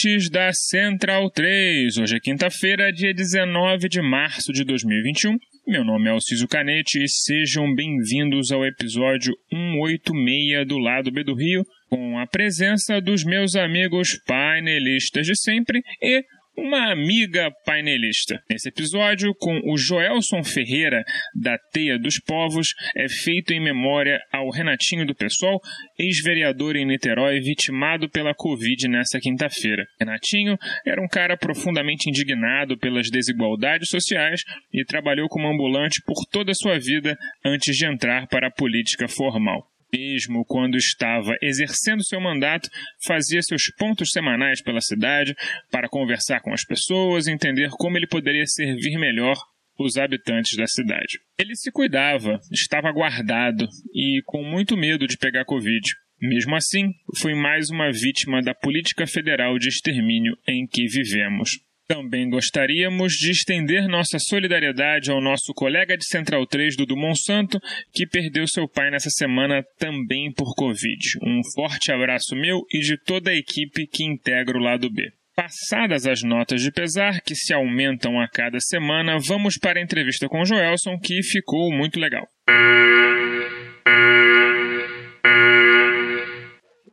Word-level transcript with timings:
Ouvintes 0.00 0.30
da 0.30 0.50
Central 0.52 1.30
3. 1.30 1.98
Hoje 1.98 2.16
é 2.16 2.20
quinta-feira, 2.20 2.92
dia 2.92 3.12
19 3.12 3.88
de 3.88 4.00
março 4.00 4.52
de 4.52 4.64
2021. 4.64 5.36
Meu 5.66 5.84
nome 5.84 6.08
é 6.08 6.10
Alciso 6.10 6.48
Canete 6.48 7.02
e 7.02 7.08
sejam 7.08 7.74
bem-vindos 7.74 8.50
ao 8.50 8.64
episódio 8.64 9.34
186 9.50 10.66
do 10.66 10.78
Lado 10.78 11.10
B 11.10 11.22
do 11.22 11.34
Rio, 11.34 11.64
com 11.90 12.18
a 12.18 12.26
presença 12.26 13.00
dos 13.00 13.24
meus 13.24 13.54
amigos 13.56 14.18
painelistas 14.26 15.26
de 15.26 15.36
sempre 15.36 15.82
e 16.00 16.24
uma 16.56 16.90
amiga 16.90 17.50
painelista. 17.64 18.42
Nesse 18.50 18.68
episódio, 18.68 19.34
com 19.38 19.60
o 19.64 19.76
Joelson 19.76 20.42
Ferreira, 20.42 21.02
da 21.34 21.56
Teia 21.72 21.98
dos 21.98 22.18
Povos, 22.18 22.68
é 22.96 23.08
feito 23.08 23.52
em 23.52 23.62
memória 23.62 24.20
ao 24.32 24.50
Renatinho 24.50 25.06
do 25.06 25.14
Pessoal, 25.14 25.60
ex-vereador 25.98 26.76
em 26.76 26.86
Niterói, 26.86 27.40
vitimado 27.40 28.08
pela 28.10 28.34
Covid 28.34 28.88
nessa 28.88 29.18
quinta-feira. 29.20 29.84
Renatinho 29.98 30.58
era 30.86 31.02
um 31.02 31.08
cara 31.08 31.36
profundamente 31.36 32.08
indignado 32.08 32.78
pelas 32.78 33.10
desigualdades 33.10 33.88
sociais 33.88 34.42
e 34.72 34.84
trabalhou 34.84 35.28
como 35.28 35.48
ambulante 35.48 36.02
por 36.04 36.26
toda 36.30 36.50
a 36.52 36.54
sua 36.54 36.78
vida 36.78 37.16
antes 37.44 37.76
de 37.76 37.86
entrar 37.86 38.26
para 38.26 38.48
a 38.48 38.52
política 38.52 39.08
formal 39.08 39.69
mesmo 39.92 40.44
quando 40.44 40.76
estava 40.76 41.36
exercendo 41.42 42.04
seu 42.04 42.20
mandato, 42.20 42.68
fazia 43.04 43.42
seus 43.42 43.70
pontos 43.76 44.10
semanais 44.10 44.62
pela 44.62 44.80
cidade 44.80 45.34
para 45.70 45.88
conversar 45.88 46.40
com 46.40 46.52
as 46.52 46.64
pessoas 46.64 47.26
e 47.26 47.32
entender 47.32 47.70
como 47.70 47.96
ele 47.96 48.06
poderia 48.06 48.46
servir 48.46 48.98
melhor 48.98 49.36
os 49.78 49.96
habitantes 49.96 50.56
da 50.56 50.66
cidade. 50.66 51.18
Ele 51.38 51.54
se 51.56 51.70
cuidava, 51.72 52.38
estava 52.52 52.92
guardado 52.92 53.66
e 53.94 54.20
com 54.26 54.44
muito 54.44 54.76
medo 54.76 55.06
de 55.06 55.16
pegar 55.16 55.44
Covid. 55.44 55.80
Mesmo 56.20 56.54
assim, 56.54 56.90
foi 57.18 57.34
mais 57.34 57.70
uma 57.70 57.90
vítima 57.90 58.42
da 58.42 58.54
política 58.54 59.06
federal 59.06 59.58
de 59.58 59.68
extermínio 59.68 60.36
em 60.46 60.66
que 60.66 60.86
vivemos. 60.86 61.50
Também 61.90 62.30
gostaríamos 62.30 63.14
de 63.14 63.32
estender 63.32 63.88
nossa 63.88 64.16
solidariedade 64.20 65.10
ao 65.10 65.20
nosso 65.20 65.52
colega 65.52 65.96
de 65.96 66.06
Central 66.06 66.46
3, 66.46 66.76
Dudu 66.76 66.96
Monsanto, 66.96 67.58
que 67.92 68.06
perdeu 68.06 68.46
seu 68.46 68.68
pai 68.68 68.92
nessa 68.92 69.10
semana 69.10 69.64
também 69.76 70.32
por 70.32 70.54
Covid. 70.54 71.18
Um 71.20 71.40
forte 71.52 71.90
abraço 71.90 72.36
meu 72.36 72.60
e 72.72 72.78
de 72.78 72.96
toda 72.96 73.32
a 73.32 73.34
equipe 73.34 73.88
que 73.88 74.04
integra 74.04 74.56
o 74.56 74.62
lado 74.62 74.88
B. 74.88 75.02
Passadas 75.34 76.06
as 76.06 76.22
notas 76.22 76.62
de 76.62 76.70
pesar, 76.70 77.22
que 77.22 77.34
se 77.34 77.52
aumentam 77.52 78.20
a 78.20 78.28
cada 78.28 78.60
semana, 78.60 79.18
vamos 79.26 79.58
para 79.58 79.80
a 79.80 79.82
entrevista 79.82 80.28
com 80.28 80.44
Joelson, 80.44 80.96
que 80.96 81.20
ficou 81.24 81.72
muito 81.72 81.98
legal. 81.98 82.24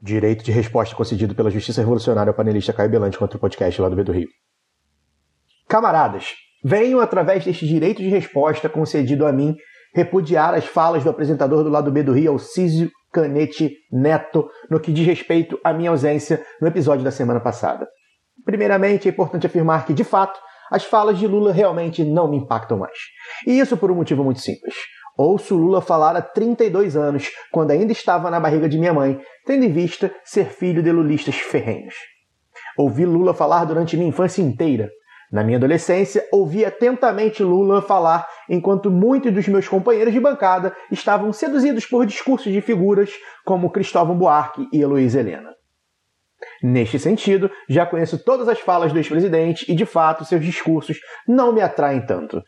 Direito 0.02 0.44
de 0.44 0.52
resposta 0.52 0.96
concedido 0.96 1.36
pela 1.36 1.52
Justiça 1.52 1.82
Revolucionária 1.82 2.32
ao 2.32 2.36
panelista 2.36 2.74
Caio 2.74 2.90
Belante 2.90 3.20
contra 3.20 3.38
o 3.38 3.40
podcast 3.40 3.80
lá 3.80 3.90
do 3.90 3.96
B 3.96 4.04
do 4.04 4.12
Rio. 4.12 4.30
Camaradas, 5.68 6.34
venho 6.64 7.00
através 7.00 7.44
deste 7.44 7.68
direito 7.68 8.02
de 8.02 8.08
resposta 8.08 8.70
concedido 8.70 9.26
a 9.26 9.32
mim 9.32 9.56
repudiar 9.94 10.54
as 10.54 10.66
falas 10.66 11.04
do 11.04 11.10
apresentador 11.10 11.64
do 11.64 11.70
lado 11.70 11.92
B 11.92 12.04
do 12.04 12.14
Rio, 12.14 12.34
Alcísio 12.34 12.92
Canete 13.12 13.74
Neto, 13.92 14.50
no 14.70 14.80
que 14.80 14.94
diz 14.94 15.06
respeito 15.06 15.60
à 15.64 15.74
minha 15.74 15.90
ausência 15.90 16.46
no 16.62 16.68
episódio 16.68 17.04
da 17.04 17.12
semana 17.12 17.40
passada. 17.40 17.88
Primeiramente, 18.46 19.08
é 19.08 19.12
importante 19.12 19.48
afirmar 19.48 19.86
que, 19.86 19.94
de 19.94 20.04
fato, 20.04 20.40
as 20.72 20.84
falas 20.84 21.18
de 21.18 21.28
Lula 21.28 21.52
realmente 21.52 22.04
não 22.04 22.30
me 22.30 22.38
impactam 22.38 22.78
mais. 22.78 22.98
E 23.46 23.60
isso 23.60 23.76
por 23.76 23.92
um 23.92 23.96
motivo 23.96 24.24
muito 24.24 24.40
simples. 24.40 24.76
Ouço 25.18 25.56
Lula 25.56 25.82
falar 25.82 26.16
há 26.16 26.22
32 26.22 26.96
anos, 26.96 27.32
quando 27.52 27.72
ainda 27.72 27.92
estava 27.92 28.30
na 28.30 28.40
barriga 28.40 28.70
de 28.70 28.78
minha 28.78 28.94
mãe, 28.94 29.20
tendo 29.46 29.66
em 29.66 29.72
vista 29.72 30.14
ser 30.24 30.46
filho 30.46 30.84
de 30.84 30.92
lulistas 30.92 31.36
ferrenhos. 31.36 31.96
Ouvi 32.78 33.06
Lula 33.06 33.34
falar 33.34 33.66
durante 33.66 33.98
minha 33.98 34.10
infância 34.10 34.42
inteira. 34.42 34.92
Na 35.32 35.44
minha 35.44 35.58
adolescência, 35.58 36.26
ouvi 36.32 36.64
atentamente 36.64 37.44
Lula 37.44 37.82
falar 37.82 38.28
enquanto 38.50 38.90
muitos 38.90 39.34
dos 39.34 39.48
meus 39.48 39.68
companheiros 39.68 40.14
de 40.14 40.20
bancada 40.20 40.74
estavam 40.90 41.34
seduzidos 41.34 41.86
por 41.86 42.06
discursos 42.06 42.52
de 42.52 42.62
figuras 42.62 43.12
como 43.46 43.70
Cristóvão 43.70 44.18
Buarque 44.18 44.68
e 44.72 44.82
Heloísa 44.82 45.20
Helena. 45.20 45.58
Neste 46.64 46.98
sentido, 46.98 47.52
já 47.68 47.86
conheço 47.86 48.24
todas 48.24 48.48
as 48.48 48.60
falas 48.60 48.94
do 48.94 49.00
ex-presidente 49.00 49.70
e, 49.70 49.76
de 49.76 49.86
fato, 49.86 50.24
seus 50.24 50.44
discursos 50.44 50.98
não 51.28 51.52
me 51.52 51.62
atraem 51.62 52.06
tanto. 52.06 52.42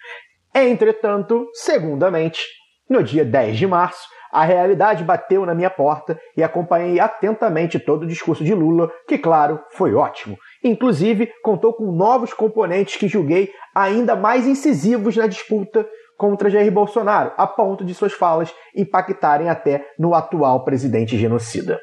Entretanto, 0.54 1.48
segundamente, 1.54 2.42
no 2.90 3.04
dia 3.04 3.26
10 3.26 3.58
de 3.58 3.68
março, 3.68 4.08
a 4.32 4.44
realidade 4.44 5.04
bateu 5.04 5.46
na 5.46 5.56
minha 5.56 5.70
porta 5.70 6.20
e 6.38 6.44
acompanhei 6.44 7.00
atentamente 7.00 7.80
todo 7.80 8.04
o 8.04 8.08
discurso 8.08 8.44
de 8.44 8.54
Lula, 8.54 8.92
que, 9.08 9.18
claro, 9.18 9.60
foi 9.72 9.94
ótimo. 9.94 10.38
Inclusive, 10.64 11.32
contou 11.42 11.74
com 11.74 11.92
novos 11.92 12.34
componentes 12.34 12.98
que 12.98 13.08
julguei 13.08 13.52
ainda 13.74 14.16
mais 14.16 14.46
incisivos 14.46 15.16
na 15.16 15.28
disputa 15.28 15.88
contra 16.18 16.50
Jair 16.50 16.72
Bolsonaro, 16.72 17.32
a 17.38 17.48
ponto 17.48 17.86
de 17.86 17.94
suas 17.94 18.12
falas 18.12 18.54
impactarem 18.76 19.50
até 19.50 19.86
no 19.98 20.14
atual 20.14 20.66
presidente 20.66 21.18
genocida. 21.18 21.80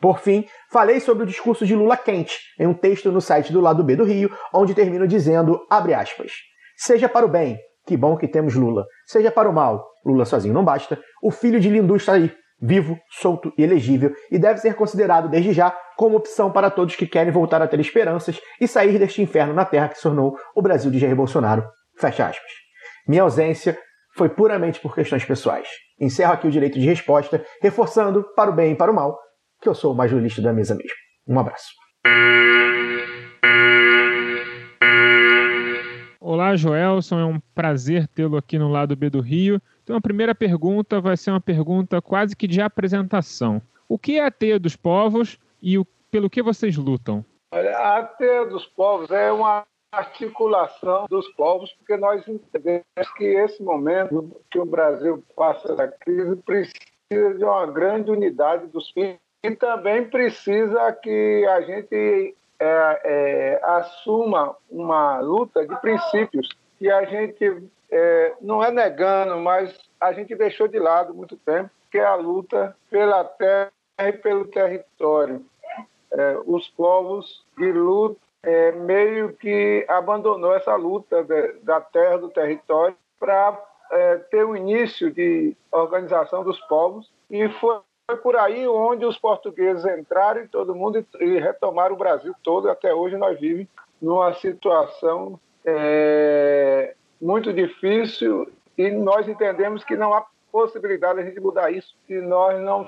Por 0.00 0.20
fim, 0.20 0.46
falei 0.70 1.00
sobre 1.00 1.24
o 1.24 1.26
discurso 1.26 1.66
de 1.66 1.74
Lula 1.74 1.96
quente, 1.96 2.38
em 2.58 2.66
um 2.66 2.72
texto 2.72 3.12
no 3.12 3.20
site 3.20 3.52
do 3.52 3.60
Lado 3.60 3.84
B 3.84 3.96
do 3.96 4.04
Rio, 4.04 4.30
onde 4.54 4.74
termino 4.74 5.06
dizendo, 5.06 5.60
aspas, 5.68 6.32
seja 6.76 7.08
para 7.08 7.26
o 7.26 7.28
bem, 7.28 7.58
que 7.86 7.96
bom 7.96 8.16
que 8.16 8.28
temos 8.28 8.54
Lula, 8.54 8.86
seja 9.04 9.30
para 9.30 9.50
o 9.50 9.52
mal, 9.52 9.84
Lula 10.04 10.24
sozinho 10.24 10.54
não 10.54 10.64
basta, 10.64 10.98
o 11.22 11.30
filho 11.30 11.58
de 11.58 11.68
Lindu 11.68 11.96
está 11.96 12.12
aí, 12.12 12.32
vivo, 12.60 12.96
solto 13.10 13.52
e 13.58 13.62
elegível, 13.62 14.14
e 14.30 14.38
deve 14.38 14.60
ser 14.60 14.74
considerado 14.74 15.28
desde 15.28 15.52
já 15.52 15.76
como 15.98 16.16
opção 16.16 16.52
para 16.52 16.70
todos 16.70 16.94
que 16.94 17.08
querem 17.08 17.32
voltar 17.32 17.60
a 17.60 17.66
ter 17.66 17.80
esperanças 17.80 18.40
e 18.60 18.68
sair 18.68 19.00
deste 19.00 19.20
inferno 19.20 19.52
na 19.52 19.64
terra 19.64 19.88
que 19.88 19.96
se 19.96 20.04
tornou 20.04 20.38
o 20.54 20.62
Brasil 20.62 20.92
de 20.92 20.98
Jair 21.00 21.16
Bolsonaro. 21.16 21.64
Fecha 21.96 22.24
aspas. 22.24 22.52
Minha 23.08 23.22
ausência 23.22 23.76
foi 24.14 24.28
puramente 24.28 24.78
por 24.78 24.94
questões 24.94 25.24
pessoais. 25.24 25.66
Encerro 26.00 26.32
aqui 26.32 26.46
o 26.46 26.52
direito 26.52 26.78
de 26.78 26.86
resposta, 26.86 27.44
reforçando, 27.60 28.24
para 28.36 28.48
o 28.48 28.54
bem 28.54 28.74
e 28.74 28.76
para 28.76 28.92
o 28.92 28.94
mal, 28.94 29.18
que 29.60 29.68
eu 29.68 29.74
sou 29.74 29.92
o 29.92 29.96
mais 29.96 30.08
jurista 30.08 30.40
da 30.40 30.52
mesa 30.52 30.76
mesmo. 30.76 30.96
Um 31.26 31.36
abraço. 31.36 31.66
Olá, 36.20 36.54
Joelson, 36.54 37.18
é 37.18 37.24
um 37.24 37.40
prazer 37.56 38.06
tê-lo 38.06 38.36
aqui 38.36 38.56
no 38.56 38.68
lado 38.68 38.94
B 38.94 39.10
do 39.10 39.20
Rio. 39.20 39.60
Então, 39.82 39.96
a 39.96 40.00
primeira 40.00 40.32
pergunta 40.32 41.00
vai 41.00 41.16
ser 41.16 41.32
uma 41.32 41.40
pergunta 41.40 42.00
quase 42.00 42.36
que 42.36 42.46
de 42.46 42.60
apresentação. 42.60 43.60
O 43.88 43.98
que 43.98 44.20
é 44.20 44.24
a 44.24 44.30
Teia 44.30 44.60
dos 44.60 44.76
Povos 44.76 45.40
e 45.62 45.78
o, 45.78 45.86
pelo 46.10 46.30
que 46.30 46.42
vocês 46.42 46.76
lutam? 46.76 47.24
Olha, 47.50 47.76
a 47.78 48.02
Teia 48.02 48.46
dos 48.46 48.66
Povos 48.66 49.10
é 49.10 49.32
uma 49.32 49.66
articulação 49.90 51.06
dos 51.08 51.26
povos, 51.28 51.72
porque 51.72 51.96
nós 51.96 52.26
entendemos 52.28 52.84
que 53.16 53.24
esse 53.24 53.62
momento 53.62 54.36
que 54.50 54.58
o 54.58 54.64
Brasil 54.64 55.22
passa 55.34 55.74
da 55.74 55.88
crise 55.88 56.36
precisa 56.36 57.34
de 57.34 57.44
uma 57.44 57.66
grande 57.66 58.10
unidade 58.10 58.66
dos 58.66 58.90
filhos 58.90 59.18
e 59.42 59.50
também 59.56 60.04
precisa 60.04 60.92
que 60.92 61.46
a 61.46 61.62
gente 61.62 62.36
é, 62.60 63.00
é, 63.04 63.60
assuma 63.62 64.56
uma 64.70 65.20
luta 65.20 65.66
de 65.66 65.74
princípios 65.80 66.48
que 66.78 66.90
a 66.90 67.04
gente 67.04 67.62
é, 67.90 68.34
não 68.40 68.62
é 68.62 68.70
negando, 68.70 69.38
mas 69.38 69.76
a 70.00 70.12
gente 70.12 70.34
deixou 70.34 70.68
de 70.68 70.78
lado 70.78 71.14
muito 71.14 71.36
tempo, 71.36 71.70
que 71.90 71.98
é 71.98 72.04
a 72.04 72.14
luta 72.14 72.76
pela 72.90 73.24
terra 73.24 73.72
e 73.98 74.12
pelo 74.12 74.46
território. 74.46 75.44
É, 76.10 76.38
os 76.46 76.68
povos 76.68 77.44
que 77.56 77.70
lutam 77.70 78.16
é, 78.42 78.72
meio 78.72 79.32
que 79.34 79.84
abandonou 79.88 80.54
essa 80.54 80.74
luta 80.76 81.22
de, 81.22 81.54
da 81.62 81.80
terra, 81.80 82.18
do 82.18 82.30
território, 82.30 82.96
para 83.18 83.60
é, 83.90 84.16
ter 84.16 84.44
o 84.44 84.56
início 84.56 85.10
de 85.10 85.56
organização 85.70 86.44
dos 86.44 86.58
povos. 86.60 87.10
E 87.30 87.48
foi 87.48 87.80
por 88.22 88.36
aí 88.36 88.66
onde 88.66 89.04
os 89.04 89.18
portugueses 89.18 89.84
entraram 89.84 90.42
e 90.42 90.48
todo 90.48 90.74
mundo 90.74 91.04
e 91.20 91.38
retomaram 91.38 91.94
o 91.94 91.98
Brasil 91.98 92.34
todo. 92.42 92.70
Até 92.70 92.94
hoje 92.94 93.16
nós 93.16 93.38
vivemos 93.38 93.68
numa 94.00 94.32
situação 94.34 95.38
é, 95.64 96.94
muito 97.20 97.52
difícil 97.52 98.50
e 98.78 98.90
nós 98.90 99.28
entendemos 99.28 99.84
que 99.84 99.96
não 99.96 100.14
há 100.14 100.24
possibilidade 100.50 101.16
de 101.16 101.24
a 101.24 101.28
gente 101.28 101.40
mudar 101.40 101.70
isso 101.70 101.94
se 102.06 102.20
nós 102.20 102.58
não 102.62 102.86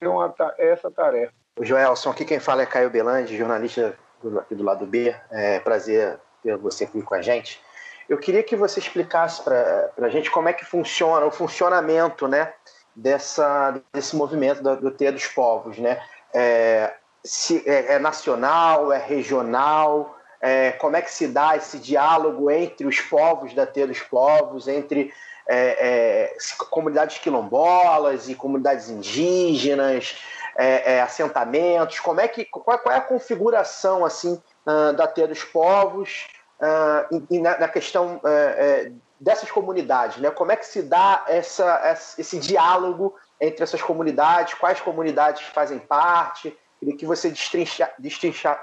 fazermos 0.00 0.34
essa 0.58 0.90
tarefa. 0.90 1.32
Joelson, 1.60 2.10
aqui 2.10 2.24
quem 2.24 2.40
fala 2.40 2.62
é 2.62 2.66
Caio 2.66 2.90
Belandi, 2.90 3.36
jornalista 3.36 3.94
do, 4.22 4.38
aqui 4.38 4.54
do 4.54 4.64
lado 4.64 4.86
B. 4.86 5.14
É 5.30 5.60
prazer 5.60 6.18
ter 6.42 6.56
você 6.56 6.84
aqui 6.84 7.02
com 7.02 7.14
a 7.14 7.22
gente. 7.22 7.60
Eu 8.08 8.18
queria 8.18 8.42
que 8.42 8.56
você 8.56 8.80
explicasse 8.80 9.42
para 9.42 9.92
a 9.98 10.08
gente 10.08 10.30
como 10.30 10.48
é 10.48 10.52
que 10.52 10.64
funciona 10.64 11.24
o 11.26 11.30
funcionamento 11.30 12.26
né, 12.26 12.52
dessa, 12.96 13.80
desse 13.92 14.16
movimento 14.16 14.62
do, 14.62 14.76
do 14.76 14.90
T 14.90 15.12
dos 15.12 15.26
Povos. 15.26 15.78
Né? 15.78 16.02
É, 16.34 16.94
se 17.22 17.62
é, 17.68 17.94
é 17.94 17.98
nacional, 17.98 18.92
é 18.92 18.98
regional, 18.98 20.16
é, 20.40 20.72
como 20.72 20.96
é 20.96 21.02
que 21.02 21.10
se 21.10 21.28
dá 21.28 21.56
esse 21.56 21.78
diálogo 21.78 22.50
entre 22.50 22.86
os 22.86 22.98
povos 23.00 23.52
da 23.52 23.66
T 23.66 23.86
dos 23.86 24.00
Povos, 24.00 24.66
entre 24.66 25.12
é, 25.52 26.30
é, 26.30 26.36
comunidades 26.70 27.18
quilombolas 27.18 28.28
e 28.28 28.36
comunidades 28.36 28.88
indígenas, 28.88 30.16
é, 30.56 30.94
é, 30.94 31.00
assentamentos, 31.02 31.98
como 31.98 32.20
é 32.20 32.28
que 32.28 32.44
qual, 32.44 32.78
qual, 32.78 32.94
é 32.94 32.98
a 32.98 33.00
configuração 33.00 34.04
assim 34.04 34.40
uh, 34.64 34.92
da 34.92 35.08
T 35.08 35.26
dos 35.26 35.42
Povos 35.42 36.28
uh, 36.60 37.24
e, 37.28 37.40
na, 37.40 37.58
na, 37.58 37.68
questão 37.68 38.18
uh, 38.18 39.00
dessas 39.18 39.50
comunidades, 39.50 40.18
né? 40.18 40.30
Como 40.30 40.52
é 40.52 40.56
que 40.56 40.66
se 40.66 40.82
dá 40.82 41.24
essa, 41.26 41.96
esse 42.16 42.38
diálogo 42.38 43.16
entre 43.40 43.64
essas 43.64 43.82
comunidades? 43.82 44.54
Quais 44.54 44.80
comunidades 44.80 45.42
fazem 45.42 45.80
parte? 45.80 46.56
Queria 46.78 46.96
que 46.96 47.06
você 47.06 47.28
destrincha, 47.28 47.90
destrincha, 47.98 48.56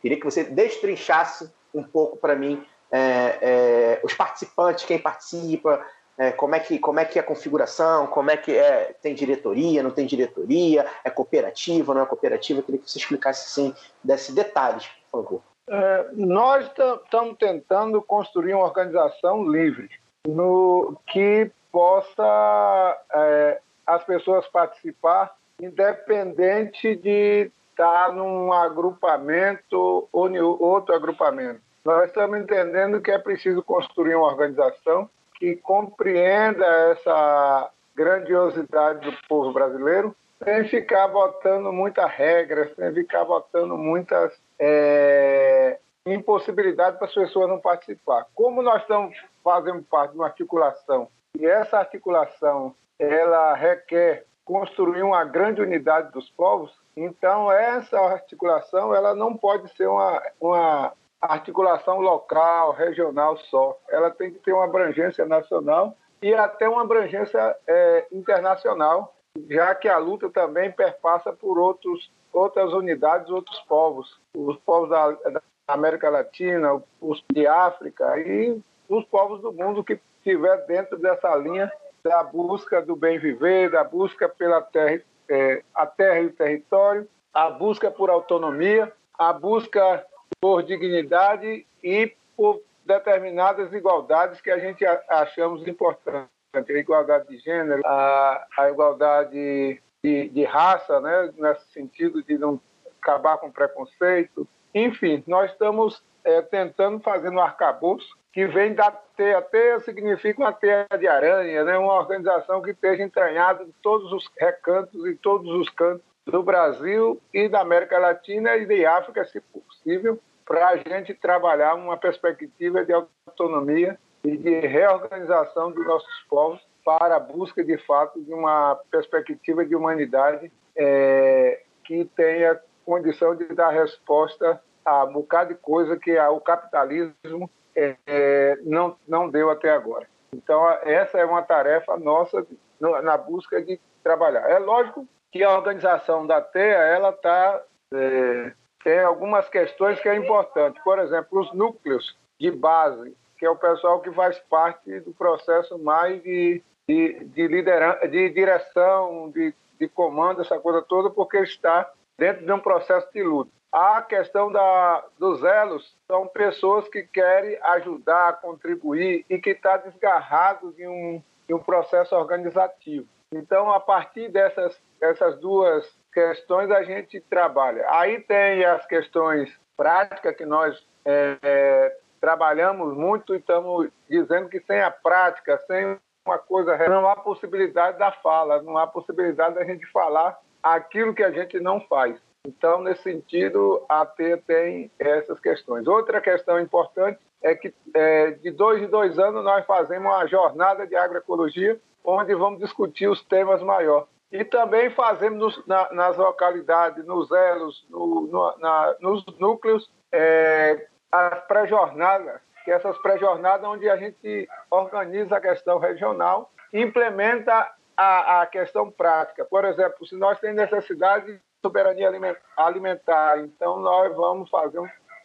Queria 0.00 0.18
que 0.18 0.24
você 0.24 0.42
destrinchasse 0.42 1.50
um 1.72 1.82
pouco 1.82 2.16
para 2.16 2.34
mim 2.34 2.64
é, 2.90 3.38
é, 3.40 4.00
os 4.02 4.14
participantes, 4.14 4.84
quem 4.84 4.98
participa, 4.98 5.84
é, 6.16 6.30
como, 6.30 6.54
é 6.54 6.60
que, 6.60 6.78
como 6.78 7.00
é 7.00 7.04
que 7.04 7.18
é 7.18 7.22
a 7.22 7.24
configuração, 7.24 8.06
como 8.06 8.30
é 8.30 8.36
que 8.36 8.56
é, 8.56 8.94
tem 9.02 9.14
diretoria, 9.14 9.82
não 9.82 9.90
tem 9.90 10.06
diretoria, 10.06 10.86
é 11.04 11.10
cooperativa, 11.10 11.92
não 11.92 12.02
é 12.02 12.06
cooperativa. 12.06 12.62
Queria 12.62 12.80
que 12.80 12.90
você 12.90 12.98
explicasse 12.98 13.46
assim, 13.46 13.74
desse 14.02 14.32
detalhes, 14.32 14.86
por 15.10 15.22
favor. 15.22 15.42
É, 15.68 16.08
nós 16.12 16.66
estamos 16.66 17.36
tentando 17.38 18.00
construir 18.02 18.54
uma 18.54 18.64
organização 18.64 19.50
livre 19.50 19.90
no 20.26 20.96
que 21.06 21.50
possa 21.72 23.02
é, 23.12 23.60
as 23.86 24.04
pessoas 24.04 24.46
participar 24.46 25.34
independente 25.60 26.94
de 26.96 27.50
está 27.70 28.12
num 28.12 28.52
agrupamento 28.52 30.08
ou 30.12 30.28
em 30.28 30.38
outro 30.38 30.94
agrupamento. 30.94 31.60
Nós 31.84 32.06
estamos 32.06 32.38
entendendo 32.38 33.00
que 33.00 33.10
é 33.10 33.18
preciso 33.18 33.62
construir 33.62 34.14
uma 34.14 34.26
organização 34.26 35.08
que 35.34 35.56
compreenda 35.56 36.64
essa 36.90 37.70
grandiosidade 37.94 39.10
do 39.10 39.16
povo 39.28 39.52
brasileiro 39.52 40.16
sem 40.42 40.64
ficar 40.64 41.08
botando 41.08 41.70
muitas 41.72 42.10
regras, 42.10 42.74
sem 42.74 42.92
ficar 42.94 43.24
botando 43.24 43.76
muitas 43.76 44.32
é, 44.58 45.78
impossibilidades 46.06 46.98
para 46.98 47.06
as 47.06 47.14
pessoas 47.14 47.48
não 47.48 47.60
participar. 47.60 48.26
Como 48.34 48.62
nós 48.62 48.80
estamos 48.82 49.16
fazendo 49.42 49.82
parte 49.82 50.12
de 50.12 50.18
uma 50.18 50.26
articulação 50.26 51.08
e 51.38 51.44
essa 51.44 51.78
articulação 51.78 52.74
ela 52.98 53.54
requer 53.54 54.24
construir 54.44 55.02
uma 55.02 55.24
grande 55.24 55.60
unidade 55.60 56.12
dos 56.12 56.30
povos, 56.30 56.72
então, 56.96 57.50
essa 57.50 57.98
articulação 57.98 58.94
ela 58.94 59.14
não 59.14 59.36
pode 59.36 59.68
ser 59.74 59.88
uma, 59.88 60.22
uma 60.40 60.92
articulação 61.20 62.00
local, 62.00 62.72
regional 62.72 63.36
só. 63.36 63.78
Ela 63.88 64.10
tem 64.10 64.32
que 64.32 64.38
ter 64.38 64.52
uma 64.52 64.64
abrangência 64.64 65.24
nacional 65.26 65.96
e 66.22 66.34
até 66.34 66.68
uma 66.68 66.82
abrangência 66.82 67.56
é, 67.66 68.06
internacional, 68.12 69.14
já 69.48 69.74
que 69.74 69.88
a 69.88 69.98
luta 69.98 70.30
também 70.30 70.70
perpassa 70.70 71.32
por 71.32 71.58
outros, 71.58 72.10
outras 72.32 72.72
unidades, 72.72 73.30
outros 73.30 73.58
povos. 73.60 74.20
Os 74.34 74.56
povos 74.58 74.90
da, 74.90 75.10
da 75.10 75.42
América 75.68 76.10
Latina, 76.10 76.82
os 77.00 77.22
de 77.32 77.46
África 77.46 78.18
e 78.18 78.60
os 78.88 79.04
povos 79.06 79.40
do 79.40 79.52
mundo 79.52 79.82
que 79.82 79.98
estiver 80.18 80.66
dentro 80.66 80.98
dessa 80.98 81.34
linha 81.36 81.72
da 82.02 82.22
busca 82.22 82.82
do 82.82 82.94
bem 82.94 83.18
viver, 83.18 83.70
da 83.70 83.82
busca 83.82 84.28
pela 84.28 84.60
terra 84.60 85.00
é, 85.28 85.62
a 85.74 85.86
terra 85.86 86.20
e 86.20 86.26
o 86.26 86.32
território, 86.32 87.08
a 87.32 87.50
busca 87.50 87.90
por 87.90 88.10
autonomia, 88.10 88.92
a 89.18 89.32
busca 89.32 90.04
por 90.40 90.62
dignidade 90.62 91.66
e 91.82 92.12
por 92.36 92.62
determinadas 92.84 93.72
igualdades 93.72 94.40
que 94.40 94.50
a 94.50 94.58
gente 94.58 94.84
achamos 95.08 95.66
importantes. 95.66 96.28
A 96.54 96.60
igualdade 96.72 97.28
de 97.28 97.38
gênero, 97.38 97.82
a, 97.84 98.46
a 98.56 98.70
igualdade 98.70 99.80
de, 100.02 100.28
de, 100.28 100.44
raça, 100.44 101.00
né, 101.00 101.32
nesse 101.36 101.66
sentido 101.72 102.22
de 102.22 102.38
não 102.38 102.60
acabar 103.00 103.38
com 103.38 103.50
preconceito. 103.50 104.46
Enfim, 104.72 105.24
nós 105.26 105.50
estamos 105.50 106.04
é, 106.22 106.42
tentando 106.42 107.00
fazer 107.00 107.30
um 107.30 107.40
arcabouço 107.40 108.16
que 108.32 108.46
vem 108.46 108.74
da 108.74 108.90
teia. 109.16 109.40
Teia 109.42 109.80
significa 109.80 110.40
uma 110.40 110.52
teia 110.52 110.86
de 110.98 111.06
aranha, 111.06 111.64
né? 111.64 111.78
uma 111.78 111.94
organização 111.94 112.60
que 112.62 112.70
esteja 112.70 113.02
entranhada 113.02 113.62
em 113.62 113.72
todos 113.82 114.12
os 114.12 114.28
recantos 114.38 115.06
e 115.06 115.14
todos 115.16 115.48
os 115.52 115.68
cantos 115.70 116.13
do 116.26 116.42
Brasil 116.42 117.20
e 117.32 117.48
da 117.48 117.60
América 117.60 117.98
Latina 117.98 118.56
e 118.56 118.66
de 118.66 118.84
África, 118.84 119.24
se 119.24 119.40
possível, 119.40 120.18
para 120.46 120.68
a 120.68 120.76
gente 120.76 121.14
trabalhar 121.14 121.74
uma 121.74 121.96
perspectiva 121.96 122.84
de 122.84 122.92
autonomia 122.92 123.98
e 124.22 124.36
de 124.36 124.60
reorganização 124.60 125.70
dos 125.70 125.86
nossos 125.86 126.24
povos 126.28 126.60
para 126.84 127.16
a 127.16 127.20
busca, 127.20 127.64
de 127.64 127.78
fato, 127.78 128.22
de 128.22 128.32
uma 128.32 128.78
perspectiva 128.90 129.64
de 129.64 129.74
humanidade 129.74 130.50
é, 130.76 131.62
que 131.84 132.04
tenha 132.16 132.60
condição 132.84 133.34
de 133.34 133.46
dar 133.54 133.70
resposta 133.70 134.60
a 134.84 135.04
um 135.04 135.12
bocado 135.14 135.54
de 135.54 135.60
coisa 135.60 135.96
que 135.96 136.18
o 136.18 136.40
capitalismo 136.40 137.50
é, 137.74 137.96
é, 138.06 138.58
não, 138.62 138.96
não 139.08 139.30
deu 139.30 139.50
até 139.50 139.70
agora. 139.70 140.06
Então, 140.32 140.68
essa 140.82 141.18
é 141.18 141.24
uma 141.24 141.42
tarefa 141.42 141.96
nossa 141.96 142.46
no, 142.78 143.00
na 143.00 143.16
busca 143.16 143.62
de 143.62 143.80
trabalhar. 144.02 144.50
É 144.50 144.58
lógico 144.58 145.06
que 145.34 145.42
a 145.42 145.52
organização 145.52 146.24
da 146.24 146.40
TEA 146.40 146.78
ela 146.78 147.12
tá, 147.12 147.60
é, 147.92 148.52
tem 148.84 149.00
algumas 149.00 149.48
questões 149.48 149.98
que 149.98 150.08
é 150.08 150.14
importante. 150.14 150.80
Por 150.84 150.96
exemplo, 151.00 151.40
os 151.40 151.52
núcleos 151.52 152.16
de 152.38 152.52
base, 152.52 153.16
que 153.36 153.44
é 153.44 153.50
o 153.50 153.56
pessoal 153.56 153.98
que 153.98 154.12
faz 154.12 154.38
parte 154.48 155.00
do 155.00 155.12
processo 155.12 155.76
mais 155.76 156.22
de, 156.22 156.62
de, 156.88 157.24
de 157.24 157.48
liderança, 157.48 158.06
de 158.06 158.30
direção, 158.30 159.32
de, 159.34 159.52
de 159.76 159.88
comando, 159.88 160.40
essa 160.40 160.60
coisa 160.60 160.80
toda, 160.82 161.10
porque 161.10 161.38
está 161.38 161.90
dentro 162.16 162.46
de 162.46 162.52
um 162.52 162.60
processo 162.60 163.08
de 163.12 163.24
luta. 163.24 163.50
A 163.72 164.02
questão 164.02 164.52
da, 164.52 165.04
dos 165.18 165.42
elos 165.42 165.96
são 166.06 166.28
pessoas 166.28 166.86
que 166.86 167.02
querem 167.02 167.58
ajudar, 167.60 168.40
contribuir 168.40 169.26
e 169.28 169.36
que 169.40 169.50
estão 169.50 169.72
tá 169.72 169.78
desgarrado 169.78 170.72
de 170.74 170.86
um, 170.86 171.20
de 171.48 171.52
um 171.52 171.58
processo 171.58 172.14
organizativo. 172.14 173.08
Então, 173.38 173.72
a 173.72 173.80
partir 173.80 174.28
dessas, 174.28 174.80
dessas 175.00 175.38
duas 175.38 175.86
questões, 176.12 176.70
a 176.70 176.82
gente 176.82 177.20
trabalha. 177.20 177.84
Aí 177.90 178.20
tem 178.20 178.64
as 178.64 178.86
questões 178.86 179.50
práticas 179.76 180.36
que 180.36 180.46
nós 180.46 180.86
é, 181.04 181.36
é, 181.42 181.96
trabalhamos 182.20 182.96
muito 182.96 183.34
e 183.34 183.38
estamos 183.38 183.90
dizendo 184.08 184.48
que 184.48 184.60
sem 184.60 184.80
a 184.80 184.90
prática, 184.90 185.58
sem 185.66 185.98
uma 186.26 186.38
coisa, 186.38 186.76
não 186.88 187.08
há 187.08 187.16
possibilidade 187.16 187.98
da 187.98 188.10
fala, 188.10 188.62
não 188.62 188.78
há 188.78 188.86
possibilidade 188.86 189.56
da 189.56 189.64
gente 189.64 189.84
falar 189.86 190.38
aquilo 190.62 191.14
que 191.14 191.22
a 191.22 191.30
gente 191.30 191.60
não 191.60 191.80
faz. 191.80 192.16
Então, 192.46 192.82
nesse 192.82 193.02
sentido, 193.02 193.84
a 193.88 194.04
T 194.04 194.36
tem 194.46 194.90
essas 194.98 195.40
questões. 195.40 195.86
Outra 195.86 196.20
questão 196.20 196.60
importante 196.60 197.18
é 197.44 197.54
que 197.54 197.72
é, 197.94 198.30
de 198.30 198.50
dois 198.50 198.82
em 198.82 198.88
dois 198.88 199.18
anos 199.18 199.44
nós 199.44 199.64
fazemos 199.66 200.10
uma 200.10 200.26
jornada 200.26 200.86
de 200.86 200.96
agroecologia, 200.96 201.78
onde 202.02 202.34
vamos 202.34 202.58
discutir 202.58 203.06
os 203.06 203.22
temas 203.22 203.62
maiores. 203.62 204.08
E 204.32 204.42
também 204.42 204.90
fazemos 204.90 205.38
nos, 205.38 205.66
na, 205.66 205.92
nas 205.92 206.16
localidades, 206.16 207.04
nos 207.04 207.30
elos, 207.30 207.86
no, 207.90 208.22
no, 208.22 208.58
na, 208.58 208.96
nos 208.98 209.24
núcleos, 209.38 209.92
é, 210.10 210.88
as 211.12 211.46
pré-jornadas, 211.46 212.40
que 212.64 212.72
essas 212.72 212.96
pré-jornadas 212.98 213.68
onde 213.68 213.88
a 213.90 213.96
gente 213.96 214.48
organiza 214.70 215.36
a 215.36 215.40
questão 215.40 215.78
regional, 215.78 216.50
implementa 216.72 217.70
a, 217.94 218.40
a 218.40 218.46
questão 218.46 218.90
prática. 218.90 219.44
Por 219.44 219.66
exemplo, 219.66 220.04
se 220.06 220.16
nós 220.16 220.40
temos 220.40 220.56
necessidade 220.56 221.38
soberania 221.62 222.10
alimentar. 222.56 223.38
Então, 223.38 223.78
nós 223.78 224.14
vamos 224.14 224.50
fazer 224.50 224.78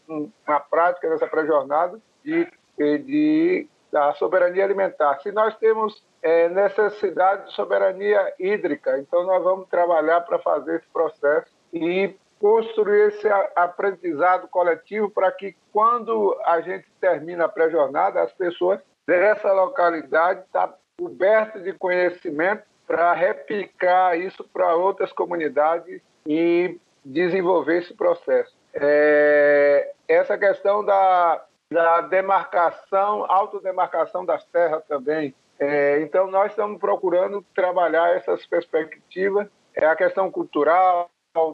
um, 0.08 0.32
uma 0.48 0.60
prática 0.60 1.10
dessa 1.10 1.28
pré-jornada 1.28 2.00
de, 2.30 2.98
de, 3.00 3.68
da 3.92 4.14
soberania 4.14 4.64
alimentar. 4.64 5.20
Se 5.22 5.32
nós 5.32 5.56
temos 5.58 6.04
é, 6.22 6.50
necessidade 6.50 7.48
de 7.48 7.54
soberania 7.54 8.34
hídrica, 8.40 9.00
então 9.00 9.24
nós 9.24 9.44
vamos 9.44 9.68
trabalhar 9.70 10.22
para 10.22 10.40
fazer 10.40 10.78
esse 10.78 10.88
processo 10.92 11.52
e 11.74 12.16
construir 12.40 13.10
esse 13.10 13.28
aprendizado 13.56 14.48
coletivo 14.48 15.10
para 15.10 15.32
que 15.32 15.56
quando 15.74 16.38
a 16.46 16.62
gente 16.62 16.86
termina 17.02 17.46
a 17.46 17.50
pré-jornada, 17.50 18.22
as 18.22 18.32
pessoas 18.32 18.80
dessa 19.06 19.52
localidade 19.52 20.42
estão 20.42 20.68
tá 20.68 20.76
cobertas 20.98 21.64
de 21.64 21.74
conhecimento 21.74 22.64
para 22.88 23.14
replicar 23.14 24.18
isso 24.18 24.44
para 24.52 24.76
outras 24.76 25.12
comunidades 25.12 26.02
e 26.26 26.80
desenvolver 27.04 27.80
esse 27.80 27.94
processo. 27.94 28.54
É, 28.74 29.92
essa 30.08 30.38
questão 30.38 30.84
da, 30.84 31.44
da 31.72 32.02
demarcação, 32.02 33.26
autodemarcação 33.30 34.26
das 34.26 34.44
terras 34.46 34.84
também. 34.88 35.34
É, 35.60 36.02
então, 36.02 36.32
nós 36.32 36.52
estamos 36.52 36.80
procurando 36.80 37.46
trabalhar 37.54 38.16
essas 38.16 38.46
perspectivas, 38.46 39.48
é 39.76 39.86
a 39.86 39.96
questão 39.96 40.32
cultural, 40.32 41.10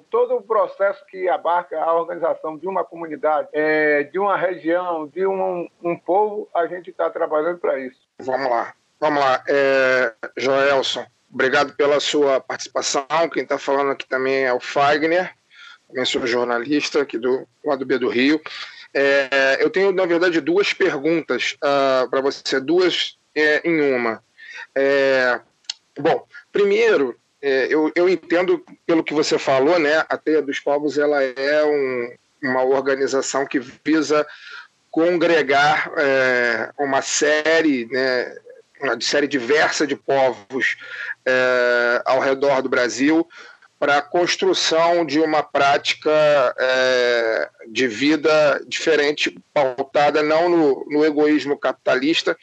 todo 0.10 0.36
o 0.36 0.42
processo 0.42 1.06
que 1.08 1.28
abarca 1.28 1.80
a 1.80 1.94
organização 1.94 2.58
de 2.58 2.68
uma 2.68 2.84
comunidade, 2.84 3.50
é, 3.52 4.04
de 4.04 4.18
uma 4.18 4.38
região, 4.38 5.08
de 5.08 5.26
um, 5.28 5.68
um 5.84 5.98
povo, 5.98 6.48
a 6.54 6.66
gente 6.68 6.90
está 6.92 7.10
trabalhando 7.10 7.60
para 7.60 7.80
isso. 7.80 8.00
Vamos 8.20 8.50
lá, 8.50 8.74
vamos 9.00 9.20
lá. 9.20 9.44
É, 9.48 10.14
Joelson, 10.38 11.06
obrigado 11.32 11.76
pela 11.76 12.00
sua 12.00 12.40
participação. 12.40 13.06
Quem 13.34 13.44
está 13.44 13.58
falando 13.58 13.92
aqui 13.92 14.08
também 14.08 14.46
é 14.46 14.54
o 14.54 14.60
Fagner, 14.60 15.34
também 15.88 16.06
sou 16.06 16.26
jornalista 16.26 17.02
aqui 17.02 17.18
do 17.18 17.48
lado 17.64 17.86
B 17.86 17.98
do 17.98 18.10
Rio. 18.10 18.40
É, 18.98 19.58
eu 19.60 19.70
tenho, 19.70 19.92
na 19.92 20.06
verdade, 20.06 20.40
duas 20.40 20.72
perguntas 20.72 21.58
uh, 21.58 22.10
para 22.10 22.22
você, 22.22 22.62
duas 22.62 23.18
é, 23.36 23.62
em 23.68 23.94
uma. 23.94 24.24
É, 24.74 25.42
bom, 26.00 26.26
primeiro, 26.50 27.20
é, 27.42 27.68
eu, 27.70 27.92
eu 27.94 28.08
entendo 28.08 28.64
pelo 28.86 29.04
que 29.04 29.14
você 29.14 29.38
falou, 29.38 29.78
né? 29.78 30.06
A 30.08 30.18
Teia 30.18 30.42
dos 30.42 30.62
Povos 30.62 30.98
ela 30.98 31.22
é 31.22 31.66
um, 31.66 32.16
uma 32.42 32.64
organização 32.64 33.46
que 33.46 33.60
visa 33.60 34.26
congregar 34.90 35.92
é, 35.98 36.72
uma 36.80 37.02
série, 37.02 37.86
né, 37.92 38.34
uma 38.82 39.02
série 39.02 39.28
diversa 39.28 39.86
de 39.86 39.94
povos 39.94 40.78
é, 41.26 42.02
ao 42.06 42.22
redor 42.22 42.62
do 42.62 42.70
Brasil 42.70 43.28
para 43.86 43.98
a 43.98 44.02
construção 44.02 45.06
de 45.06 45.20
uma 45.20 45.44
prática 45.44 46.10
é, 46.58 47.50
de 47.68 47.88
vida 47.88 48.60
diferente, 48.68 49.38
pautada 49.54 50.24
não 50.24 50.50
no, 50.50 50.86
no 50.90 51.06
egoísmo 51.06 51.56
capitalista, 51.56 52.36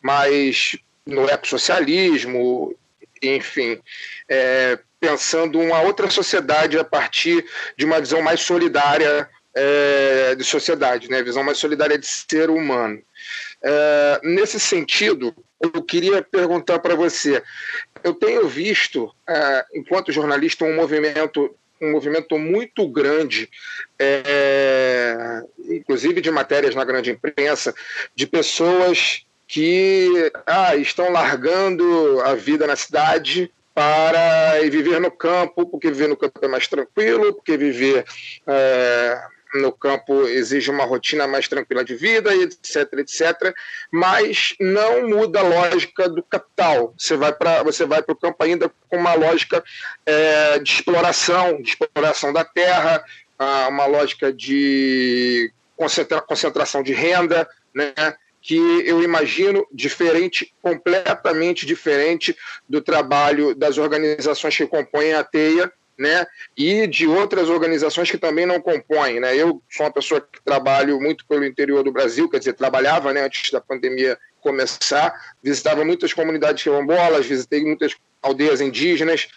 mas 0.00 0.74
no 1.04 1.28
ecossocialismo, 1.28 2.74
enfim, 3.22 3.78
é, 4.26 4.78
pensando 4.98 5.60
uma 5.60 5.82
outra 5.82 6.08
sociedade 6.08 6.78
a 6.78 6.84
partir 6.84 7.44
de 7.76 7.84
uma 7.84 8.00
visão 8.00 8.22
mais 8.22 8.40
solidária 8.40 9.28
é, 9.54 10.34
de 10.34 10.44
sociedade, 10.44 11.10
né? 11.10 11.22
visão 11.22 11.44
mais 11.44 11.58
solidária 11.58 11.98
de 11.98 12.06
ser 12.06 12.48
humano. 12.48 13.02
É, 13.62 14.20
nesse 14.24 14.58
sentido, 14.58 15.34
eu 15.60 15.82
queria 15.82 16.22
perguntar 16.22 16.78
para 16.78 16.94
você, 16.94 17.42
eu 18.06 18.14
tenho 18.14 18.46
visto, 18.46 19.12
é, 19.28 19.64
enquanto 19.74 20.12
jornalista, 20.12 20.64
um 20.64 20.76
movimento 20.76 21.54
um 21.78 21.92
movimento 21.92 22.38
muito 22.38 22.88
grande, 22.88 23.50
é, 23.98 25.42
inclusive 25.68 26.22
de 26.22 26.30
matérias 26.30 26.74
na 26.74 26.82
grande 26.84 27.10
imprensa, 27.10 27.74
de 28.14 28.26
pessoas 28.26 29.26
que 29.46 30.32
ah, 30.46 30.74
estão 30.74 31.12
largando 31.12 32.22
a 32.22 32.34
vida 32.34 32.66
na 32.66 32.76
cidade 32.76 33.52
para 33.74 34.58
viver 34.70 34.98
no 35.00 35.10
campo, 35.10 35.66
porque 35.66 35.90
viver 35.90 36.08
no 36.08 36.16
campo 36.16 36.40
é 36.40 36.48
mais 36.48 36.66
tranquilo, 36.66 37.34
porque 37.34 37.58
viver 37.58 38.06
é, 38.46 39.20
no 39.60 39.72
campo 39.72 40.22
exige 40.22 40.70
uma 40.70 40.84
rotina 40.84 41.26
mais 41.26 41.48
tranquila 41.48 41.84
de 41.84 41.94
vida, 41.94 42.34
etc, 42.34 42.92
etc. 42.98 43.54
Mas 43.90 44.54
não 44.60 45.08
muda 45.08 45.40
a 45.40 45.42
lógica 45.42 46.08
do 46.08 46.22
capital. 46.22 46.94
Você 46.96 47.16
vai 47.16 47.32
para 47.32 48.12
o 48.12 48.16
campo 48.16 48.42
ainda 48.42 48.70
com 48.88 48.96
uma 48.96 49.14
lógica 49.14 49.62
é, 50.04 50.58
de 50.58 50.70
exploração, 50.70 51.60
de 51.60 51.70
exploração 51.70 52.32
da 52.32 52.44
terra, 52.44 53.04
uma 53.68 53.86
lógica 53.86 54.32
de 54.32 55.52
concentra, 55.76 56.20
concentração 56.20 56.82
de 56.82 56.92
renda, 56.92 57.48
né? 57.74 57.92
que 58.46 58.56
eu 58.86 59.02
imagino 59.02 59.66
diferente, 59.72 60.54
completamente 60.62 61.66
diferente 61.66 62.36
do 62.68 62.80
trabalho 62.80 63.56
das 63.56 63.76
organizações 63.76 64.56
que 64.56 64.66
compõem 64.68 65.14
a 65.14 65.24
TEIA, 65.24 65.72
né, 65.98 66.26
e 66.56 66.86
de 66.86 67.06
outras 67.06 67.48
organizações 67.48 68.10
que 68.10 68.18
também 68.18 68.44
não 68.44 68.60
compõem, 68.60 69.20
né. 69.20 69.34
Eu 69.34 69.62
sou 69.70 69.86
uma 69.86 69.92
pessoa 69.92 70.20
que 70.20 70.42
trabalho 70.44 71.00
muito 71.00 71.26
pelo 71.26 71.44
interior 71.44 71.82
do 71.82 71.92
Brasil, 71.92 72.28
quer 72.28 72.38
dizer, 72.38 72.52
trabalhava, 72.52 73.12
né, 73.12 73.22
antes 73.22 73.50
da 73.50 73.60
pandemia 73.60 74.18
começar, 74.40 75.14
visitava 75.42 75.84
muitas 75.84 76.12
comunidades 76.12 76.62
quilombolas, 76.62 77.26
visitei 77.26 77.64
muitas 77.64 77.96
aldeias 78.22 78.60
indígenas, 78.60 79.28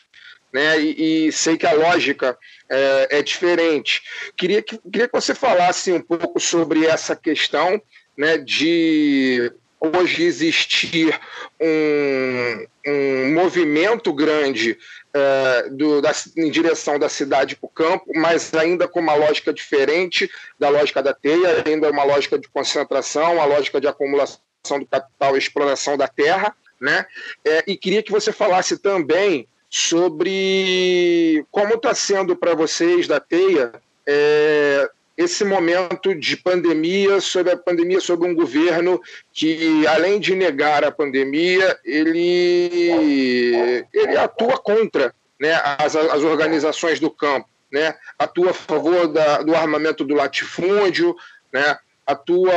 né, 0.51 0.79
e, 0.79 1.27
e 1.27 1.31
sei 1.31 1.57
que 1.57 1.65
a 1.65 1.73
lógica 1.73 2.37
é, 2.69 3.19
é 3.19 3.21
diferente. 3.21 4.01
Queria 4.35 4.61
que, 4.61 4.77
queria 4.77 5.07
que 5.07 5.13
você 5.13 5.33
falasse 5.33 5.91
um 5.91 6.01
pouco 6.01 6.39
sobre 6.39 6.85
essa 6.85 7.15
questão 7.15 7.81
né, 8.17 8.37
de 8.37 9.51
hoje 9.79 10.23
existir 10.23 11.17
um, 11.59 12.65
um 12.85 13.33
movimento 13.33 14.11
grande 14.11 14.77
é, 15.13 15.69
do, 15.69 16.01
da, 16.01 16.11
em 16.37 16.51
direção 16.51 16.99
da 16.99 17.09
cidade 17.09 17.55
para 17.55 17.65
o 17.65 17.69
campo, 17.69 18.05
mas 18.15 18.53
ainda 18.53 18.87
com 18.87 18.99
uma 18.99 19.15
lógica 19.15 19.53
diferente 19.53 20.29
da 20.57 20.69
lógica 20.69 21.01
da 21.01 21.13
teia, 21.13 21.63
ainda 21.65 21.89
uma 21.89 22.03
lógica 22.03 22.37
de 22.37 22.47
concentração, 22.47 23.35
uma 23.35 23.45
lógica 23.45 23.81
de 23.81 23.87
acumulação 23.87 24.39
do 24.79 24.85
capital 24.85 25.35
e 25.35 25.39
exploração 25.39 25.97
da 25.97 26.07
terra. 26.07 26.55
Né? 26.79 27.05
É, 27.43 27.63
e 27.67 27.75
queria 27.75 28.03
que 28.03 28.11
você 28.11 28.31
falasse 28.31 28.77
também 28.77 29.47
sobre 29.69 31.45
como 31.51 31.75
está 31.75 31.93
sendo 31.93 32.35
para 32.35 32.55
vocês 32.55 33.07
da 33.07 33.19
teia 33.19 33.71
é, 34.07 34.89
esse 35.19 35.43
momento 35.43 36.15
de 36.15 36.37
pandemia, 36.37 37.19
sobre 37.19 37.51
a 37.51 37.57
pandemia, 37.57 37.99
sobre 37.99 38.25
um 38.25 38.33
governo 38.33 39.01
que, 39.33 39.85
além 39.85 40.17
de 40.17 40.33
negar 40.33 40.85
a 40.85 40.93
pandemia, 40.93 41.77
ele, 41.83 43.85
ele 43.93 44.17
atua 44.17 44.57
contra 44.57 45.13
né, 45.37 45.61
as, 45.77 45.93
as 45.93 46.23
organizações 46.23 47.01
do 47.01 47.11
campo, 47.11 47.49
né, 47.69 47.95
atua 48.17 48.51
a 48.51 48.53
favor 48.53 49.09
da, 49.09 49.41
do 49.41 49.53
armamento 49.53 50.05
do 50.05 50.15
latifúndio, 50.15 51.13
né, 51.51 51.77
atua 52.07 52.53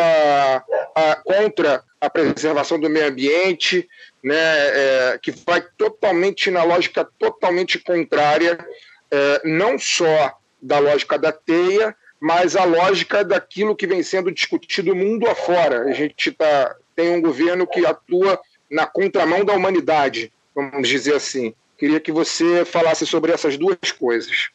a, 0.95 1.16
contra 1.16 1.83
a 2.00 2.09
preservação 2.09 2.78
do 2.78 2.88
meio 2.88 3.09
ambiente, 3.09 3.88
né, 4.23 4.38
é, 4.38 5.19
que 5.21 5.33
vai 5.33 5.61
totalmente 5.76 6.49
na 6.49 6.62
lógica 6.62 7.04
totalmente 7.19 7.81
contrária, 7.81 8.57
é, 9.11 9.40
não 9.45 9.76
só 9.81 10.38
da 10.62 10.78
lógica 10.78 11.19
da 11.19 11.33
teia, 11.33 11.97
mas 12.23 12.55
a 12.55 12.64
lógica 12.64 13.25
daquilo 13.25 13.75
que 13.75 13.85
vem 13.85 14.00
sendo 14.00 14.31
discutido 14.31 14.95
mundo 14.95 15.29
afora. 15.29 15.87
A 15.87 15.93
gente 15.93 16.31
tá, 16.31 16.76
tem 16.95 17.17
um 17.17 17.21
governo 17.21 17.67
que 17.67 17.85
atua 17.85 18.41
na 18.71 18.87
contramão 18.87 19.45
da 19.45 19.52
humanidade, 19.52 20.33
vamos 20.55 20.88
dizer 20.88 21.17
assim. 21.17 21.52
Queria 21.76 21.99
que 21.99 22.12
você 22.12 22.64
falasse 22.64 23.05
sobre 23.05 23.33
essas 23.33 23.59
duas 23.59 23.91
coisas. 23.91 24.50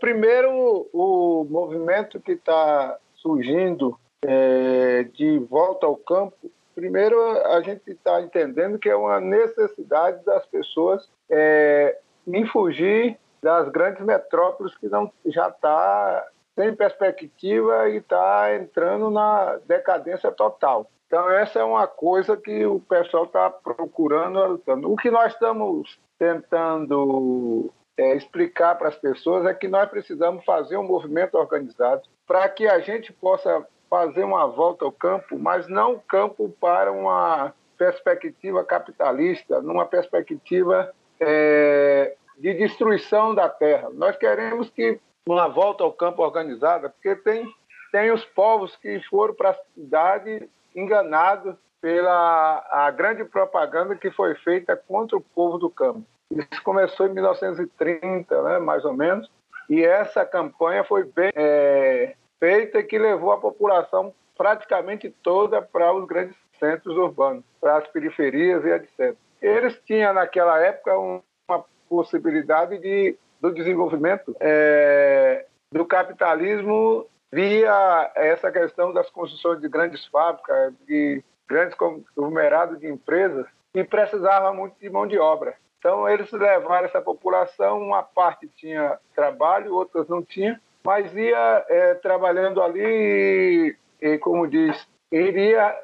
Primeiro, 0.00 0.88
o 0.92 1.46
movimento 1.48 2.18
que 2.18 2.32
está 2.32 2.96
surgindo 3.14 3.96
é, 4.20 5.04
de 5.14 5.38
volta 5.48 5.86
ao 5.86 5.94
campo, 5.94 6.50
primeiro 6.74 7.20
a 7.52 7.62
gente 7.62 7.88
está 7.88 8.20
entendendo 8.20 8.80
que 8.80 8.88
é 8.88 8.96
uma 8.96 9.20
necessidade 9.20 10.24
das 10.24 10.44
pessoas 10.46 11.08
é, 11.30 11.96
em 12.26 12.44
fugir 12.46 13.16
das 13.40 13.68
grandes 13.68 14.04
metrópoles 14.04 14.76
que 14.76 14.88
não 14.88 15.12
já 15.24 15.48
está 15.48 16.26
sem 16.60 16.76
perspectiva 16.76 17.88
e 17.88 17.96
está 17.96 18.54
entrando 18.54 19.10
na 19.10 19.58
decadência 19.66 20.30
total. 20.30 20.90
Então, 21.06 21.30
essa 21.30 21.58
é 21.58 21.64
uma 21.64 21.86
coisa 21.86 22.36
que 22.36 22.66
o 22.66 22.78
pessoal 22.80 23.24
está 23.24 23.48
procurando. 23.48 24.60
O 24.84 24.96
que 24.96 25.10
nós 25.10 25.32
estamos 25.32 25.98
tentando 26.18 27.72
é, 27.96 28.14
explicar 28.14 28.76
para 28.76 28.88
as 28.88 28.96
pessoas 28.96 29.46
é 29.46 29.54
que 29.54 29.68
nós 29.68 29.88
precisamos 29.88 30.44
fazer 30.44 30.76
um 30.76 30.86
movimento 30.86 31.36
organizado 31.36 32.02
para 32.26 32.46
que 32.50 32.68
a 32.68 32.78
gente 32.78 33.10
possa 33.10 33.66
fazer 33.88 34.22
uma 34.22 34.46
volta 34.46 34.84
ao 34.84 34.92
campo, 34.92 35.38
mas 35.38 35.66
não 35.66 35.98
campo 35.98 36.54
para 36.60 36.92
uma 36.92 37.54
perspectiva 37.78 38.62
capitalista, 38.62 39.62
numa 39.62 39.86
perspectiva 39.86 40.92
é, 41.18 42.14
de 42.38 42.52
destruição 42.54 43.34
da 43.34 43.48
terra. 43.48 43.88
Nós 43.94 44.16
queremos 44.16 44.68
que 44.68 45.00
uma 45.26 45.48
volta 45.48 45.84
ao 45.84 45.92
campo 45.92 46.22
organizada, 46.22 46.88
porque 46.90 47.16
tem 47.16 47.52
tem 47.90 48.12
os 48.12 48.24
povos 48.24 48.76
que 48.76 49.00
foram 49.08 49.34
para 49.34 49.50
a 49.50 49.58
cidade 49.74 50.48
enganados 50.74 51.56
pela 51.80 52.64
a 52.70 52.90
grande 52.90 53.24
propaganda 53.24 53.96
que 53.96 54.10
foi 54.10 54.34
feita 54.36 54.76
contra 54.76 55.16
o 55.16 55.20
povo 55.20 55.58
do 55.58 55.68
campo. 55.68 56.04
Isso 56.30 56.62
começou 56.62 57.06
em 57.06 57.14
1930, 57.14 58.42
né, 58.42 58.58
mais 58.58 58.84
ou 58.84 58.92
menos, 58.92 59.28
e 59.68 59.82
essa 59.82 60.24
campanha 60.24 60.84
foi 60.84 61.04
bem 61.04 61.32
é, 61.34 62.14
feita 62.38 62.82
que 62.82 62.98
levou 62.98 63.32
a 63.32 63.40
população 63.40 64.14
praticamente 64.36 65.10
toda 65.22 65.60
para 65.60 65.92
os 65.92 66.06
grandes 66.06 66.36
centros 66.58 66.96
urbanos, 66.96 67.44
para 67.60 67.78
as 67.78 67.86
periferias 67.88 68.64
e 68.64 68.70
etc. 68.70 69.16
Eles 69.40 69.80
tinham 69.84 70.12
naquela 70.12 70.58
época 70.60 70.96
uma 70.96 71.64
possibilidade 71.88 72.78
de 72.78 73.16
do 73.40 73.52
desenvolvimento 73.52 74.36
é, 74.40 75.46
do 75.72 75.84
capitalismo 75.84 77.06
via 77.32 78.10
essa 78.14 78.50
questão 78.50 78.92
das 78.92 79.08
construções 79.10 79.60
de 79.60 79.68
grandes 79.68 80.04
fábricas, 80.06 80.74
de 80.86 81.22
grandes 81.48 81.74
conglomerados 81.74 82.78
de 82.80 82.88
empresas, 82.88 83.46
e 83.74 83.84
precisava 83.84 84.52
muito 84.52 84.78
de 84.80 84.90
mão 84.90 85.06
de 85.06 85.18
obra. 85.18 85.54
Então, 85.78 86.08
eles 86.08 86.30
levaram 86.30 86.84
essa 86.86 87.00
população, 87.00 87.80
uma 87.80 88.02
parte 88.02 88.48
tinha 88.48 88.98
trabalho, 89.14 89.74
outras 89.74 90.08
não 90.08 90.22
tinha, 90.22 90.60
mas 90.84 91.14
ia 91.14 91.64
é, 91.68 91.94
trabalhando 91.94 92.62
ali 92.62 92.82
e, 92.82 93.76
e, 94.00 94.18
como 94.18 94.46
diz, 94.46 94.86
iria 95.10 95.74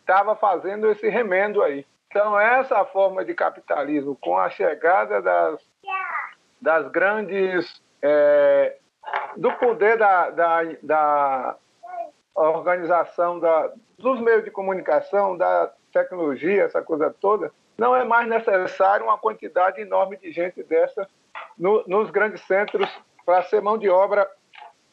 estava 0.00 0.32
é, 0.32 0.36
fazendo 0.36 0.90
esse 0.90 1.08
remendo 1.08 1.62
aí. 1.62 1.84
Então, 2.08 2.38
essa 2.38 2.84
forma 2.84 3.24
de 3.24 3.34
capitalismo, 3.34 4.16
com 4.20 4.38
a 4.38 4.48
chegada 4.48 5.20
das, 5.20 5.60
das 6.60 6.88
grandes. 6.90 7.80
É, 8.02 8.76
do 9.36 9.52
poder 9.52 9.96
da, 9.98 10.30
da, 10.30 10.62
da 10.82 11.56
organização 12.34 13.38
da, 13.38 13.72
dos 13.98 14.20
meios 14.20 14.44
de 14.44 14.50
comunicação, 14.50 15.36
da 15.36 15.72
tecnologia, 15.92 16.64
essa 16.64 16.82
coisa 16.82 17.14
toda, 17.20 17.52
não 17.78 17.94
é 17.94 18.04
mais 18.04 18.28
necessário 18.28 19.06
uma 19.06 19.18
quantidade 19.18 19.80
enorme 19.80 20.16
de 20.16 20.32
gente 20.32 20.62
dessa 20.62 21.08
no, 21.58 21.84
nos 21.86 22.10
grandes 22.10 22.42
centros 22.42 22.88
para 23.24 23.42
ser 23.44 23.60
mão 23.60 23.76
de 23.76 23.88
obra 23.88 24.28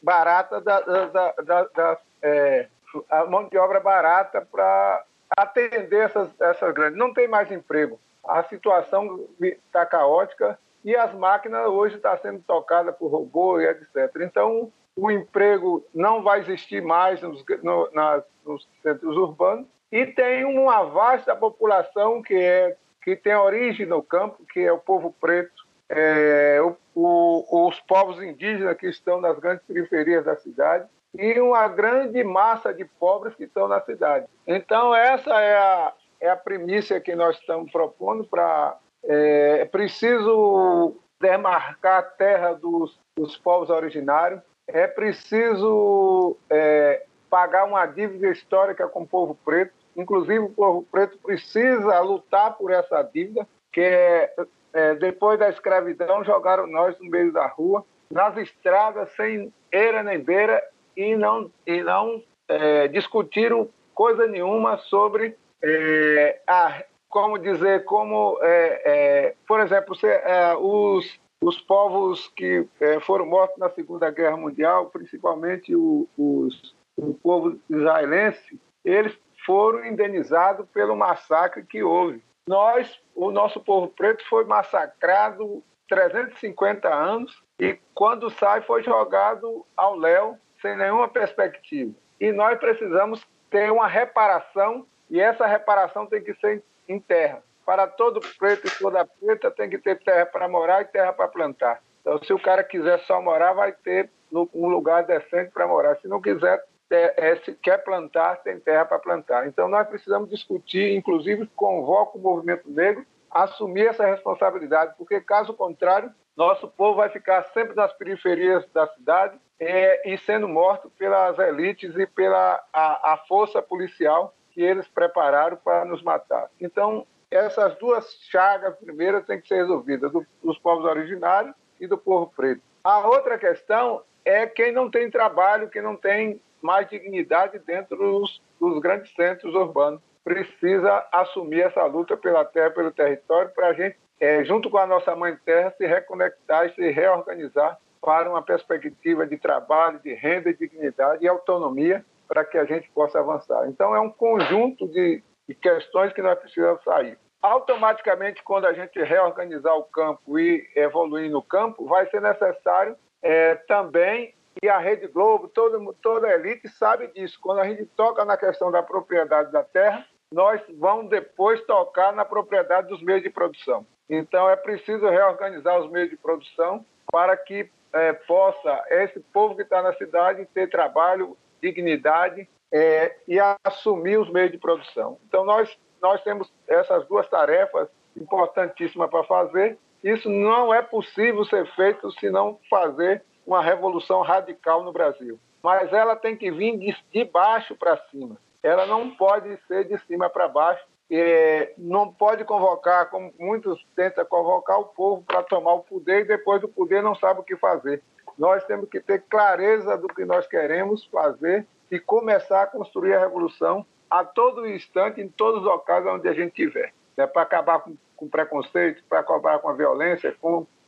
barata 0.01 0.59
da, 0.59 0.79
da, 0.81 1.31
da, 1.31 1.63
da 1.63 1.97
é, 2.21 2.67
a 3.09 3.25
mão 3.25 3.47
de 3.47 3.57
obra 3.57 3.79
barata 3.79 4.45
para 4.51 5.05
atender 5.35 6.05
essas, 6.05 6.29
essas 6.39 6.73
grandes. 6.73 6.97
Não 6.97 7.13
tem 7.13 7.27
mais 7.27 7.51
emprego. 7.51 7.99
A 8.23 8.43
situação 8.43 9.27
está 9.41 9.85
caótica 9.85 10.59
e 10.83 10.95
as 10.95 11.13
máquinas 11.13 11.67
hoje 11.67 11.95
estão 11.95 12.11
tá 12.11 12.17
sendo 12.17 12.41
tocadas 12.45 12.95
por 12.95 13.07
robô 13.07 13.59
e 13.59 13.67
etc. 13.67 14.11
Então, 14.21 14.71
o 14.95 15.09
emprego 15.09 15.85
não 15.93 16.21
vai 16.21 16.39
existir 16.39 16.81
mais 16.81 17.21
nos, 17.21 17.43
no, 17.63 17.89
nas, 17.91 18.23
nos 18.45 18.67
centros 18.81 19.17
urbanos 19.17 19.67
e 19.91 20.05
tem 20.05 20.45
uma 20.45 20.83
vasta 20.83 21.35
população 21.35 22.21
que, 22.21 22.35
é, 22.35 22.75
que 23.01 23.15
tem 23.15 23.35
origem 23.35 23.85
no 23.85 24.01
campo, 24.01 24.45
que 24.51 24.59
é 24.59 24.71
o 24.71 24.79
povo 24.79 25.15
preto, 25.19 25.63
é, 25.89 26.59
o, 26.61 26.75
o, 26.95 27.67
os 27.67 27.79
povos 27.81 28.21
indígenas 28.21 28.77
que 28.77 28.87
estão 28.87 29.21
nas 29.21 29.37
grandes 29.39 29.65
periferias 29.65 30.25
da 30.25 30.35
cidade 30.35 30.87
e 31.13 31.39
uma 31.39 31.67
grande 31.67 32.23
massa 32.23 32.73
de 32.73 32.85
pobres 32.85 33.35
que 33.35 33.43
estão 33.43 33.67
na 33.67 33.79
cidade. 33.81 34.25
Então, 34.47 34.95
essa 34.95 35.39
é 35.39 35.55
a, 35.55 35.93
é 36.19 36.29
a 36.29 36.35
primícia 36.35 36.99
que 36.99 37.15
nós 37.15 37.37
estamos 37.37 37.71
propondo 37.71 38.23
para. 38.23 38.77
É, 39.05 39.59
é 39.61 39.65
preciso 39.65 40.95
demarcar 41.21 41.99
a 41.99 42.03
terra 42.03 42.53
dos, 42.53 42.99
dos 43.17 43.37
povos 43.37 43.69
originários, 43.69 44.41
é 44.67 44.87
preciso 44.87 46.37
é, 46.49 47.05
pagar 47.29 47.65
uma 47.65 47.85
dívida 47.85 48.29
histórica 48.29 48.87
com 48.87 49.03
o 49.03 49.07
povo 49.07 49.37
preto. 49.43 49.73
Inclusive, 49.95 50.39
o 50.39 50.49
povo 50.49 50.83
preto 50.91 51.17
precisa 51.17 51.99
lutar 51.99 52.57
por 52.57 52.71
essa 52.71 53.01
dívida, 53.03 53.47
que 53.71 53.81
é, 53.81 54.33
é, 54.73 54.95
depois 54.95 55.39
da 55.39 55.49
escravidão 55.49 56.23
jogaram 56.23 56.67
nós 56.67 56.97
no 56.99 57.09
meio 57.09 57.31
da 57.31 57.47
rua, 57.47 57.85
nas 58.11 58.35
estradas, 58.37 59.09
sem 59.15 59.53
eira 59.71 60.03
nem 60.03 60.19
beira, 60.19 60.63
e 60.95 61.15
não, 61.15 61.51
e 61.65 61.81
não 61.81 62.21
é, 62.47 62.87
discutiram 62.87 63.69
coisa 63.93 64.27
nenhuma 64.27 64.77
sobre 64.77 65.35
é, 65.63 66.39
a, 66.47 66.83
como 67.13 67.37
dizer, 67.37 67.85
como, 67.85 68.39
é, 68.41 68.81
é 68.85 69.35
por 69.47 69.59
exemplo, 69.59 69.95
é, 70.03 70.55
os, 70.55 71.19
os 71.43 71.61
povos 71.61 72.27
que 72.35 72.67
é, 72.81 72.99
foram 73.01 73.27
mortos 73.27 73.59
na 73.59 73.69
Segunda 73.69 74.09
Guerra 74.09 74.35
Mundial, 74.35 74.87
principalmente 74.87 75.75
o, 75.75 76.09
os, 76.17 76.75
o 76.97 77.13
povo 77.13 77.59
israelense, 77.69 78.59
eles 78.83 79.15
foram 79.45 79.85
indenizados 79.85 80.67
pelo 80.73 80.95
massacre 80.95 81.63
que 81.63 81.83
houve. 81.83 82.23
Nós, 82.49 82.99
o 83.13 83.29
nosso 83.29 83.59
povo 83.59 83.89
preto, 83.89 84.27
foi 84.27 84.43
massacrado 84.45 85.63
350 85.87 86.91
anos 86.91 87.43
e 87.59 87.77
quando 87.93 88.31
sai 88.31 88.61
foi 88.61 88.81
jogado 88.81 89.63
ao 89.77 89.95
léu 89.95 90.35
sem 90.59 90.75
nenhuma 90.75 91.07
perspectiva. 91.07 91.93
E 92.19 92.31
nós 92.31 92.57
precisamos 92.57 93.23
ter 93.51 93.71
uma 93.71 93.87
reparação, 93.87 94.87
e 95.11 95.21
essa 95.21 95.45
reparação 95.45 96.07
tem 96.07 96.23
que 96.23 96.33
ser 96.35 96.63
em 96.87 96.99
terra. 96.99 97.43
Para 97.65 97.87
todo 97.87 98.19
preto 98.37 98.67
e 98.67 98.79
toda 98.79 99.05
preta 99.05 99.49
tem 99.49 99.69
que 99.69 99.77
ter 99.77 99.99
terra 99.99 100.25
para 100.25 100.47
morar 100.47 100.81
e 100.81 100.85
terra 100.85 101.13
para 101.13 101.27
plantar. 101.27 101.81
Então, 102.01 102.21
se 102.21 102.33
o 102.33 102.39
cara 102.39 102.63
quiser 102.63 102.99
só 103.01 103.21
morar, 103.21 103.53
vai 103.53 103.71
ter 103.71 104.09
um 104.31 104.67
lugar 104.67 105.05
decente 105.05 105.51
para 105.51 105.67
morar. 105.67 105.95
Se 105.97 106.07
não 106.07 106.21
quiser, 106.21 106.61
é, 106.89 107.35
se 107.37 107.53
quer 107.53 107.77
plantar, 107.83 108.43
tem 108.43 108.59
terra 108.59 108.83
para 108.83 108.99
plantar. 108.99 109.47
Então, 109.47 109.69
nós 109.69 109.87
precisamos 109.87 110.29
discutir, 110.29 110.95
inclusive, 110.95 111.49
convoca 111.55 112.17
o 112.17 112.21
movimento 112.21 112.69
negro 112.69 113.05
a 113.31 113.43
assumir 113.43 113.87
essa 113.87 114.05
responsabilidade, 114.05 114.93
porque, 114.97 115.21
caso 115.21 115.53
contrário, 115.53 116.11
nosso 116.35 116.67
povo 116.67 116.97
vai 116.97 117.09
ficar 117.09 117.43
sempre 117.53 117.75
nas 117.75 117.93
periferias 117.93 118.65
da 118.73 118.87
cidade 118.87 119.39
é, 119.59 120.13
e 120.13 120.17
sendo 120.17 120.47
morto 120.47 120.89
pelas 120.97 121.37
elites 121.39 121.95
e 121.95 122.05
pela 122.05 122.61
a, 122.73 123.13
a 123.13 123.17
força 123.27 123.61
policial 123.61 124.35
que 124.53 124.61
eles 124.61 124.87
prepararam 124.87 125.57
para 125.57 125.85
nos 125.85 126.01
matar. 126.03 126.49
Então, 126.61 127.05
essas 127.29 127.75
duas 127.77 128.05
chagas 128.29 128.75
primeiras 128.77 129.25
têm 129.25 129.41
que 129.41 129.47
ser 129.47 129.55
resolvidas, 129.55 130.11
do, 130.11 130.25
dos 130.43 130.57
povos 130.59 130.85
originários 130.85 131.55
e 131.79 131.87
do 131.87 131.97
povo 131.97 132.31
preto. 132.35 132.61
A 132.83 133.07
outra 133.07 133.37
questão 133.37 134.03
é 134.23 134.45
quem 134.45 134.71
não 134.71 134.89
tem 134.89 135.09
trabalho, 135.09 135.69
quem 135.69 135.81
não 135.81 135.95
tem 135.95 136.39
mais 136.61 136.87
dignidade 136.87 137.59
dentro 137.59 137.97
dos, 137.97 138.41
dos 138.59 138.79
grandes 138.79 139.13
centros 139.15 139.53
urbanos. 139.55 140.01
Precisa 140.23 141.05
assumir 141.11 141.61
essa 141.61 141.83
luta 141.85 142.15
pela 142.15 142.45
terra, 142.45 142.71
pelo 142.71 142.91
território, 142.91 143.51
para 143.51 143.67
a 143.67 143.73
gente 143.73 143.97
é, 144.19 144.43
junto 144.45 144.69
com 144.69 144.77
a 144.77 144.87
nossa 144.87 145.13
mãe 145.15 145.35
terra, 145.43 145.73
se 145.77 145.85
reconectar 145.85 146.65
e 146.65 146.73
se 146.75 146.91
reorganizar 146.91 147.77
para 148.01 148.29
uma 148.29 148.41
perspectiva 148.41 149.25
de 149.25 149.37
trabalho, 149.37 149.99
de 149.99 150.13
renda, 150.13 150.53
dignidade 150.53 151.25
e 151.25 151.27
autonomia 151.27 152.05
para 152.27 152.45
que 152.45 152.57
a 152.57 152.65
gente 152.65 152.89
possa 152.91 153.19
avançar. 153.19 153.67
Então, 153.67 153.95
é 153.95 153.99
um 153.99 154.09
conjunto 154.09 154.87
de, 154.87 155.23
de 155.47 155.55
questões 155.55 156.13
que 156.13 156.21
nós 156.21 156.37
precisamos 156.39 156.83
sair. 156.83 157.17
Automaticamente, 157.41 158.41
quando 158.43 158.65
a 158.65 158.73
gente 158.73 159.01
reorganizar 159.01 159.75
o 159.75 159.83
campo 159.83 160.39
e 160.39 160.65
evoluir 160.75 161.29
no 161.29 161.41
campo, 161.41 161.85
vai 161.85 162.09
ser 162.09 162.21
necessário 162.21 162.95
é, 163.21 163.55
também, 163.55 164.33
e 164.61 164.69
a 164.69 164.77
Rede 164.77 165.07
Globo, 165.07 165.47
todo, 165.47 165.93
toda 166.01 166.27
a 166.27 166.35
elite 166.35 166.69
sabe 166.69 167.07
disso, 167.07 167.37
quando 167.41 167.59
a 167.59 167.65
gente 167.65 167.85
toca 167.97 168.23
na 168.23 168.37
questão 168.37 168.71
da 168.71 168.83
propriedade 168.83 169.51
da 169.51 169.63
terra, 169.63 170.05
nós 170.31 170.61
vamos 170.79 171.09
depois 171.09 171.61
tocar 171.65 172.13
na 172.13 172.25
propriedade 172.25 172.87
dos 172.87 173.01
meios 173.01 173.23
de 173.23 173.29
produção. 173.29 173.85
Então, 174.09 174.49
é 174.49 174.55
preciso 174.55 175.07
reorganizar 175.07 175.79
os 175.79 175.89
meios 175.91 176.09
de 176.09 176.17
produção 176.17 176.85
para 177.11 177.35
que 177.37 177.69
é, 177.93 178.13
possa 178.13 178.83
esse 178.89 179.19
povo 179.19 179.55
que 179.55 179.61
está 179.61 179.81
na 179.81 179.93
cidade 179.93 180.47
ter 180.53 180.69
trabalho, 180.69 181.37
dignidade 181.63 182.47
é, 182.71 183.15
e 183.27 183.39
assumir 183.63 184.19
os 184.19 184.29
meios 184.29 184.51
de 184.51 184.57
produção. 184.57 185.17
Então, 185.27 185.45
nós, 185.45 185.75
nós 186.01 186.21
temos 186.21 186.51
essas 186.67 187.07
duas 187.07 187.27
tarefas 187.29 187.87
importantíssimas 188.15 189.09
para 189.09 189.23
fazer. 189.23 189.77
Isso 190.03 190.29
não 190.29 190.73
é 190.73 190.81
possível 190.81 191.45
ser 191.45 191.65
feito 191.73 192.11
se 192.19 192.29
não 192.29 192.59
fazer 192.69 193.23
uma 193.47 193.61
revolução 193.61 194.21
radical 194.21 194.83
no 194.83 194.91
Brasil. 194.91 195.39
Mas 195.61 195.93
ela 195.93 196.15
tem 196.15 196.35
que 196.35 196.51
vir 196.51 196.77
de, 196.77 196.95
de 197.11 197.23
baixo 197.23 197.75
para 197.75 197.97
cima. 198.09 198.37
Ela 198.61 198.85
não 198.85 199.11
pode 199.11 199.57
ser 199.67 199.85
de 199.85 199.97
cima 200.05 200.29
para 200.29 200.47
baixo, 200.47 200.83
é, 201.11 201.73
não 201.77 202.11
pode 202.11 202.43
convocar, 202.43 203.09
como 203.09 203.33
muitos 203.39 203.85
tentam 203.95 204.25
convocar 204.25 204.79
o 204.79 204.85
povo 204.85 205.23
para 205.23 205.43
tomar 205.43 205.73
o 205.73 205.83
poder 205.83 206.21
e 206.21 206.27
depois 206.27 206.61
do 206.61 206.67
poder 206.67 207.01
não 207.03 207.15
sabe 207.15 207.39
o 207.39 207.43
que 207.43 207.55
fazer. 207.55 208.01
Nós 208.37 208.63
temos 208.65 208.89
que 208.89 208.99
ter 208.99 209.23
clareza 209.29 209.97
do 209.97 210.07
que 210.07 210.25
nós 210.25 210.47
queremos 210.47 211.05
fazer 211.05 211.65
e 211.91 211.99
começar 211.99 212.63
a 212.63 212.67
construir 212.67 213.13
a 213.13 213.19
revolução 213.19 213.85
a 214.09 214.23
todo 214.23 214.67
instante, 214.67 215.21
em 215.21 215.27
todos 215.27 215.61
os 215.61 215.65
locais 215.65 216.05
onde 216.05 216.27
a 216.27 216.33
gente 216.33 216.49
estiver. 216.49 216.93
É 217.17 217.25
para 217.25 217.41
acabar 217.41 217.79
com, 217.79 217.95
com 218.15 218.27
preconceito, 218.27 219.03
para 219.09 219.19
acabar 219.19 219.59
com 219.59 219.69
a 219.69 219.73
violência, 219.73 220.35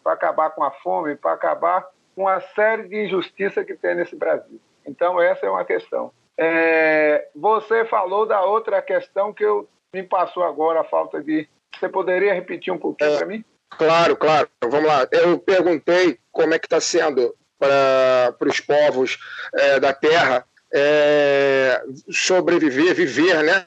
para 0.03 0.13
acabar 0.13 0.51
com 0.51 0.63
a 0.63 0.71
fome, 0.71 1.15
para 1.15 1.33
acabar 1.33 1.87
uma 2.15 2.39
série 2.39 2.87
de 2.87 3.05
injustiças 3.05 3.65
que 3.65 3.75
tem 3.75 3.95
nesse 3.95 4.15
Brasil. 4.15 4.59
Então, 4.85 5.21
essa 5.21 5.45
é 5.45 5.49
uma 5.49 5.65
questão. 5.65 6.11
É, 6.37 7.27
você 7.35 7.85
falou 7.85 8.25
da 8.25 8.43
outra 8.43 8.81
questão 8.81 9.33
que 9.33 9.43
eu, 9.43 9.67
me 9.93 10.03
passou 10.03 10.43
agora, 10.43 10.81
a 10.81 10.83
falta 10.83 11.21
de. 11.21 11.47
Você 11.77 11.89
poderia 11.89 12.33
repetir 12.33 12.71
um 12.71 12.77
pouquinho 12.77 13.11
é, 13.11 13.17
para 13.17 13.25
mim? 13.25 13.43
Claro, 13.71 14.15
claro. 14.15 14.47
Vamos 14.63 14.87
lá. 14.87 15.07
Eu 15.11 15.39
perguntei 15.39 16.19
como 16.35 16.53
é 16.53 16.59
que 16.59 16.65
está 16.67 16.81
sendo 16.81 17.33
para 17.57 18.35
os 18.41 18.59
povos 18.59 19.17
é, 19.53 19.79
da 19.79 19.93
Terra 19.93 20.45
é, 20.71 21.81
sobreviver, 22.11 22.93
viver, 22.93 23.41
né? 23.41 23.63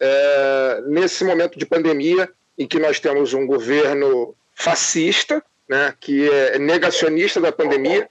É, 0.00 0.82
nesse 0.86 1.22
momento 1.22 1.58
de 1.58 1.66
pandemia 1.66 2.28
em 2.56 2.66
que 2.66 2.78
nós 2.78 2.98
temos 2.98 3.34
um 3.34 3.46
governo 3.46 4.34
fascista, 4.54 5.44
né, 5.68 5.92
que 6.00 6.28
é 6.28 6.58
negacionista 6.58 7.40
da 7.40 7.52
pandemia, 7.52 8.08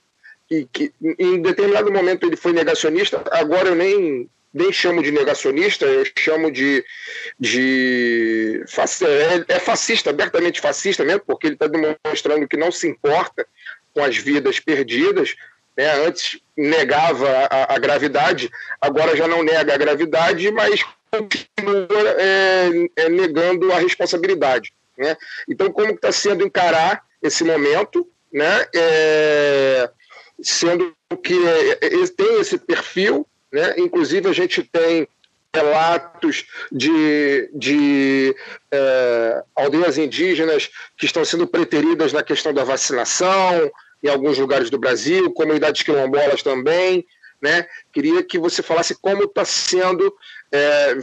e 0.49 0.65
que 0.65 0.93
em 1.01 1.41
determinado 1.41 1.91
momento 1.91 2.25
ele 2.25 2.37
foi 2.37 2.53
negacionista, 2.53 3.23
agora 3.31 3.69
eu 3.69 3.75
nem, 3.75 4.29
nem 4.53 4.71
chamo 4.71 5.01
de 5.01 5.11
negacionista, 5.11 5.85
eu 5.85 6.05
chamo 6.17 6.51
de. 6.51 6.85
de 7.39 8.63
é, 9.49 9.55
é 9.55 9.59
fascista, 9.59 10.09
abertamente 10.09 10.61
fascista 10.61 11.03
mesmo, 11.03 11.23
porque 11.25 11.47
ele 11.47 11.55
está 11.55 11.67
demonstrando 11.67 12.47
que 12.47 12.55
não 12.55 12.71
se 12.71 12.87
importa 12.87 13.45
com 13.97 14.03
as 14.03 14.15
vidas 14.15 14.59
perdidas. 14.59 15.35
Né? 15.75 16.05
Antes 16.05 16.39
negava 16.55 17.27
a, 17.49 17.73
a, 17.73 17.79
gravidade, 17.79 18.47
agora 18.79 19.17
já 19.17 19.27
não 19.27 19.41
nega 19.41 19.73
a 19.73 19.77
gravidade, 19.77 20.51
mas 20.51 20.83
continua 21.09 21.87
é, 22.19 22.69
é, 22.95 23.09
negando 23.09 23.73
a 23.73 23.79
responsabilidade. 23.79 24.71
Né? 24.95 25.17
Então, 25.49 25.71
como 25.71 25.93
está 25.93 26.11
sendo 26.11 26.45
encarar 26.45 27.03
esse 27.23 27.43
momento, 27.43 28.07
né? 28.31 28.67
É, 28.75 29.89
sendo 30.43 30.95
que 31.23 31.33
é, 31.33 31.71
é, 31.81 32.07
tem 32.15 32.39
esse 32.39 32.59
perfil, 32.59 33.25
né? 33.51 33.73
inclusive 33.77 34.29
a 34.29 34.33
gente 34.33 34.61
tem 34.61 35.07
relatos 35.51 36.45
de, 36.71 37.49
de 37.55 38.35
é, 38.71 39.43
aldeias 39.55 39.97
indígenas 39.97 40.69
que 40.95 41.07
estão 41.07 41.25
sendo 41.25 41.47
preteridas 41.47 42.13
na 42.13 42.21
questão 42.21 42.53
da 42.53 42.63
vacinação 42.63 43.71
em 44.03 44.09
alguns 44.09 44.37
lugares 44.37 44.69
do 44.69 44.77
Brasil, 44.77 45.31
comunidades 45.31 45.83
quilombolas 45.83 46.43
também. 46.43 47.05
Né? 47.41 47.67
Queria 47.93 48.23
que 48.23 48.39
você 48.39 48.63
falasse 48.63 48.95
como 48.95 49.23
está 49.23 49.45
sendo 49.45 50.11
é, 50.51 50.95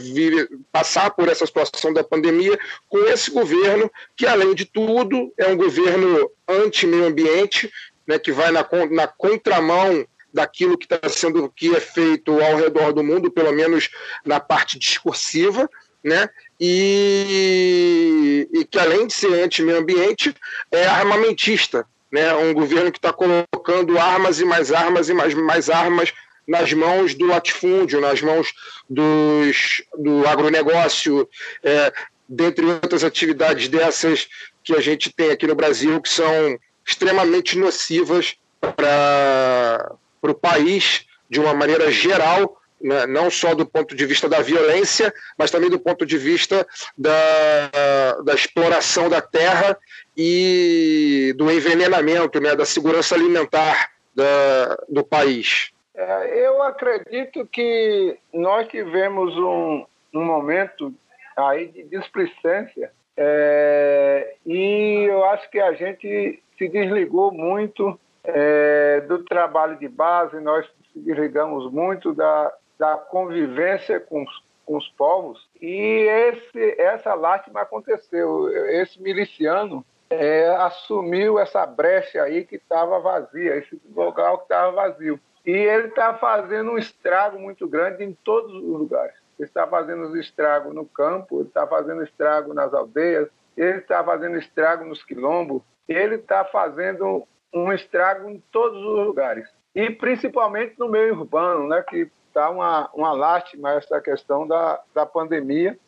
passar 0.71 1.11
por 1.11 1.29
essa 1.29 1.45
situação 1.45 1.93
da 1.93 2.03
pandemia 2.03 2.57
com 2.89 2.99
esse 3.05 3.31
governo, 3.31 3.89
que, 4.15 4.25
além 4.25 4.53
de 4.53 4.65
tudo, 4.65 5.31
é 5.37 5.47
um 5.47 5.55
governo 5.55 6.29
anti-meio 6.47 7.05
ambiente, 7.05 7.71
né, 8.05 8.19
que 8.19 8.31
vai 8.31 8.51
na, 8.51 8.67
na 8.91 9.07
contramão 9.07 10.05
daquilo 10.33 10.77
que 10.77 10.85
está 10.85 11.07
sendo 11.07 11.49
que 11.55 11.73
é 11.73 11.79
feito 11.79 12.31
ao 12.41 12.57
redor 12.57 12.91
do 12.91 13.01
mundo, 13.01 13.31
pelo 13.31 13.53
menos 13.53 13.89
na 14.25 14.39
parte 14.39 14.77
discursiva, 14.77 15.69
né? 16.03 16.29
E, 16.59 18.47
e 18.53 18.65
que 18.65 18.77
além 18.77 19.07
de 19.07 19.13
ser 19.13 19.33
anti-meio 19.41 19.79
ambiente, 19.79 20.35
é 20.69 20.85
armamentista, 20.85 21.87
né? 22.11 22.33
Um 22.35 22.53
governo 22.53 22.91
que 22.91 22.97
está 22.97 23.11
colocando 23.11 23.97
armas 23.97 24.39
e 24.39 24.45
mais 24.45 24.71
armas 24.71 25.09
e 25.09 25.13
mais, 25.13 25.33
mais 25.33 25.69
armas 25.69 26.13
nas 26.47 26.71
mãos 26.73 27.13
do 27.15 27.25
latifúndio, 27.25 27.99
nas 27.99 28.21
mãos 28.21 28.53
dos, 28.89 29.81
do 29.97 30.27
agronegócio, 30.27 31.27
é, 31.63 31.91
dentre 32.29 32.65
outras 32.65 33.03
atividades 33.03 33.67
dessas 33.67 34.27
que 34.63 34.75
a 34.75 34.81
gente 34.81 35.11
tem 35.11 35.31
aqui 35.31 35.47
no 35.47 35.55
Brasil, 35.55 35.99
que 36.01 36.09
são 36.09 36.59
extremamente 36.85 37.57
nocivas 37.57 38.35
para 38.59 39.95
o 40.21 40.33
país 40.33 41.05
de 41.29 41.39
uma 41.39 41.53
maneira 41.53 41.91
geral, 41.91 42.61
né, 42.85 43.07
não 43.07 43.31
só 43.31 43.55
do 43.55 43.65
ponto 43.65 43.95
de 43.95 44.05
vista 44.05 44.29
da 44.29 44.41
violência, 44.41 45.11
mas 45.37 45.49
também 45.49 45.71
do 45.71 45.79
ponto 45.79 46.05
de 46.05 46.17
vista 46.17 46.65
da, 46.95 48.21
da 48.23 48.33
exploração 48.35 49.09
da 49.09 49.21
terra 49.21 49.75
e 50.15 51.33
do 51.35 51.51
envenenamento, 51.51 52.39
né, 52.39 52.55
da 52.55 52.63
segurança 52.63 53.15
alimentar 53.15 53.89
da, 54.13 54.77
do 54.87 55.03
país. 55.03 55.71
É, 55.95 56.45
eu 56.45 56.61
acredito 56.61 57.47
que 57.47 58.17
nós 58.31 58.67
tivemos 58.67 59.35
um, 59.35 59.85
um 60.13 60.23
momento 60.23 60.93
aí 61.35 61.67
de 61.67 61.83
displicência 61.83 62.91
é, 63.17 64.35
e 64.45 65.07
eu 65.09 65.25
acho 65.25 65.49
que 65.49 65.59
a 65.59 65.73
gente 65.73 66.39
se 66.57 66.69
desligou 66.69 67.31
muito 67.31 67.99
é, 68.23 69.01
do 69.01 69.23
trabalho 69.23 69.77
de 69.77 69.87
base, 69.87 70.39
nós 70.39 70.65
se 70.93 70.99
desligamos 70.99 71.71
muito 71.71 72.13
da, 72.13 72.53
da 72.77 72.97
convivência 72.97 73.99
com 73.99 74.25
com 74.65 74.77
os 74.77 74.87
povos 74.89 75.47
e 75.61 76.07
esse, 76.31 76.81
essa 76.81 77.13
lástima 77.13 77.61
aconteceu. 77.61 78.49
Esse 78.69 79.01
miliciano 79.01 79.85
é, 80.09 80.47
assumiu 80.55 81.39
essa 81.39 81.65
brecha 81.65 82.23
aí 82.23 82.43
que 82.43 82.55
estava 82.55 82.99
vazia, 82.99 83.55
esse 83.57 83.79
local 83.95 84.39
que 84.39 84.43
estava 84.45 84.71
vazio. 84.71 85.19
E 85.45 85.51
ele 85.51 85.87
está 85.87 86.15
fazendo 86.15 86.71
um 86.71 86.77
estrago 86.77 87.39
muito 87.39 87.67
grande 87.67 88.03
em 88.03 88.13
todos 88.13 88.51
os 88.53 88.63
lugares. 88.63 89.15
Ele 89.37 89.47
está 89.47 89.67
fazendo 89.67 90.17
estrago 90.17 90.73
no 90.73 90.85
campo, 90.85 91.39
ele 91.39 91.47
está 91.47 91.67
fazendo 91.67 92.03
estrago 92.03 92.53
nas 92.53 92.73
aldeias, 92.73 93.29
ele 93.55 93.77
está 93.77 94.03
fazendo 94.03 94.37
estrago 94.37 94.85
nos 94.85 95.03
quilombos, 95.03 95.61
ele 95.87 96.15
está 96.15 96.43
fazendo 96.45 97.27
um 97.53 97.71
estrago 97.71 98.29
em 98.29 98.41
todos 98.51 98.77
os 98.77 99.05
lugares. 99.05 99.47
E 99.75 99.89
principalmente 99.89 100.75
no 100.79 100.89
meio 100.89 101.13
urbano, 101.13 101.67
né, 101.67 101.83
que 101.87 102.09
está 102.35 102.49
uma, 102.49 102.89
uma 102.93 103.13
lástima 103.13 103.71
essa 103.71 104.01
questão 104.01 104.45
da, 104.45 104.81
da 104.93 105.05
pandemia 105.05 105.79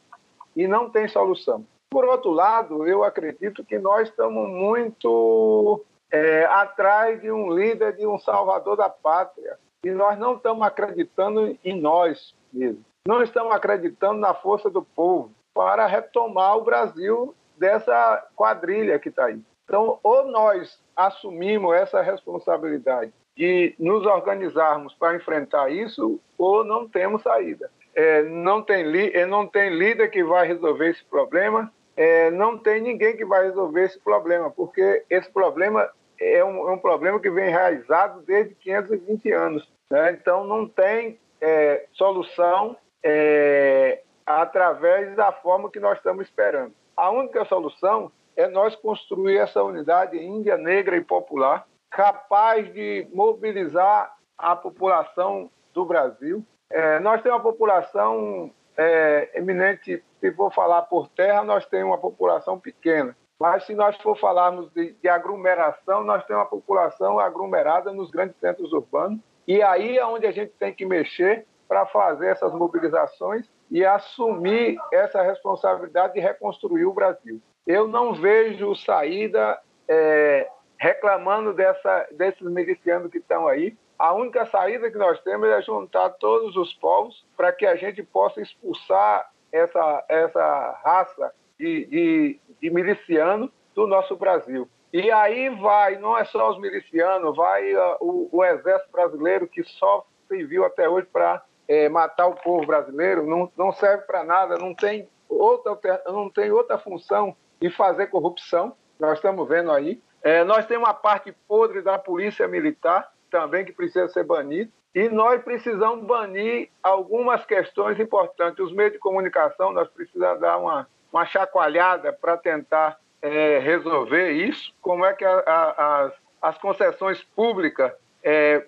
e 0.55 0.65
não 0.65 0.89
tem 0.89 1.05
solução. 1.09 1.65
Por 1.89 2.05
outro 2.05 2.31
lado, 2.31 2.87
eu 2.87 3.03
acredito 3.03 3.65
que 3.65 3.77
nós 3.77 4.07
estamos 4.07 4.49
muito 4.49 5.83
é, 6.09 6.45
atrás 6.45 7.21
de 7.21 7.29
um 7.29 7.51
líder, 7.51 7.97
de 7.97 8.07
um 8.07 8.17
salvador 8.17 8.77
da 8.77 8.89
pátria. 8.89 9.59
E 9.83 9.91
nós 9.91 10.17
não 10.17 10.35
estamos 10.35 10.65
acreditando 10.65 11.57
em 11.63 11.79
nós 11.79 12.33
mesmos. 12.51 12.83
Não 13.05 13.21
estamos 13.21 13.53
acreditando 13.53 14.19
na 14.19 14.33
força 14.33 14.69
do 14.69 14.81
povo 14.81 15.31
para 15.53 15.85
retomar 15.85 16.57
o 16.57 16.63
Brasil 16.63 17.35
dessa 17.57 18.25
quadrilha 18.35 18.99
que 18.99 19.09
está 19.09 19.25
aí. 19.25 19.41
Então, 19.65 19.99
ou 20.01 20.25
nós 20.27 20.81
assumimos 20.95 21.75
essa 21.75 22.01
responsabilidade 22.01 23.11
de 23.37 23.75
nos 23.77 24.05
organizarmos 24.05 24.93
para 24.95 25.15
enfrentar 25.15 25.69
isso, 25.69 26.19
ou 26.37 26.63
não 26.63 26.89
temos 26.89 27.21
saída. 27.21 27.69
É, 27.95 28.23
não, 28.23 28.61
tem 28.61 28.83
é, 29.13 29.25
não 29.25 29.47
tem 29.47 29.69
líder 29.69 30.09
que 30.09 30.23
vai 30.23 30.47
resolver 30.47 30.89
esse 30.89 31.05
problema, 31.05 31.71
é, 31.95 32.29
não 32.31 32.57
tem 32.57 32.81
ninguém 32.81 33.15
que 33.15 33.25
vai 33.25 33.45
resolver 33.45 33.83
esse 33.83 33.99
problema, 33.99 34.49
porque 34.51 35.03
esse 35.09 35.31
problema 35.31 35.89
é 36.19 36.43
um, 36.43 36.67
é 36.67 36.71
um 36.71 36.77
problema 36.77 37.19
que 37.19 37.29
vem 37.29 37.49
enraizado 37.49 38.21
desde 38.21 38.55
520 38.55 39.31
anos. 39.31 39.67
Né? 39.89 40.11
Então, 40.11 40.45
não 40.45 40.67
tem 40.67 41.19
é, 41.39 41.85
solução 41.93 42.75
é, 43.03 44.01
através 44.25 45.15
da 45.15 45.31
forma 45.31 45.71
que 45.71 45.79
nós 45.79 45.97
estamos 45.97 46.25
esperando. 46.25 46.73
A 46.95 47.11
única 47.11 47.45
solução 47.45 48.11
é 48.35 48.47
nós 48.47 48.75
construir 48.75 49.37
essa 49.37 49.63
unidade 49.63 50.17
índia, 50.17 50.57
negra 50.57 50.97
e 50.97 51.03
popular, 51.03 51.67
capaz 51.89 52.71
de 52.73 53.07
mobilizar 53.13 54.15
a 54.37 54.55
população 54.55 55.49
do 55.73 55.85
Brasil. 55.85 56.45
É, 56.69 56.99
nós 56.99 57.21
temos 57.21 57.37
uma 57.37 57.43
população 57.43 58.51
é, 58.77 59.31
eminente, 59.33 60.03
se 60.19 60.31
for 60.33 60.53
falar 60.53 60.83
por 60.83 61.07
terra, 61.09 61.43
nós 61.43 61.65
temos 61.65 61.91
uma 61.91 61.97
população 61.97 62.59
pequena. 62.59 63.15
Mas 63.39 63.65
se 63.65 63.75
nós 63.75 63.95
for 63.97 64.17
falarmos 64.17 64.71
de, 64.73 64.93
de 64.93 65.07
aglomeração, 65.07 66.03
nós 66.03 66.25
temos 66.25 66.43
uma 66.43 66.49
população 66.49 67.19
aglomerada 67.19 67.91
nos 67.91 68.09
grandes 68.09 68.35
centros 68.39 68.73
urbanos. 68.73 69.19
E 69.47 69.61
aí 69.61 69.97
é 69.97 70.05
onde 70.05 70.25
a 70.25 70.31
gente 70.31 70.53
tem 70.59 70.73
que 70.73 70.85
mexer 70.85 71.45
para 71.67 71.85
fazer 71.85 72.27
essas 72.27 72.53
mobilizações 72.53 73.47
e 73.69 73.85
assumir 73.85 74.77
essa 74.91 75.21
responsabilidade 75.21 76.13
de 76.13 76.19
reconstruir 76.19 76.85
o 76.85 76.93
Brasil. 76.93 77.41
Eu 77.65 77.87
não 77.87 78.13
vejo 78.13 78.73
saída 78.75 79.59
é, 79.87 80.49
reclamando 80.79 81.53
dessa, 81.53 82.07
desses 82.11 82.41
milicianos 82.41 83.11
que 83.11 83.17
estão 83.17 83.47
aí. 83.47 83.75
A 83.97 84.13
única 84.13 84.45
saída 84.45 84.91
que 84.91 84.97
nós 84.97 85.19
temos 85.21 85.49
é 85.49 85.61
juntar 85.61 86.09
todos 86.11 86.55
os 86.55 86.73
povos 86.75 87.25
para 87.35 87.51
que 87.51 87.65
a 87.65 87.75
gente 87.75 88.03
possa 88.03 88.41
expulsar 88.41 89.31
essa, 89.51 90.05
essa 90.07 90.79
raça 90.83 91.33
de, 91.57 91.85
de, 91.85 92.39
de 92.61 92.69
miliciano 92.69 93.51
do 93.73 93.87
nosso 93.87 94.15
Brasil. 94.15 94.69
E 94.93 95.11
aí 95.11 95.49
vai, 95.49 95.97
não 95.97 96.17
é 96.17 96.23
só 96.25 96.49
os 96.49 96.59
milicianos, 96.59 97.35
vai 97.35 97.73
uh, 97.75 97.97
o, 97.99 98.29
o, 98.31 98.43
exército 98.43 98.91
brasileiro 98.91 99.47
que 99.47 99.63
só 99.63 100.05
serviu 100.27 100.63
até 100.63 100.87
hoje 100.87 101.07
para 101.11 101.43
é, 101.67 101.89
matar 101.89 102.27
o 102.27 102.35
povo 102.35 102.65
brasileiro, 102.65 103.25
não, 103.27 103.51
não 103.57 103.71
serve 103.73 104.03
para 104.03 104.23
nada, 104.23 104.57
não 104.57 104.73
tem, 104.73 105.09
outra, 105.27 106.01
não 106.05 106.29
tem 106.29 106.51
outra 106.51 106.77
função 106.77 107.35
de 107.59 107.69
fazer 107.69 108.07
corrupção. 108.07 108.75
Nós 108.99 109.17
estamos 109.17 109.47
vendo 109.47 109.71
aí. 109.71 110.01
É, 110.21 110.43
nós 110.43 110.65
temos 110.65 110.87
uma 110.87 110.93
parte 110.93 111.31
podre 111.47 111.81
da 111.81 111.97
polícia 111.97 112.47
militar 112.47 113.11
também 113.29 113.65
que 113.65 113.71
precisa 113.71 114.07
ser 114.07 114.23
banida. 114.23 114.71
E 114.95 115.09
nós 115.09 115.43
precisamos 115.43 116.05
banir 116.05 116.69
algumas 116.81 117.45
questões 117.45 117.99
importantes. 117.99 118.65
Os 118.65 118.73
meios 118.73 118.93
de 118.93 118.99
comunicação, 118.99 119.71
nós 119.71 119.87
precisamos 119.89 120.39
dar 120.39 120.57
uma, 120.57 120.87
uma 121.11 121.25
chacoalhada 121.25 122.11
para 122.11 122.35
tentar 122.37 122.97
é, 123.21 123.59
resolver 123.59 124.31
isso. 124.31 124.73
Como 124.81 125.05
é 125.05 125.13
que 125.13 125.23
a, 125.23 125.39
a, 125.45 126.01
as, 126.05 126.13
as 126.41 126.57
concessões 126.57 127.21
públicas 127.21 127.91
é, 128.23 128.65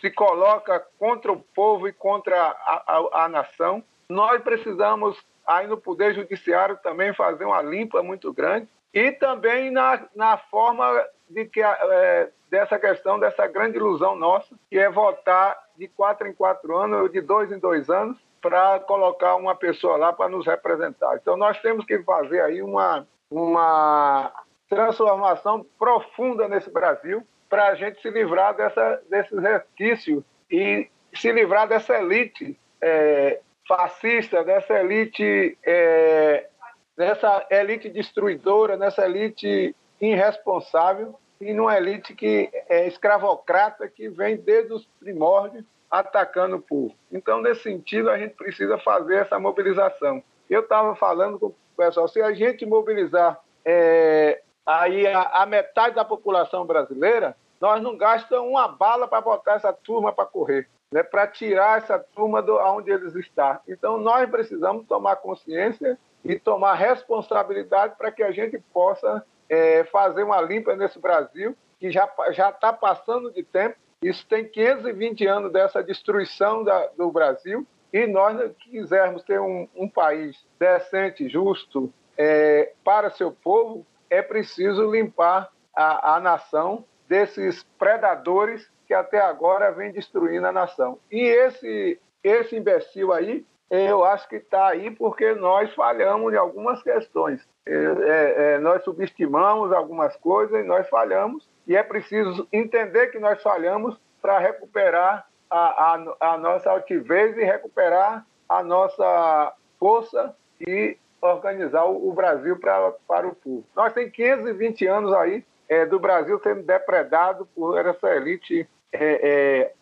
se 0.00 0.10
coloca 0.10 0.84
contra 0.98 1.32
o 1.32 1.40
povo 1.40 1.88
e 1.88 1.92
contra 1.92 2.36
a, 2.36 3.24
a, 3.24 3.28
nação. 3.28 3.82
Nós 4.08 4.42
precisamos, 4.42 5.16
aí 5.46 5.66
no 5.66 5.76
Poder 5.76 6.14
Judiciário, 6.14 6.78
também 6.82 7.12
fazer 7.14 7.44
uma 7.44 7.62
limpa 7.62 8.02
muito 8.02 8.32
grande 8.32 8.68
e 8.96 9.12
também 9.12 9.70
na, 9.70 10.00
na 10.14 10.38
forma 10.38 11.06
de 11.28 11.44
que, 11.44 11.62
é, 11.62 12.30
dessa 12.50 12.78
questão, 12.78 13.20
dessa 13.20 13.46
grande 13.46 13.76
ilusão 13.76 14.16
nossa, 14.16 14.56
que 14.70 14.78
é 14.78 14.88
votar 14.88 15.54
de 15.76 15.86
quatro 15.86 16.26
em 16.26 16.32
quatro 16.32 16.74
anos, 16.74 17.02
ou 17.02 17.08
de 17.10 17.20
dois 17.20 17.52
em 17.52 17.58
dois 17.58 17.90
anos, 17.90 18.16
para 18.40 18.80
colocar 18.80 19.36
uma 19.36 19.54
pessoa 19.54 19.98
lá 19.98 20.14
para 20.14 20.30
nos 20.30 20.46
representar. 20.46 21.14
Então, 21.16 21.36
nós 21.36 21.60
temos 21.60 21.84
que 21.84 21.98
fazer 22.04 22.40
aí 22.40 22.62
uma, 22.62 23.06
uma 23.30 24.32
transformação 24.66 25.66
profunda 25.78 26.48
nesse 26.48 26.70
Brasil 26.70 27.22
para 27.50 27.66
a 27.66 27.74
gente 27.74 28.00
se 28.00 28.08
livrar 28.08 28.56
dessa, 28.56 29.02
desses 29.10 29.38
resquícios 29.38 30.24
e 30.50 30.88
se 31.12 31.30
livrar 31.32 31.68
dessa 31.68 31.98
elite 31.98 32.58
é, 32.80 33.40
fascista, 33.68 34.42
dessa 34.42 34.72
elite, 34.80 35.58
é, 35.62 36.48
dessa 36.96 37.46
elite 37.50 37.88
destruidora, 37.88 38.76
dessa 38.76 39.04
elite 39.04 39.74
irresponsável 40.00 41.18
e 41.40 41.52
numa 41.52 41.76
elite 41.76 42.14
que 42.14 42.50
é 42.68 42.86
escravocrata 42.86 43.88
que 43.88 44.08
vem 44.08 44.36
desde 44.36 44.72
os 44.72 44.86
primórdios 44.98 45.64
atacando 45.90 46.56
o 46.56 46.62
povo. 46.62 46.94
Então, 47.12 47.40
nesse 47.40 47.62
sentido, 47.62 48.10
a 48.10 48.18
gente 48.18 48.34
precisa 48.34 48.78
fazer 48.78 49.16
essa 49.16 49.38
mobilização. 49.38 50.22
Eu 50.48 50.60
estava 50.60 50.94
falando 50.96 51.38
com 51.38 51.46
o 51.46 51.54
pessoal, 51.76 52.08
se 52.08 52.20
a 52.20 52.32
gente 52.32 52.64
mobilizar 52.64 53.38
é, 53.64 54.40
aí 54.64 55.06
a, 55.06 55.22
a, 55.42 55.46
metade 55.46 55.94
da 55.94 56.04
população 56.04 56.64
brasileira, 56.64 57.36
nós 57.60 57.82
não 57.82 57.96
gastamos 57.96 58.48
uma 58.48 58.68
bala 58.68 59.06
para 59.06 59.20
botar 59.20 59.54
essa 59.54 59.72
turma 59.72 60.12
para 60.12 60.26
correr, 60.26 60.68
né, 60.90 61.02
para 61.02 61.26
tirar 61.26 61.78
essa 61.78 61.98
turma 61.98 62.42
de 62.42 62.50
onde 62.50 62.90
eles 62.90 63.14
estão. 63.14 63.58
Então, 63.68 63.98
nós 63.98 64.28
precisamos 64.28 64.86
tomar 64.86 65.16
consciência 65.16 65.98
e 66.28 66.38
tomar 66.38 66.74
responsabilidade 66.74 67.94
para 67.96 68.10
que 68.10 68.22
a 68.22 68.30
gente 68.30 68.58
possa 68.72 69.24
é, 69.48 69.84
fazer 69.84 70.22
uma 70.22 70.40
limpa 70.40 70.74
nesse 70.74 70.98
Brasil, 70.98 71.56
que 71.78 71.90
já 71.90 72.08
está 72.50 72.72
passando 72.72 73.30
de 73.30 73.42
tempo. 73.42 73.76
Isso 74.02 74.26
tem 74.26 74.44
520 74.44 75.26
anos 75.26 75.52
dessa 75.52 75.82
destruição 75.82 76.64
da, 76.64 76.86
do 76.96 77.10
Brasil. 77.10 77.66
E 77.92 78.06
nós 78.06 78.38
quisermos 78.58 79.22
ter 79.22 79.40
um, 79.40 79.68
um 79.74 79.88
país 79.88 80.36
decente, 80.58 81.28
justo, 81.28 81.92
é, 82.16 82.72
para 82.84 83.10
seu 83.10 83.30
povo, 83.30 83.86
é 84.10 84.22
preciso 84.22 84.90
limpar 84.90 85.50
a, 85.74 86.16
a 86.16 86.20
nação 86.20 86.84
desses 87.08 87.62
predadores 87.78 88.68
que 88.86 88.94
até 88.94 89.20
agora 89.20 89.70
vem 89.70 89.92
destruindo 89.92 90.46
a 90.46 90.52
nação. 90.52 90.98
E 91.10 91.20
esse, 91.20 92.00
esse 92.22 92.56
imbecil 92.56 93.12
aí, 93.12 93.44
eu 93.70 94.04
acho 94.04 94.28
que 94.28 94.36
está 94.36 94.68
aí 94.68 94.90
porque 94.90 95.34
nós 95.34 95.72
falhamos 95.74 96.32
em 96.32 96.36
algumas 96.36 96.82
questões. 96.82 97.46
É, 97.66 97.72
é, 97.72 98.34
é, 98.54 98.58
nós 98.58 98.84
subestimamos 98.84 99.72
algumas 99.72 100.14
coisas 100.16 100.64
e 100.64 100.66
nós 100.66 100.88
falhamos, 100.88 101.48
e 101.66 101.76
é 101.76 101.82
preciso 101.82 102.46
entender 102.52 103.08
que 103.08 103.18
nós 103.18 103.42
falhamos 103.42 103.98
para 104.22 104.38
recuperar 104.38 105.26
a, 105.50 105.58
a, 105.58 106.32
a, 106.32 106.38
nossa 106.38 106.70
altivez 106.70 107.36
e 107.36 107.44
recuperar 107.44 108.24
a 108.48 108.62
nossa 108.62 109.52
força 109.78 110.34
e 110.60 110.96
organizar 111.20 111.84
o, 111.84 112.08
o 112.08 112.12
Brasil 112.12 112.56
pra, 112.58 112.92
para 113.06 113.26
o 113.26 113.34
povo. 113.34 113.64
Nós 113.74 113.92
temos 113.92 114.12
520 114.12 114.86
anos 114.86 115.12
aí 115.12 115.44
é, 115.68 115.84
do 115.84 115.98
Brasil 115.98 116.38
sendo 116.42 116.62
depredado 116.62 117.46
por 117.46 117.84
essa 117.84 118.14
elite 118.14 118.68
é, 118.92 119.72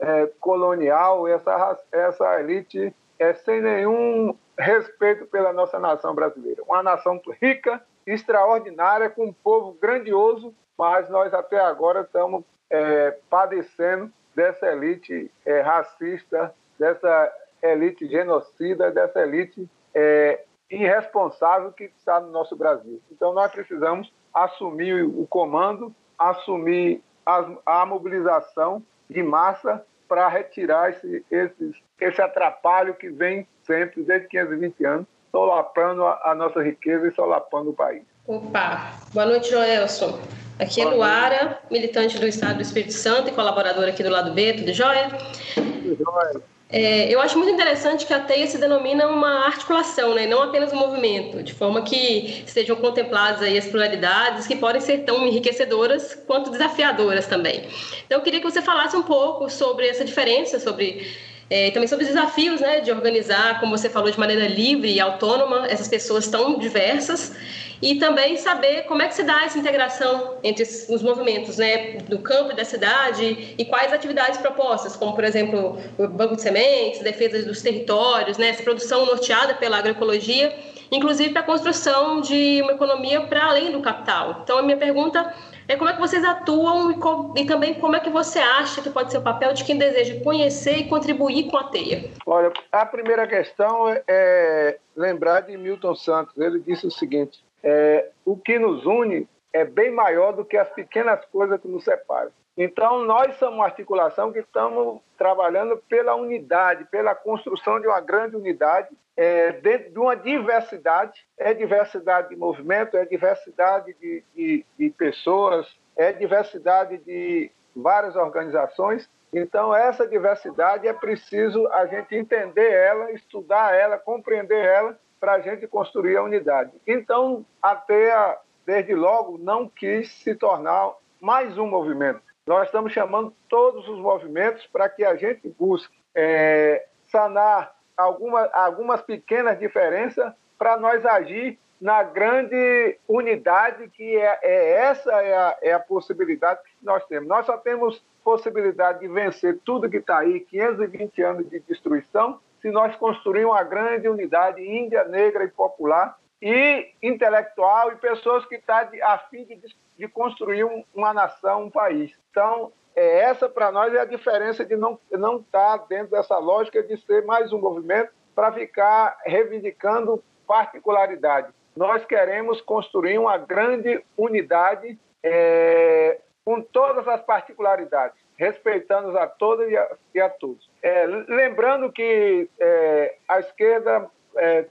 é, 0.00 0.26
colonial, 0.40 1.28
essa, 1.28 1.78
essa 1.92 2.40
elite 2.40 2.94
é 3.18 3.34
sem 3.34 3.60
nenhum 3.60 4.34
respeito 4.58 5.26
pela 5.26 5.52
nossa 5.52 5.78
nação 5.78 6.14
brasileira. 6.14 6.62
Uma 6.62 6.82
nação 6.82 7.20
rica, 7.40 7.82
extraordinária, 8.06 9.10
com 9.10 9.26
um 9.26 9.32
povo 9.32 9.76
grandioso, 9.80 10.54
mas 10.76 11.08
nós 11.10 11.32
até 11.34 11.60
agora 11.60 12.00
estamos 12.00 12.42
é, 12.70 13.16
padecendo 13.28 14.10
dessa 14.34 14.66
elite 14.72 15.30
é, 15.44 15.60
racista, 15.60 16.54
dessa 16.78 17.32
elite 17.62 18.08
genocida, 18.08 18.90
dessa 18.90 19.20
elite 19.20 19.68
é, 19.94 20.42
irresponsável 20.70 21.72
que 21.72 21.84
está 21.84 22.20
no 22.20 22.30
nosso 22.30 22.56
Brasil. 22.56 23.02
Então 23.10 23.34
nós 23.34 23.52
precisamos 23.52 24.10
assumir 24.32 25.02
o 25.04 25.26
comando, 25.26 25.94
assumir 26.18 27.02
as, 27.26 27.46
a 27.66 27.84
mobilização 27.84 28.82
de 29.10 29.22
massa 29.22 29.84
para 30.08 30.28
retirar 30.28 30.90
esse, 30.90 31.24
esse, 31.30 31.74
esse 32.00 32.22
atrapalho 32.22 32.94
que 32.94 33.10
vem 33.10 33.46
sempre, 33.64 34.02
desde 34.02 34.28
520 34.28 34.84
anos, 34.84 35.06
solapando 35.30 36.04
a, 36.04 36.30
a 36.30 36.34
nossa 36.34 36.62
riqueza 36.62 37.08
e 37.08 37.14
solapando 37.14 37.70
o 37.70 37.74
país. 37.74 38.02
Opa! 38.26 38.92
Boa 39.12 39.26
noite, 39.26 39.50
Joelson. 39.50 40.20
Aqui 40.58 40.80
é 40.80 40.84
Luara, 40.84 41.58
militante 41.70 42.18
do 42.18 42.26
Estado 42.26 42.56
do 42.56 42.62
Espírito 42.62 42.92
Santo 42.92 43.30
e 43.30 43.32
colaboradora 43.32 43.90
aqui 43.90 44.02
do 44.02 44.10
lado 44.10 44.32
B, 44.32 44.54
tudo 44.54 44.72
jóia? 44.72 45.08
Tudo 45.54 45.96
jóia. 45.96 46.42
É, 46.72 47.12
eu 47.12 47.20
acho 47.20 47.36
muito 47.36 47.52
interessante 47.52 48.06
que 48.06 48.14
a 48.14 48.20
teia 48.20 48.46
se 48.46 48.56
denomina 48.56 49.08
uma 49.08 49.46
articulação, 49.46 50.14
né, 50.14 50.24
não 50.26 50.40
apenas 50.40 50.72
um 50.72 50.76
movimento, 50.76 51.42
de 51.42 51.52
forma 51.52 51.82
que 51.82 52.44
estejam 52.46 52.76
contempladas 52.76 53.42
aí 53.42 53.58
as 53.58 53.66
pluralidades 53.66 54.46
que 54.46 54.54
podem 54.54 54.80
ser 54.80 54.98
tão 54.98 55.26
enriquecedoras 55.26 56.14
quanto 56.26 56.50
desafiadoras 56.50 57.26
também. 57.26 57.64
Então, 58.06 58.18
eu 58.18 58.22
queria 58.22 58.40
que 58.40 58.48
você 58.48 58.62
falasse 58.62 58.96
um 58.96 59.02
pouco 59.02 59.50
sobre 59.50 59.88
essa 59.88 60.04
diferença, 60.04 60.60
sobre 60.60 61.10
é, 61.50 61.72
também 61.72 61.88
sobre 61.88 62.04
os 62.04 62.10
desafios 62.10 62.60
né, 62.60 62.80
de 62.80 62.92
organizar, 62.92 63.58
como 63.58 63.76
você 63.76 63.90
falou, 63.90 64.08
de 64.08 64.18
maneira 64.18 64.46
livre 64.46 64.92
e 64.92 65.00
autônoma 65.00 65.66
essas 65.66 65.88
pessoas 65.88 66.28
tão 66.28 66.56
diversas 66.58 67.34
e 67.82 67.96
também 67.96 68.36
saber 68.36 68.82
como 68.82 69.02
é 69.02 69.08
que 69.08 69.14
se 69.14 69.22
dá 69.24 69.42
essa 69.44 69.58
integração 69.58 70.36
entre 70.44 70.62
os 70.62 71.02
movimentos 71.02 71.56
né, 71.56 71.96
do 72.08 72.18
campo 72.18 72.52
e 72.52 72.54
da 72.54 72.64
cidade 72.64 73.54
e 73.58 73.64
quais 73.64 73.92
atividades 73.92 74.38
propostas, 74.38 74.94
como, 74.94 75.14
por 75.14 75.24
exemplo, 75.24 75.78
o 75.98 76.06
banco 76.06 76.36
de 76.36 76.42
sementes, 76.42 77.00
defesa 77.00 77.42
dos 77.42 77.62
territórios, 77.62 78.38
né, 78.38 78.50
essa 78.50 78.62
produção 78.62 79.06
norteada 79.06 79.54
pela 79.54 79.78
agroecologia, 79.78 80.54
inclusive 80.92 81.30
para 81.30 81.40
a 81.40 81.44
construção 81.44 82.20
de 82.20 82.60
uma 82.62 82.72
economia 82.72 83.22
para 83.22 83.46
além 83.46 83.72
do 83.72 83.80
capital. 83.80 84.40
Então, 84.44 84.58
a 84.58 84.62
minha 84.62 84.76
pergunta 84.76 85.34
é 85.70 85.76
como 85.76 85.88
é 85.88 85.92
que 85.94 86.00
vocês 86.00 86.24
atuam 86.24 86.90
e, 86.90 86.98
com, 86.98 87.32
e, 87.36 87.46
também 87.46 87.74
como 87.74 87.94
é 87.94 88.00
que 88.00 88.10
você 88.10 88.40
acha 88.40 88.82
que 88.82 88.90
pode 88.90 89.12
ser 89.12 89.18
o 89.18 89.22
papel 89.22 89.52
de 89.52 89.64
quem 89.64 89.78
deseja 89.78 90.20
conhecer 90.22 90.78
e 90.78 90.88
contribuir 90.88 91.48
com 91.48 91.56
a 91.56 91.64
teia? 91.64 92.10
Olha, 92.26 92.52
a 92.72 92.84
primeira 92.84 93.26
questão 93.26 93.86
é 94.08 94.78
lembrar 94.96 95.42
de 95.42 95.56
Milton 95.56 95.94
Santos. 95.94 96.36
Ele 96.36 96.58
disse 96.58 96.86
o 96.86 96.90
seguinte: 96.90 97.44
é, 97.62 98.08
o 98.24 98.36
que 98.36 98.58
nos 98.58 98.84
une 98.84 99.28
é 99.52 99.64
bem 99.64 99.92
maior 99.92 100.32
do 100.32 100.44
que 100.44 100.56
as 100.56 100.68
pequenas 100.70 101.24
coisas 101.26 101.60
que 101.60 101.68
nos 101.68 101.84
separam. 101.84 102.30
Então, 102.56 103.04
nós 103.04 103.36
somos 103.36 103.54
uma 103.54 103.64
articulação 103.64 104.32
que 104.32 104.40
estamos 104.40 105.00
trabalhando 105.20 105.76
pela 105.86 106.14
unidade, 106.14 106.86
pela 106.86 107.14
construção 107.14 107.78
de 107.78 107.86
uma 107.86 108.00
grande 108.00 108.36
unidade, 108.36 108.88
é, 109.14 109.52
dentro 109.52 109.90
de 109.90 109.98
uma 109.98 110.16
diversidade. 110.16 111.26
É 111.36 111.52
diversidade 111.52 112.30
de 112.30 112.36
movimento, 112.36 112.96
é 112.96 113.04
diversidade 113.04 113.94
de, 114.00 114.24
de, 114.34 114.64
de 114.78 114.88
pessoas, 114.88 115.78
é 115.94 116.10
diversidade 116.10 116.96
de 116.96 117.50
várias 117.76 118.16
organizações. 118.16 119.10
Então, 119.30 119.74
essa 119.74 120.08
diversidade 120.08 120.88
é 120.88 120.92
preciso 120.94 121.68
a 121.68 121.84
gente 121.84 122.14
entender 122.14 122.72
ela, 122.72 123.12
estudar 123.12 123.74
ela, 123.74 123.98
compreender 123.98 124.64
ela, 124.64 124.98
para 125.20 125.34
a 125.34 125.40
gente 125.40 125.66
construir 125.66 126.16
a 126.16 126.22
unidade. 126.22 126.72
Então, 126.86 127.44
a 127.60 127.76
TEA, 127.76 128.38
desde 128.64 128.94
logo, 128.94 129.36
não 129.36 129.68
quis 129.68 130.10
se 130.10 130.34
tornar 130.34 130.94
mais 131.20 131.58
um 131.58 131.66
movimento. 131.66 132.29
Nós 132.50 132.66
estamos 132.66 132.92
chamando 132.92 133.32
todos 133.48 133.88
os 133.88 133.96
movimentos 134.00 134.66
para 134.66 134.88
que 134.88 135.04
a 135.04 135.14
gente 135.14 135.48
busque 135.50 135.96
é, 136.12 136.84
sanar 137.04 137.72
alguma, 137.96 138.40
algumas 138.52 139.00
pequenas 139.02 139.56
diferenças 139.56 140.32
para 140.58 140.76
nós 140.76 141.06
agir 141.06 141.60
na 141.80 142.02
grande 142.02 142.98
unidade 143.06 143.88
que 143.90 144.16
é, 144.16 144.40
é 144.42 144.70
essa 144.80 145.12
é 145.12 145.32
a, 145.32 145.58
é 145.62 145.72
a, 145.74 145.78
possibilidade 145.78 146.60
que 146.64 146.84
nós 146.84 147.06
temos. 147.06 147.28
Nós 147.28 147.46
só 147.46 147.56
temos 147.56 148.04
possibilidade 148.24 148.98
de 148.98 149.06
vencer 149.06 149.60
tudo 149.64 149.88
que 149.88 149.98
está 149.98 150.18
aí, 150.18 150.40
520 150.40 151.22
anos 151.22 151.48
de 151.48 151.60
destruição, 151.60 152.40
se 152.60 152.68
nós 152.72 152.96
construirmos 152.96 153.54
uma 153.54 153.62
grande 153.62 154.08
unidade 154.08 154.60
índia, 154.60 155.04
negra 155.04 155.44
e 155.44 155.48
popular 155.48 156.18
e 156.42 156.94
intelectual 157.00 157.92
e 157.92 157.96
pessoas 157.96 158.44
que 158.46 158.56
estão 158.56 158.74
tá 158.74 158.90
a 159.04 159.18
fim 159.18 159.44
de, 159.44 159.56
de 160.00 160.08
construir 160.08 160.64
um, 160.64 160.82
uma 160.94 161.12
nação, 161.12 161.64
um 161.64 161.70
país. 161.70 162.10
Então, 162.30 162.72
é, 162.96 163.20
essa 163.20 163.50
para 163.50 163.70
nós 163.70 163.92
é 163.92 164.00
a 164.00 164.06
diferença 164.06 164.64
de 164.64 164.74
não 164.74 164.98
não 165.10 165.36
estar 165.36 165.78
tá 165.78 165.84
dentro 165.86 166.12
dessa 166.12 166.38
lógica 166.38 166.82
de 166.82 166.96
ser 166.96 167.24
mais 167.26 167.52
um 167.52 167.60
movimento 167.60 168.10
para 168.34 168.50
ficar 168.50 169.18
reivindicando 169.26 170.24
particularidade. 170.46 171.52
Nós 171.76 172.02
queremos 172.06 172.62
construir 172.62 173.18
uma 173.18 173.36
grande 173.36 174.02
unidade 174.16 174.98
é, 175.22 176.18
com 176.44 176.62
todas 176.62 177.06
as 177.06 177.20
particularidades, 177.20 178.18
respeitando 178.38 179.16
a 179.18 179.26
todas 179.26 179.70
e 179.70 179.76
a, 179.76 179.96
e 180.14 180.20
a 180.20 180.30
todos. 180.30 180.68
É, 180.82 181.04
lembrando 181.28 181.92
que 181.92 182.48
é, 182.58 183.16
a 183.28 183.38
esquerda 183.38 184.10
é, 184.38 184.64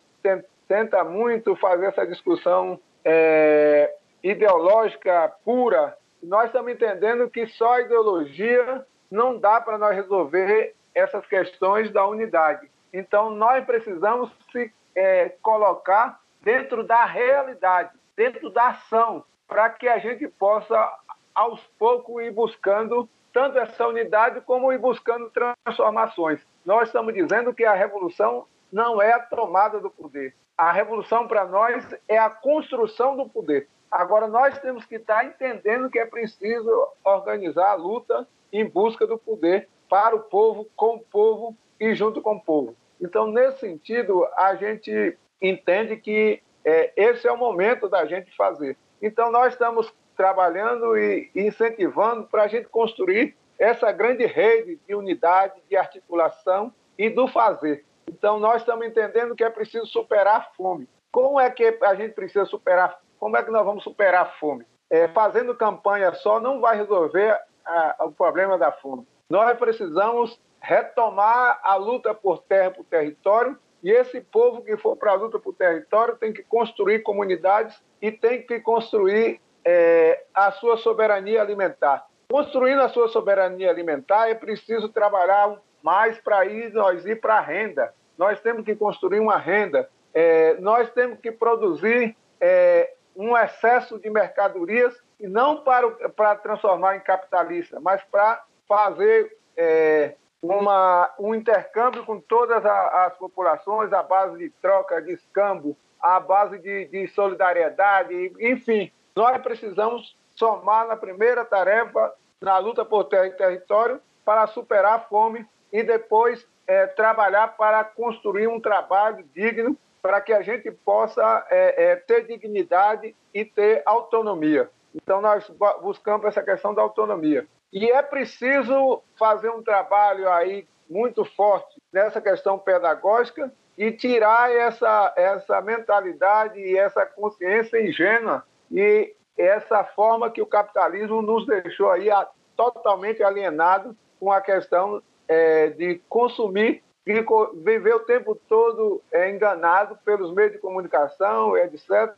tenta 0.67 1.03
muito 1.03 1.55
fazer 1.55 1.85
essa 1.85 2.05
discussão 2.07 2.79
é, 3.05 3.93
ideológica 4.23 5.33
pura. 5.43 5.97
Nós 6.21 6.47
estamos 6.47 6.71
entendendo 6.71 7.29
que 7.29 7.47
só 7.47 7.73
a 7.73 7.81
ideologia 7.81 8.85
não 9.09 9.37
dá 9.37 9.59
para 9.61 9.77
nós 9.77 9.95
resolver 9.95 10.75
essas 10.93 11.25
questões 11.25 11.91
da 11.91 12.05
unidade. 12.05 12.69
Então, 12.93 13.29
nós 13.29 13.65
precisamos 13.65 14.31
se 14.51 14.71
é, 14.95 15.29
colocar 15.41 16.19
dentro 16.41 16.83
da 16.83 17.05
realidade, 17.05 17.91
dentro 18.15 18.49
da 18.49 18.69
ação, 18.69 19.23
para 19.47 19.69
que 19.69 19.87
a 19.87 19.97
gente 19.97 20.27
possa, 20.27 20.91
aos 21.33 21.61
poucos, 21.77 22.23
ir 22.23 22.31
buscando 22.31 23.09
tanto 23.31 23.59
essa 23.59 23.87
unidade 23.87 24.41
como 24.41 24.73
ir 24.73 24.77
buscando 24.79 25.31
transformações. 25.31 26.41
Nós 26.65 26.89
estamos 26.89 27.13
dizendo 27.13 27.53
que 27.53 27.63
a 27.63 27.73
revolução 27.73 28.45
não 28.71 29.01
é 29.01 29.13
a 29.13 29.19
tomada 29.19 29.79
do 29.79 29.89
poder. 29.89 30.35
A 30.57 30.71
revolução 30.71 31.27
para 31.27 31.45
nós 31.45 31.85
é 32.07 32.17
a 32.17 32.29
construção 32.29 33.15
do 33.15 33.29
poder. 33.29 33.67
Agora, 33.91 34.27
nós 34.27 34.57
temos 34.59 34.85
que 34.85 34.95
estar 34.95 35.25
entendendo 35.25 35.89
que 35.89 35.99
é 35.99 36.05
preciso 36.05 36.69
organizar 37.03 37.71
a 37.71 37.75
luta 37.75 38.27
em 38.51 38.65
busca 38.65 39.07
do 39.07 39.17
poder 39.17 39.67
para 39.89 40.15
o 40.15 40.19
povo, 40.19 40.67
com 40.75 40.95
o 40.95 40.99
povo 40.99 41.57
e 41.79 41.95
junto 41.95 42.21
com 42.21 42.35
o 42.35 42.41
povo. 42.41 42.75
Então, 43.01 43.27
nesse 43.27 43.59
sentido, 43.59 44.27
a 44.35 44.55
gente 44.55 45.17
entende 45.41 45.95
que 45.97 46.41
é, 46.63 46.91
esse 46.95 47.27
é 47.27 47.31
o 47.31 47.37
momento 47.37 47.87
da 47.87 48.05
gente 48.05 48.35
fazer. 48.35 48.77
Então, 49.01 49.31
nós 49.31 49.53
estamos 49.53 49.91
trabalhando 50.15 50.97
e 50.97 51.31
incentivando 51.33 52.25
para 52.27 52.43
a 52.43 52.47
gente 52.47 52.67
construir 52.67 53.35
essa 53.57 53.91
grande 53.91 54.25
rede 54.25 54.79
de 54.85 54.93
unidade, 54.93 55.61
de 55.69 55.75
articulação 55.75 56.73
e 56.97 57.09
do 57.09 57.27
fazer. 57.27 57.85
Então, 58.07 58.39
nós 58.39 58.61
estamos 58.61 58.85
entendendo 58.85 59.35
que 59.35 59.43
é 59.43 59.49
preciso 59.49 59.85
superar 59.85 60.35
a 60.35 60.55
fome. 60.55 60.87
Como 61.11 61.39
é 61.39 61.49
que 61.49 61.77
a 61.81 61.95
gente 61.95 62.13
precisa 62.13 62.45
superar? 62.45 62.99
Como 63.19 63.35
é 63.35 63.43
que 63.43 63.51
nós 63.51 63.65
vamos 63.65 63.83
superar 63.83 64.23
a 64.23 64.25
fome? 64.25 64.65
É, 64.89 65.07
fazendo 65.09 65.53
campanha 65.53 66.13
só 66.13 66.39
não 66.39 66.61
vai 66.61 66.77
resolver 66.77 67.37
a, 67.65 68.05
o 68.05 68.11
problema 68.11 68.57
da 68.57 68.71
fome. 68.71 69.05
Nós 69.29 69.57
precisamos 69.57 70.39
retomar 70.59 71.59
a 71.63 71.75
luta 71.75 72.13
por 72.13 72.39
terra, 72.39 72.71
por 72.71 72.85
território, 72.85 73.57
e 73.83 73.91
esse 73.91 74.19
povo 74.19 74.61
que 74.61 74.75
for 74.77 74.95
para 74.95 75.11
a 75.11 75.15
luta 75.15 75.39
por 75.39 75.53
território 75.53 76.15
tem 76.15 76.33
que 76.33 76.43
construir 76.43 76.99
comunidades 76.99 77.79
e 78.01 78.11
tem 78.11 78.41
que 78.41 78.59
construir 78.59 79.39
é, 79.63 80.23
a 80.33 80.51
sua 80.51 80.77
soberania 80.77 81.41
alimentar. 81.41 82.05
Construindo 82.29 82.81
a 82.81 82.89
sua 82.89 83.07
soberania 83.07 83.69
alimentar, 83.69 84.29
é 84.29 84.35
preciso 84.35 84.89
trabalhar 84.89 85.57
mais 85.81 86.19
para 86.19 86.45
ir 86.45 86.73
nós 86.73 87.05
ir 87.05 87.19
para 87.21 87.37
a 87.37 87.41
renda. 87.41 87.93
Nós 88.17 88.39
temos 88.41 88.65
que 88.65 88.75
construir 88.75 89.19
uma 89.19 89.37
renda. 89.37 89.89
É, 90.13 90.55
nós 90.59 90.91
temos 90.91 91.19
que 91.19 91.31
produzir 91.31 92.15
é, 92.39 92.93
um 93.19 93.37
excesso 93.37 93.99
de 93.99 94.09
mercadorias 94.09 94.97
e 95.19 95.27
não 95.27 95.57
para, 95.57 95.89
para 96.11 96.37
transformar 96.37 96.95
em 96.95 97.01
capitalista, 97.01 97.77
mas 97.77 98.01
para 98.05 98.41
fazer 98.65 99.35
é, 99.57 100.15
uma, 100.41 101.13
um 101.19 101.35
intercâmbio 101.35 102.05
com 102.05 102.21
todas 102.21 102.65
a, 102.65 103.07
as 103.07 103.17
populações 103.17 103.91
à 103.91 104.01
base 104.01 104.37
de 104.37 104.49
troca, 104.61 105.01
de 105.01 105.11
escambo, 105.11 105.75
à 106.01 106.17
base 106.17 106.59
de, 106.59 106.85
de 106.85 107.09
solidariedade, 107.09 108.31
enfim. 108.39 108.89
Nós 109.13 109.37
precisamos 109.41 110.17
somar 110.37 110.87
na 110.87 110.95
primeira 110.95 111.43
tarefa, 111.43 112.13
na 112.39 112.57
luta 112.57 112.85
por 112.85 113.03
território, 113.03 113.99
para 114.23 114.47
superar 114.47 114.93
a 114.93 114.99
fome 114.99 115.45
e 115.73 115.83
depois 115.83 116.47
é, 116.65 116.87
trabalhar 116.87 117.57
para 117.57 117.83
construir 117.83 118.47
um 118.47 118.61
trabalho 118.61 119.25
digno 119.35 119.77
para 120.01 120.21
que 120.21 120.33
a 120.33 120.41
gente 120.41 120.71
possa 120.71 121.45
é, 121.49 121.91
é, 121.91 121.95
ter 121.95 122.25
dignidade 122.25 123.15
e 123.33 123.45
ter 123.45 123.81
autonomia. 123.85 124.69
Então, 124.93 125.21
nós 125.21 125.49
buscamos 125.81 126.25
essa 126.25 126.41
questão 126.41 126.73
da 126.73 126.81
autonomia. 126.81 127.45
E 127.71 127.91
é 127.91 128.01
preciso 128.01 129.03
fazer 129.17 129.49
um 129.49 129.61
trabalho 129.61 130.29
aí 130.29 130.67
muito 130.89 131.23
forte 131.23 131.79
nessa 131.93 132.19
questão 132.19 132.57
pedagógica 132.57 133.51
e 133.77 133.91
tirar 133.91 134.51
essa, 134.51 135.13
essa 135.15 135.61
mentalidade 135.61 136.59
e 136.59 136.77
essa 136.77 137.05
consciência 137.05 137.81
ingênua 137.81 138.43
e 138.71 139.13
essa 139.37 139.83
forma 139.83 140.29
que 140.29 140.41
o 140.41 140.47
capitalismo 140.47 141.21
nos 141.21 141.45
deixou 141.45 141.91
aí 141.91 142.09
a, 142.09 142.27
totalmente 142.57 143.23
alienado 143.23 143.95
com 144.19 144.31
a 144.31 144.41
questão 144.41 145.01
é, 145.27 145.67
de 145.67 146.01
consumir 146.09 146.83
e 147.05 147.25
viver 147.63 147.95
o 147.95 148.01
tempo 148.01 148.35
todo 148.47 149.01
é, 149.11 149.29
enganado 149.29 149.97
pelos 150.05 150.33
meios 150.33 150.51
de 150.51 150.59
comunicação, 150.59 151.57
etc., 151.57 152.13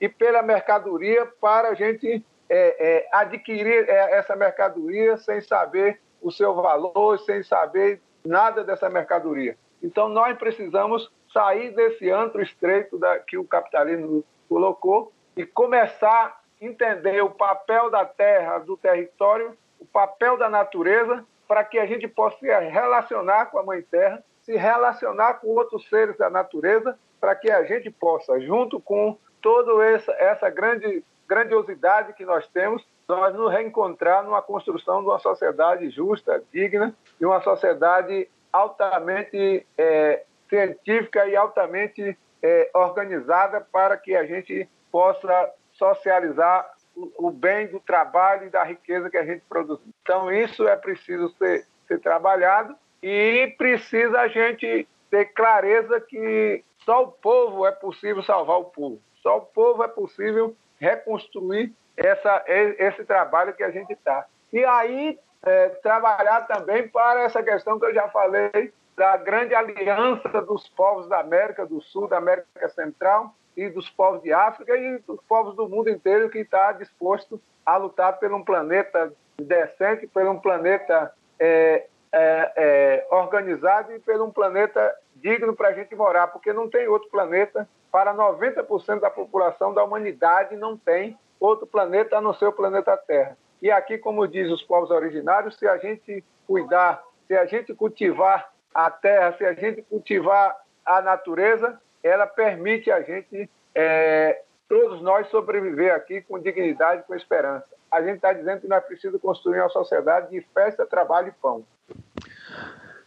e 0.00 0.08
pela 0.08 0.40
mercadoria 0.40 1.26
para 1.40 1.68
a 1.68 1.74
gente 1.74 2.24
é, 2.48 3.04
é, 3.04 3.08
adquirir 3.12 3.88
é, 3.88 4.18
essa 4.18 4.34
mercadoria 4.34 5.16
sem 5.18 5.40
saber 5.40 6.00
o 6.22 6.30
seu 6.30 6.54
valor, 6.54 7.18
sem 7.20 7.42
saber 7.42 8.00
nada 8.24 8.64
dessa 8.64 8.88
mercadoria. 8.88 9.56
Então, 9.82 10.08
nós 10.08 10.36
precisamos 10.36 11.10
sair 11.32 11.74
desse 11.74 12.10
antro 12.10 12.42
estreito 12.42 12.98
da, 12.98 13.18
que 13.18 13.38
o 13.38 13.44
capitalismo 13.44 14.24
colocou 14.48 15.12
e 15.36 15.46
começar 15.46 16.40
a 16.60 16.64
entender 16.64 17.22
o 17.22 17.30
papel 17.30 17.90
da 17.90 18.04
terra, 18.04 18.58
do 18.58 18.76
território, 18.76 19.56
o 19.78 19.86
papel 19.86 20.36
da 20.36 20.48
natureza, 20.48 21.24
para 21.50 21.64
que 21.64 21.80
a 21.80 21.86
gente 21.86 22.06
possa 22.06 22.38
se 22.38 22.46
relacionar 22.46 23.46
com 23.46 23.58
a 23.58 23.64
Mãe 23.64 23.82
Terra, 23.82 24.22
se 24.40 24.56
relacionar 24.56 25.40
com 25.40 25.48
outros 25.48 25.88
seres 25.88 26.16
da 26.16 26.30
natureza, 26.30 26.96
para 27.20 27.34
que 27.34 27.50
a 27.50 27.64
gente 27.64 27.90
possa, 27.90 28.38
junto 28.40 28.78
com 28.78 29.18
toda 29.42 29.84
essa, 29.84 30.12
essa 30.12 30.48
grande 30.48 31.02
grandiosidade 31.26 32.12
que 32.12 32.24
nós 32.24 32.46
temos, 32.46 32.86
nós 33.08 33.34
nos 33.34 33.50
reencontrar 33.52 34.22
numa 34.22 34.40
construção 34.40 35.00
de 35.00 35.08
uma 35.08 35.18
sociedade 35.18 35.90
justa, 35.90 36.40
digna, 36.52 36.94
de 37.18 37.26
uma 37.26 37.40
sociedade 37.40 38.28
altamente 38.52 39.66
é, 39.76 40.22
científica 40.48 41.26
e 41.26 41.34
altamente 41.34 42.16
é, 42.40 42.70
organizada 42.72 43.60
para 43.60 43.96
que 43.96 44.14
a 44.14 44.24
gente 44.24 44.68
possa 44.92 45.52
socializar 45.72 46.70
o, 47.16 47.30
bem 47.30 47.66
do 47.68 47.80
trabalho 47.80 48.46
e 48.46 48.50
da 48.50 48.62
riqueza 48.64 49.10
que 49.10 49.16
a 49.16 49.24
gente 49.24 49.42
produz. 49.48 49.80
Então, 50.02 50.32
isso 50.32 50.66
é 50.66 50.76
preciso 50.76 51.28
ser, 51.36 51.66
ser 51.86 52.00
trabalhado 52.00 52.74
e 53.02 53.54
precisa 53.56 54.20
a 54.20 54.28
gente 54.28 54.86
ter 55.10 55.26
clareza 55.26 56.00
que 56.00 56.64
só 56.84 57.04
o 57.04 57.12
povo 57.12 57.66
é 57.66 57.72
possível 57.72 58.22
salvar 58.22 58.58
o 58.58 58.64
povo. 58.64 59.00
Só 59.22 59.38
o 59.38 59.42
povo 59.42 59.82
é 59.82 59.88
possível 59.88 60.54
reconstruir 60.78 61.72
essa, 61.96 62.42
esse 62.46 63.04
trabalho 63.04 63.52
que 63.52 63.62
a 63.62 63.70
gente 63.70 63.92
está. 63.92 64.26
E 64.52 64.64
aí, 64.64 65.18
é, 65.42 65.68
trabalhar 65.82 66.46
também 66.46 66.88
para 66.88 67.22
essa 67.22 67.42
questão 67.42 67.78
que 67.78 67.86
eu 67.86 67.94
já 67.94 68.08
falei, 68.08 68.72
da 68.96 69.16
grande 69.16 69.54
aliança 69.54 70.28
dos 70.42 70.68
povos 70.68 71.08
da 71.08 71.20
América 71.20 71.64
do 71.64 71.80
Sul, 71.80 72.08
da 72.08 72.18
América 72.18 72.68
Central 72.68 73.34
e 73.56 73.68
dos 73.68 73.88
povos 73.90 74.22
de 74.22 74.32
África 74.32 74.76
e 74.76 74.98
dos 74.98 75.20
povos 75.28 75.54
do 75.54 75.68
mundo 75.68 75.90
inteiro 75.90 76.30
que 76.30 76.38
está 76.38 76.72
disposto 76.72 77.40
a 77.64 77.76
lutar 77.76 78.18
por 78.18 78.32
um 78.32 78.44
planeta 78.44 79.12
decente, 79.38 80.06
por 80.06 80.26
um 80.26 80.38
planeta 80.38 81.12
é, 81.38 81.86
é, 82.12 82.52
é, 82.56 83.06
organizado 83.10 83.92
e 83.92 83.98
por 83.98 84.20
um 84.20 84.30
planeta 84.30 84.94
digno 85.16 85.54
para 85.54 85.68
a 85.68 85.72
gente 85.72 85.94
morar, 85.94 86.28
porque 86.28 86.52
não 86.52 86.68
tem 86.68 86.88
outro 86.88 87.08
planeta 87.10 87.68
para 87.90 88.14
90% 88.14 89.00
da 89.00 89.10
população 89.10 89.74
da 89.74 89.84
humanidade 89.84 90.56
não 90.56 90.76
tem 90.76 91.18
outro 91.38 91.66
planeta 91.66 92.18
a 92.18 92.20
não 92.20 92.32
ser 92.34 92.46
o 92.46 92.52
planeta 92.52 92.96
Terra. 92.96 93.36
E 93.60 93.70
aqui, 93.70 93.98
como 93.98 94.26
diz 94.26 94.50
os 94.50 94.62
povos 94.62 94.90
originários, 94.90 95.58
se 95.58 95.66
a 95.66 95.76
gente 95.76 96.24
cuidar, 96.46 97.02
se 97.26 97.36
a 97.36 97.44
gente 97.44 97.74
cultivar 97.74 98.50
a 98.74 98.90
terra, 98.90 99.34
se 99.36 99.44
a 99.44 99.52
gente 99.52 99.82
cultivar 99.82 100.56
a 100.84 101.02
natureza, 101.02 101.80
ela 102.02 102.26
permite 102.26 102.90
a 102.90 103.02
gente, 103.02 103.48
é, 103.74 104.42
todos 104.68 105.00
nós, 105.02 105.28
sobreviver 105.28 105.94
aqui 105.94 106.22
com 106.22 106.38
dignidade, 106.38 107.04
com 107.06 107.14
esperança. 107.14 107.66
A 107.90 108.02
gente 108.02 108.16
está 108.16 108.32
dizendo 108.32 108.60
que 108.60 108.68
nós 108.68 108.84
precisamos 108.84 109.20
construir 109.20 109.60
uma 109.60 109.68
sociedade 109.68 110.30
de 110.30 110.40
festa, 110.54 110.86
trabalho 110.86 111.28
e 111.28 111.42
pão. 111.42 111.64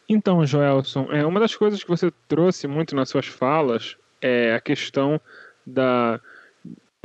Então, 0.07 0.45
Joelson, 0.45 1.07
é 1.11 1.25
uma 1.25 1.39
das 1.39 1.55
coisas 1.55 1.81
que 1.81 1.89
você 1.89 2.11
trouxe 2.27 2.67
muito 2.67 2.95
nas 2.95 3.09
suas 3.09 3.27
falas 3.27 3.97
é 4.21 4.55
a 4.55 4.61
questão 4.61 5.19
da 5.67 6.19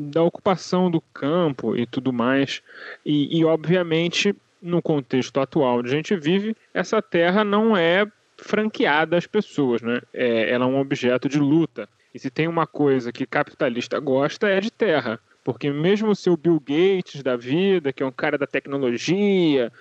da 0.01 0.23
ocupação 0.23 0.89
do 0.89 1.01
campo 1.01 1.77
e 1.77 1.85
tudo 1.85 2.13
mais. 2.13 2.63
E, 3.05 3.37
e, 3.37 3.45
obviamente, 3.45 4.33
no 4.63 4.81
contexto 4.81 5.41
atual 5.41 5.79
onde 5.79 5.89
a 5.89 5.93
gente 5.93 6.15
vive, 6.17 6.57
essa 6.73 7.03
terra 7.03 7.43
não 7.43 7.77
é 7.77 8.07
franqueada 8.39 9.17
às 9.17 9.27
pessoas, 9.27 9.83
né? 9.83 10.01
É, 10.13 10.51
ela 10.51 10.65
é 10.65 10.69
um 10.69 10.79
objeto 10.79 11.29
de 11.29 11.39
luta. 11.39 11.89
E 12.15 12.19
se 12.19 12.31
tem 12.31 12.49
uma 12.49 12.67
coisa 12.67 13.13
que 13.13 13.27
capitalista 13.27 13.99
gosta 13.99 14.49
é 14.49 14.61
de 14.61 14.71
terra. 14.71 15.21
Porque 15.45 15.71
mesmo 15.71 16.11
o 16.11 16.17
seu 16.17 16.37
Bill 16.37 16.61
Gates 16.61 17.23
da 17.23 17.37
vida, 17.37 17.93
que 17.93 18.03
é 18.03 18.07
um 18.07 18.13
cara 18.13 18.37
da 18.37 18.47
tecnologia, 18.47 19.73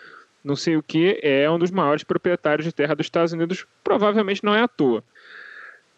não 0.43 0.55
sei 0.55 0.77
o 0.77 0.83
que, 0.83 1.19
é 1.21 1.49
um 1.49 1.59
dos 1.59 1.71
maiores 1.71 2.03
proprietários 2.03 2.65
de 2.65 2.73
terra 2.73 2.95
dos 2.95 3.05
Estados 3.05 3.33
Unidos, 3.33 3.65
provavelmente 3.83 4.43
não 4.43 4.55
é 4.55 4.61
à 4.61 4.67
toa. 4.67 5.03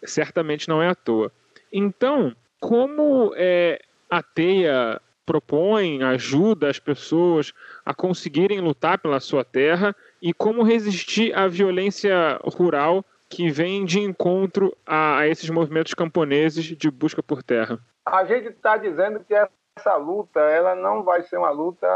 Certamente 0.02 0.68
não 0.68 0.82
é 0.82 0.88
à 0.88 0.94
toa. 0.94 1.30
Então, 1.72 2.34
como 2.58 3.32
é, 3.36 3.80
a 4.10 4.22
teia 4.22 5.00
propõe, 5.24 6.02
ajuda 6.02 6.68
as 6.68 6.80
pessoas 6.80 7.52
a 7.86 7.94
conseguirem 7.94 8.60
lutar 8.60 8.98
pela 8.98 9.20
sua 9.20 9.44
terra 9.44 9.94
e 10.20 10.32
como 10.32 10.62
resistir 10.62 11.36
à 11.36 11.48
violência 11.48 12.38
rural 12.44 13.04
que 13.28 13.48
vem 13.48 13.84
de 13.84 14.00
encontro 14.00 14.76
a, 14.84 15.18
a 15.18 15.28
esses 15.28 15.48
movimentos 15.48 15.94
camponeses 15.94 16.64
de 16.64 16.90
busca 16.90 17.22
por 17.22 17.42
terra. 17.42 17.78
A 18.04 18.24
gente 18.24 18.48
está 18.48 18.76
dizendo 18.76 19.20
que 19.20 19.34
essa 19.34 19.96
luta 19.96 20.40
ela 20.40 20.74
não 20.74 21.04
vai 21.04 21.22
ser 21.22 21.38
uma 21.38 21.50
luta 21.50 21.86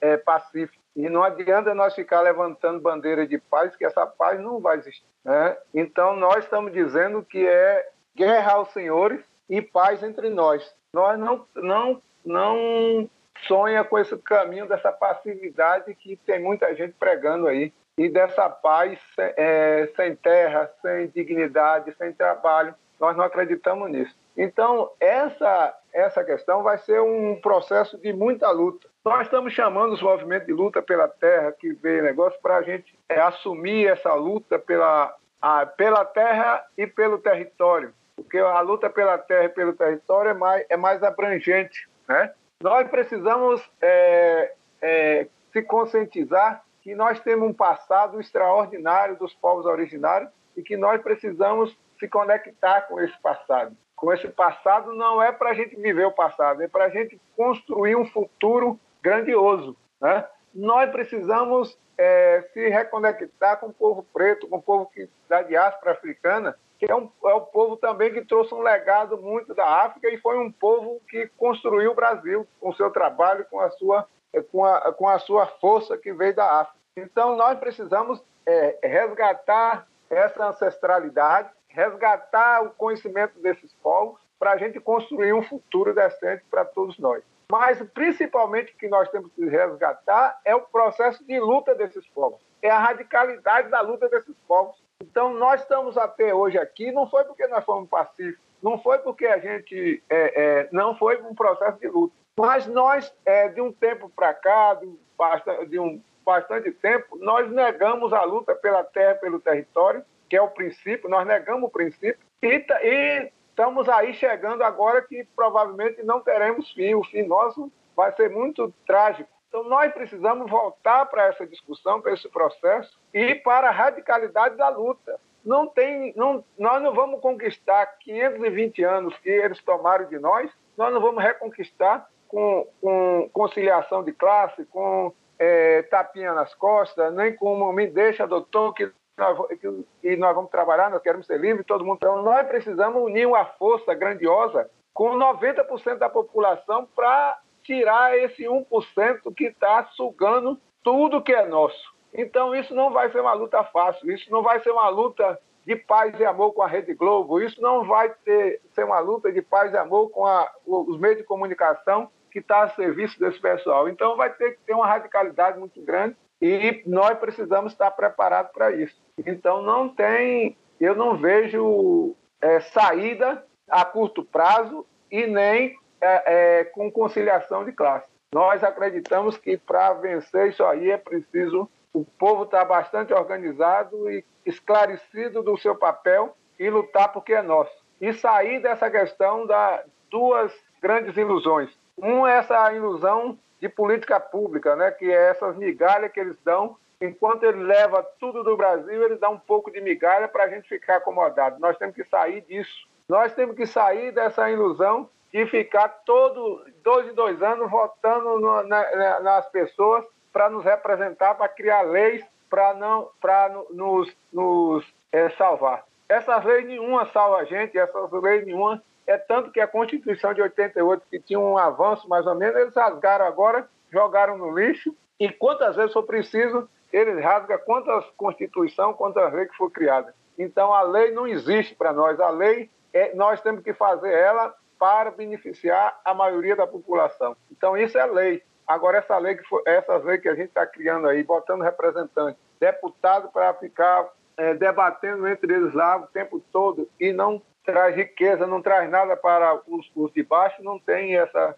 é, 0.00 0.16
pacífica. 0.16 0.78
E 0.94 1.10
não 1.10 1.22
adianta 1.22 1.74
nós 1.74 1.94
ficar 1.94 2.22
levantando 2.22 2.80
bandeira 2.80 3.26
de 3.26 3.36
paz, 3.36 3.76
que 3.76 3.84
essa 3.84 4.06
paz 4.06 4.40
não 4.40 4.60
vai 4.60 4.78
existir. 4.78 5.04
Né? 5.22 5.56
Então, 5.74 6.16
nós 6.16 6.44
estamos 6.44 6.72
dizendo 6.72 7.22
que 7.22 7.46
é 7.46 7.90
guerra 8.16 8.52
aos 8.52 8.70
senhores 8.70 9.22
e 9.50 9.60
paz 9.60 10.02
entre 10.02 10.30
nós. 10.30 10.74
Nós 10.94 11.18
não, 11.18 11.46
não, 11.54 12.02
não 12.24 13.10
sonha 13.46 13.84
com 13.84 13.98
esse 13.98 14.16
caminho 14.18 14.68
dessa 14.68 14.92
passividade 14.92 15.94
que 15.94 16.16
tem 16.16 16.40
muita 16.42 16.74
gente 16.74 16.94
pregando 16.98 17.46
aí 17.46 17.72
e 17.98 18.08
dessa 18.08 18.48
paz 18.48 18.98
é, 19.18 19.90
sem 19.96 20.14
terra, 20.16 20.70
sem 20.82 21.08
dignidade, 21.08 21.94
sem 21.96 22.12
trabalho. 22.12 22.74
Nós 23.00 23.16
não 23.16 23.24
acreditamos 23.24 23.90
nisso. 23.90 24.14
Então, 24.36 24.90
essa, 25.00 25.74
essa 25.92 26.24
questão 26.24 26.62
vai 26.62 26.78
ser 26.78 27.00
um 27.00 27.38
processo 27.40 27.98
de 27.98 28.12
muita 28.12 28.50
luta. 28.50 28.88
Nós 29.04 29.22
estamos 29.22 29.52
chamando 29.52 29.92
os 29.92 30.02
movimentos 30.02 30.46
de 30.46 30.52
luta 30.52 30.82
pela 30.82 31.08
terra, 31.08 31.52
que 31.52 31.72
vê 31.72 32.02
negócio, 32.02 32.38
para 32.42 32.56
a 32.56 32.62
gente 32.62 32.98
é, 33.08 33.20
assumir 33.20 33.86
essa 33.86 34.12
luta 34.14 34.58
pela, 34.58 35.14
a, 35.40 35.64
pela 35.64 36.04
terra 36.04 36.66
e 36.76 36.86
pelo 36.86 37.18
território 37.18 37.94
porque 38.16 38.38
a 38.38 38.60
luta 38.60 38.88
pela 38.88 39.18
terra 39.18 39.44
e 39.44 39.48
pelo 39.50 39.74
território 39.74 40.30
é 40.30 40.34
mais, 40.34 40.66
é 40.70 40.76
mais 40.76 41.02
abrangente. 41.02 41.88
Né? 42.08 42.32
Nós 42.62 42.88
precisamos 42.88 43.62
é, 43.82 44.54
é, 44.80 45.26
se 45.52 45.62
conscientizar 45.62 46.64
que 46.80 46.94
nós 46.94 47.20
temos 47.20 47.48
um 47.48 47.52
passado 47.52 48.18
extraordinário 48.18 49.16
dos 49.16 49.34
povos 49.34 49.66
originários 49.66 50.30
e 50.56 50.62
que 50.62 50.76
nós 50.76 51.02
precisamos 51.02 51.76
se 51.98 52.08
conectar 52.08 52.82
com 52.82 53.00
esse 53.00 53.18
passado. 53.20 53.76
Com 53.94 54.12
esse 54.12 54.28
passado 54.28 54.94
não 54.94 55.22
é 55.22 55.32
para 55.32 55.50
a 55.50 55.54
gente 55.54 55.76
viver 55.76 56.06
o 56.06 56.12
passado, 56.12 56.62
é 56.62 56.68
para 56.68 56.84
a 56.84 56.88
gente 56.88 57.20
construir 57.36 57.96
um 57.96 58.06
futuro 58.06 58.78
grandioso. 59.02 59.76
Né? 60.00 60.24
Nós 60.54 60.90
precisamos 60.90 61.78
é, 61.98 62.42
se 62.52 62.68
reconectar 62.68 63.58
com 63.58 63.66
o 63.66 63.72
povo 63.72 64.06
preto, 64.14 64.48
com 64.48 64.56
o 64.56 64.62
povo 64.62 64.86
que, 64.86 65.08
da 65.28 65.42
diáspora 65.42 65.92
africana, 65.92 66.56
que 66.78 66.90
é 66.90 66.94
um, 66.94 67.10
é 67.24 67.34
um 67.34 67.40
povo 67.40 67.76
também 67.76 68.12
que 68.12 68.24
trouxe 68.24 68.54
um 68.54 68.60
legado 68.60 69.16
muito 69.18 69.54
da 69.54 69.66
África 69.84 70.08
e 70.08 70.18
foi 70.18 70.38
um 70.38 70.50
povo 70.50 71.00
que 71.08 71.28
construiu 71.36 71.92
o 71.92 71.94
Brasil 71.94 72.46
com 72.60 72.70
o 72.70 72.74
seu 72.74 72.90
trabalho, 72.90 73.46
com 73.50 73.60
a 73.60 73.70
sua, 73.70 74.06
com 74.50 74.64
a, 74.64 74.92
com 74.92 75.08
a 75.08 75.18
sua 75.18 75.46
força 75.46 75.96
que 75.96 76.12
veio 76.12 76.34
da 76.34 76.60
África. 76.60 76.78
Então, 76.96 77.36
nós 77.36 77.58
precisamos 77.58 78.22
é, 78.46 78.78
resgatar 78.82 79.86
essa 80.08 80.48
ancestralidade, 80.48 81.50
resgatar 81.68 82.62
o 82.62 82.70
conhecimento 82.70 83.38
desses 83.40 83.72
povos 83.74 84.20
para 84.38 84.52
a 84.52 84.56
gente 84.56 84.78
construir 84.78 85.32
um 85.32 85.42
futuro 85.42 85.94
decente 85.94 86.44
para 86.50 86.64
todos 86.64 86.98
nós. 86.98 87.22
Mas, 87.50 87.80
principalmente, 87.90 88.72
o 88.72 88.76
que 88.76 88.88
nós 88.88 89.08
temos 89.08 89.32
que 89.32 89.46
resgatar 89.46 90.40
é 90.44 90.54
o 90.54 90.62
processo 90.62 91.24
de 91.24 91.38
luta 91.38 91.74
desses 91.74 92.06
povos, 92.08 92.40
é 92.60 92.68
a 92.68 92.78
radicalidade 92.78 93.68
da 93.68 93.80
luta 93.80 94.08
desses 94.08 94.34
povos 94.48 94.76
então, 95.02 95.34
nós 95.34 95.60
estamos 95.60 95.96
até 95.98 96.34
hoje 96.34 96.58
aqui, 96.58 96.90
não 96.90 97.08
foi 97.08 97.24
porque 97.24 97.46
nós 97.46 97.64
fomos 97.64 97.88
pacíficos, 97.88 98.40
não 98.62 98.78
foi 98.78 98.98
porque 98.98 99.26
a 99.26 99.38
gente. 99.38 100.02
É, 100.08 100.42
é, 100.42 100.68
não 100.72 100.96
foi 100.96 101.20
um 101.22 101.34
processo 101.34 101.78
de 101.78 101.88
luta. 101.88 102.14
Mas 102.38 102.66
nós, 102.66 103.14
é, 103.24 103.48
de 103.48 103.60
um 103.60 103.72
tempo 103.72 104.10
para 104.14 104.32
cá, 104.34 104.74
de, 104.74 104.98
bastante, 105.16 105.66
de 105.66 105.78
um 105.78 106.02
bastante 106.24 106.70
tempo, 106.72 107.16
nós 107.18 107.50
negamos 107.50 108.12
a 108.12 108.22
luta 108.24 108.54
pela 108.54 108.82
terra, 108.84 109.14
pelo 109.14 109.40
território, 109.40 110.04
que 110.28 110.36
é 110.36 110.42
o 110.42 110.50
princípio, 110.50 111.08
nós 111.08 111.26
negamos 111.26 111.68
o 111.68 111.72
princípio, 111.72 112.18
e, 112.42 112.64
e 112.82 113.32
estamos 113.48 113.88
aí 113.88 114.12
chegando 114.14 114.62
agora 114.62 115.00
que 115.02 115.24
provavelmente 115.36 116.02
não 116.02 116.20
teremos 116.20 116.70
fim. 116.72 116.94
O 116.94 117.04
fim 117.04 117.22
nosso 117.22 117.70
vai 117.94 118.12
ser 118.12 118.30
muito 118.30 118.72
trágico. 118.86 119.30
Então, 119.48 119.64
nós 119.64 119.92
precisamos 119.92 120.50
voltar 120.50 121.06
para 121.06 121.26
essa 121.26 121.46
discussão, 121.46 122.00
para 122.00 122.12
esse 122.12 122.28
processo 122.28 122.98
e 123.12 123.34
para 123.36 123.68
a 123.68 123.72
radicalidade 123.72 124.56
da 124.56 124.68
luta. 124.68 125.18
Não 125.44 125.66
tem, 125.66 126.12
não, 126.16 126.44
nós 126.58 126.82
não 126.82 126.92
vamos 126.92 127.20
conquistar 127.20 127.86
520 128.00 128.82
anos 128.82 129.16
que 129.18 129.30
eles 129.30 129.62
tomaram 129.62 130.06
de 130.06 130.18
nós, 130.18 130.50
nós 130.76 130.92
não 130.92 131.00
vamos 131.00 131.22
reconquistar 131.22 132.08
com, 132.26 132.66
com 132.80 133.30
conciliação 133.32 134.02
de 134.02 134.12
classe, 134.12 134.64
com 134.66 135.12
é, 135.38 135.82
tapinha 135.82 136.34
nas 136.34 136.52
costas, 136.54 137.14
nem 137.14 137.34
com 137.36 137.72
me 137.72 137.86
deixa, 137.86 138.26
doutor, 138.26 138.72
que 138.74 138.90
nós, 139.16 139.38
que, 139.48 139.84
que 140.02 140.16
nós 140.16 140.34
vamos 140.34 140.50
trabalhar, 140.50 140.90
nós 140.90 141.02
queremos 141.02 141.26
ser 141.26 141.38
livres, 141.40 141.66
todo 141.66 141.84
mundo. 141.84 141.96
Então, 141.96 142.22
nós 142.22 142.46
precisamos 142.46 143.02
unir 143.02 143.26
uma 143.26 143.44
força 143.44 143.94
grandiosa 143.94 144.68
com 144.92 145.16
90% 145.16 145.98
da 145.98 146.08
população 146.08 146.86
para 146.94 147.38
tirar 147.66 148.16
esse 148.16 148.44
1% 148.44 149.34
que 149.34 149.46
está 149.46 149.84
sugando 149.96 150.58
tudo 150.82 151.22
que 151.22 151.32
é 151.32 151.46
nosso. 151.46 151.94
Então, 152.14 152.54
isso 152.54 152.74
não 152.74 152.92
vai 152.92 153.10
ser 153.10 153.20
uma 153.20 153.34
luta 153.34 153.62
fácil, 153.64 154.10
isso 154.10 154.30
não 154.30 154.42
vai 154.42 154.60
ser 154.60 154.70
uma 154.70 154.88
luta 154.88 155.38
de 155.66 155.74
paz 155.74 156.18
e 156.18 156.24
amor 156.24 156.52
com 156.52 156.62
a 156.62 156.68
Rede 156.68 156.94
Globo, 156.94 157.40
isso 157.40 157.60
não 157.60 157.84
vai 157.84 158.08
ter, 158.24 158.62
ser 158.72 158.84
uma 158.84 159.00
luta 159.00 159.32
de 159.32 159.42
paz 159.42 159.72
e 159.72 159.76
amor 159.76 160.10
com 160.10 160.24
a, 160.24 160.48
os 160.64 160.98
meios 160.98 161.18
de 161.18 161.24
comunicação 161.24 162.08
que 162.30 162.38
está 162.38 162.62
a 162.62 162.68
serviço 162.68 163.18
desse 163.18 163.40
pessoal. 163.40 163.88
Então, 163.88 164.16
vai 164.16 164.30
ter 164.30 164.52
que 164.52 164.60
ter 164.64 164.74
uma 164.74 164.86
radicalidade 164.86 165.58
muito 165.58 165.82
grande 165.82 166.16
e 166.40 166.82
nós 166.86 167.18
precisamos 167.18 167.72
estar 167.72 167.90
preparados 167.90 168.52
para 168.52 168.70
isso. 168.70 168.96
Então, 169.18 169.60
não 169.60 169.88
tem, 169.88 170.56
eu 170.80 170.94
não 170.94 171.16
vejo 171.16 172.14
é, 172.40 172.60
saída 172.60 173.44
a 173.68 173.84
curto 173.84 174.24
prazo 174.24 174.86
e 175.10 175.26
nem 175.26 175.76
é, 176.00 176.60
é, 176.60 176.64
com 176.64 176.90
conciliação 176.90 177.64
de 177.64 177.72
classe. 177.72 178.06
Nós 178.32 178.62
acreditamos 178.62 179.36
que 179.36 179.56
para 179.56 179.94
vencer 179.94 180.48
isso 180.48 180.64
aí 180.64 180.90
é 180.90 180.96
preciso 180.96 181.68
o 181.92 182.04
povo 182.04 182.42
estar 182.42 182.60
tá 182.60 182.64
bastante 182.64 183.14
organizado 183.14 184.10
e 184.10 184.24
esclarecido 184.44 185.42
do 185.42 185.56
seu 185.56 185.74
papel 185.74 186.36
e 186.58 186.68
lutar 186.68 187.12
porque 187.12 187.32
é 187.32 187.42
nosso. 187.42 187.72
E 188.00 188.12
sair 188.12 188.60
dessa 188.60 188.90
questão 188.90 189.46
das 189.46 189.84
duas 190.10 190.52
grandes 190.82 191.16
ilusões. 191.16 191.70
Um 191.96 192.26
é 192.26 192.38
essa 192.38 192.72
ilusão 192.72 193.38
de 193.60 193.68
política 193.68 194.20
pública, 194.20 194.76
né, 194.76 194.90
que 194.90 195.10
é 195.10 195.30
essas 195.30 195.56
migalhas 195.56 196.12
que 196.12 196.20
eles 196.20 196.36
dão. 196.44 196.76
Enquanto 197.00 197.44
ele 197.44 197.62
leva 197.62 198.02
tudo 198.20 198.42
do 198.44 198.56
Brasil, 198.56 199.02
ele 199.02 199.16
dá 199.16 199.28
um 199.28 199.38
pouco 199.38 199.70
de 199.70 199.80
migalha 199.80 200.28
para 200.28 200.44
a 200.44 200.48
gente 200.48 200.68
ficar 200.68 200.96
acomodado. 200.96 201.58
Nós 201.58 201.76
temos 201.78 201.94
que 201.94 202.04
sair 202.04 202.42
disso. 202.42 202.86
Nós 203.08 203.32
temos 203.34 203.56
que 203.56 203.66
sair 203.66 204.12
dessa 204.12 204.50
ilusão 204.50 205.08
de 205.32 205.46
ficar 205.46 205.88
todo 206.04 206.64
dois 206.82 207.08
em 207.08 207.14
dois 207.14 207.42
anos 207.42 207.70
votando 207.70 208.40
no, 208.40 208.62
na, 208.62 209.20
nas 209.20 209.46
pessoas 209.50 210.04
para 210.32 210.48
nos 210.50 210.64
representar, 210.64 211.34
para 211.34 211.48
criar 211.48 211.82
leis 211.82 212.24
para 212.48 212.74
não 212.74 213.08
para 213.20 213.48
nos, 213.70 214.14
nos 214.32 214.84
é, 215.12 215.28
salvar. 215.30 215.84
Essas 216.08 216.44
leis 216.44 216.66
nenhuma 216.66 217.06
salva 217.06 217.38
a 217.38 217.44
gente, 217.44 217.76
essas 217.76 218.10
leis 218.12 218.44
nenhuma 218.44 218.82
é 219.06 219.16
tanto 219.16 219.50
que 219.50 219.60
a 219.60 219.68
Constituição 219.68 220.34
de 220.34 220.42
88 220.42 221.02
que 221.10 221.20
tinha 221.20 221.38
um 221.38 221.56
avanço 221.56 222.08
mais 222.08 222.26
ou 222.26 222.34
menos, 222.34 222.56
eles 222.56 222.74
rasgaram 222.74 223.24
agora, 223.24 223.68
jogaram 223.90 224.36
no 224.36 224.56
lixo 224.56 224.94
e 225.18 225.30
quantas 225.30 225.76
vezes 225.76 225.92
for 225.92 226.02
preciso, 226.02 226.68
eles 226.92 227.22
rasgam 227.22 227.58
quantas 227.64 228.04
Constituição, 228.16 228.92
quantas 228.94 229.32
leis 229.32 229.50
que 229.50 229.56
for 229.56 229.70
criada. 229.70 230.14
Então 230.38 230.72
a 230.72 230.82
lei 230.82 231.12
não 231.12 231.26
existe 231.26 231.74
para 231.74 231.92
nós, 231.92 232.18
a 232.20 232.30
lei 232.30 232.70
é, 232.92 233.14
nós 233.14 233.40
temos 233.40 233.62
que 233.62 233.72
fazer 233.72 234.12
ela 234.12 234.54
para 234.78 235.10
beneficiar 235.10 236.00
a 236.04 236.14
maioria 236.14 236.56
da 236.56 236.66
população. 236.66 237.36
Então, 237.50 237.76
isso 237.76 237.96
é 237.98 238.06
lei. 238.06 238.42
Agora, 238.66 238.98
essa 238.98 239.16
lei 239.18 239.36
que, 239.36 239.44
essas 239.64 240.04
leis 240.04 240.20
que 240.20 240.28
a 240.28 240.34
gente 240.34 240.48
está 240.48 240.66
criando 240.66 241.06
aí, 241.06 241.22
botando 241.22 241.62
representante, 241.62 242.38
deputado 242.58 243.28
para 243.28 243.54
ficar 243.54 244.08
é, 244.36 244.54
debatendo 244.54 245.26
entre 245.26 245.54
eles 245.54 245.72
lá 245.72 245.96
o 245.96 246.06
tempo 246.08 246.42
todo 246.52 246.88
e 246.98 247.12
não 247.12 247.40
traz 247.64 247.96
riqueza, 247.96 248.46
não 248.46 248.62
traz 248.62 248.88
nada 248.90 249.16
para 249.16 249.60
os, 249.66 249.90
os 249.94 250.12
de 250.12 250.22
baixo, 250.22 250.62
não 250.62 250.78
tem 250.78 251.16
essa, 251.16 251.56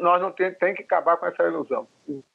nós 0.00 0.20
não 0.20 0.30
tem, 0.30 0.52
tem 0.52 0.74
que 0.74 0.82
acabar 0.82 1.16
com 1.16 1.26
essa 1.26 1.42
ilusão. 1.44 1.86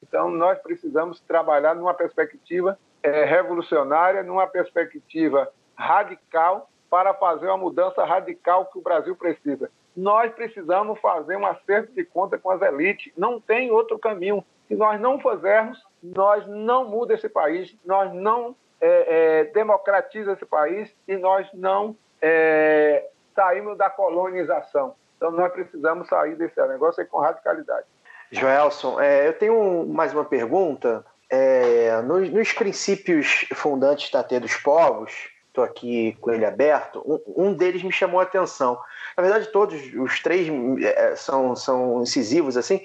Então, 0.02 0.30
nós 0.30 0.58
precisamos 0.60 1.20
trabalhar 1.22 1.76
numa 1.76 1.94
perspectiva 1.94 2.78
é, 3.04 3.26
revolucionária, 3.26 4.24
numa 4.24 4.48
perspectiva 4.48 5.52
radical, 5.76 6.70
para 6.90 7.14
fazer 7.14 7.48
uma 7.48 7.58
mudança 7.58 8.04
radical 8.04 8.66
que 8.66 8.78
o 8.78 8.82
Brasil 8.82 9.16
precisa. 9.16 9.72
Nós 9.96 10.32
precisamos 10.34 11.00
fazer 11.00 11.36
um 11.36 11.46
acerto 11.46 11.92
de 11.94 12.04
conta 12.06 12.38
com 12.38 12.52
as 12.52 12.62
elites. 12.62 13.12
Não 13.18 13.40
tem 13.40 13.72
outro 13.72 14.00
caminho. 14.00 14.44
Se 14.68 14.76
nós 14.76 15.00
não 15.00 15.20
fizermos, 15.20 15.84
nós 16.02 16.48
não 16.48 16.86
mudamos 16.86 17.20
esse 17.20 17.30
país, 17.30 17.76
nós 17.86 18.14
não 18.14 18.56
é, 18.80 19.42
é, 19.42 19.44
democratizamos 19.46 20.38
esse 20.38 20.46
país 20.46 20.96
e 21.08 21.18
nós 21.18 21.48
não 21.54 21.96
é, 22.22 23.08
saímos 23.36 23.78
da 23.78 23.90
colonização. 23.90 24.96
Então 25.18 25.32
nós 25.32 25.52
precisamos 25.52 26.08
sair 26.08 26.36
desse 26.36 26.60
negócio 26.68 27.06
com 27.08 27.20
radicalidade. 27.20 27.86
Joelson, 28.32 29.00
é, 29.00 29.28
eu 29.28 29.34
tenho 29.34 29.86
mais 29.86 30.14
uma 30.14 30.26
pergunta. 30.26 31.06
É, 31.30 32.02
nos, 32.02 32.30
nos, 32.30 32.52
princípios 32.54 33.46
fundantes 33.54 34.10
da 34.10 34.24
T 34.24 34.40
dos 34.40 34.56
Povos, 34.58 35.30
estou 35.52 35.64
aqui 35.64 36.18
com 36.22 36.32
ele 36.32 36.46
aberto, 36.46 37.04
um, 37.06 37.48
um, 37.48 37.54
deles 37.54 37.84
me 37.84 37.92
chamou 37.92 38.20
a 38.20 38.24
atenção. 38.24 38.80
Na 39.16 39.22
verdade, 39.22 39.52
todos 39.52 39.80
os 39.94 40.20
três 40.22 40.48
é, 40.82 41.16
são, 41.16 41.56
são 41.56 42.02
incisivos, 42.02 42.56
assim, 42.56 42.82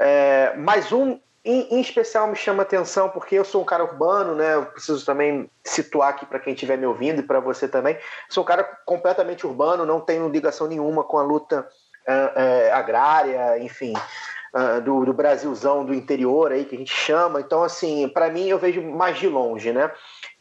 é, 0.00 0.54
mas 0.56 0.90
um 0.92 1.20
em, 1.44 1.76
em, 1.76 1.80
especial 1.80 2.26
me 2.26 2.34
chama 2.34 2.64
atenção 2.64 3.08
porque 3.08 3.36
eu 3.36 3.44
sou 3.44 3.62
um 3.62 3.64
cara 3.64 3.84
urbano, 3.84 4.34
né? 4.34 4.54
Eu 4.54 4.66
preciso 4.66 5.06
também 5.06 5.48
situar 5.62 6.08
aqui 6.08 6.26
para 6.26 6.40
quem 6.40 6.54
estiver 6.54 6.76
me 6.76 6.86
ouvindo 6.86 7.20
e 7.20 7.22
para 7.22 7.38
você 7.38 7.68
também. 7.68 7.96
Sou 8.28 8.42
um 8.42 8.46
cara 8.46 8.64
completamente 8.84 9.46
urbano, 9.46 9.86
não 9.86 10.00
tenho 10.00 10.28
ligação 10.28 10.66
nenhuma 10.66 11.04
com 11.04 11.18
a 11.18 11.22
luta 11.22 11.60
uh, 11.60 12.10
uh, 12.10 12.74
agrária, 12.74 13.60
enfim, 13.60 13.92
uh, 13.92 14.80
do, 14.80 15.04
do, 15.04 15.12
Brasilzão 15.12 15.84
do 15.84 15.94
interior 15.94 16.50
aí 16.50 16.64
que 16.64 16.74
a 16.74 16.78
gente 16.78 16.92
chama. 16.92 17.40
Então, 17.40 17.62
assim, 17.62 18.08
para 18.08 18.28
mim 18.28 18.48
eu 18.48 18.58
vejo 18.58 18.82
mais 18.82 19.16
de 19.16 19.28
longe, 19.28 19.72
né? 19.72 19.92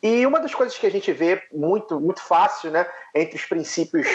E 0.07 0.25
uma 0.25 0.39
das 0.39 0.53
coisas 0.53 0.77
que 0.77 0.85
a 0.85 0.91
gente 0.91 1.11
vê 1.11 1.41
muito, 1.51 1.99
muito 1.99 2.21
fácil, 2.21 2.71
né, 2.71 2.85
entre 3.13 3.37
os 3.37 3.45
princípios 3.45 4.07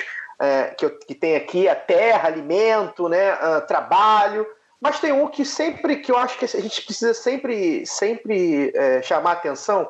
que, 0.77 0.87
eu, 0.87 0.99
que 0.99 1.15
tem 1.15 1.37
aqui, 1.37 1.69
a 1.69 1.75
terra, 1.75 2.29
alimento, 2.29 3.09
né, 3.09 3.37
trabalho 3.67 4.47
mas 4.81 4.99
tem 4.99 5.13
um 5.13 5.29
que 5.29 5.45
sempre 5.45 5.97
que 5.97 6.11
eu 6.11 6.17
acho 6.17 6.39
que 6.39 6.45
a 6.45 6.61
gente 6.61 6.83
precisa 6.83 7.13
sempre, 7.13 7.85
sempre 7.85 8.73
é, 8.75 9.03
chamar 9.03 9.33
atenção, 9.33 9.87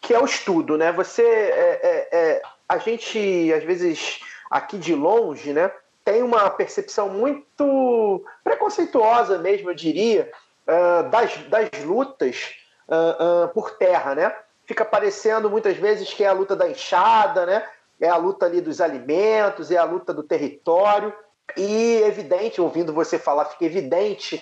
que 0.00 0.14
é 0.14 0.18
o 0.18 0.24
estudo, 0.24 0.78
né? 0.78 0.90
Você, 0.92 1.22
é, 1.22 1.80
é, 1.82 2.08
é, 2.10 2.42
a 2.66 2.78
gente 2.78 3.52
às 3.52 3.62
vezes 3.62 4.20
aqui 4.50 4.78
de 4.78 4.94
longe, 4.94 5.52
né, 5.52 5.70
tem 6.04 6.22
uma 6.22 6.48
percepção 6.50 7.10
muito 7.10 8.24
preconceituosa 8.42 9.38
mesmo, 9.38 9.70
eu 9.70 9.74
diria, 9.74 10.32
uh, 10.66 11.08
das, 11.10 11.36
das 11.48 11.68
lutas 11.84 12.54
uh, 12.88 13.44
uh, 13.44 13.48
por 13.48 13.76
terra, 13.76 14.14
né? 14.14 14.34
Fica 14.70 14.84
parecendo 14.84 15.50
muitas 15.50 15.76
vezes 15.76 16.14
que 16.14 16.22
é 16.22 16.28
a 16.28 16.32
luta 16.32 16.54
da 16.54 16.70
enxada, 16.70 17.44
né? 17.44 17.66
É 18.00 18.08
a 18.08 18.16
luta 18.16 18.46
ali 18.46 18.60
dos 18.60 18.80
alimentos, 18.80 19.72
é 19.72 19.76
a 19.76 19.82
luta 19.82 20.14
do 20.14 20.22
território. 20.22 21.12
E 21.56 21.96
evidente, 22.06 22.60
ouvindo 22.60 22.92
você 22.92 23.18
falar, 23.18 23.46
fica 23.46 23.64
evidente 23.64 24.40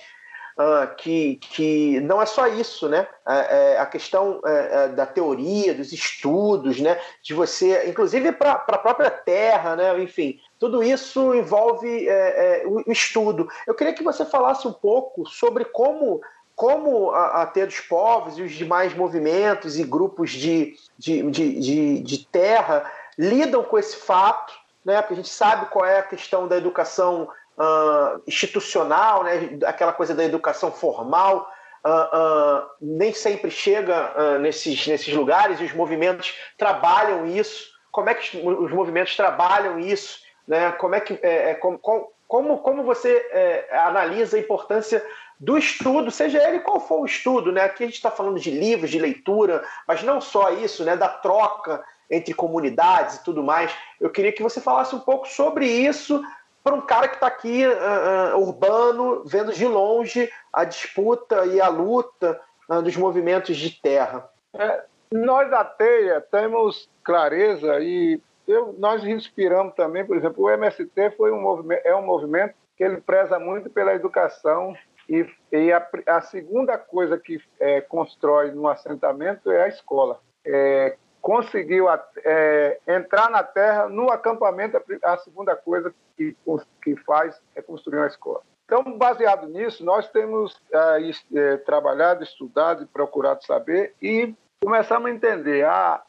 uh, 0.58 0.94
que, 0.96 1.36
que 1.36 1.98
não 2.00 2.20
é 2.20 2.26
só 2.26 2.46
isso, 2.46 2.90
né? 2.90 3.08
É, 3.26 3.72
é, 3.72 3.78
a 3.78 3.86
questão 3.86 4.38
é 4.44 4.88
da 4.88 5.06
teoria, 5.06 5.74
dos 5.74 5.94
estudos, 5.94 6.78
né? 6.78 7.00
De 7.22 7.32
você, 7.32 7.88
inclusive 7.88 8.30
para 8.32 8.52
a 8.52 8.78
própria 8.78 9.10
terra, 9.10 9.76
né? 9.76 9.98
Enfim, 10.02 10.38
tudo 10.58 10.82
isso 10.82 11.34
envolve 11.34 12.06
é, 12.06 12.64
é, 12.64 12.66
o 12.66 12.92
estudo. 12.92 13.48
Eu 13.66 13.74
queria 13.74 13.94
que 13.94 14.04
você 14.04 14.26
falasse 14.26 14.68
um 14.68 14.74
pouco 14.74 15.24
sobre 15.24 15.64
como 15.64 16.20
como 16.58 17.12
a, 17.12 17.42
a 17.42 17.46
Terra 17.46 17.68
dos 17.68 17.80
Povos 17.80 18.36
e 18.36 18.42
os 18.42 18.52
demais 18.52 18.92
movimentos 18.92 19.78
e 19.78 19.84
grupos 19.84 20.32
de, 20.32 20.74
de, 20.98 21.22
de, 21.30 21.60
de, 21.60 22.00
de 22.00 22.26
terra 22.26 22.90
lidam 23.16 23.62
com 23.62 23.78
esse 23.78 23.96
fato 23.96 24.52
né? 24.88 25.02
Porque 25.02 25.12
a 25.12 25.16
gente 25.16 25.28
sabe 25.28 25.66
qual 25.66 25.84
é 25.84 25.98
a 25.98 26.02
questão 26.02 26.48
da 26.48 26.56
educação 26.56 27.28
uh, 27.58 28.22
institucional, 28.26 29.22
né? 29.22 29.58
Aquela 29.66 29.92
coisa 29.92 30.14
da 30.14 30.24
educação 30.24 30.72
formal. 30.72 31.46
Uh, 31.84 31.90
uh, 31.90 32.70
nem 32.80 33.12
sempre 33.12 33.50
chega 33.50 34.38
nesses, 34.40 34.86
nesses 34.86 35.14
lugares 35.14 35.60
e 35.60 35.64
os 35.64 35.74
movimentos 35.74 36.34
trabalham 36.56 37.26
isso. 37.26 37.70
Como 37.92 38.08
é 38.08 38.14
que 38.14 38.38
os 38.38 38.72
movimentos 38.72 39.14
trabalham 39.14 39.78
isso? 39.78 40.20
Né? 40.46 40.72
Como 40.72 40.94
é 40.94 41.00
que 41.00 41.18
é, 41.22 41.50
é 41.50 41.54
como, 41.54 41.78
como, 42.26 42.58
como 42.58 42.82
você 42.82 43.14
é, 43.30 43.68
analisa 43.78 44.36
a 44.36 44.40
importância 44.40 45.04
do 45.40 45.56
estudo, 45.56 46.10
seja 46.10 46.42
ele 46.48 46.60
qual 46.60 46.80
for 46.80 47.00
o 47.00 47.06
estudo, 47.06 47.52
né? 47.52 47.62
Aqui 47.62 47.84
a 47.84 47.86
gente 47.86 47.96
está 47.96 48.10
falando 48.10 48.40
de 48.40 48.50
livros, 48.50 48.90
de 48.90 48.98
leitura, 48.98 49.62
mas 49.86 50.02
não 50.02 50.20
só 50.20 50.50
isso, 50.50 50.84
né? 50.84 50.96
Da 50.96 51.08
troca 51.08 51.84
entre 52.10 52.34
comunidades 52.34 53.16
e 53.16 53.24
tudo 53.24 53.42
mais. 53.42 53.72
Eu 54.00 54.10
queria 54.10 54.32
que 54.32 54.42
você 54.42 54.60
falasse 54.60 54.94
um 54.94 55.00
pouco 55.00 55.28
sobre 55.28 55.66
isso 55.66 56.22
para 56.64 56.74
um 56.74 56.80
cara 56.80 57.08
que 57.08 57.14
está 57.14 57.26
aqui 57.26 57.64
uh, 57.66 58.36
uh, 58.36 58.40
urbano, 58.40 59.22
vendo 59.24 59.52
de 59.52 59.66
longe 59.66 60.30
a 60.52 60.64
disputa 60.64 61.46
e 61.46 61.60
a 61.60 61.68
luta 61.68 62.40
uh, 62.68 62.82
dos 62.82 62.96
movimentos 62.96 63.56
de 63.56 63.70
terra. 63.70 64.28
É, 64.54 64.84
nós 65.12 65.50
da 65.50 65.64
Teia 65.64 66.20
temos 66.20 66.88
clareza 67.02 67.78
e 67.80 68.20
eu, 68.46 68.74
nós 68.78 69.04
inspiramos 69.04 69.74
também, 69.74 70.04
por 70.04 70.16
exemplo, 70.16 70.44
o 70.44 70.50
MST 70.50 71.10
foi 71.16 71.30
um 71.30 71.40
movimento, 71.40 71.86
é 71.86 71.94
um 71.94 72.04
movimento 72.04 72.54
que 72.76 72.84
ele 72.84 73.00
preza 73.00 73.38
muito 73.38 73.70
pela 73.70 73.94
educação 73.94 74.74
e, 75.08 75.26
e 75.50 75.72
a, 75.72 75.88
a, 76.06 76.20
segunda 76.20 76.76
coisa 76.76 77.18
que 77.18 77.40
é, 77.58 77.80
constrói 77.80 78.50
no 78.50 78.68
assentamento 78.68 79.50
é 79.50 79.64
a 79.64 79.68
escola. 79.68 80.20
É, 80.44 80.96
conseguiu 81.20 81.86
é, 82.24 82.78
entrar 82.86 83.30
na 83.30 83.42
terra 83.42 83.88
no 83.88 84.10
acampamento, 84.10 84.80
a 85.02 85.16
segunda 85.18 85.56
coisa 85.56 85.92
que, 86.16 86.36
que 86.82 86.96
faz 87.04 87.40
é 87.54 87.62
construir 87.62 87.98
uma 87.98 88.06
escola. 88.06 88.42
Então, 88.64 88.98
baseado 88.98 89.48
nisso, 89.48 89.82
nós 89.82 90.08
temos 90.10 90.60
é, 90.70 91.10
é, 91.34 91.56
trabalhado, 91.58 92.22
estudado 92.22 92.82
e 92.82 92.86
procurado 92.86 93.44
saber 93.44 93.94
e 94.00 94.34
começamos 94.62 95.10
a 95.10 95.14
entender. 95.14 95.64
Ah, 95.64 96.02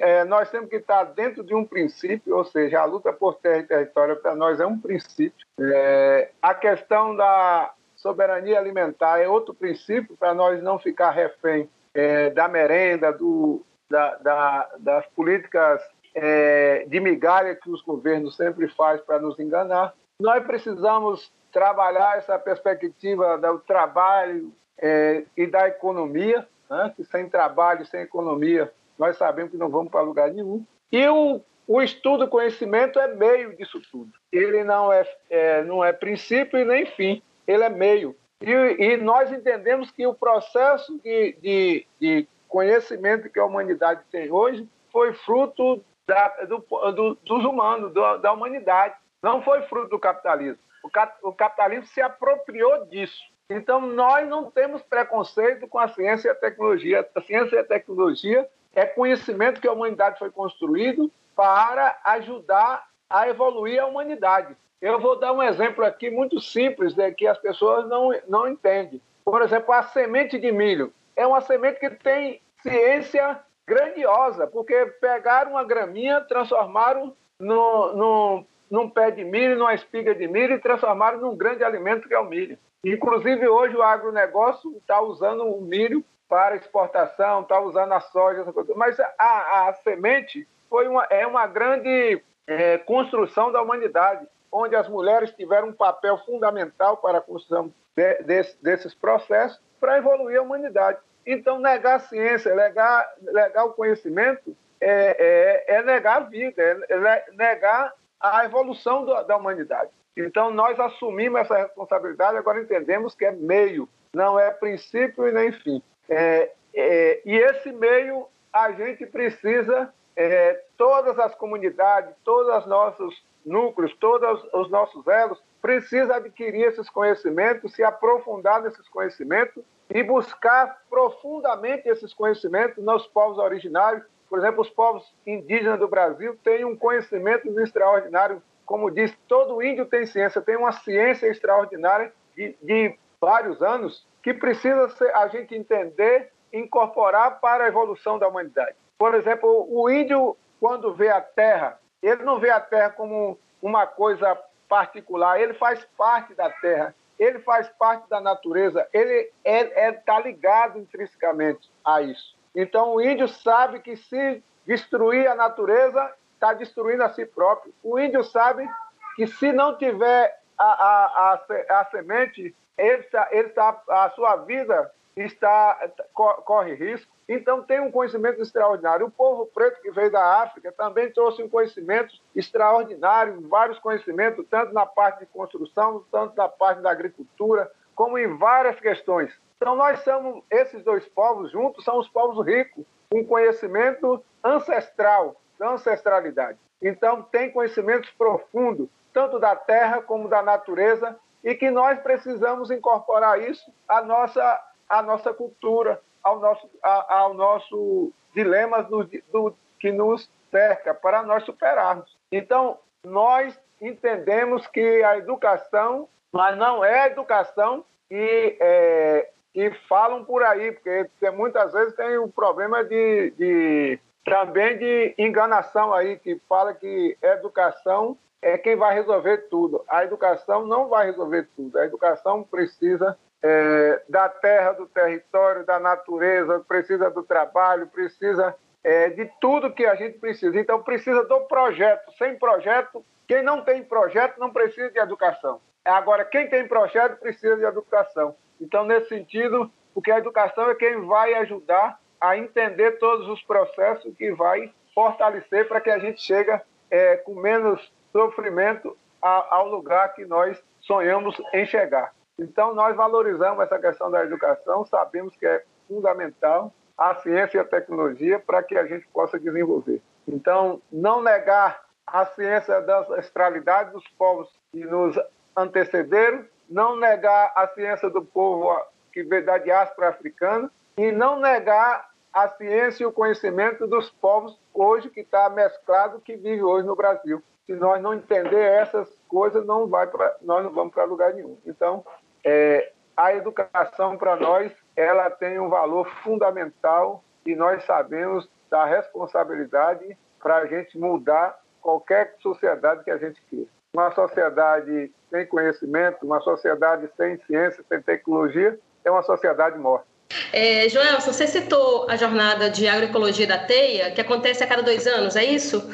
é, 0.00 0.24
nós 0.24 0.50
temos 0.50 0.70
que 0.70 0.76
estar 0.76 1.04
dentro 1.04 1.44
de 1.44 1.54
um 1.54 1.64
princípio, 1.64 2.34
ou 2.34 2.44
seja, 2.44 2.80
a 2.80 2.86
luta 2.86 3.12
por 3.12 3.34
terra 3.34 3.58
e 3.58 3.64
território 3.64 4.16
para 4.16 4.34
nós 4.34 4.58
é 4.58 4.66
um 4.66 4.78
princípio. 4.78 5.46
É, 5.60 6.30
a 6.40 6.54
questão 6.54 7.14
da 7.14 7.70
soberania 8.00 8.58
alimentar 8.58 9.20
é 9.20 9.28
outro 9.28 9.54
princípio 9.54 10.16
para 10.16 10.34
nós 10.34 10.62
não 10.62 10.78
ficar 10.78 11.10
refém 11.10 11.68
é, 11.94 12.30
da 12.30 12.48
merenda, 12.48 13.12
do, 13.12 13.62
da, 13.88 14.16
da, 14.16 14.70
das 14.78 15.06
políticas 15.08 15.80
é, 16.14 16.84
de 16.86 16.98
migalha 16.98 17.54
que 17.54 17.70
os 17.70 17.82
governos 17.82 18.36
sempre 18.36 18.68
fazem 18.68 19.04
para 19.04 19.18
nos 19.18 19.38
enganar. 19.38 19.94
Nós 20.18 20.44
precisamos 20.44 21.32
trabalhar 21.52 22.16
essa 22.16 22.38
perspectiva 22.38 23.36
do 23.38 23.58
trabalho 23.60 24.52
é, 24.78 25.24
e 25.36 25.46
da 25.46 25.68
economia, 25.68 26.46
né? 26.70 26.92
que 26.96 27.04
sem 27.04 27.28
trabalho, 27.28 27.84
sem 27.84 28.00
economia, 28.00 28.72
nós 28.98 29.16
sabemos 29.16 29.50
que 29.50 29.58
não 29.58 29.68
vamos 29.68 29.90
para 29.90 30.00
lugar 30.00 30.30
nenhum. 30.30 30.64
E 30.90 31.06
o, 31.08 31.40
o 31.66 31.82
estudo, 31.82 32.28
conhecimento 32.28 32.98
é 32.98 33.14
meio 33.14 33.56
disso 33.56 33.80
tudo. 33.90 34.10
Ele 34.32 34.64
não 34.64 34.92
é, 34.92 35.06
é, 35.28 35.62
não 35.64 35.84
é 35.84 35.92
princípio 35.92 36.58
e 36.58 36.64
nem 36.64 36.86
fim, 36.86 37.22
ele 37.50 37.64
é 37.64 37.68
meio. 37.68 38.16
E, 38.40 38.50
e 38.50 38.96
nós 38.96 39.30
entendemos 39.32 39.90
que 39.90 40.06
o 40.06 40.14
processo 40.14 40.98
de, 41.02 41.36
de, 41.42 41.86
de 42.00 42.28
conhecimento 42.48 43.28
que 43.28 43.38
a 43.38 43.44
humanidade 43.44 44.02
tem 44.10 44.30
hoje 44.30 44.68
foi 44.90 45.12
fruto 45.12 45.84
da, 46.06 46.28
do, 46.44 46.58
do, 46.92 47.14
dos 47.16 47.44
humanos, 47.44 47.92
do, 47.92 48.16
da 48.18 48.32
humanidade. 48.32 48.94
Não 49.22 49.42
foi 49.42 49.62
fruto 49.62 49.90
do 49.90 49.98
capitalismo. 49.98 50.58
O, 50.82 50.88
cap, 50.88 51.18
o 51.22 51.32
capitalismo 51.32 51.86
se 51.86 52.00
apropriou 52.00 52.86
disso. 52.86 53.20
Então, 53.50 53.80
nós 53.80 54.26
não 54.28 54.50
temos 54.50 54.80
preconceito 54.82 55.66
com 55.68 55.78
a 55.78 55.88
ciência 55.88 56.28
e 56.28 56.30
a 56.30 56.34
tecnologia. 56.34 57.06
A 57.14 57.20
ciência 57.20 57.56
e 57.56 57.58
a 57.58 57.64
tecnologia 57.64 58.48
é 58.72 58.86
conhecimento 58.86 59.60
que 59.60 59.68
a 59.68 59.72
humanidade 59.72 60.18
foi 60.18 60.30
construído 60.30 61.10
para 61.34 61.98
ajudar 62.04 62.86
a 63.08 63.28
evoluir 63.28 63.82
a 63.82 63.86
humanidade. 63.86 64.56
Eu 64.80 64.98
vou 64.98 65.18
dar 65.18 65.32
um 65.32 65.42
exemplo 65.42 65.84
aqui 65.84 66.10
muito 66.10 66.40
simples 66.40 66.94
de 66.94 67.12
que 67.12 67.26
as 67.26 67.38
pessoas 67.38 67.86
não, 67.88 68.10
não 68.26 68.48
entendem. 68.48 69.00
Por 69.24 69.42
exemplo, 69.42 69.72
a 69.72 69.82
semente 69.82 70.38
de 70.38 70.50
milho 70.50 70.92
é 71.14 71.26
uma 71.26 71.40
semente 71.40 71.78
que 71.78 71.90
tem 71.90 72.40
ciência 72.62 73.40
grandiosa, 73.66 74.46
porque 74.46 74.86
pegaram 75.00 75.52
uma 75.52 75.64
graminha, 75.64 76.20
transformaram 76.22 77.14
no, 77.38 77.92
no, 77.94 78.46
num 78.70 78.88
pé 78.88 79.10
de 79.10 79.24
milho, 79.24 79.58
numa 79.58 79.74
espiga 79.74 80.14
de 80.14 80.26
milho 80.26 80.54
e 80.54 80.60
transformaram 80.60 81.20
num 81.20 81.36
grande 81.36 81.62
alimento 81.62 82.08
que 82.08 82.14
é 82.14 82.18
o 82.18 82.24
milho. 82.24 82.58
Inclusive, 82.84 83.46
hoje 83.46 83.76
o 83.76 83.82
agronegócio 83.82 84.74
está 84.78 85.00
usando 85.00 85.44
o 85.44 85.60
milho 85.60 86.04
para 86.28 86.56
exportação, 86.56 87.42
está 87.42 87.60
usando 87.60 87.92
a 87.92 88.00
soja, 88.00 88.40
essa 88.40 88.52
coisa. 88.52 88.72
mas 88.76 88.98
a, 89.00 89.68
a 89.68 89.72
semente 89.82 90.48
foi 90.68 90.88
uma, 90.88 91.04
é 91.10 91.26
uma 91.26 91.46
grande 91.46 92.22
é, 92.46 92.78
construção 92.78 93.52
da 93.52 93.60
humanidade. 93.60 94.26
Onde 94.52 94.74
as 94.74 94.88
mulheres 94.88 95.30
tiveram 95.32 95.68
um 95.68 95.72
papel 95.72 96.18
fundamental 96.18 96.96
para 96.96 97.18
a 97.18 97.20
construção 97.20 97.72
de, 97.96 98.22
de, 98.22 98.56
desses 98.62 98.94
processos 98.94 99.60
para 99.78 99.98
evoluir 99.98 100.38
a 100.38 100.42
humanidade. 100.42 100.98
Então, 101.26 101.58
negar 101.58 101.96
a 101.96 102.00
ciência, 102.00 102.54
negar, 102.54 103.08
negar 103.20 103.64
o 103.64 103.72
conhecimento, 103.72 104.56
é, 104.80 105.64
é, 105.68 105.76
é 105.76 105.82
negar 105.82 106.16
a 106.16 106.20
vida, 106.20 106.62
é, 106.62 106.78
é 106.88 107.24
negar 107.32 107.92
a 108.18 108.44
evolução 108.44 109.04
do, 109.04 109.22
da 109.24 109.36
humanidade. 109.36 109.90
Então, 110.16 110.50
nós 110.50 110.78
assumimos 110.78 111.40
essa 111.40 111.56
responsabilidade, 111.56 112.36
agora 112.36 112.60
entendemos 112.60 113.14
que 113.14 113.24
é 113.24 113.30
meio, 113.30 113.88
não 114.12 114.38
é 114.38 114.50
princípio 114.50 115.28
e 115.28 115.32
nem 115.32 115.52
fim. 115.52 115.82
É, 116.08 116.50
é, 116.74 117.22
e 117.24 117.36
esse 117.36 117.72
meio 117.72 118.26
a 118.52 118.72
gente 118.72 119.06
precisa, 119.06 119.92
é, 120.16 120.60
todas 120.76 121.18
as 121.18 121.34
comunidades, 121.34 122.14
todos 122.24 122.54
os 122.56 122.66
nossos 122.66 123.24
núcleos, 123.44 123.94
todos 123.96 124.42
os 124.52 124.70
nossos 124.70 125.06
elos, 125.06 125.42
precisa 125.60 126.16
adquirir 126.16 126.66
esses 126.66 126.88
conhecimentos, 126.88 127.74
se 127.74 127.82
aprofundar 127.82 128.62
nesses 128.62 128.88
conhecimentos 128.88 129.62
e 129.88 130.02
buscar 130.02 130.82
profundamente 130.88 131.88
esses 131.88 132.14
conhecimentos 132.14 132.82
nos 132.82 133.06
povos 133.06 133.38
originários. 133.38 134.04
Por 134.28 134.38
exemplo, 134.38 134.62
os 134.62 134.70
povos 134.70 135.12
indígenas 135.26 135.78
do 135.78 135.88
Brasil 135.88 136.38
têm 136.44 136.64
um 136.64 136.76
conhecimento 136.76 137.48
extraordinário. 137.60 138.42
Como 138.64 138.90
diz, 138.90 139.16
todo 139.26 139.62
índio 139.62 139.86
tem 139.86 140.06
ciência, 140.06 140.40
tem 140.40 140.56
uma 140.56 140.72
ciência 140.72 141.26
extraordinária 141.26 142.12
de, 142.36 142.56
de 142.62 142.98
vários 143.20 143.60
anos 143.60 144.06
que 144.22 144.32
precisa 144.32 144.88
ser, 144.90 145.14
a 145.14 145.26
gente 145.28 145.54
entender 145.54 146.30
incorporar 146.52 147.40
para 147.40 147.64
a 147.64 147.68
evolução 147.68 148.18
da 148.18 148.28
humanidade. 148.28 148.76
Por 148.98 149.14
exemplo, 149.14 149.66
o 149.70 149.88
índio, 149.88 150.36
quando 150.58 150.94
vê 150.94 151.08
a 151.08 151.20
Terra, 151.20 151.78
ele 152.02 152.22
não 152.22 152.38
vê 152.38 152.50
a 152.50 152.60
Terra 152.60 152.90
como 152.90 153.38
uma 153.60 153.86
coisa 153.86 154.38
particular, 154.68 155.40
ele 155.40 155.54
faz 155.54 155.84
parte 155.96 156.34
da 156.34 156.48
Terra, 156.48 156.94
ele 157.18 157.38
faz 157.40 157.68
parte 157.68 158.08
da 158.08 158.20
natureza, 158.20 158.88
ele 158.92 159.30
está 159.44 159.80
é, 159.80 159.88
é, 159.88 159.92
tá 159.92 160.20
ligado 160.20 160.78
intrinsecamente 160.78 161.70
a 161.84 162.00
isso. 162.00 162.34
Então, 162.54 162.94
o 162.94 163.00
índio 163.00 163.28
sabe 163.28 163.80
que 163.80 163.96
se 163.96 164.42
destruir 164.66 165.28
a 165.28 165.34
natureza, 165.34 166.14
está 166.34 166.54
destruindo 166.54 167.04
a 167.04 167.10
si 167.10 167.26
próprio. 167.26 167.74
O 167.82 167.98
índio 167.98 168.24
sabe 168.24 168.68
que 169.14 169.26
se 169.26 169.52
não 169.52 169.76
tiver 169.76 170.40
a, 170.56 170.64
a, 170.64 171.34
a, 171.34 171.80
a 171.80 171.84
semente, 171.86 172.54
ele, 172.78 173.08
ele 173.30 173.48
tá, 173.50 173.82
a 173.88 174.10
sua 174.10 174.36
vida 174.36 174.90
está, 175.14 175.78
corre 176.14 176.74
risco. 176.74 177.12
Então, 177.32 177.62
tem 177.62 177.78
um 177.78 177.92
conhecimento 177.92 178.42
extraordinário. 178.42 179.06
O 179.06 179.10
povo 179.10 179.46
preto 179.46 179.80
que 179.80 179.92
veio 179.92 180.10
da 180.10 180.42
África 180.42 180.72
também 180.72 181.12
trouxe 181.12 181.40
um 181.40 181.48
conhecimento 181.48 182.12
extraordinário, 182.34 183.46
vários 183.48 183.78
conhecimentos, 183.78 184.44
tanto 184.50 184.74
na 184.74 184.84
parte 184.84 185.20
de 185.20 185.26
construção, 185.26 186.04
tanto 186.10 186.36
na 186.36 186.48
parte 186.48 186.82
da 186.82 186.90
agricultura, 186.90 187.70
como 187.94 188.18
em 188.18 188.36
várias 188.36 188.80
questões. 188.80 189.32
Então, 189.56 189.76
nós 189.76 190.00
somos, 190.00 190.42
esses 190.50 190.82
dois 190.82 191.06
povos 191.06 191.52
juntos, 191.52 191.84
são 191.84 192.00
os 192.00 192.08
povos 192.08 192.44
ricos, 192.44 192.84
com 193.08 193.24
conhecimento 193.24 194.24
ancestral, 194.42 195.40
da 195.56 195.70
ancestralidade. 195.70 196.58
Então, 196.82 197.22
tem 197.22 197.52
conhecimentos 197.52 198.10
profundos, 198.10 198.88
tanto 199.12 199.38
da 199.38 199.54
terra 199.54 200.02
como 200.02 200.28
da 200.28 200.42
natureza, 200.42 201.16
e 201.44 201.54
que 201.54 201.70
nós 201.70 202.00
precisamos 202.00 202.72
incorporar 202.72 203.40
isso 203.40 203.72
à 203.86 204.02
nossa 204.02 204.66
à 204.88 205.00
nossa 205.00 205.32
cultura, 205.32 206.02
ao 206.22 206.40
nosso, 206.40 206.70
a, 206.82 207.18
ao 207.18 207.34
nosso 207.34 208.12
dilema 208.34 208.82
do, 208.82 209.04
do, 209.32 209.54
que 209.78 209.90
nos 209.90 210.30
cerca, 210.50 210.94
para 210.94 211.22
nós 211.22 211.44
superarmos. 211.44 212.16
Então, 212.30 212.78
nós 213.04 213.58
entendemos 213.80 214.66
que 214.66 215.02
a 215.02 215.16
educação, 215.16 216.08
mas 216.32 216.56
não 216.56 216.84
é 216.84 217.00
a 217.00 217.06
educação 217.06 217.84
que, 218.08 218.56
é, 218.60 219.30
que 219.54 219.70
falam 219.88 220.24
por 220.24 220.42
aí, 220.42 220.72
porque 220.72 221.30
muitas 221.30 221.72
vezes 221.72 221.94
tem 221.94 222.18
o 222.18 222.24
um 222.24 222.30
problema 222.30 222.84
de, 222.84 223.30
de 223.38 223.98
também 224.24 224.78
de 224.78 225.14
enganação 225.18 225.92
aí, 225.92 226.18
que 226.18 226.40
fala 226.48 226.74
que 226.74 227.16
educação 227.22 228.16
é 228.42 228.56
quem 228.56 228.76
vai 228.76 228.94
resolver 228.94 229.48
tudo. 229.50 229.84
A 229.88 230.04
educação 230.04 230.66
não 230.66 230.88
vai 230.88 231.06
resolver 231.06 231.48
tudo. 231.56 231.78
A 231.78 231.84
educação 231.84 232.42
precisa 232.42 233.18
é, 233.42 234.02
da 234.08 234.28
terra, 234.28 234.72
do 234.72 234.86
território, 234.86 235.64
da 235.64 235.78
natureza, 235.78 236.64
precisa 236.66 237.10
do 237.10 237.22
trabalho, 237.22 237.86
precisa 237.86 238.54
é, 238.84 239.10
de 239.10 239.30
tudo 239.40 239.72
que 239.72 239.86
a 239.86 239.94
gente 239.94 240.18
precisa. 240.18 240.58
Então, 240.58 240.82
precisa 240.82 241.24
do 241.24 241.40
projeto. 241.42 242.12
Sem 242.18 242.38
projeto, 242.38 243.04
quem 243.26 243.42
não 243.42 243.62
tem 243.62 243.82
projeto 243.82 244.38
não 244.38 244.52
precisa 244.52 244.90
de 244.90 244.98
educação. 244.98 245.60
Agora, 245.84 246.24
quem 246.24 246.48
tem 246.48 246.66
projeto 246.66 247.18
precisa 247.18 247.56
de 247.56 247.64
educação. 247.64 248.34
Então, 248.60 248.84
nesse 248.84 249.08
sentido, 249.08 249.70
porque 249.94 250.10
a 250.10 250.18
educação 250.18 250.68
é 250.70 250.74
quem 250.74 251.06
vai 251.06 251.34
ajudar 251.34 251.98
a 252.20 252.36
entender 252.36 252.98
todos 252.98 253.28
os 253.28 253.42
processos 253.42 254.14
que 254.16 254.30
vai 254.32 254.72
fortalecer 254.94 255.66
para 255.66 255.80
que 255.80 255.90
a 255.90 255.98
gente 255.98 256.20
chegue 256.20 256.60
é, 256.90 257.16
com 257.16 257.34
menos 257.34 257.92
sofrimento 258.12 258.96
ao 259.22 259.68
lugar 259.68 260.14
que 260.14 260.24
nós 260.24 260.62
sonhamos 260.80 261.40
em 261.52 261.64
chegar. 261.66 262.12
Então, 262.40 262.74
nós 262.74 262.96
valorizamos 262.96 263.62
essa 263.62 263.78
questão 263.78 264.10
da 264.10 264.24
educação, 264.24 264.84
sabemos 264.86 265.36
que 265.36 265.46
é 265.46 265.62
fundamental 265.86 266.72
a 266.96 267.14
ciência 267.16 267.58
e 267.58 267.60
a 267.60 267.64
tecnologia 267.64 268.38
para 268.38 268.62
que 268.62 268.78
a 268.78 268.86
gente 268.86 269.06
possa 269.08 269.38
desenvolver. 269.38 270.00
Então, 270.26 270.80
não 270.90 271.22
negar 271.22 271.82
a 272.06 272.24
ciência 272.24 272.80
da 272.80 273.00
ancestralidade 273.00 273.92
dos 273.92 274.06
povos 274.18 274.48
que 274.72 274.84
nos 274.84 275.18
antecederam, 275.54 276.44
não 276.68 276.96
negar 276.96 277.52
a 277.54 277.68
ciência 277.68 278.08
do 278.08 278.24
povo 278.24 278.74
que 279.12 279.22
veio 279.22 279.44
da 279.44 279.58
diáspora 279.58 280.08
africana 280.08 280.70
e 280.96 281.12
não 281.12 281.38
negar 281.38 282.10
a 282.32 282.48
ciência 282.48 283.02
e 283.02 283.06
o 283.06 283.12
conhecimento 283.12 283.86
dos 283.86 284.08
povos 284.10 284.58
hoje 284.72 285.10
que 285.10 285.20
está 285.20 285.50
mesclado, 285.50 286.20
que 286.20 286.36
vive 286.36 286.62
hoje 286.62 286.86
no 286.86 286.96
Brasil. 286.96 287.42
Se 287.66 287.74
nós 287.74 288.00
não 288.00 288.14
entender 288.14 288.62
essas 288.62 289.08
coisas, 289.28 289.64
não 289.66 289.86
vai 289.86 290.06
pra, 290.06 290.36
nós 290.42 290.64
não 290.64 290.72
vamos 290.72 290.94
para 290.94 291.04
lugar 291.04 291.34
nenhum. 291.34 291.58
Então, 291.66 292.04
é, 292.44 292.92
a 293.16 293.34
educação 293.34 294.16
para 294.16 294.36
nós 294.36 294.72
ela 294.96 295.30
tem 295.30 295.58
um 295.58 295.68
valor 295.68 296.06
fundamental 296.22 297.24
e 297.46 297.54
nós 297.54 297.84
sabemos 297.84 298.48
da 298.70 298.84
responsabilidade 298.84 300.16
para 300.40 300.58
a 300.58 300.66
gente 300.66 300.98
mudar 300.98 301.58
qualquer 301.80 302.34
sociedade 302.40 303.04
que 303.04 303.10
a 303.10 303.16
gente 303.16 303.40
queira. 303.48 303.66
Uma 303.94 304.14
sociedade 304.14 305.10
sem 305.30 305.46
conhecimento, 305.46 306.24
uma 306.24 306.40
sociedade 306.40 307.08
sem 307.16 307.38
ciência, 307.46 307.84
sem 307.88 308.00
tecnologia, 308.02 308.78
é 309.04 309.10
uma 309.10 309.22
sociedade 309.22 309.78
morta. 309.78 310.06
É, 310.52 310.88
Joel, 310.88 311.20
você 311.20 311.46
citou 311.46 312.08
a 312.08 312.16
jornada 312.16 312.70
de 312.70 312.86
agroecologia 312.86 313.46
da 313.46 313.58
teia, 313.58 314.12
que 314.12 314.20
acontece 314.20 314.62
a 314.62 314.66
cada 314.66 314.82
dois 314.82 315.06
anos, 315.06 315.34
é 315.34 315.44
isso? 315.44 315.90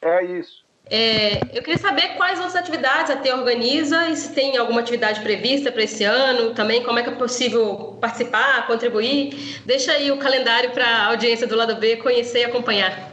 É 0.00 0.22
isso. 0.24 0.61
É, 0.90 1.36
eu 1.56 1.62
queria 1.62 1.78
saber 1.78 2.16
quais 2.16 2.38
outras 2.38 2.56
atividades 2.56 3.10
a 3.10 3.16
TEA 3.16 3.36
organiza 3.36 4.08
e 4.08 4.16
se 4.16 4.34
tem 4.34 4.58
alguma 4.58 4.80
atividade 4.80 5.20
prevista 5.20 5.70
para 5.70 5.82
esse 5.82 6.04
ano, 6.04 6.54
também 6.54 6.82
como 6.84 6.98
é 6.98 7.02
que 7.02 7.10
é 7.10 7.14
possível 7.14 7.96
participar, 8.00 8.66
contribuir. 8.66 9.62
Deixa 9.64 9.92
aí 9.92 10.10
o 10.10 10.18
calendário 10.18 10.72
para 10.72 10.84
a 10.84 11.06
audiência 11.06 11.46
do 11.46 11.56
lado 11.56 11.76
B 11.76 11.96
conhecer 11.96 12.40
e 12.40 12.44
acompanhar. 12.44 13.12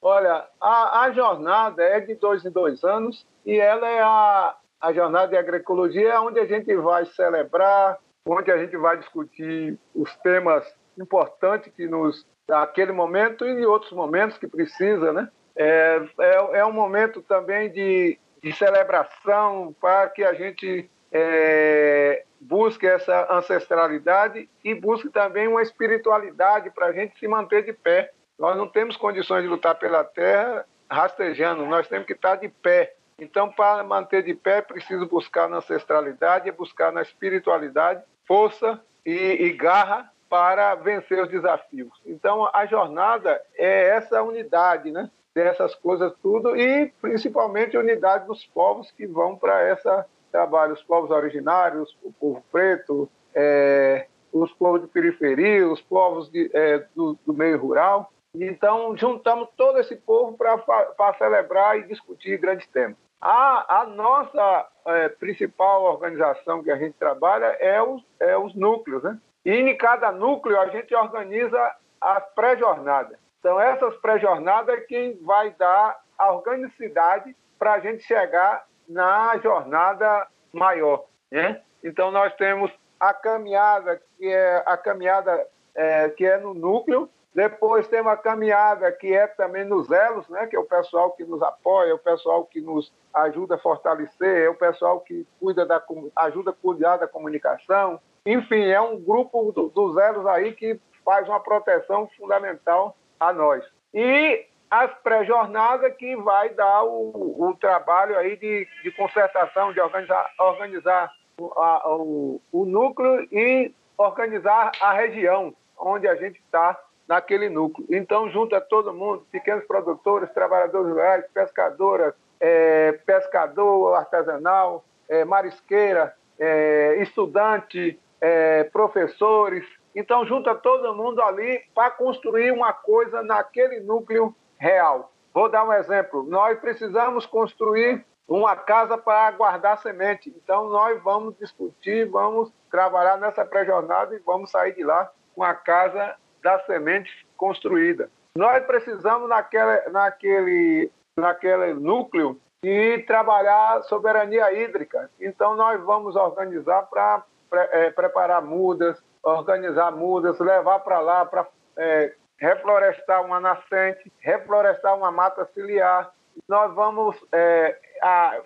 Olha, 0.00 0.46
a, 0.60 1.04
a, 1.04 1.12
jornada 1.12 1.82
é 1.82 1.98
de 2.00 2.14
dois 2.14 2.44
em 2.44 2.50
dois 2.50 2.84
anos 2.84 3.26
e 3.44 3.58
ela 3.58 3.88
é 3.88 4.02
a, 4.02 4.54
a 4.78 4.92
jornada 4.92 5.28
de 5.28 5.36
agroecologia, 5.36 6.20
onde 6.20 6.38
a 6.38 6.46
gente 6.46 6.74
vai 6.76 7.06
celebrar, 7.06 7.98
onde 8.26 8.52
a 8.52 8.58
gente 8.58 8.76
vai 8.76 8.98
discutir 8.98 9.78
os 9.94 10.14
temas 10.16 10.62
importantes 10.98 11.72
que 11.74 11.86
nos 11.86 12.26
daquele 12.46 12.92
momento 12.92 13.46
e 13.46 13.64
outros 13.64 13.92
momentos 13.92 14.36
que 14.36 14.46
precisa, 14.46 15.10
né? 15.10 15.28
É, 15.56 16.02
é, 16.18 16.58
é 16.58 16.66
um 16.66 16.72
momento 16.72 17.22
também 17.22 17.70
de, 17.70 18.18
de 18.42 18.52
celebração 18.52 19.74
para 19.80 20.08
que 20.08 20.24
a 20.24 20.34
gente 20.34 20.90
é, 21.12 22.24
busque 22.40 22.86
essa 22.86 23.32
ancestralidade 23.32 24.48
e 24.62 24.74
busque 24.74 25.08
também 25.08 25.46
uma 25.46 25.62
espiritualidade 25.62 26.70
para 26.70 26.86
a 26.86 26.92
gente 26.92 27.18
se 27.18 27.28
manter 27.28 27.64
de 27.64 27.72
pé. 27.72 28.12
Nós 28.38 28.56
não 28.56 28.66
temos 28.66 28.96
condições 28.96 29.42
de 29.42 29.48
lutar 29.48 29.76
pela 29.76 30.02
terra 30.04 30.66
rastejando, 30.90 31.64
nós 31.66 31.88
temos 31.88 32.06
que 32.06 32.12
estar 32.12 32.36
de 32.36 32.48
pé. 32.48 32.94
Então, 33.18 33.50
para 33.50 33.82
manter 33.84 34.22
de 34.22 34.34
pé, 34.34 34.60
preciso 34.60 35.06
buscar 35.06 35.48
na 35.48 35.58
ancestralidade, 35.58 36.50
buscar 36.50 36.92
na 36.92 37.00
espiritualidade 37.00 38.02
força 38.26 38.80
e, 39.06 39.12
e 39.12 39.52
garra 39.52 40.10
para 40.28 40.74
vencer 40.74 41.22
os 41.22 41.28
desafios. 41.28 41.92
Então, 42.04 42.50
a 42.52 42.66
jornada 42.66 43.40
é 43.56 43.88
essa 43.90 44.22
unidade, 44.22 44.90
né? 44.90 45.10
Dessas 45.34 45.74
coisas 45.74 46.12
tudo 46.22 46.56
e 46.56 46.92
principalmente 47.00 47.76
a 47.76 47.80
unidade 47.80 48.26
dos 48.26 48.46
povos 48.46 48.90
que 48.92 49.06
vão 49.06 49.36
para 49.36 49.70
esse 49.72 49.88
trabalho, 50.30 50.74
os 50.74 50.82
povos 50.82 51.10
originários, 51.10 51.96
o 52.02 52.12
povo 52.12 52.44
preto, 52.52 53.08
é, 53.34 54.06
os 54.32 54.52
povos 54.52 54.82
de 54.82 54.86
periferia, 54.88 55.68
os 55.68 55.80
povos 55.80 56.30
de, 56.30 56.50
é, 56.54 56.84
do, 56.94 57.18
do, 57.26 57.32
meio 57.32 57.58
rural. 57.58 58.12
Então, 58.34 58.96
juntamos 58.96 59.48
todo 59.56 59.78
esse 59.78 59.94
povo 59.94 60.36
para 60.36 61.14
celebrar 61.18 61.78
e 61.78 61.86
discutir 61.86 62.38
grandes 62.38 62.66
temas. 62.66 62.96
A, 63.20 63.82
a 63.82 63.86
nossa 63.86 64.68
é, 64.86 65.08
principal 65.08 65.84
organização 65.84 66.62
que 66.62 66.70
a 66.70 66.76
gente 66.76 66.94
trabalha 66.94 67.56
é 67.60 67.80
os, 67.80 68.04
é 68.20 68.36
os 68.36 68.54
núcleos, 68.54 69.02
né? 69.02 69.18
E 69.44 69.52
em 69.52 69.76
cada 69.76 70.10
núcleo 70.10 70.60
a 70.60 70.66
gente 70.68 70.94
organiza 70.94 71.76
as 72.00 72.24
pré-jornadas. 72.34 73.16
Então, 73.44 73.60
essas 73.60 73.94
pré-jornadas 73.96 74.74
é 74.74 74.80
quem 74.80 75.22
vai 75.22 75.50
dar 75.50 76.00
a 76.16 76.32
organicidade 76.32 77.36
para 77.58 77.74
a 77.74 77.78
gente 77.78 78.02
chegar 78.02 78.64
na 78.88 79.36
jornada 79.36 80.26
maior. 80.50 81.04
Né? 81.30 81.60
Então, 81.82 82.10
nós 82.10 82.34
temos 82.36 82.72
a 82.98 83.12
caminhada, 83.12 84.00
que 84.16 84.26
é 84.26 84.62
a 84.64 84.78
caminhada 84.78 85.46
é, 85.74 86.08
que 86.08 86.24
é 86.24 86.38
no 86.38 86.54
núcleo, 86.54 87.06
depois 87.34 87.86
tem 87.86 88.00
uma 88.00 88.16
caminhada 88.16 88.90
que 88.90 89.12
é 89.12 89.26
também 89.26 89.66
nos 89.66 89.90
elos, 89.90 90.26
né, 90.30 90.46
que 90.46 90.56
é 90.56 90.58
o 90.58 90.64
pessoal 90.64 91.10
que 91.10 91.24
nos 91.24 91.42
apoia, 91.42 91.94
o 91.94 91.98
pessoal 91.98 92.46
que 92.46 92.62
nos 92.62 92.90
ajuda 93.12 93.56
a 93.56 93.58
fortalecer, 93.58 94.46
é 94.46 94.48
o 94.48 94.54
pessoal 94.54 95.00
que 95.00 95.26
cuida 95.38 95.66
da, 95.66 95.82
ajuda 96.16 96.52
a 96.52 96.54
cuidar 96.54 96.96
da 96.96 97.06
comunicação. 97.06 98.00
Enfim, 98.24 98.68
é 98.68 98.80
um 98.80 98.98
grupo 98.98 99.52
do, 99.52 99.68
dos 99.68 99.98
elos 99.98 100.24
aí 100.26 100.54
que 100.54 100.80
faz 101.04 101.28
uma 101.28 101.40
proteção 101.40 102.08
fundamental 102.16 102.96
a 103.18 103.32
nós. 103.32 103.64
E 103.92 104.46
as 104.70 104.92
pré-jornadas 105.02 105.94
que 105.96 106.16
vai 106.16 106.48
dar 106.50 106.84
o, 106.84 107.48
o 107.48 107.56
trabalho 107.56 108.18
aí 108.18 108.36
de, 108.36 108.66
de 108.82 108.90
concertação, 108.92 109.72
de 109.72 109.80
organizar, 109.80 110.30
organizar 110.38 111.12
o, 111.38 111.46
a, 111.56 111.94
o, 111.94 112.40
o 112.52 112.64
núcleo 112.64 113.26
e 113.30 113.72
organizar 113.96 114.72
a 114.80 114.92
região 114.92 115.54
onde 115.78 116.08
a 116.08 116.14
gente 116.16 116.40
está 116.40 116.78
naquele 117.06 117.48
núcleo. 117.48 117.86
Então, 117.90 118.30
junta 118.30 118.60
todo 118.60 118.94
mundo, 118.94 119.26
pequenos 119.30 119.64
produtores, 119.64 120.32
trabalhadores 120.32 120.88
rurais, 120.88 121.24
pescadoras, 121.32 122.14
é, 122.40 122.92
pescador 123.06 123.94
artesanal, 123.94 124.84
é, 125.08 125.24
marisqueira, 125.24 126.14
é, 126.38 126.96
estudante, 127.00 127.98
é, 128.20 128.64
professores. 128.64 129.64
Então, 129.94 130.26
junta 130.26 130.54
todo 130.54 130.94
mundo 130.94 131.22
ali 131.22 131.62
para 131.74 131.90
construir 131.90 132.50
uma 132.50 132.72
coisa 132.72 133.22
naquele 133.22 133.80
núcleo 133.80 134.34
real. 134.58 135.12
Vou 135.32 135.48
dar 135.48 135.64
um 135.64 135.72
exemplo. 135.72 136.22
Nós 136.24 136.58
precisamos 136.58 137.26
construir 137.26 138.04
uma 138.26 138.56
casa 138.56 138.96
para 138.96 139.30
guardar 139.32 139.78
semente. 139.78 140.32
Então, 140.36 140.68
nós 140.68 141.00
vamos 141.02 141.36
discutir, 141.38 142.08
vamos 142.08 142.52
trabalhar 142.70 143.18
nessa 143.18 143.44
pré-jornada 143.44 144.14
e 144.14 144.18
vamos 144.20 144.50
sair 144.50 144.74
de 144.74 144.82
lá 144.82 145.10
com 145.34 145.42
a 145.42 145.54
casa 145.54 146.16
da 146.42 146.58
semente 146.60 147.10
construída. 147.36 148.10
Nós 148.36 148.64
precisamos, 148.64 149.28
naquele, 149.28 149.88
naquele, 149.90 150.90
naquele 151.16 151.74
núcleo, 151.74 152.40
e 152.64 152.98
trabalhar 153.06 153.82
soberania 153.82 154.50
hídrica. 154.52 155.10
Então, 155.20 155.54
nós 155.54 155.80
vamos 155.84 156.16
organizar 156.16 156.82
para 156.84 157.22
é, 157.52 157.90
preparar 157.90 158.42
mudas, 158.42 159.03
organizar 159.24 159.90
mudas, 159.90 160.38
levar 160.38 160.80
para 160.80 161.00
lá 161.00 161.24
para 161.24 161.46
é, 161.76 162.14
reflorestar 162.38 163.24
uma 163.24 163.40
nascente, 163.40 164.12
reflorestar 164.20 164.96
uma 164.96 165.10
mata 165.10 165.44
ciliar. 165.46 166.12
Nós 166.48 166.74
vamos 166.74 167.16
é, 167.32 167.78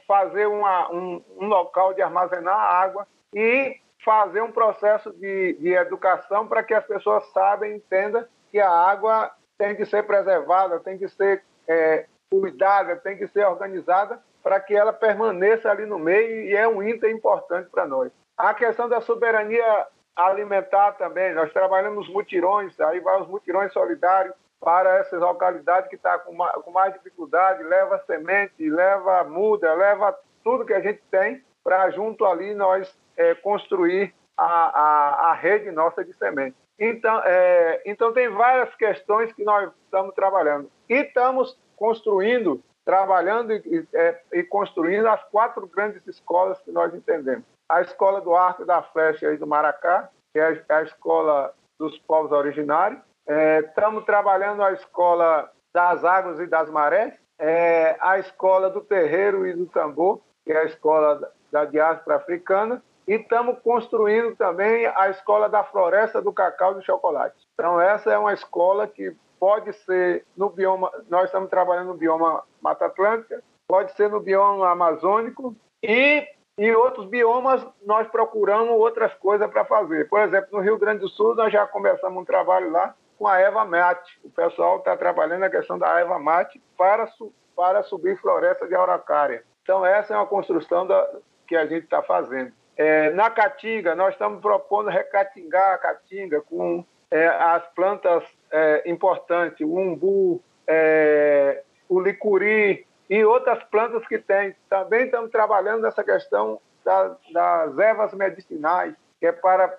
fazer 0.06 0.46
uma, 0.46 0.90
um, 0.92 1.22
um 1.38 1.46
local 1.46 1.94
de 1.94 2.02
armazenar 2.02 2.56
água 2.56 3.06
e 3.34 3.80
fazer 4.04 4.40
um 4.40 4.52
processo 4.52 5.12
de, 5.12 5.54
de 5.54 5.72
educação 5.74 6.46
para 6.46 6.62
que 6.62 6.74
as 6.74 6.86
pessoas 6.86 7.24
saibam 7.32 7.68
e 7.68 7.76
entendam 7.76 8.24
que 8.50 8.60
a 8.60 8.70
água 8.70 9.30
tem 9.58 9.74
que 9.74 9.84
ser 9.84 10.04
preservada, 10.04 10.78
tem 10.80 10.96
que 10.96 11.08
ser 11.08 11.42
é, 11.66 12.06
cuidada, 12.30 12.96
tem 12.96 13.16
que 13.16 13.26
ser 13.26 13.44
organizada 13.44 14.22
para 14.42 14.60
que 14.60 14.74
ela 14.74 14.92
permaneça 14.92 15.70
ali 15.70 15.84
no 15.84 15.98
meio 15.98 16.42
e 16.42 16.54
é 16.54 16.66
um 16.68 16.82
item 16.82 17.16
importante 17.16 17.68
para 17.68 17.86
nós. 17.86 18.12
A 18.36 18.54
questão 18.54 18.88
da 18.88 19.00
soberania 19.00 19.86
alimentar 20.18 20.92
também, 20.92 21.32
nós 21.32 21.52
trabalhamos 21.52 22.08
mutirões, 22.08 22.78
aí 22.80 22.98
vai 22.98 23.20
os 23.20 23.28
mutirões 23.28 23.72
solidários 23.72 24.34
para 24.60 24.96
essas 24.98 25.20
localidades 25.20 25.88
que 25.88 25.94
estão 25.94 26.10
tá 26.10 26.18
com, 26.18 26.36
com 26.62 26.70
mais 26.72 26.92
dificuldade, 26.92 27.62
leva 27.62 28.02
semente, 28.04 28.68
leva 28.68 29.22
muda, 29.22 29.72
leva 29.74 30.18
tudo 30.42 30.64
que 30.64 30.74
a 30.74 30.80
gente 30.80 31.00
tem 31.10 31.42
para 31.62 31.88
junto 31.90 32.24
ali 32.24 32.52
nós 32.54 32.98
é, 33.16 33.34
construir 33.36 34.12
a, 34.36 34.44
a, 34.44 35.30
a, 35.30 35.34
rede 35.34 35.70
nossa 35.70 36.04
de 36.04 36.12
semente. 36.14 36.56
Então, 36.78 37.20
é, 37.24 37.82
então, 37.86 38.12
tem 38.12 38.28
várias 38.28 38.74
questões 38.74 39.32
que 39.32 39.44
nós 39.44 39.70
estamos 39.84 40.14
trabalhando. 40.14 40.70
E 40.88 40.94
estamos 40.94 41.58
construindo, 41.76 42.62
trabalhando 42.84 43.52
e, 43.52 43.86
é, 43.92 44.20
e 44.32 44.42
construindo 44.44 45.06
as 45.06 45.22
quatro 45.24 45.66
grandes 45.66 46.06
escolas 46.06 46.60
que 46.60 46.70
nós 46.70 46.94
entendemos. 46.94 47.44
A 47.68 47.82
Escola 47.82 48.20
do 48.20 48.34
Arco 48.34 48.64
da 48.64 48.82
Flecha 48.82 49.32
e 49.32 49.36
do 49.36 49.46
Maracá, 49.46 50.08
que 50.32 50.40
é 50.40 50.64
a, 50.68 50.82
escola 50.82 51.52
dos 51.78 51.98
povos 52.00 52.32
originários. 52.32 53.00
É, 53.26 53.60
estamos 53.60 54.04
trabalhando 54.04 54.62
a 54.62 54.72
Escola 54.72 55.50
das 55.74 56.04
Águas 56.04 56.40
e 56.40 56.46
das 56.46 56.70
Marés, 56.70 57.14
é, 57.38 57.96
a 58.00 58.18
Escola 58.18 58.70
do 58.70 58.80
Terreiro 58.80 59.46
e 59.46 59.52
do 59.52 59.66
Tambor, 59.66 60.20
que 60.44 60.52
é 60.52 60.58
a 60.58 60.64
escola 60.64 61.30
da 61.52 61.64
diáspora 61.66 62.16
africana, 62.16 62.82
e 63.06 63.14
estamos 63.14 63.58
construindo 63.60 64.34
também 64.36 64.86
a 64.86 65.10
escola 65.10 65.48
da 65.48 65.64
floresta 65.64 66.20
do 66.20 66.32
cacau 66.32 66.72
e 66.72 66.74
do 66.76 66.84
chocolate. 66.84 67.36
Então, 67.54 67.80
essa 67.80 68.10
é 68.10 68.18
uma 68.18 68.32
escola 68.32 68.86
que 68.86 69.14
pode 69.38 69.72
ser 69.72 70.24
no 70.36 70.50
bioma, 70.50 70.90
nós 71.08 71.24
estamos 71.24 71.48
trabalhando 71.48 71.88
no 71.88 71.94
bioma 71.94 72.42
Mata 72.60 72.86
Atlântica, 72.86 73.42
pode 73.68 73.92
ser 73.92 74.10
no 74.10 74.20
bioma 74.20 74.70
amazônico 74.70 75.54
e 75.82 76.26
em 76.58 76.74
outros 76.74 77.06
biomas 77.06 77.64
nós 77.86 78.08
procuramos 78.08 78.70
outras 78.70 79.14
coisas 79.14 79.48
para 79.48 79.64
fazer. 79.64 80.08
Por 80.08 80.20
exemplo, 80.20 80.48
no 80.52 80.60
Rio 80.60 80.76
Grande 80.76 81.00
do 81.00 81.08
Sul 81.08 81.34
nós 81.34 81.52
já 81.52 81.66
começamos 81.66 82.20
um 82.20 82.24
trabalho 82.24 82.70
lá 82.70 82.94
com 83.16 83.26
a 83.26 83.38
Eva 83.38 83.64
Mate. 83.64 84.18
O 84.24 84.30
pessoal 84.30 84.78
está 84.78 84.96
trabalhando 84.96 85.44
a 85.44 85.50
questão 85.50 85.78
da 85.78 86.00
Eva 86.00 86.18
Mate 86.18 86.60
para, 86.76 87.08
para 87.54 87.82
subir 87.84 88.18
floresta 88.20 88.66
de 88.66 88.74
araucária. 88.74 89.44
Então 89.62 89.86
essa 89.86 90.14
é 90.14 90.16
uma 90.16 90.26
construção 90.26 90.86
da, 90.86 91.08
que 91.46 91.54
a 91.54 91.66
gente 91.66 91.84
está 91.84 92.02
fazendo. 92.02 92.52
É, 92.76 93.10
na 93.10 93.30
Caatinga, 93.30 93.94
nós 93.94 94.14
estamos 94.14 94.40
propondo 94.40 94.88
recatingar 94.88 95.74
a 95.74 95.78
Caatinga 95.78 96.40
com 96.42 96.84
é, 97.10 97.26
as 97.26 97.66
plantas 97.74 98.24
é, 98.50 98.82
importantes, 98.88 99.66
o 99.66 99.76
umbu, 99.76 100.42
é, 100.66 101.62
o 101.88 102.00
licuri 102.00 102.86
e 103.08 103.24
outras 103.24 103.62
plantas 103.64 104.06
que 104.06 104.18
tem. 104.18 104.54
Também 104.68 105.04
estamos 105.04 105.30
trabalhando 105.30 105.82
nessa 105.82 106.04
questão 106.04 106.60
das, 106.84 107.16
das 107.32 107.78
ervas 107.78 108.12
medicinais, 108.14 108.94
que 109.18 109.26
é 109.26 109.32
para 109.32 109.78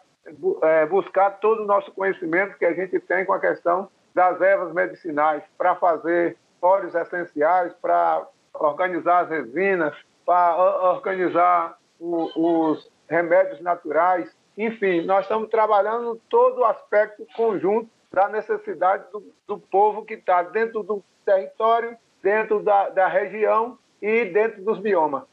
é, 0.63 0.86
buscar 0.86 1.39
todo 1.39 1.63
o 1.63 1.65
nosso 1.65 1.91
conhecimento 1.91 2.57
que 2.57 2.65
a 2.65 2.73
gente 2.73 2.99
tem 2.99 3.25
com 3.25 3.34
a 3.34 3.39
questão 3.39 3.89
das 4.13 4.41
ervas 4.41 4.73
medicinais, 4.73 5.43
para 5.57 5.75
fazer 5.75 6.38
óleos 6.61 6.93
essenciais, 6.95 7.73
para 7.82 8.27
organizar 8.53 9.19
as 9.19 9.30
resinas, 9.30 9.95
para 10.25 10.57
organizar 10.91 11.77
o, 11.99 12.69
os 12.69 12.91
remédios 13.07 13.61
naturais. 13.61 14.36
Enfim, 14.57 15.05
nós 15.05 15.21
estamos 15.21 15.49
trabalhando 15.49 16.19
todo 16.30 16.59
o 16.59 16.65
aspecto 16.65 17.25
conjunto 17.36 17.89
da 18.11 18.27
necessidade 18.27 19.05
do, 19.11 19.23
do 19.47 19.57
povo 19.57 20.03
que 20.03 20.15
está 20.15 20.41
dentro 20.43 20.84
do 20.84 21.03
território, 21.25 21.95
dentro 22.22 22.61
da, 22.61 22.89
da 22.89 23.07
região 23.07 23.78
e 24.01 24.26
dentro 24.26 24.63
dos 24.63 24.80
biomas. 24.80 25.24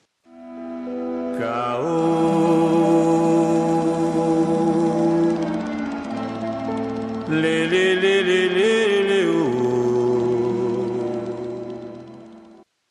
Lê, 7.28 7.66
lê, 7.66 7.94
lê, 7.94 8.22
lê, 8.22 8.48
lê, 8.48 9.02
lê, 9.02 9.26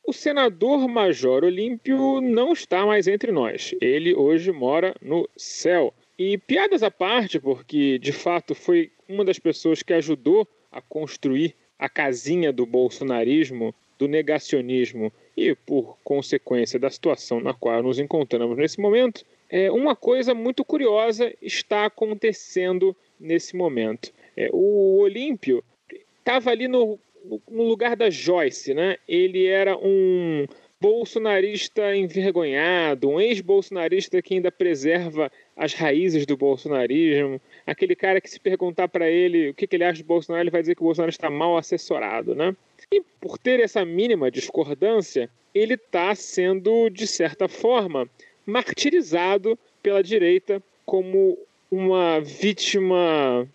O 0.06 0.14
senador 0.14 0.88
Major 0.88 1.44
Olímpio 1.44 2.22
não 2.22 2.54
está 2.54 2.86
mais 2.86 3.08
entre 3.08 3.32
nós. 3.32 3.74
Ele 3.82 4.14
hoje 4.14 4.52
mora 4.52 4.94
no 5.02 5.28
céu. 5.36 5.94
E 6.18 6.38
piadas 6.38 6.84
à 6.84 6.92
parte, 6.92 7.40
porque 7.40 7.98
de 7.98 8.12
fato 8.12 8.54
foi 8.54 8.92
uma 9.10 9.26
das 9.26 9.40
pessoas 9.40 9.82
que 9.82 9.94
ajudou 9.94 10.48
a 10.72 10.80
construir 10.80 11.56
a 11.80 11.90
casinha 11.90 12.54
do 12.54 12.66
bolsonarismo, 12.66 13.74
do 13.98 14.08
negacionismo 14.08 15.12
e, 15.36 15.56
por 15.56 15.98
consequência 16.04 16.80
da 16.80 16.90
situação 16.90 17.40
na 17.40 17.54
qual 17.54 17.82
nos 17.82 18.00
encontramos 18.00 18.58
nesse 18.58 18.80
momento, 18.80 19.26
é, 19.50 19.72
uma 19.72 19.96
coisa 19.96 20.34
muito 20.34 20.66
curiosa 20.66 21.34
está 21.42 21.86
acontecendo 21.86 22.96
nesse 23.20 23.56
momento. 23.56 24.12
É, 24.36 24.50
o 24.52 24.98
Olímpio 25.00 25.64
estava 26.20 26.50
ali 26.52 26.68
no 26.68 27.00
no 27.50 27.64
lugar 27.64 27.96
da 27.96 28.10
Joyce, 28.10 28.74
né? 28.74 28.98
Ele 29.08 29.48
era 29.48 29.78
um 29.78 30.46
bolsonarista 30.80 31.96
envergonhado, 31.96 33.10
um 33.10 33.20
ex-bolsonarista 33.20 34.22
que 34.22 34.36
ainda 34.36 34.52
preserva 34.52 35.32
as 35.56 35.74
raízes 35.74 36.26
do 36.26 36.38
bolsonarismo, 36.38 37.42
aquele 37.66 37.96
cara 37.96 38.22
que 38.22 38.30
se 38.30 38.40
perguntar 38.40 38.88
para 38.88 39.10
ele 39.10 39.50
o 39.50 39.54
que, 39.54 39.66
que, 39.66 39.76
ele 39.76 39.84
acha 39.84 40.04
do 40.04 40.06
Bolsonaro, 40.06 40.44
ele 40.44 40.52
vai 40.52 40.62
dizer 40.62 40.76
que 40.76 40.82
o 40.82 40.86
Bolsonaro 40.86 41.10
está 41.10 41.30
mal 41.30 41.58
assessorado, 41.58 42.36
né? 42.36 42.56
E 42.92 43.02
por 43.20 43.38
ter 43.38 43.60
essa 43.60 43.84
mínima 43.84 44.30
discordância, 44.30 45.30
ele 45.54 45.76
está 45.76 46.14
sendo, 46.16 46.90
de 46.90 47.08
certa 47.08 47.48
forma, 47.48 48.10
martirizado 48.46 49.58
pela 49.82 50.04
direita 50.04 50.62
como 50.86 51.38
uma 51.72 52.20
vítima 52.22 53.48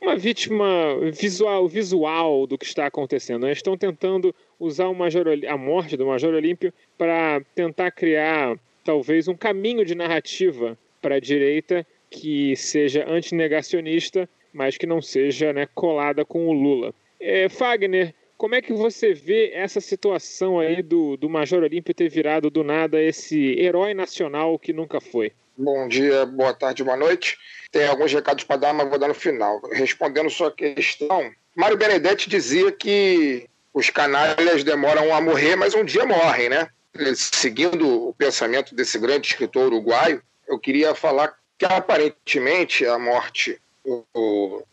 uma 0.00 0.16
vítima 0.16 0.96
visual, 1.12 1.68
visual 1.68 2.46
do 2.46 2.56
que 2.56 2.64
está 2.64 2.86
acontecendo. 2.86 3.46
Eles 3.46 3.58
estão 3.58 3.76
tentando 3.76 4.34
usar 4.58 4.88
o 4.88 4.94
Major, 4.94 5.26
a 5.46 5.58
morte 5.58 5.96
do 5.96 6.06
Major 6.06 6.32
Olímpio 6.32 6.72
para 6.96 7.42
tentar 7.54 7.90
criar 7.90 8.58
talvez 8.82 9.28
um 9.28 9.36
caminho 9.36 9.84
de 9.84 9.94
narrativa 9.94 10.78
para 11.02 11.16
a 11.16 11.20
direita 11.20 11.86
que 12.08 12.56
seja 12.56 13.04
antinegacionista, 13.08 14.28
mas 14.52 14.78
que 14.78 14.86
não 14.86 15.02
seja 15.02 15.52
né, 15.52 15.68
colada 15.74 16.24
com 16.24 16.48
o 16.48 16.52
Lula. 16.52 16.94
É, 17.20 17.48
Fagner, 17.48 18.14
como 18.40 18.54
é 18.54 18.62
que 18.62 18.72
você 18.72 19.12
vê 19.12 19.50
essa 19.52 19.82
situação 19.82 20.58
aí 20.58 20.82
do, 20.82 21.14
do 21.18 21.28
Major 21.28 21.62
Olímpio 21.62 21.92
ter 21.92 22.08
virado 22.08 22.48
do 22.48 22.64
nada 22.64 22.98
esse 22.98 23.38
herói 23.60 23.92
nacional 23.92 24.58
que 24.58 24.72
nunca 24.72 24.98
foi? 24.98 25.30
Bom 25.58 25.86
dia, 25.86 26.24
boa 26.24 26.54
tarde, 26.54 26.82
boa 26.82 26.96
noite. 26.96 27.36
Tem 27.70 27.86
alguns 27.86 28.10
recados 28.10 28.42
para 28.44 28.56
dar, 28.56 28.72
mas 28.72 28.88
vou 28.88 28.98
dar 28.98 29.08
no 29.08 29.14
final. 29.14 29.60
Respondendo 29.72 30.30
sua 30.30 30.50
questão, 30.50 31.30
Mário 31.54 31.76
Benedetti 31.76 32.30
dizia 32.30 32.72
que 32.72 33.46
os 33.74 33.90
canalhas 33.90 34.64
demoram 34.64 35.14
a 35.14 35.20
morrer, 35.20 35.54
mas 35.54 35.74
um 35.74 35.84
dia 35.84 36.06
morrem, 36.06 36.48
né? 36.48 36.66
Seguindo 37.14 38.08
o 38.08 38.14
pensamento 38.14 38.74
desse 38.74 38.98
grande 38.98 39.28
escritor 39.28 39.66
uruguaio, 39.66 40.22
eu 40.48 40.58
queria 40.58 40.94
falar 40.94 41.36
que 41.58 41.66
aparentemente 41.66 42.86
a 42.86 42.98
morte 42.98 43.60
do, 43.84 44.64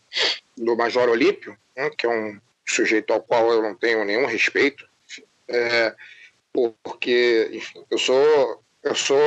do 0.56 0.74
Major 0.74 1.10
Olímpio, 1.10 1.54
né, 1.76 1.90
que 1.90 2.06
é 2.06 2.08
um 2.08 2.40
sujeito 2.70 3.12
ao 3.12 3.20
qual 3.20 3.52
eu 3.52 3.62
não 3.62 3.74
tenho 3.74 4.04
nenhum 4.04 4.26
respeito, 4.26 4.86
é, 5.48 5.94
porque 6.52 7.48
enfim, 7.52 7.84
eu 7.90 7.98
sou 7.98 8.62
eu 8.82 8.94
sou 8.94 9.18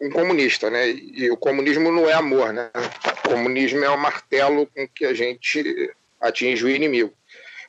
um 0.00 0.10
comunista, 0.10 0.70
né? 0.70 0.88
E 0.88 1.30
o 1.30 1.36
comunismo 1.36 1.92
não 1.92 2.08
é 2.08 2.14
amor, 2.14 2.52
né? 2.52 2.70
O 3.24 3.28
comunismo 3.28 3.84
é 3.84 3.90
o 3.90 3.98
martelo 3.98 4.66
com 4.66 4.88
que 4.88 5.04
a 5.04 5.12
gente 5.12 5.92
atinge 6.20 6.64
o 6.64 6.68
inimigo. 6.68 7.12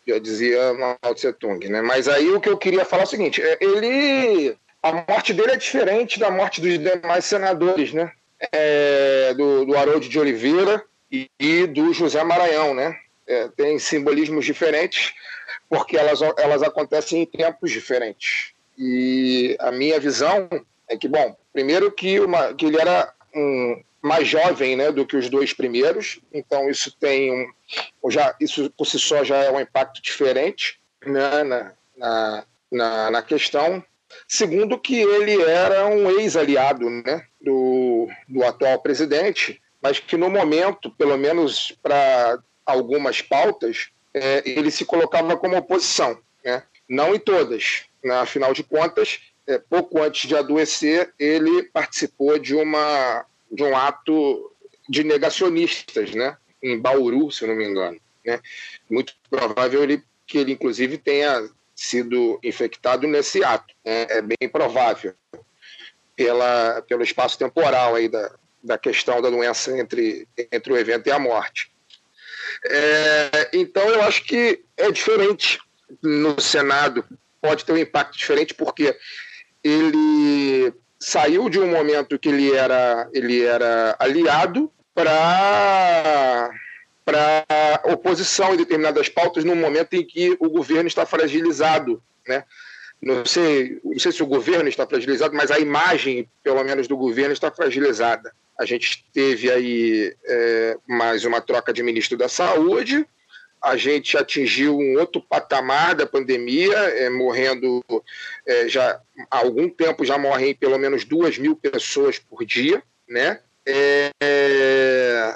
Já 0.08 0.18
dizia 0.18 0.74
Mao 0.74 1.14
Tse 1.14 1.34
Tung, 1.34 1.68
né? 1.68 1.82
Mas 1.82 2.08
aí 2.08 2.30
o 2.32 2.40
que 2.40 2.50
eu 2.50 2.58
queria 2.58 2.86
falar 2.86 3.04
é 3.04 3.06
o 3.06 3.10
seguinte: 3.10 3.42
é, 3.42 3.58
ele, 3.60 4.56
a 4.82 4.94
morte 4.94 5.34
dele 5.34 5.52
é 5.52 5.58
diferente 5.58 6.20
da 6.20 6.32
morte 6.32 6.62
dos 6.62 6.80
demais 6.80 7.26
senadores, 7.26 7.92
né? 7.94 8.12
É, 8.52 9.34
do, 9.36 9.66
do 9.66 9.78
Haroldo 9.78 10.08
de 10.10 10.20
Oliveira 10.20 10.84
e, 11.12 11.30
e 11.40 11.68
do 11.68 11.94
José 11.94 12.24
Maranhão, 12.24 12.74
né? 12.74 12.98
É, 13.28 13.48
têm 13.50 13.80
simbolismos 13.80 14.46
diferentes, 14.46 15.14
porque 15.70 15.98
elas, 15.98 16.22
elas 16.38 16.62
acontecem 16.64 17.22
em 17.22 17.26
tempos 17.26 17.72
diferentes. 17.72 18.54
E 18.78 19.56
a 19.60 19.72
minha 19.72 20.00
visão 20.00 20.50
é 20.88 20.98
que, 20.98 21.08
bom, 21.08 21.36
primeiro 21.54 21.92
que, 21.92 22.20
uma, 22.20 22.54
que 22.54 22.66
ele 22.66 22.80
era 22.80 23.14
um, 23.34 23.82
mais 24.02 24.28
jovem 24.28 24.76
né, 24.76 24.92
do 24.92 25.06
que 25.06 25.16
os 25.16 25.30
dois 25.30 25.54
primeiros, 25.54 26.20
então 26.34 26.70
isso 26.70 26.92
tem 27.00 27.32
um. 27.32 28.10
Já, 28.10 28.36
isso 28.40 28.70
por 28.72 28.86
si 28.86 28.98
só 28.98 29.24
já 29.24 29.38
é 29.38 29.52
um 29.52 29.60
impacto 29.60 30.02
diferente 30.02 30.80
né, 31.06 31.44
na, 31.44 31.74
na, 31.96 32.46
na, 32.72 33.12
na 33.12 33.22
questão. 33.22 33.84
Segundo, 34.28 34.78
que 34.78 35.00
ele 35.00 35.42
era 35.42 35.88
um 35.88 36.10
ex-aliado 36.20 36.90
né, 36.90 37.26
do, 37.40 38.10
do 38.28 38.44
atual 38.44 38.80
presidente, 38.80 39.62
mas 39.82 40.00
que 40.00 40.18
no 40.18 40.30
momento, 40.30 40.90
pelo 40.92 41.18
menos 41.18 41.72
para 41.82 42.40
algumas 42.72 43.22
pautas, 43.22 43.90
é, 44.14 44.42
ele 44.46 44.72
se 44.72 44.86
colocava 44.86 45.38
como 45.38 45.58
oposição. 45.58 46.20
Né? 46.44 46.64
Não 46.88 47.16
em 47.16 47.20
todas. 47.20 47.86
Né? 48.04 48.14
Afinal 48.16 48.54
de 48.54 48.64
contas, 48.64 49.20
é, 49.48 49.58
pouco 49.58 50.02
antes 50.02 50.28
de 50.28 50.36
adoecer, 50.36 51.14
ele 51.18 51.64
participou 51.64 52.38
de, 52.38 52.56
uma, 52.56 53.26
de 53.52 53.64
um 53.64 53.76
ato 53.76 54.52
de 54.90 55.04
negacionistas, 55.04 56.14
né? 56.14 56.38
em 56.62 56.80
Bauru, 56.80 57.32
se 57.32 57.46
não 57.46 57.56
me 57.56 57.66
engano. 57.66 58.00
Né? 58.26 58.40
Muito 58.90 59.14
provável 59.30 59.84
ele, 59.84 60.04
que 60.28 60.38
ele, 60.38 60.54
inclusive, 60.54 60.98
tenha 60.98 61.50
sido 61.76 62.40
infectado 62.44 63.08
nesse 63.08 63.44
ato. 63.44 63.74
Né? 63.84 64.08
É 64.10 64.22
bem 64.22 64.50
provável, 64.52 65.14
pela, 66.16 66.82
pelo 66.84 67.04
espaço 67.04 67.38
temporal 67.38 67.96
aí 67.96 68.08
da, 68.08 68.32
da 68.64 68.78
questão 68.78 69.22
da 69.22 69.30
doença 69.30 69.76
entre, 69.78 70.28
entre 70.52 70.72
o 70.72 70.78
evento 70.78 71.08
e 71.08 71.12
a 71.12 71.18
morte. 71.18 71.71
É, 72.66 73.50
então, 73.54 73.88
eu 73.90 74.02
acho 74.04 74.24
que 74.24 74.64
é 74.78 74.92
diferente 74.92 75.60
no 76.02 76.40
Senado, 76.40 77.04
pode 77.42 77.66
ter 77.66 77.74
um 77.74 77.78
impacto 77.78 78.18
diferente, 78.18 78.54
porque 78.54 78.96
ele 79.64 80.74
saiu 81.00 81.50
de 81.50 81.60
um 81.60 81.68
momento 81.68 82.20
que 82.20 82.30
ele 82.30 82.56
era, 82.56 83.10
ele 83.14 83.44
era 83.44 83.96
aliado 84.00 84.72
para 84.94 86.50
para 87.04 87.82
oposição 87.86 88.54
em 88.54 88.58
determinadas 88.58 89.10
pautas 89.10 89.44
num 89.44 89.56
momento 89.56 89.96
em 89.96 90.06
que 90.06 90.38
o 90.40 90.50
governo 90.50 90.88
está 90.88 91.04
fragilizado, 91.04 92.02
né? 92.28 92.44
Não 93.02 93.26
sei, 93.26 93.82
não 93.84 93.98
sei 93.98 94.12
se 94.12 94.22
o 94.22 94.28
governo 94.28 94.70
está 94.70 94.86
fragilizado, 94.86 95.36
mas 95.36 95.50
a 95.50 95.58
imagem, 95.58 96.30
pelo 96.44 96.64
menos, 96.64 96.88
do 96.88 96.96
governo 96.96 97.34
está 97.34 97.50
fragilizada. 97.50 98.32
A 98.62 98.66
gente 98.66 99.04
teve 99.12 99.50
aí 99.50 100.16
é, 100.24 100.78
mais 100.88 101.26
uma 101.26 101.42
troca 101.42 101.74
de 101.74 101.82
ministro 101.82 102.16
da 102.16 102.30
Saúde, 102.30 103.04
a 103.60 103.76
gente 103.76 104.16
atingiu 104.16 104.78
um 104.78 105.00
outro 105.00 105.20
patamar 105.20 105.96
da 105.96 106.06
pandemia, 106.06 106.78
é, 106.78 107.10
morrendo 107.10 107.84
é, 108.46 108.68
já 108.68 109.02
há 109.32 109.38
algum 109.40 109.68
tempo 109.68 110.06
já 110.06 110.16
morrem 110.16 110.54
pelo 110.54 110.78
menos 110.78 111.04
duas 111.04 111.40
mil 111.40 111.56
pessoas 111.56 112.20
por 112.20 112.46
dia, 112.46 112.84
né? 113.10 113.40
É, 113.66 114.12
é, 114.22 115.36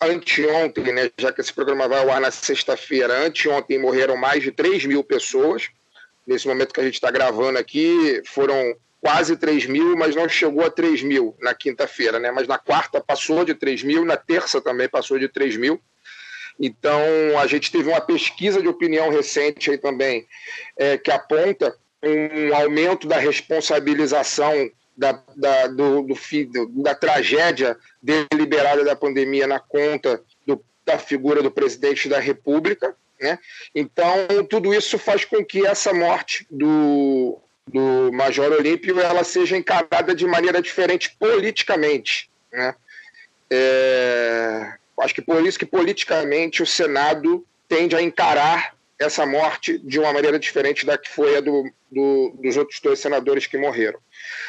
anteontem, 0.00 0.92
né, 0.92 1.12
já 1.16 1.32
que 1.32 1.40
esse 1.40 1.52
programa 1.52 1.86
vai 1.86 2.00
ao 2.00 2.10
ar 2.10 2.20
na 2.20 2.32
sexta-feira, 2.32 3.24
anteontem 3.24 3.78
morreram 3.78 4.16
mais 4.16 4.42
de 4.42 4.50
3 4.50 4.84
mil 4.84 5.04
pessoas. 5.04 5.68
Nesse 6.26 6.48
momento 6.48 6.74
que 6.74 6.80
a 6.80 6.84
gente 6.84 6.94
está 6.94 7.10
gravando 7.12 7.56
aqui, 7.56 8.20
foram 8.26 8.76
quase 9.04 9.36
3 9.36 9.66
mil, 9.66 9.94
mas 9.98 10.16
não 10.16 10.26
chegou 10.26 10.64
a 10.64 10.70
3 10.70 11.02
mil 11.02 11.36
na 11.38 11.52
quinta-feira, 11.52 12.18
né? 12.18 12.30
Mas 12.30 12.48
na 12.48 12.56
quarta 12.56 13.02
passou 13.02 13.44
de 13.44 13.54
3 13.54 13.82
mil, 13.82 14.02
na 14.02 14.16
terça 14.16 14.62
também 14.62 14.88
passou 14.88 15.18
de 15.18 15.28
3 15.28 15.58
mil. 15.58 15.78
Então, 16.58 16.98
a 17.38 17.46
gente 17.46 17.70
teve 17.70 17.90
uma 17.90 18.00
pesquisa 18.00 18.62
de 18.62 18.68
opinião 18.68 19.10
recente 19.10 19.70
aí 19.70 19.76
também, 19.76 20.26
é, 20.78 20.96
que 20.96 21.10
aponta 21.10 21.76
um 22.02 22.56
aumento 22.56 23.06
da 23.06 23.18
responsabilização 23.18 24.70
da, 24.96 25.22
da, 25.36 25.66
do, 25.66 26.06
do, 26.06 26.82
da 26.82 26.94
tragédia 26.94 27.76
deliberada 28.02 28.84
da 28.84 28.96
pandemia 28.96 29.46
na 29.46 29.60
conta 29.60 30.22
do, 30.46 30.64
da 30.82 30.98
figura 30.98 31.42
do 31.42 31.50
presidente 31.50 32.08
da 32.08 32.18
República. 32.18 32.96
Né? 33.20 33.38
Então, 33.74 34.26
tudo 34.48 34.72
isso 34.72 34.98
faz 34.98 35.26
com 35.26 35.44
que 35.44 35.66
essa 35.66 35.92
morte 35.92 36.46
do, 36.50 37.38
do 37.70 38.12
Major 38.12 38.52
Olímpio 38.52 39.00
ela 39.00 39.24
seja 39.24 39.56
encarada 39.56 40.14
de 40.14 40.26
maneira 40.26 40.60
diferente 40.60 41.14
politicamente. 41.18 42.30
Né? 42.52 42.74
É, 43.50 44.74
acho 45.00 45.14
que 45.14 45.22
por 45.22 45.44
isso 45.46 45.58
que 45.58 45.66
politicamente 45.66 46.62
o 46.62 46.66
Senado 46.66 47.44
tende 47.68 47.96
a 47.96 48.02
encarar 48.02 48.74
essa 48.98 49.26
morte 49.26 49.78
de 49.78 49.98
uma 49.98 50.12
maneira 50.12 50.38
diferente 50.38 50.86
da 50.86 50.96
que 50.96 51.10
foi 51.10 51.36
a 51.36 51.40
do, 51.40 51.64
do, 51.90 52.34
dos 52.40 52.56
outros 52.56 52.80
dois 52.80 53.00
senadores 53.00 53.46
que 53.46 53.58
morreram. 53.58 53.98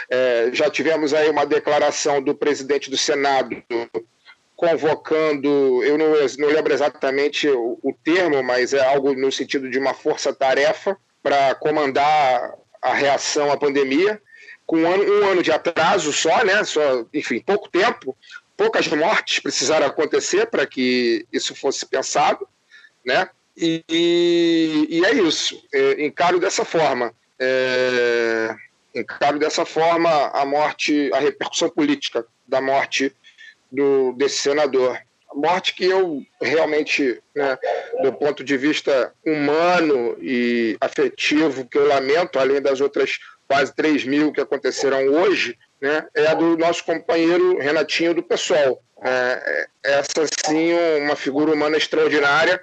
É, 0.09 0.49
já 0.53 0.69
tivemos 0.69 1.13
aí 1.13 1.29
uma 1.29 1.45
declaração 1.45 2.21
do 2.21 2.35
presidente 2.35 2.89
do 2.89 2.97
Senado 2.97 3.63
convocando, 4.55 5.83
eu 5.83 5.97
não, 5.97 6.13
não 6.37 6.47
lembro 6.47 6.73
exatamente 6.73 7.47
o, 7.49 7.77
o 7.83 7.93
termo, 8.03 8.41
mas 8.41 8.73
é 8.73 8.85
algo 8.85 9.13
no 9.13 9.31
sentido 9.31 9.69
de 9.69 9.77
uma 9.77 9.93
força-tarefa 9.93 10.97
para 11.21 11.55
comandar 11.55 12.53
a 12.85 12.93
reação 12.93 13.51
à 13.51 13.57
pandemia, 13.57 14.21
com 14.65 14.77
um 14.77 14.87
ano, 14.87 15.03
um 15.03 15.27
ano 15.29 15.43
de 15.43 15.51
atraso 15.51 16.13
só, 16.13 16.43
né? 16.43 16.63
Só, 16.63 17.05
enfim, 17.13 17.39
pouco 17.39 17.67
tempo, 17.69 18.15
poucas 18.55 18.87
mortes 18.87 19.39
precisaram 19.39 19.87
acontecer 19.87 20.47
para 20.47 20.65
que 20.65 21.25
isso 21.33 21.55
fosse 21.55 21.85
pensado, 21.85 22.47
né? 23.05 23.29
E, 23.57 23.83
e, 23.89 24.87
e 24.89 25.05
é 25.05 25.13
isso. 25.13 25.61
É, 25.73 26.05
encaro 26.05 26.39
dessa 26.39 26.63
forma. 26.63 27.13
É, 27.39 28.55
encaro 28.93 29.39
dessa 29.39 29.65
forma 29.65 30.09
a 30.27 30.45
morte, 30.45 31.09
a 31.13 31.19
repercussão 31.19 31.69
política 31.69 32.25
da 32.47 32.61
morte 32.61 33.13
do, 33.71 34.13
desse 34.13 34.37
senador 34.37 34.99
morte 35.35 35.75
que 35.75 35.85
eu 35.85 36.23
realmente, 36.41 37.21
né, 37.35 37.57
do 38.01 38.13
ponto 38.13 38.43
de 38.43 38.57
vista 38.57 39.13
humano 39.25 40.17
e 40.21 40.77
afetivo, 40.79 41.65
que 41.65 41.77
eu 41.77 41.87
lamento, 41.87 42.39
além 42.39 42.61
das 42.61 42.81
outras 42.81 43.19
quase 43.47 43.75
3 43.75 44.05
mil 44.05 44.31
que 44.31 44.41
aconteceram 44.41 45.05
hoje, 45.07 45.57
né, 45.81 46.07
é 46.15 46.27
a 46.27 46.33
do 46.33 46.57
nosso 46.57 46.83
companheiro 46.83 47.57
Renatinho 47.59 48.13
do 48.13 48.23
PSOL. 48.23 48.81
É, 49.03 49.67
é, 49.83 49.99
essa 49.99 50.25
sim 50.45 50.73
uma 51.01 51.15
figura 51.15 51.53
humana 51.53 51.77
extraordinária, 51.77 52.59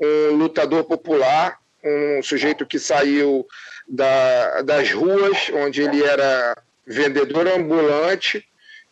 um 0.00 0.36
lutador 0.36 0.84
popular, 0.84 1.58
um 1.84 2.22
sujeito 2.22 2.66
que 2.66 2.78
saiu 2.78 3.46
da, 3.86 4.62
das 4.62 4.90
ruas, 4.90 5.50
onde 5.52 5.82
ele 5.82 6.02
era 6.02 6.56
vendedor 6.86 7.46
ambulante 7.46 8.44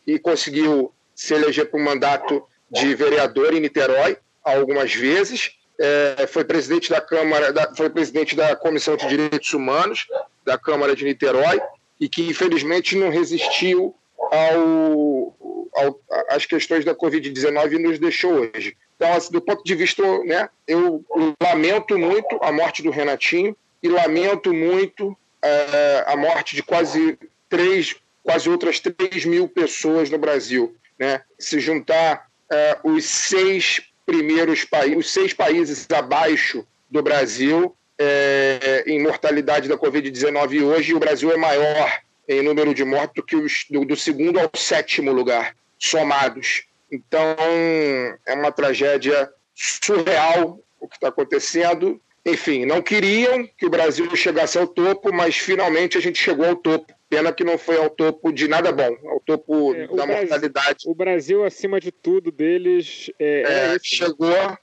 e 0.07 0.19
conseguiu 0.19 0.93
se 1.15 1.35
eleger 1.35 1.67
para 1.67 1.81
o 1.81 1.83
mandato 1.83 2.47
de 2.73 2.95
vereador 2.95 3.55
em 3.55 3.61
Niterói 3.61 4.17
algumas 4.43 4.95
vezes. 4.95 5.53
É, 5.79 6.27
foi 6.27 6.45
presidente 6.45 6.91
da 6.91 7.01
Câmara, 7.01 7.53
da, 7.53 7.75
foi 7.75 7.91
presidente 7.91 8.35
da 8.35 8.55
Comissão 8.57 8.97
de 8.97 9.07
Direitos 9.07 9.53
Humanos 9.53 10.07
da 10.45 10.59
Câmara 10.59 10.95
de 10.95 11.05
Niterói 11.05 11.61
e 12.01 12.09
que 12.09 12.23
infelizmente 12.23 12.97
não 12.97 13.11
resistiu 13.11 13.95
ao, 14.19 15.37
ao, 15.75 16.01
às 16.31 16.47
questões 16.47 16.85
da 16.85 16.95
Covid-19 16.95 17.73
e 17.73 17.79
nos 17.79 17.99
deixou 17.99 18.33
hoje. 18.33 18.77
Então, 18.97 19.13
assim, 19.15 19.33
do 19.33 19.41
ponto 19.41 19.65
de 19.65 19.75
vista, 19.75 20.03
né, 20.25 20.49
eu 20.67 21.05
lamento 21.43 21.99
muito 21.99 22.39
a 22.41 22.53
morte 22.53 22.83
do 22.83 22.91
Renatinho 22.91 23.57
e 23.83 23.89
lamento 23.89 24.53
muito 24.53 25.17
é, 25.43 26.05
a 26.07 26.17
morte 26.17 26.55
de 26.55 26.63
quase 26.63 27.19
três, 27.49 27.97
quase 28.23 28.49
outras 28.49 28.79
3 28.79 29.25
mil 29.25 29.49
pessoas 29.49 30.09
no 30.09 30.19
Brasil. 30.19 30.75
Né? 30.99 31.21
Se 31.39 31.59
juntar 31.59 32.31
é, 32.53 32.79
os 32.85 33.05
seis 33.05 33.81
primeiros 34.05 34.65
países, 34.65 34.99
os 34.99 35.11
seis 35.11 35.33
países 35.33 35.87
abaixo 35.91 36.67
do 36.91 37.03
Brasil 37.03 37.75
é, 37.99 38.85
em 38.87 39.03
mortalidade 39.03 39.69
da 39.69 39.77
Covid-19 39.77 40.63
hoje, 40.63 40.95
o 40.95 41.01
Brasil 41.01 41.33
é 41.33 41.37
maior 41.37 42.01
em 42.29 42.43
número 42.43 42.75
de 42.75 42.85
mortos 42.85 43.15
do 43.17 43.23
que 43.23 43.37
os, 43.37 43.65
do, 43.71 43.85
do 43.85 43.97
segundo 43.97 44.39
ao 44.39 44.51
sétimo 44.55 45.13
lugar, 45.13 45.57
somados. 45.79 46.65
Então, 46.91 47.37
é 48.27 48.35
uma 48.35 48.53
tragédia 48.53 49.31
surreal 49.55 50.61
o 50.83 50.89
que 50.89 50.97
está 50.97 51.09
acontecendo. 51.09 52.01
Enfim, 52.27 52.67
não 52.67 52.83
queriam 52.83 53.49
que 53.57 53.67
o 53.67 53.71
Brasil 53.71 54.15
chegasse 54.17 54.59
ao 54.59 54.67
topo, 54.67 55.13
mas 55.13 55.37
finalmente 55.37 55.97
a 55.97 56.01
gente 56.01 56.21
chegou 56.21 56.47
ao 56.47 56.57
topo. 56.57 56.93
Pena 57.13 57.31
que 57.31 57.45
não 57.45 57.59
foi 57.59 57.77
ao 57.77 57.91
topo 57.91 58.33
de 58.33 58.49
nada 58.49 58.73
bom, 58.73 58.97
ao 59.05 59.21
topo 59.21 59.75
é, 59.75 59.87
da 59.87 60.07
mortalidade. 60.07 60.85
O 60.87 60.95
Brasil, 60.95 61.45
acima 61.45 61.79
de 61.79 61.93
tudo, 61.93 62.33
deles 62.33 63.11
é, 63.19 63.75
é, 63.75 63.79
chegou, 63.83 64.57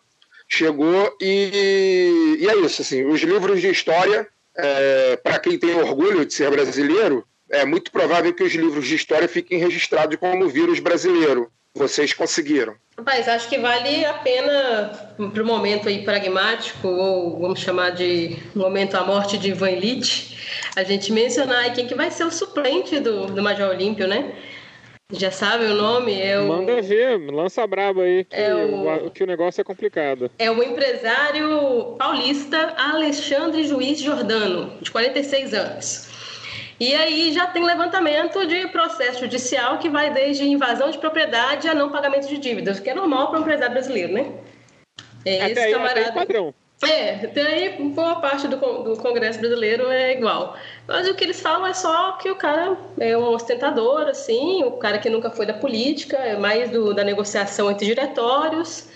chegou 0.47 1.15
e, 1.21 2.39
e, 2.39 2.47
é 2.49 2.55
isso. 2.55 2.81
Assim, 2.81 3.05
os 3.05 3.21
livros 3.21 3.61
de 3.61 3.69
história, 3.69 4.27
é, 4.57 5.15
para 5.17 5.37
quem 5.37 5.59
tem 5.59 5.75
orgulho 5.75 6.25
de 6.25 6.33
ser 6.33 6.49
brasileiro, 6.49 7.23
é 7.51 7.63
muito 7.65 7.91
provável 7.91 8.33
que 8.33 8.41
os 8.41 8.55
livros 8.55 8.87
de 8.87 8.95
história 8.95 9.27
fiquem 9.27 9.59
registrados 9.59 10.17
como 10.17 10.49
vírus 10.49 10.79
brasileiro 10.79 11.51
vocês 11.75 12.13
conseguiram? 12.13 12.75
Rapaz, 12.97 13.29
acho 13.29 13.47
que 13.47 13.57
vale 13.57 14.03
a 14.03 14.13
pena, 14.15 14.91
para 15.33 15.43
o 15.43 15.45
momento 15.45 15.87
aí 15.87 16.03
pragmático, 16.03 16.87
ou 16.87 17.39
vamos 17.39 17.59
chamar 17.59 17.91
de 17.91 18.37
momento 18.53 18.95
a 18.95 19.05
morte 19.05 19.37
de 19.37 19.49
Ivan 19.49 19.71
Illich, 19.71 20.37
a 20.75 20.83
gente 20.83 21.11
mencionar 21.13 21.73
quem 21.73 21.87
que 21.87 21.95
vai 21.95 22.11
ser 22.11 22.25
o 22.25 22.31
suplente 22.31 22.99
do, 22.99 23.27
do 23.27 23.41
Major 23.41 23.69
Olímpio, 23.69 24.07
né? 24.07 24.35
Já 25.11 25.31
sabe 25.31 25.65
o 25.65 25.73
nome? 25.73 26.21
É 26.21 26.39
o... 26.39 26.47
Manda 26.47 26.81
ver, 26.81 27.17
lança 27.31 27.65
braba 27.65 28.03
aí, 28.03 28.25
que, 28.25 28.35
é 28.35 28.53
o... 28.53 29.09
que 29.09 29.23
o 29.23 29.27
negócio 29.27 29.59
é 29.59 29.63
complicado. 29.63 30.29
É 30.37 30.51
o 30.51 30.61
empresário 30.61 31.95
paulista 31.97 32.75
Alexandre 32.77 33.63
Juiz 33.63 33.99
Jordano, 33.99 34.77
de 34.81 34.91
46 34.91 35.53
anos. 35.53 36.08
E 36.79 36.95
aí 36.95 37.33
já 37.33 37.45
tem 37.47 37.63
levantamento 37.63 38.45
de 38.47 38.67
processo 38.67 39.19
judicial 39.19 39.77
que 39.79 39.89
vai 39.89 40.13
desde 40.13 40.47
invasão 40.47 40.89
de 40.89 40.97
propriedade 40.97 41.67
a 41.67 41.73
não 41.73 41.91
pagamento 41.91 42.27
de 42.27 42.37
dívidas, 42.37 42.79
o 42.79 42.81
que 42.81 42.89
é 42.89 42.93
normal 42.93 43.29
para 43.29 43.39
um 43.39 43.41
empresário 43.41 43.73
brasileiro, 43.73 44.13
né? 44.13 44.31
É, 45.25 45.41
até 45.41 45.51
esse 45.51 45.59
aí, 45.59 45.73
camarada... 45.73 46.11
padrão. 46.13 46.53
É, 46.81 47.25
até 47.25 47.41
aí 47.41 47.89
boa 47.89 48.21
parte 48.21 48.47
do, 48.47 48.55
do 48.55 48.95
Congresso 48.97 49.39
brasileiro 49.39 49.89
é 49.89 50.13
igual. 50.13 50.55
Mas 50.87 51.09
o 51.09 51.13
que 51.13 51.25
eles 51.25 51.41
falam 51.41 51.67
é 51.67 51.73
só 51.73 52.13
que 52.13 52.31
o 52.31 52.35
cara 52.35 52.77
é 52.97 53.17
um 53.17 53.33
ostentador, 53.33 54.07
assim, 54.07 54.63
o 54.63 54.71
cara 54.71 54.97
que 54.97 55.09
nunca 55.09 55.29
foi 55.29 55.45
da 55.45 55.53
política, 55.53 56.15
é 56.15 56.37
mais 56.37 56.69
do, 56.69 56.93
da 56.93 57.03
negociação 57.03 57.69
entre 57.69 57.85
diretórios. 57.85 58.87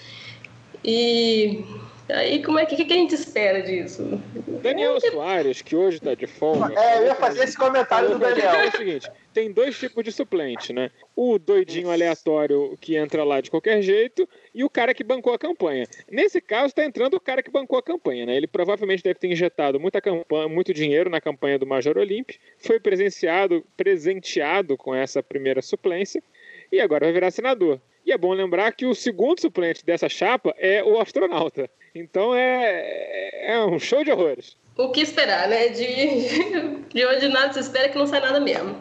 E 0.86 1.66
Aí 2.10 2.44
como 2.44 2.60
é 2.60 2.66
que, 2.66 2.76
que, 2.84 2.92
a 2.92 2.96
gente 2.96 3.16
espera 3.16 3.62
disso? 3.62 4.22
Daniel 4.62 5.00
Soares, 5.00 5.62
que 5.62 5.76
hoje 5.76 5.98
está 5.98 6.14
de 6.14 6.28
folga. 6.28 6.74
É, 6.78 7.00
eu 7.00 7.06
ia 7.06 7.16
fazer 7.16 7.44
esse 7.44 7.58
comentário 7.58 8.10
do 8.10 8.20
Daniel. 8.20 8.52
É 8.52 8.68
o 8.68 8.72
seguinte: 8.72 9.10
tem 9.34 9.52
dois 9.52 9.78
tipos 9.78 10.04
de 10.04 10.12
suplente, 10.12 10.74
né? 10.74 10.92
O 11.16 11.40
doidinho 11.40 11.90
aleatório 11.90 12.78
que 12.80 12.98
entra 12.98 13.24
lá 13.24 13.40
de 13.40 13.50
qualquer 13.50 13.82
jeito 13.82 14.28
e 14.54 14.64
o 14.64 14.70
cara 14.70 14.94
que 14.94 15.04
bancou 15.04 15.34
a 15.34 15.40
campanha. 15.40 15.86
Nesse 16.12 16.42
caso, 16.42 16.68
está 16.68 16.84
entrando 16.84 17.16
o 17.16 17.22
cara 17.22 17.42
que 17.42 17.50
bancou 17.50 17.80
a 17.80 17.84
campanha, 17.84 18.26
né? 18.26 18.36
Ele 18.36 18.48
provavelmente 18.48 19.04
deve 19.04 19.20
ter 19.20 19.32
injetado 19.32 19.80
muita 19.80 20.02
campanha, 20.02 20.50
muito 20.50 20.74
dinheiro 20.74 21.10
na 21.10 21.22
campanha 21.22 21.58
do 21.58 21.66
Major 21.66 21.98
Olímpio, 21.98 22.38
foi 22.58 22.80
presenciado, 22.80 23.66
presenteado 23.78 24.76
com 24.76 24.94
essa 24.94 25.24
primeira 25.24 25.62
suplência 25.62 26.22
e 26.72 26.82
agora 26.82 27.06
vai 27.06 27.14
virar 27.14 27.32
senador. 27.32 27.80
E 28.06 28.12
é 28.12 28.18
bom 28.18 28.34
lembrar 28.34 28.72
que 28.74 28.86
o 28.86 28.94
segundo 28.94 29.40
suplente 29.40 29.86
dessa 29.86 30.10
chapa 30.10 30.54
é 30.58 30.84
o 30.84 31.00
astronauta. 31.00 31.70
Então 31.96 32.36
é, 32.36 33.54
é 33.54 33.66
um 33.66 33.80
show 33.80 34.04
de 34.04 34.12
horrores. 34.12 34.58
O 34.78 34.92
que 34.92 35.02
esperar, 35.02 35.48
né? 35.48 35.70
De, 35.70 36.84
de 36.90 37.06
hoje 37.06 37.28
nada 37.30 37.54
se 37.54 37.60
espera 37.60 37.90
que 37.90 37.98
não 37.98 38.08
sai 38.08 38.20
nada 38.20 38.40
mesmo. 38.40 38.76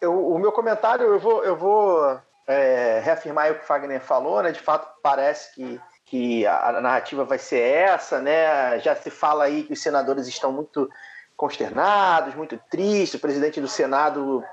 Eu, 0.00 0.12
o 0.12 0.38
meu 0.38 0.52
comentário, 0.52 1.06
eu 1.06 1.18
vou, 1.18 1.44
eu 1.44 1.56
vou 1.56 2.20
é, 2.46 3.00
reafirmar 3.02 3.50
o 3.50 3.54
que 3.54 3.64
o 3.64 3.66
Fagner 3.66 4.00
falou, 4.00 4.42
né? 4.42 4.52
De 4.52 4.60
fato, 4.60 4.88
parece 5.02 5.54
que, 5.54 5.80
que 6.04 6.46
a, 6.46 6.68
a 6.68 6.80
narrativa 6.80 7.24
vai 7.24 7.38
ser 7.38 7.60
essa, 7.60 8.20
né? 8.20 8.78
Já 8.80 8.94
se 8.94 9.10
fala 9.10 9.44
aí 9.44 9.62
que 9.62 9.72
os 9.72 9.80
senadores 9.80 10.26
estão 10.26 10.52
muito 10.52 10.90
consternados, 11.36 12.34
muito 12.34 12.58
tristes. 12.70 13.14
O 13.14 13.22
presidente 13.22 13.60
do 13.60 13.68
Senado 13.68 14.44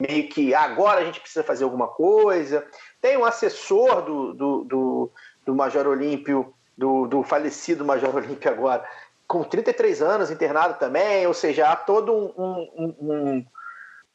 meio 0.00 0.28
que 0.28 0.54
agora 0.54 1.00
a 1.00 1.04
gente 1.04 1.20
precisa 1.20 1.44
fazer 1.44 1.64
alguma 1.64 1.88
coisa. 1.88 2.66
Tem 3.00 3.16
um 3.16 3.24
assessor 3.24 4.02
do, 4.02 4.32
do, 4.32 4.64
do, 4.64 5.12
do 5.44 5.54
Major 5.54 5.86
Olímpio, 5.86 6.54
do, 6.76 7.06
do 7.06 7.22
falecido 7.22 7.84
Major 7.84 8.12
Olímpio 8.16 8.50
agora, 8.50 8.82
com 9.28 9.44
33 9.44 10.00
anos 10.00 10.30
internado 10.30 10.78
também, 10.78 11.26
ou 11.26 11.34
seja, 11.34 11.68
há 11.68 11.76
todo 11.76 12.12
um. 12.12 12.32
um, 12.36 12.96
um 13.00 13.46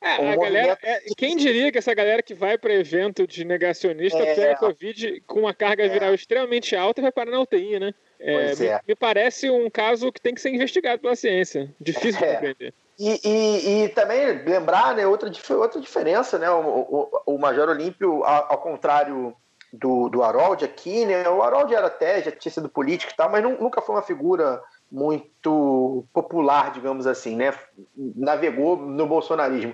é, 0.01 0.19
um 0.19 0.39
galera, 0.39 0.77
é, 0.83 0.99
quem 1.17 1.35
diria 1.35 1.71
que 1.71 1.77
essa 1.77 1.93
galera 1.93 2.21
que 2.21 2.33
vai 2.33 2.57
para 2.57 2.73
evento 2.73 3.25
de 3.25 3.43
negacionista 3.43 4.19
é, 4.19 4.35
pega 4.35 4.57
Covid 4.57 5.23
com 5.25 5.41
uma 5.41 5.53
carga 5.53 5.85
é. 5.85 5.89
viral 5.89 6.13
extremamente 6.13 6.75
alta 6.75 6.99
e 6.99 7.03
vai 7.03 7.11
parar 7.11 7.31
na 7.31 7.39
UTI, 7.39 7.79
né? 7.79 7.93
É, 8.19 8.55
me, 8.55 8.65
é. 8.65 8.81
me, 8.87 8.95
parece 8.95 9.49
um 9.49 9.69
caso 9.69 10.11
que 10.11 10.21
tem 10.21 10.33
que 10.33 10.41
ser 10.41 10.49
investigado 10.53 11.01
pela 11.01 11.15
ciência. 11.15 11.73
Difícil 11.79 12.19
de 12.19 12.25
é. 12.25 12.33
compreender. 12.33 12.73
E, 12.97 13.19
e, 13.25 13.83
e, 13.83 13.89
também 13.89 14.43
lembrar 14.45 14.95
né, 14.95 15.05
outra, 15.05 15.29
outra 15.57 15.81
diferença, 15.81 16.39
né? 16.39 16.49
O, 16.49 17.09
o, 17.25 17.33
o 17.33 17.37
Major 17.37 17.67
Olímpio, 17.67 18.23
ao, 18.23 18.53
ao, 18.53 18.57
contrário 18.57 19.35
do, 19.71 20.07
do 20.07 20.23
Harold 20.23 20.63
aqui, 20.63 21.05
né? 21.05 21.27
O 21.27 21.43
Harold 21.43 21.75
era 21.75 21.87
até, 21.87 22.21
já 22.21 22.31
tinha 22.31 22.51
sido 22.51 22.69
político 22.69 23.11
e 23.11 23.15
tal, 23.15 23.29
mas 23.29 23.43
nunca 23.43 23.81
foi 23.81 23.95
uma 23.95 24.01
figura 24.01 24.61
muito 24.89 26.05
popular, 26.13 26.71
digamos 26.71 27.05
assim, 27.05 27.35
né? 27.35 27.53
Navegou 27.95 28.77
no 28.77 29.05
bolsonarismo. 29.05 29.73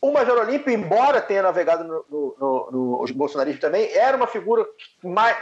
O 0.00 0.12
Major 0.12 0.38
Olímpio, 0.38 0.72
embora 0.72 1.20
tenha 1.20 1.42
navegado 1.42 1.84
no, 1.84 2.04
no, 2.08 2.36
no, 2.40 3.02
no 3.06 3.14
bolsonarismo 3.14 3.60
também, 3.60 3.92
era 3.92 4.16
uma 4.16 4.26
figura 4.26 4.66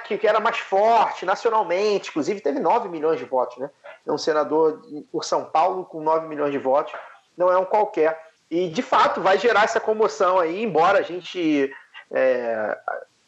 que, 0.05 0.19
que, 0.19 0.27
era 0.27 0.41
mais 0.41 0.59
forte 0.59 1.25
nacionalmente, 1.25 2.11
inclusive 2.11 2.41
teve 2.41 2.59
9 2.59 2.89
milhões 2.89 3.21
de 3.21 3.25
votos, 3.25 3.57
né? 3.59 3.71
É 4.05 4.11
um 4.11 4.19
senador 4.19 4.83
por 5.13 5.25
São 5.25 5.45
Paulo 5.45 5.85
com 5.85 6.03
9 6.03 6.27
milhões 6.27 6.51
de 6.51 6.59
votos, 6.59 6.93
não 7.37 7.53
é 7.53 7.57
um 7.57 7.65
qualquer. 7.65 8.21
E 8.51 8.69
de 8.69 8.83
fato 8.83 9.21
vai 9.21 9.39
gerar 9.39 9.63
essa 9.63 9.79
comoção 9.79 10.41
aí, 10.41 10.63
embora 10.63 10.99
a 10.99 11.03
gente. 11.03 11.73
É, 12.11 12.77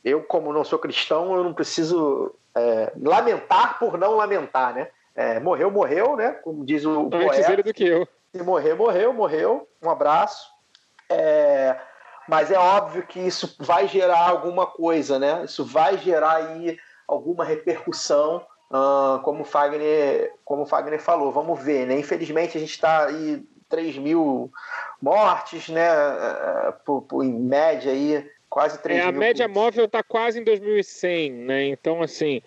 eu, 0.04 0.22
como 0.24 0.52
não 0.52 0.64
sou 0.64 0.78
cristão, 0.78 1.36
eu 1.36 1.44
não 1.44 1.54
preciso 1.54 2.34
é, 2.56 2.92
lamentar 3.00 3.78
por 3.78 3.96
não 3.96 4.16
lamentar, 4.16 4.74
né? 4.74 4.88
É, 5.14 5.38
morreu, 5.38 5.70
morreu, 5.70 6.16
né? 6.16 6.32
Como 6.42 6.64
diz 6.64 6.84
o 6.84 7.08
poeta. 7.08 7.62
do 7.62 7.74
que 7.74 7.86
eu. 7.86 8.08
Se 8.34 8.42
morrer, 8.42 8.74
morreu, 8.74 9.12
morreu. 9.12 9.68
Um 9.82 9.90
abraço. 9.90 10.59
É, 11.10 11.76
mas 12.28 12.50
é 12.50 12.58
óbvio 12.58 13.02
que 13.02 13.18
isso 13.18 13.56
vai 13.58 13.88
gerar 13.88 14.28
alguma 14.28 14.66
coisa, 14.66 15.18
né? 15.18 15.44
Isso 15.44 15.64
vai 15.64 15.98
gerar 15.98 16.36
aí 16.36 16.78
alguma 17.08 17.44
repercussão, 17.44 18.46
uh, 18.70 19.20
como 19.22 19.42
o 19.42 19.44
Fagner, 19.44 20.32
como 20.44 20.62
o 20.62 20.66
Fagner 20.66 21.00
falou. 21.00 21.32
Vamos 21.32 21.60
ver, 21.60 21.86
né? 21.86 21.98
Infelizmente 21.98 22.56
a 22.56 22.60
gente 22.60 22.70
está 22.70 23.06
aí 23.06 23.42
3 23.68 23.98
mil 23.98 24.52
mortes, 25.02 25.68
né? 25.68 25.90
Uh, 25.90 26.72
por, 26.84 27.02
por, 27.02 27.24
em 27.24 27.32
média 27.32 27.90
aí 27.90 28.30
quase 28.48 28.78
3 28.78 28.96
é, 28.96 29.06
mil. 29.06 29.16
A 29.16 29.18
média 29.18 29.48
móvel 29.48 29.86
está 29.86 30.02
quase 30.02 30.38
em 30.38 30.44
2100, 30.44 31.32
né? 31.32 31.64
Então 31.64 32.00
assim 32.00 32.40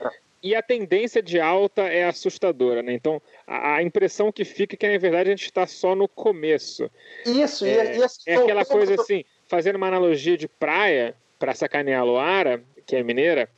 e 0.44 0.54
a 0.54 0.62
tendência 0.62 1.22
de 1.22 1.39
alta 1.39 1.84
é 1.84 2.04
assustadora, 2.04 2.84
né? 2.84 2.91
Então, 2.94 3.22
a, 3.48 3.76
a, 3.76 3.84
impressão 3.84 4.32
que 4.32 4.44
fica 4.44 4.76
é 4.76 4.78
que, 4.78 4.88
na 4.88 4.98
verdade, 4.98 5.30
a 5.30 5.32
gente 5.32 5.46
está 5.46 5.66
só 5.66 5.96
no 5.96 6.08
começo. 6.08 6.91
Isso, 7.26 7.66
é, 7.66 7.98
e, 7.98 8.04
assim, 8.04 8.22
é 8.28 8.36
aquela 8.36 8.66
coisa 8.66 8.96
assim, 8.96 9.24
fazendo 9.48 9.78
uma 9.78 9.88
analogia 9.88 10.36
de 10.36 10.48
praia, 10.48 11.16
para 11.39 11.54
sacanear 11.54 12.02
a 12.02 12.04
Luara, 12.06 12.64
que 12.86 12.96
é 12.96 13.04
mineira. 13.04 13.50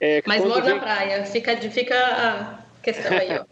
É, 0.00 0.22
Mas 0.26 0.44
mora 0.44 0.62
vem... 0.62 0.74
na 0.74 0.80
praia, 0.80 1.24
fica, 1.26 1.56
fica 1.56 1.96
a 1.96 2.64
questão 2.82 3.16
aí, 3.16 3.38
ó. 3.38 3.44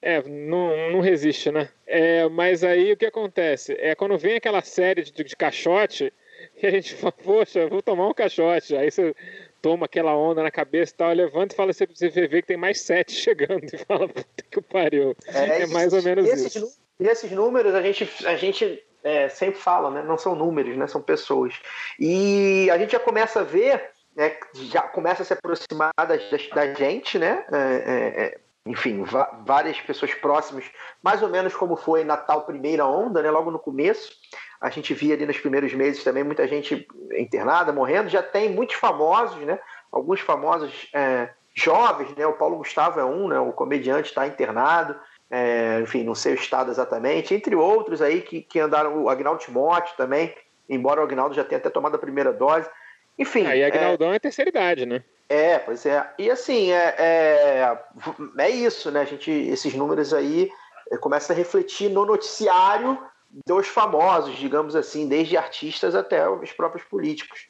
É, 0.00 0.22
não, 0.22 0.92
não 0.92 1.00
resiste, 1.00 1.50
né? 1.50 1.68
É, 1.86 2.28
mas 2.28 2.62
aí 2.62 2.92
o 2.92 2.96
que 2.96 3.06
acontece? 3.06 3.76
É 3.80 3.94
quando 3.94 4.16
vem 4.16 4.36
aquela 4.36 4.62
série 4.62 5.02
de, 5.02 5.24
de 5.24 5.36
caixote, 5.36 6.12
que 6.58 6.64
a 6.66 6.70
gente 6.70 6.94
fala, 6.94 7.12
poxa, 7.12 7.66
vou 7.66 7.82
tomar 7.82 8.08
um 8.08 8.14
caixote. 8.14 8.76
Aí 8.76 8.90
você 8.90 9.14
toma 9.66 9.86
aquela 9.86 10.16
onda 10.16 10.44
na 10.44 10.50
cabeça 10.50 10.92
e 10.92 10.96
tal, 10.96 11.12
levanta 11.12 11.52
e 11.52 11.56
fala, 11.56 11.72
você, 11.72 11.86
você 11.86 12.08
vê 12.08 12.40
que 12.40 12.46
tem 12.46 12.56
mais 12.56 12.82
sete 12.82 13.10
chegando 13.20 13.64
e 13.64 13.76
fala, 13.78 14.06
puta 14.08 14.44
que 14.48 14.62
pariu. 14.62 15.16
É, 15.26 15.62
é 15.62 15.66
mais 15.66 15.92
ou 15.92 16.00
menos 16.02 16.24
esses, 16.24 16.54
isso. 16.54 16.78
E 17.00 17.08
esses 17.08 17.32
números 17.32 17.74
a 17.74 17.82
gente, 17.82 18.08
a 18.24 18.36
gente 18.36 18.80
é, 19.02 19.28
sempre 19.28 19.58
fala, 19.58 19.90
né? 19.90 20.04
Não 20.04 20.16
são 20.16 20.36
números, 20.36 20.76
né? 20.76 20.86
São 20.86 21.02
pessoas. 21.02 21.54
E 21.98 22.70
a 22.70 22.78
gente 22.78 22.92
já 22.92 23.00
começa 23.00 23.40
a 23.40 23.42
ver, 23.42 23.90
né? 24.14 24.36
Já 24.54 24.82
começa 24.82 25.22
a 25.22 25.24
se 25.24 25.32
aproximar 25.32 25.92
da, 25.96 26.16
da 26.54 26.74
gente, 26.74 27.18
né? 27.18 27.44
É, 27.52 27.56
é, 27.58 28.22
é 28.22 28.38
enfim, 28.66 29.04
várias 29.44 29.80
pessoas 29.80 30.12
próximas, 30.14 30.64
mais 31.02 31.22
ou 31.22 31.28
menos 31.28 31.54
como 31.54 31.76
foi 31.76 32.02
na 32.02 32.16
tal 32.16 32.42
primeira 32.42 32.84
onda, 32.84 33.22
né? 33.22 33.30
Logo 33.30 33.50
no 33.50 33.58
começo. 33.58 34.12
A 34.60 34.68
gente 34.70 34.92
via 34.92 35.14
ali 35.14 35.24
nos 35.24 35.38
primeiros 35.38 35.72
meses 35.72 36.02
também 36.02 36.24
muita 36.24 36.48
gente 36.48 36.86
internada, 37.12 37.72
morrendo. 37.72 38.08
Já 38.08 38.22
tem 38.22 38.50
muitos 38.50 38.76
famosos, 38.76 39.40
né? 39.42 39.58
Alguns 39.92 40.20
famosos 40.20 40.88
é, 40.92 41.30
jovens, 41.54 42.14
né? 42.16 42.26
O 42.26 42.32
Paulo 42.32 42.58
Gustavo 42.58 42.98
é 42.98 43.04
um, 43.04 43.28
né? 43.28 43.38
O 43.38 43.52
comediante 43.52 44.08
está 44.08 44.26
internado. 44.26 44.98
É, 45.30 45.80
enfim, 45.82 46.04
não 46.04 46.14
sei 46.14 46.34
o 46.34 46.36
estado 46.36 46.70
exatamente, 46.70 47.34
entre 47.34 47.56
outros 47.56 48.00
aí 48.00 48.22
que, 48.22 48.42
que 48.42 48.60
andaram, 48.60 49.02
o 49.02 49.08
Agnaldo 49.08 49.40
Timóteo 49.40 49.96
também, 49.96 50.32
embora 50.68 51.00
o 51.00 51.04
Agnaldo 51.04 51.34
já 51.34 51.42
tenha 51.42 51.58
até 51.58 51.68
tomado 51.68 51.96
a 51.96 51.98
primeira 51.98 52.32
dose. 52.32 52.68
Enfim. 53.18 53.44
Aí 53.44 53.64
ah, 53.64 53.66
Agnaldão 53.66 54.12
é, 54.12 54.16
é 54.16 54.18
terceira 54.20 54.48
idade, 54.48 54.86
né? 54.86 55.02
É, 55.28 55.58
pois 55.58 55.84
é. 55.84 56.08
E 56.18 56.30
assim, 56.30 56.70
é, 56.70 56.94
é, 56.98 57.78
é 58.38 58.50
isso, 58.50 58.90
né? 58.90 59.00
A 59.00 59.04
gente, 59.04 59.30
esses 59.30 59.74
números 59.74 60.14
aí 60.14 60.50
é, 60.90 60.96
começam 60.96 61.34
a 61.34 61.38
refletir 61.38 61.90
no 61.90 62.04
noticiário 62.04 62.98
dos 63.46 63.66
famosos, 63.66 64.36
digamos 64.36 64.76
assim, 64.76 65.08
desde 65.08 65.36
artistas 65.36 65.94
até 65.94 66.28
os 66.28 66.52
próprios 66.52 66.86
políticos. 66.86 67.48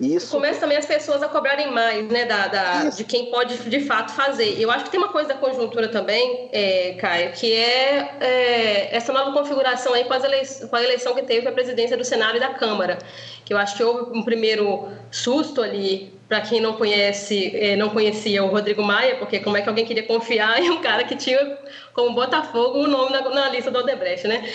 Isso. 0.00 0.30
Começa 0.30 0.60
também 0.60 0.78
as 0.78 0.86
pessoas 0.86 1.22
a 1.24 1.28
cobrarem 1.28 1.72
mais, 1.72 2.08
né, 2.08 2.24
da, 2.24 2.46
da 2.46 2.84
de 2.84 3.02
quem 3.02 3.32
pode 3.32 3.58
de 3.68 3.80
fato 3.80 4.12
fazer. 4.12 4.60
Eu 4.60 4.70
acho 4.70 4.84
que 4.84 4.90
tem 4.90 5.00
uma 5.00 5.08
coisa 5.08 5.30
da 5.30 5.34
conjuntura 5.34 5.88
também, 5.88 6.48
é, 6.52 6.94
Caio, 7.00 7.32
que 7.32 7.52
é, 7.52 8.16
é, 8.20 8.96
essa 8.96 9.12
nova 9.12 9.32
configuração 9.32 9.92
aí 9.92 10.04
com, 10.04 10.14
eleições, 10.14 10.70
com 10.70 10.76
a 10.76 10.82
eleição 10.82 11.14
que 11.14 11.22
teve 11.22 11.42
para 11.42 11.50
a 11.50 11.54
presidência 11.54 11.96
do 11.96 12.04
Senado 12.04 12.36
e 12.36 12.40
da 12.40 12.54
Câmara, 12.54 12.98
que 13.44 13.52
eu 13.52 13.58
acho 13.58 13.76
que 13.76 13.82
houve 13.82 14.16
um 14.16 14.22
primeiro 14.22 14.88
susto 15.10 15.60
ali 15.60 16.16
para 16.28 16.42
quem 16.42 16.60
não 16.60 16.74
conhece, 16.74 17.56
eh, 17.56 17.74
não 17.74 17.88
conhecia 17.88 18.44
o 18.44 18.48
Rodrigo 18.48 18.82
Maia, 18.82 19.16
porque 19.16 19.40
como 19.40 19.56
é 19.56 19.62
que 19.62 19.68
alguém 19.68 19.86
queria 19.86 20.02
confiar 20.02 20.60
em 20.62 20.70
um 20.70 20.80
cara 20.82 21.02
que 21.04 21.16
tinha 21.16 21.58
como 21.94 22.14
Botafogo 22.14 22.80
o 22.80 22.86
nome 22.86 23.10
na, 23.10 23.22
na 23.30 23.48
lista 23.48 23.70
do 23.70 23.78
Odebrecht, 23.78 24.28
né? 24.28 24.46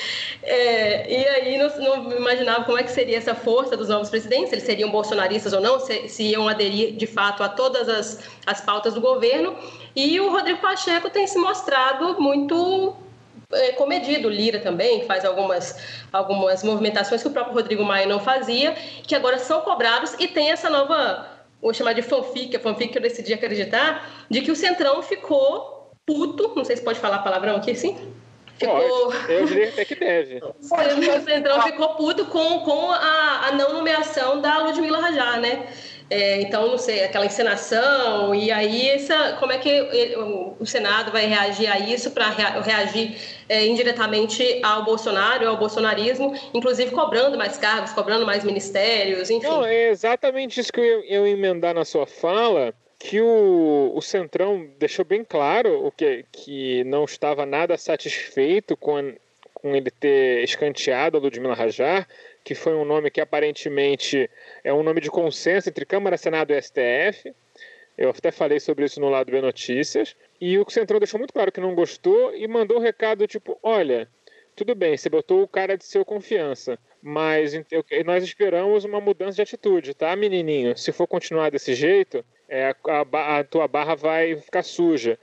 É, 0.44 1.12
e 1.12 1.28
aí 1.28 1.58
não, 1.58 1.70
não, 1.80 2.16
imaginava 2.16 2.64
como 2.64 2.78
é 2.78 2.84
que 2.84 2.92
seria 2.92 3.18
essa 3.18 3.34
força 3.34 3.76
dos 3.76 3.90
novos 3.90 4.10
presidentes, 4.10 4.50
se 4.50 4.56
eles 4.56 4.66
seriam 4.66 4.92
bolsonaristas 4.92 5.52
ou 5.52 5.60
não, 5.60 5.80
se, 5.80 6.08
se 6.08 6.24
iam 6.24 6.48
aderir 6.48 6.96
de 6.96 7.08
fato 7.08 7.42
a 7.42 7.50
todas 7.50 7.90
as, 7.90 8.20
as 8.46 8.62
pautas 8.62 8.94
do 8.94 9.02
governo. 9.02 9.56
E 9.96 10.20
o 10.20 10.30
Rodrigo 10.30 10.60
Pacheco 10.60 11.10
tem 11.10 11.26
se 11.26 11.40
mostrado 11.40 12.22
muito 12.22 12.96
é, 13.52 13.72
comedido. 13.72 14.30
Lira 14.30 14.60
também 14.60 15.06
faz 15.06 15.26
algumas, 15.26 16.04
algumas 16.12 16.64
movimentações 16.64 17.24
que 17.24 17.28
o 17.28 17.32
próprio 17.32 17.56
Rodrigo 17.56 17.84
Maia 17.84 18.06
não 18.06 18.20
fazia, 18.20 18.74
que 19.08 19.16
agora 19.16 19.40
são 19.40 19.62
cobrados 19.62 20.16
e 20.20 20.28
tem 20.28 20.52
essa 20.52 20.70
nova 20.70 21.33
vou 21.64 21.74
chamar 21.74 21.94
de 21.94 22.02
fanfic, 22.02 22.56
a 22.56 22.60
fanfic 22.60 22.92
que 22.92 22.98
eu 22.98 23.02
decidi 23.02 23.34
acreditar, 23.34 24.26
de 24.30 24.42
que 24.42 24.52
o 24.52 24.56
Centrão 24.56 25.02
ficou 25.02 25.92
puto, 26.06 26.54
não 26.56 26.66
sei 26.66 26.76
se 26.76 26.84
pode 26.84 27.00
falar 27.00 27.20
palavrão 27.20 27.56
aqui 27.56 27.72
assim. 27.72 27.98
Ficou... 28.58 29.12
Pode, 29.12 29.32
eu 29.32 29.46
diria 29.46 29.70
até 29.70 29.86
que 29.86 29.96
deve. 29.96 30.42
O 30.44 31.22
Centrão 31.24 31.62
ficou 31.62 31.90
puto 31.96 32.26
com, 32.26 32.60
com 32.60 32.92
a, 32.92 33.48
a 33.48 33.52
não 33.54 33.74
nomeação 33.74 34.42
da 34.42 34.60
Ludmilla 34.60 35.00
Rajar, 35.00 35.40
né? 35.40 35.68
É, 36.10 36.42
então, 36.42 36.68
não 36.68 36.78
sei, 36.78 37.04
aquela 37.04 37.26
encenação, 37.26 38.36
e 38.36 38.52
aí 38.52 38.90
essa, 38.90 39.34
como 39.40 39.52
é 39.52 39.58
que 39.58 39.70
ele, 39.70 40.16
o, 40.16 40.66
Senado 40.66 41.12
vai 41.12 41.26
reagir 41.26 41.72
a 41.72 41.80
isso 41.80 42.12
para 42.12 42.30
rea, 42.30 42.62
reagir 42.62 43.18
é, 43.50 43.66
indiretamente 43.66 44.60
ao 44.64 44.84
Bolsonaro, 44.84 45.48
ao 45.48 45.58
bolsonarismo, 45.58 46.34
inclusive 46.54 46.92
cobrando 46.92 47.38
mais 47.38 47.58
cargos, 47.58 47.94
cobrando 47.94 48.26
mais 48.26 48.44
ministérios, 48.44 49.30
enfim. 49.30 49.48
Não, 49.48 49.66
é 49.66 49.90
exatamente 49.90 50.60
isso 50.60 50.72
que 50.72 50.82
eu 50.82 51.04
ia 51.04 51.28
emendar 51.30 51.74
na 51.74 51.86
sua 51.86 52.06
fala, 52.06 52.74
que 53.00 53.20
o, 53.20 53.92
o 53.94 54.02
Centrão 54.02 54.70
deixou 54.80 55.04
bem 55.04 55.24
claro 55.24 55.86
o 55.86 55.92
que, 55.92 56.26
que 56.32 56.84
não 56.86 57.04
estava 57.04 57.46
nada 57.46 57.78
satisfeito 57.78 58.78
com, 58.78 59.14
com 59.54 59.76
ele 59.76 59.92
ter 59.92 60.44
escanteado 60.44 61.18
a 61.18 61.20
Ludmila 61.20 61.54
Rajar, 61.54 62.08
que 62.44 62.54
foi 62.54 62.74
um 62.74 62.84
nome 62.84 63.10
que 63.10 63.22
aparentemente 63.22 64.30
é 64.64 64.74
um 64.74 64.84
nome 64.84 65.00
de 65.00 65.10
consenso 65.10 65.70
entre 65.70 65.86
Câmara, 65.86 66.18
Senado 66.18 66.52
e 66.52 66.62
STF. 66.62 67.34
Eu 67.98 68.10
até 68.10 68.32
falei 68.32 68.60
sobre 68.60 68.86
isso 68.86 69.00
no 69.00 69.10
lado 69.10 69.32
B 69.32 69.40
Notícias. 69.40 70.16
E 70.42 70.58
o 70.58 70.70
Centrão 70.70 71.00
deixou 71.00 71.18
muito 71.18 71.34
claro 71.34 71.52
que 71.52 71.62
não 71.62 71.76
gostou 71.76 72.36
e 72.36 72.48
mandou 72.48 72.78
um 72.78 72.82
recado 72.82 73.26
tipo: 73.28 73.58
olha, 73.64 74.10
tudo 74.56 74.76
bem, 74.76 74.98
você 74.98 75.10
botou 75.10 75.42
o 75.44 75.48
cara 75.48 75.78
de 75.78 75.86
seu 75.86 76.04
confiança, 76.04 76.78
mas 77.02 77.54
nós 78.06 78.24
esperamos 78.24 78.84
uma 78.84 79.00
mudança 79.00 79.36
de 79.36 79.42
atitude, 79.42 79.94
tá, 79.94 80.16
menininho? 80.16 80.78
Se 80.78 80.92
for 80.92 81.08
continuar 81.08 81.50
desse 81.50 81.74
jeito, 81.74 82.26
é, 82.50 82.76
a, 82.88 83.40
a 83.40 83.44
tua 83.44 83.68
barra 83.68 83.96
vai 83.96 84.36
ficar 84.38 84.64
suja. 84.64 85.18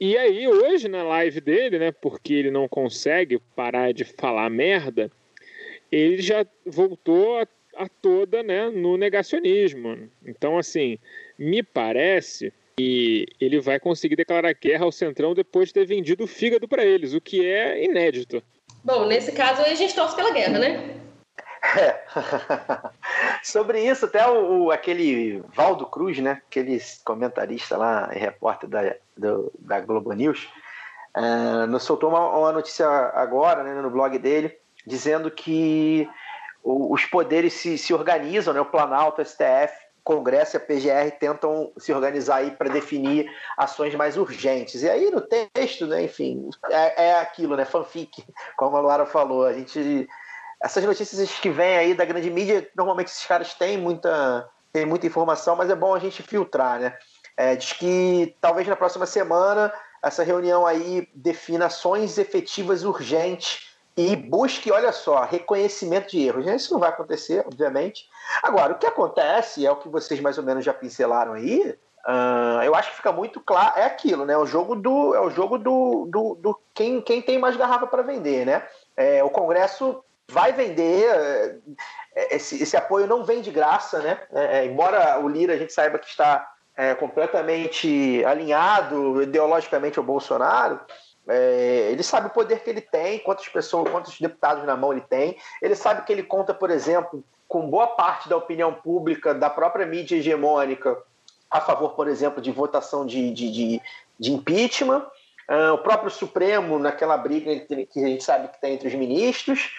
E 0.00 0.16
aí, 0.16 0.48
hoje, 0.48 0.88
na 0.88 1.02
live 1.02 1.40
dele, 1.40 1.78
né, 1.78 1.92
porque 1.92 2.34
ele 2.34 2.50
não 2.50 2.66
consegue 2.66 3.38
parar 3.54 3.92
de 3.92 4.04
falar 4.04 4.50
merda, 4.50 5.10
ele 5.92 6.22
já 6.22 6.46
voltou 6.64 7.38
a, 7.38 7.46
a 7.76 7.88
toda 7.88 8.42
né, 8.42 8.70
no 8.70 8.96
negacionismo. 8.96 10.08
Então, 10.26 10.56
assim, 10.56 10.98
me 11.38 11.62
parece 11.62 12.52
que 12.76 13.26
ele 13.38 13.60
vai 13.60 13.78
conseguir 13.78 14.16
declarar 14.16 14.54
guerra 14.54 14.84
ao 14.84 14.92
Centrão 14.92 15.34
depois 15.34 15.68
de 15.68 15.74
ter 15.74 15.86
vendido 15.86 16.24
o 16.24 16.26
fígado 16.26 16.66
para 16.66 16.84
eles, 16.84 17.12
o 17.12 17.20
que 17.20 17.44
é 17.44 17.84
inédito. 17.84 18.42
Bom, 18.82 19.06
nesse 19.06 19.32
caso 19.32 19.62
aí 19.62 19.72
a 19.72 19.76
gente 19.76 19.94
torce 19.94 20.16
pela 20.16 20.32
guerra, 20.32 20.58
né? 20.58 20.98
É. 21.76 22.00
Sobre 23.44 23.80
isso, 23.80 24.06
até 24.06 24.26
o, 24.26 24.64
o, 24.64 24.70
aquele 24.72 25.42
Valdo 25.54 25.86
Cruz, 25.86 26.18
né? 26.18 26.42
Aquele 26.48 26.80
comentarista 27.04 27.76
lá, 27.76 28.06
repórter 28.06 28.68
da, 28.68 28.94
do, 29.16 29.52
da 29.58 29.80
Globo 29.80 30.12
News, 30.12 30.48
uh, 31.16 31.66
nos 31.68 31.84
soltou 31.84 32.08
uma, 32.10 32.36
uma, 32.36 32.52
notícia 32.52 32.86
agora 32.86 33.62
né, 33.62 33.80
no 33.80 33.90
blog 33.90 34.18
dele, 34.18 34.56
dizendo 34.86 35.30
que 35.30 36.08
os 36.64 37.04
poderes 37.06 37.54
se, 37.54 37.76
se 37.76 37.92
organizam, 37.92 38.54
né? 38.54 38.60
o 38.60 38.66
Planalto, 38.66 39.20
o 39.20 39.24
STF, 39.24 39.74
o 39.98 40.02
Congresso 40.04 40.56
e 40.56 40.58
a 40.58 40.60
PGR 40.60 41.18
tentam 41.18 41.72
se 41.76 41.92
organizar 41.92 42.36
aí 42.36 42.52
para 42.52 42.68
definir 42.68 43.30
ações 43.56 43.94
mais 43.94 44.16
urgentes. 44.16 44.82
E 44.82 44.88
aí 44.88 45.10
no 45.10 45.20
texto, 45.20 45.86
né, 45.86 46.04
enfim, 46.04 46.48
é, 46.70 47.08
é 47.08 47.20
aquilo, 47.20 47.56
né, 47.56 47.64
fanfic, 47.64 48.24
como 48.56 48.76
a 48.76 48.80
Luara 48.80 49.06
falou, 49.06 49.44
a 49.44 49.52
gente 49.52 50.08
essas 50.62 50.84
notícias 50.84 51.28
que 51.40 51.50
vêm 51.50 51.76
aí 51.76 51.94
da 51.94 52.04
grande 52.04 52.30
mídia, 52.30 52.70
normalmente 52.76 53.08
esses 53.08 53.26
caras 53.26 53.52
têm 53.54 53.76
muita, 53.76 54.48
têm 54.72 54.86
muita 54.86 55.06
informação, 55.06 55.56
mas 55.56 55.68
é 55.68 55.74
bom 55.74 55.92
a 55.92 55.98
gente 55.98 56.22
filtrar, 56.22 56.78
né? 56.78 56.96
É, 57.36 57.56
diz 57.56 57.72
que 57.72 58.36
talvez 58.40 58.68
na 58.68 58.76
próxima 58.76 59.04
semana 59.04 59.72
essa 60.02 60.22
reunião 60.22 60.64
aí 60.64 61.08
defina 61.14 61.66
ações 61.66 62.16
efetivas 62.16 62.84
urgentes 62.84 63.71
e 63.96 64.16
busque, 64.16 64.72
olha 64.72 64.92
só, 64.92 65.24
reconhecimento 65.24 66.10
de 66.10 66.22
erros. 66.22 66.46
Isso 66.46 66.72
não 66.72 66.80
vai 66.80 66.88
acontecer, 66.88 67.44
obviamente. 67.46 68.08
Agora, 68.42 68.72
o 68.72 68.78
que 68.78 68.86
acontece 68.86 69.66
é 69.66 69.70
o 69.70 69.76
que 69.76 69.88
vocês 69.88 70.20
mais 70.20 70.38
ou 70.38 70.44
menos 70.44 70.64
já 70.64 70.72
pincelaram 70.72 71.34
aí. 71.34 71.76
Uh, 72.06 72.62
eu 72.64 72.74
acho 72.74 72.90
que 72.90 72.96
fica 72.96 73.12
muito 73.12 73.40
claro, 73.40 73.78
é 73.78 73.84
aquilo, 73.84 74.24
né? 74.24 74.36
O 74.36 74.46
jogo 74.46 74.74
do, 74.74 75.14
é 75.14 75.20
o 75.20 75.30
jogo 75.30 75.56
do, 75.56 76.06
do, 76.10 76.34
do 76.34 76.60
quem, 76.74 77.00
quem 77.00 77.22
tem 77.22 77.38
mais 77.38 77.56
garrafa 77.56 77.86
para 77.86 78.02
vender, 78.02 78.44
né? 78.44 78.66
É, 78.96 79.22
o 79.22 79.30
Congresso 79.30 80.02
vai 80.28 80.52
vender. 80.52 81.06
É, 82.14 82.34
esse, 82.34 82.60
esse, 82.60 82.76
apoio 82.76 83.06
não 83.06 83.24
vem 83.24 83.40
de 83.40 83.52
graça, 83.52 84.00
né? 84.00 84.18
É, 84.32 84.58
é 84.58 84.66
embora 84.66 85.20
o 85.20 85.28
Lira 85.28 85.54
a 85.54 85.56
gente 85.56 85.72
saiba 85.72 85.98
que 85.98 86.08
está 86.08 86.50
é, 86.76 86.94
completamente 86.94 88.24
alinhado 88.24 89.22
ideologicamente 89.22 89.98
ao 89.98 90.04
Bolsonaro, 90.04 90.80
é, 91.28 91.88
ele 91.90 92.02
sabe 92.02 92.26
o 92.26 92.30
poder 92.30 92.62
que 92.62 92.70
ele 92.70 92.80
tem, 92.80 93.18
quantas 93.20 93.48
pessoas, 93.48 93.90
quantos 93.90 94.18
deputados 94.20 94.64
na 94.64 94.76
mão 94.76 94.92
ele 94.92 95.02
tem. 95.02 95.36
Ele 95.60 95.74
sabe 95.74 96.04
que 96.04 96.12
ele 96.12 96.22
conta, 96.22 96.52
por 96.52 96.70
exemplo, 96.70 97.22
com 97.46 97.68
boa 97.68 97.88
parte 97.88 98.28
da 98.28 98.36
opinião 98.36 98.72
pública, 98.72 99.34
da 99.34 99.48
própria 99.50 99.86
mídia 99.86 100.16
hegemônica, 100.16 100.98
a 101.50 101.60
favor, 101.60 101.90
por 101.90 102.08
exemplo, 102.08 102.40
de 102.40 102.50
votação 102.50 103.06
de, 103.06 103.30
de, 103.30 103.52
de, 103.52 103.82
de 104.18 104.32
impeachment. 104.32 105.06
Uh, 105.48 105.74
o 105.74 105.78
próprio 105.78 106.10
Supremo, 106.10 106.78
naquela 106.78 107.16
briga 107.16 107.54
que 107.60 108.04
a 108.04 108.08
gente 108.08 108.24
sabe 108.24 108.48
que 108.48 108.60
tem 108.60 108.74
entre 108.74 108.88
os 108.88 108.94
ministros. 108.94 109.70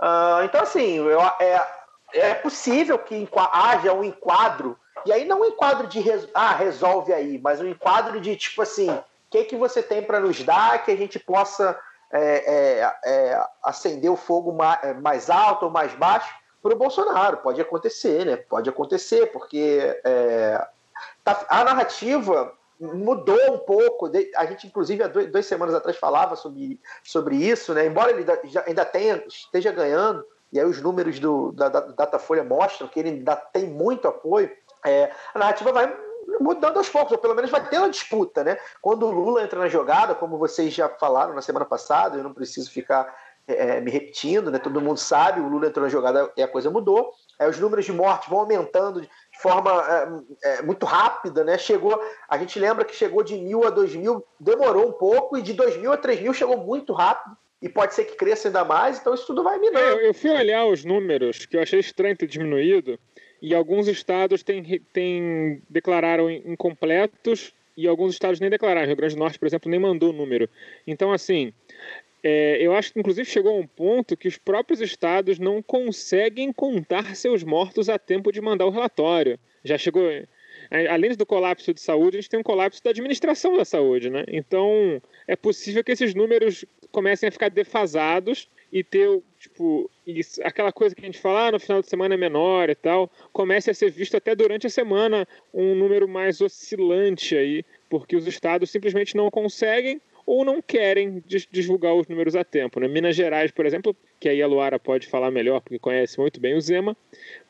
Uh, 0.00 0.44
então, 0.44 0.60
assim, 0.60 0.96
eu, 0.96 1.20
é, 1.40 1.66
é 2.12 2.34
possível 2.34 2.98
que 2.98 3.26
haja 3.52 3.92
um 3.92 4.04
enquadro, 4.04 4.78
e 5.06 5.12
aí 5.12 5.24
não 5.24 5.40
um 5.40 5.44
enquadro 5.46 5.86
de 5.86 6.02
ah, 6.34 6.54
resolve 6.54 7.12
aí, 7.12 7.38
mas 7.42 7.60
um 7.60 7.68
enquadro 7.68 8.20
de 8.20 8.36
tipo 8.36 8.62
assim, 8.62 8.90
que, 9.34 9.44
que 9.44 9.56
você 9.56 9.82
tem 9.82 10.00
para 10.00 10.20
nos 10.20 10.44
dar 10.44 10.84
que 10.84 10.92
a 10.92 10.96
gente 10.96 11.18
possa 11.18 11.76
é, 12.12 12.20
é, 12.22 12.94
é, 13.04 13.46
acender 13.64 14.08
o 14.08 14.16
fogo 14.16 14.52
mais, 14.52 14.78
é, 14.84 14.94
mais 14.94 15.28
alto 15.28 15.64
ou 15.64 15.72
mais 15.72 15.92
baixo 15.94 16.32
para 16.62 16.72
o 16.72 16.78
Bolsonaro. 16.78 17.38
Pode 17.38 17.60
acontecer, 17.60 18.24
né? 18.24 18.36
Pode 18.36 18.70
acontecer, 18.70 19.26
porque 19.32 20.00
é, 20.04 20.64
tá, 21.24 21.44
a 21.48 21.64
narrativa 21.64 22.52
mudou 22.78 23.54
um 23.54 23.58
pouco. 23.58 24.08
A 24.36 24.46
gente, 24.46 24.68
inclusive, 24.68 25.02
há 25.02 25.08
dois, 25.08 25.32
duas 25.32 25.46
semanas 25.46 25.74
atrás 25.74 25.96
falava 25.96 26.36
sobre, 26.36 26.80
sobre 27.02 27.34
isso, 27.34 27.74
né? 27.74 27.86
Embora 27.86 28.12
ele 28.12 28.24
ainda 28.66 28.84
tenha, 28.84 29.20
esteja 29.26 29.72
ganhando, 29.72 30.24
e 30.52 30.60
aí 30.60 30.66
os 30.66 30.80
números 30.80 31.18
do, 31.18 31.50
da, 31.50 31.68
da 31.68 31.80
Datafolha 31.80 32.44
mostram 32.44 32.86
que 32.86 33.00
ele 33.00 33.08
ainda 33.08 33.34
tem 33.34 33.66
muito 33.66 34.06
apoio, 34.06 34.48
é, 34.86 35.10
a 35.34 35.38
narrativa 35.40 35.72
vai 35.72 36.03
mudando 36.40 36.76
aos 36.76 36.88
poucos, 36.88 37.12
ou 37.12 37.18
pelo 37.18 37.34
menos 37.34 37.50
vai 37.50 37.68
ter 37.68 37.78
uma 37.78 37.90
disputa, 37.90 38.44
né? 38.44 38.58
Quando 38.80 39.06
o 39.06 39.10
Lula 39.10 39.42
entra 39.42 39.58
na 39.58 39.68
jogada, 39.68 40.14
como 40.14 40.38
vocês 40.38 40.72
já 40.72 40.88
falaram 40.88 41.34
na 41.34 41.42
semana 41.42 41.64
passada, 41.64 42.16
eu 42.16 42.24
não 42.24 42.32
preciso 42.32 42.70
ficar 42.70 43.14
é, 43.46 43.80
me 43.80 43.90
repetindo, 43.90 44.50
né? 44.50 44.58
Todo 44.58 44.80
mundo 44.80 44.98
sabe, 44.98 45.40
o 45.40 45.48
Lula 45.48 45.66
entrou 45.66 45.84
na 45.84 45.90
jogada 45.90 46.32
e 46.36 46.42
a 46.42 46.48
coisa 46.48 46.70
mudou. 46.70 47.12
É, 47.38 47.48
os 47.48 47.58
números 47.58 47.84
de 47.84 47.92
mortes 47.92 48.28
vão 48.28 48.40
aumentando 48.40 49.00
de 49.00 49.08
forma 49.40 49.70
é, 50.42 50.58
é, 50.58 50.62
muito 50.62 50.86
rápida, 50.86 51.44
né? 51.44 51.58
Chegou, 51.58 52.00
a 52.28 52.38
gente 52.38 52.58
lembra 52.58 52.84
que 52.84 52.94
chegou 52.94 53.22
de 53.22 53.36
mil 53.36 53.66
a 53.66 53.70
dois 53.70 53.94
mil, 53.94 54.24
demorou 54.38 54.88
um 54.88 54.92
pouco, 54.92 55.36
e 55.36 55.42
de 55.42 55.52
dois 55.52 55.76
mil 55.76 55.92
a 55.92 55.96
três 55.96 56.20
mil 56.20 56.32
chegou 56.32 56.56
muito 56.56 56.92
rápido 56.92 57.36
e 57.60 57.68
pode 57.68 57.94
ser 57.94 58.04
que 58.04 58.14
cresça 58.14 58.48
ainda 58.48 58.62
mais, 58.62 58.98
então 58.98 59.14
isso 59.14 59.26
tudo 59.26 59.42
vai 59.42 59.58
minando. 59.58 59.78
Eu, 59.78 60.00
eu 60.00 60.14
fui 60.14 60.30
olhar 60.30 60.66
os 60.66 60.84
números, 60.84 61.46
que 61.46 61.56
eu 61.56 61.62
achei 61.62 61.80
estranho 61.80 62.14
ter 62.14 62.26
diminuído, 62.26 62.98
e 63.44 63.54
alguns 63.54 63.88
estados 63.88 64.42
têm, 64.42 64.80
têm, 64.90 65.60
declararam 65.68 66.30
incompletos 66.30 67.52
e 67.76 67.86
alguns 67.86 68.14
estados 68.14 68.40
nem 68.40 68.48
declararam. 68.48 68.86
Rio 68.86 68.96
Grande 68.96 69.14
do 69.14 69.18
Norte, 69.18 69.38
por 69.38 69.44
exemplo, 69.44 69.70
nem 69.70 69.78
mandou 69.78 70.08
o 70.08 70.12
número. 70.14 70.48
Então, 70.86 71.12
assim, 71.12 71.52
é, 72.22 72.56
eu 72.58 72.74
acho 72.74 72.90
que 72.90 72.98
inclusive 72.98 73.28
chegou 73.28 73.54
a 73.54 73.60
um 73.60 73.66
ponto 73.66 74.16
que 74.16 74.26
os 74.26 74.38
próprios 74.38 74.80
estados 74.80 75.38
não 75.38 75.60
conseguem 75.60 76.54
contar 76.54 77.14
seus 77.14 77.44
mortos 77.44 77.90
a 77.90 77.98
tempo 77.98 78.32
de 78.32 78.40
mandar 78.40 78.64
o 78.64 78.70
relatório. 78.70 79.38
Já 79.62 79.76
chegou. 79.76 80.08
Além 80.88 81.14
do 81.14 81.26
colapso 81.26 81.74
de 81.74 81.82
saúde, 81.82 82.16
a 82.16 82.20
gente 82.22 82.30
tem 82.30 82.40
um 82.40 82.42
colapso 82.42 82.82
da 82.82 82.90
administração 82.90 83.58
da 83.58 83.66
saúde, 83.66 84.08
né? 84.08 84.24
Então, 84.26 85.02
é 85.28 85.36
possível 85.36 85.84
que 85.84 85.92
esses 85.92 86.14
números 86.14 86.64
comecem 86.90 87.28
a 87.28 87.32
ficar 87.32 87.50
defasados 87.50 88.48
e 88.72 88.82
ter, 88.82 89.22
tipo, 89.44 89.90
isso, 90.06 90.40
aquela 90.42 90.72
coisa 90.72 90.94
que 90.94 91.02
a 91.02 91.04
gente 91.04 91.20
fala, 91.20 91.48
ah, 91.48 91.52
no 91.52 91.60
final 91.60 91.82
de 91.82 91.88
semana 91.88 92.14
é 92.14 92.16
menor 92.16 92.70
e 92.70 92.74
tal, 92.74 93.10
comece 93.32 93.70
a 93.70 93.74
ser 93.74 93.90
visto 93.90 94.16
até 94.16 94.34
durante 94.34 94.66
a 94.66 94.70
semana 94.70 95.28
um 95.52 95.74
número 95.74 96.08
mais 96.08 96.40
oscilante 96.40 97.36
aí, 97.36 97.64
porque 97.90 98.16
os 98.16 98.26
estados 98.26 98.70
simplesmente 98.70 99.16
não 99.16 99.30
conseguem 99.30 100.00
ou 100.26 100.44
não 100.44 100.62
querem 100.62 101.22
divulgar 101.50 101.94
os 101.94 102.08
números 102.08 102.34
a 102.34 102.42
tempo. 102.42 102.80
Né? 102.80 102.88
Minas 102.88 103.14
Gerais, 103.14 103.50
por 103.50 103.66
exemplo, 103.66 103.94
que 104.18 104.30
aí 104.30 104.40
a 104.40 104.46
Luara 104.46 104.78
pode 104.78 105.06
falar 105.06 105.30
melhor, 105.30 105.60
porque 105.60 105.78
conhece 105.78 106.18
muito 106.18 106.40
bem 106.40 106.56
o 106.56 106.60
Zema, 106.60 106.96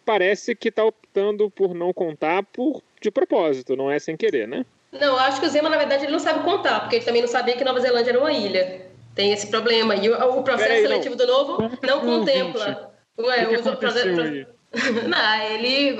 parece 0.05 0.57
que 0.57 0.69
está 0.69 0.85
optando 0.85 1.49
por 1.49 1.75
não 1.75 1.93
contar 1.93 2.43
por 2.43 2.83
de 3.01 3.11
propósito, 3.13 3.77
não 3.77 3.89
é 3.89 4.01
sem 4.01 4.17
querer, 4.17 4.49
né? 4.49 4.67
Não, 4.91 5.17
acho 5.17 5.41
que 5.41 5.47
o 5.47 5.51
Zema, 5.51 5.69
na 5.69 5.77
verdade, 5.77 6.05
ele 6.05 6.13
não 6.13 6.19
sabe 6.19 6.43
contar, 6.43 6.81
porque 6.81 6.97
ele 6.97 7.05
também 7.05 7.21
não 7.23 7.29
sabia 7.29 7.57
que 7.57 7.65
Nova 7.65 7.81
Zelândia 7.81 8.11
era 8.11 8.19
uma 8.19 8.33
ilha. 8.33 8.94
Tem 9.15 9.33
esse 9.33 9.47
problema. 9.49 9.95
E 9.95 10.09
o, 10.09 10.39
o 10.39 10.43
processo 10.43 10.69
Peraí, 10.69 10.83
seletivo 10.83 11.17
não. 11.17 11.27
do 11.27 11.33
novo 11.33 11.79
não 11.83 12.01
contempla. 12.01 12.93
Ué, 13.19 13.47
o, 13.49 13.69
o 13.69 13.77
processo. 13.77 14.55
Não, 15.07 15.43
ele 15.53 15.97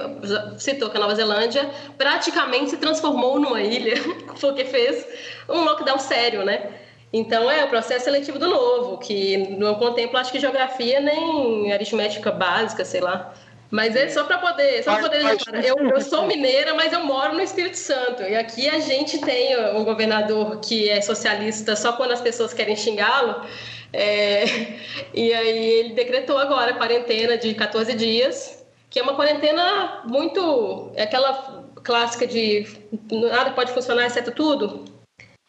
citou 0.59 0.91
que 0.91 0.97
a 0.97 1.01
Nova 1.01 1.15
Zelândia 1.15 1.71
praticamente 1.97 2.71
se 2.71 2.77
transformou 2.77 3.39
numa 3.39 3.61
ilha, 3.61 3.95
porque 4.41 4.65
fez 4.65 5.07
um 5.49 5.63
lockdown 5.63 5.99
sério, 5.99 6.45
né? 6.45 6.73
Então 7.13 7.49
é 7.49 7.65
o 7.65 7.69
processo 7.69 8.07
seletivo 8.07 8.37
do 8.37 8.49
novo, 8.49 8.99
que 8.99 9.37
não 9.57 9.77
contempla, 9.77 10.21
acho 10.21 10.33
que 10.33 10.41
geografia 10.41 11.01
nem 11.01 11.73
aritmética 11.73 12.33
básica, 12.33 12.85
sei 12.85 13.01
lá. 13.01 13.33
Mas 13.75 13.97
é 13.97 14.09
só 14.09 14.23
para 14.23 14.39
poder, 14.39 14.85
só 14.85 14.93
pra 14.93 15.09
poder 15.09 15.25
deixar. 15.25 15.65
Eu, 15.65 15.77
eu 15.89 16.01
sou 16.01 16.29
mineira, 16.29 16.75
mas 16.75 16.93
eu 16.93 17.05
moro 17.05 17.35
no 17.35 17.41
Espírito 17.41 17.77
Santo. 17.77 18.23
E 18.23 18.37
aqui 18.37 18.69
a 18.69 18.79
gente 18.79 19.19
tem 19.19 19.59
um 19.75 19.83
governador 19.83 20.61
que 20.61 20.89
é 20.89 21.01
socialista 21.01 21.75
só 21.75 21.95
quando 21.95 22.13
as 22.13 22.21
pessoas 22.21 22.55
querem 22.55 22.77
xingá-lo. 22.77 23.45
É, 23.93 24.45
e 25.13 25.35
aí 25.35 25.69
ele 25.81 25.95
decretou 25.95 26.39
agora 26.39 26.71
a 26.71 26.75
quarentena 26.75 27.37
de 27.37 27.53
14 27.53 27.95
dias, 27.95 28.65
que 28.89 29.01
é 29.01 29.03
uma 29.03 29.17
quarentena 29.17 30.03
muito. 30.07 30.93
É 30.95 31.03
aquela 31.03 31.65
clássica 31.83 32.29
de 32.29 32.69
nada 33.11 33.51
pode 33.51 33.73
funcionar 33.73 34.07
exceto 34.07 34.31
tudo 34.31 34.94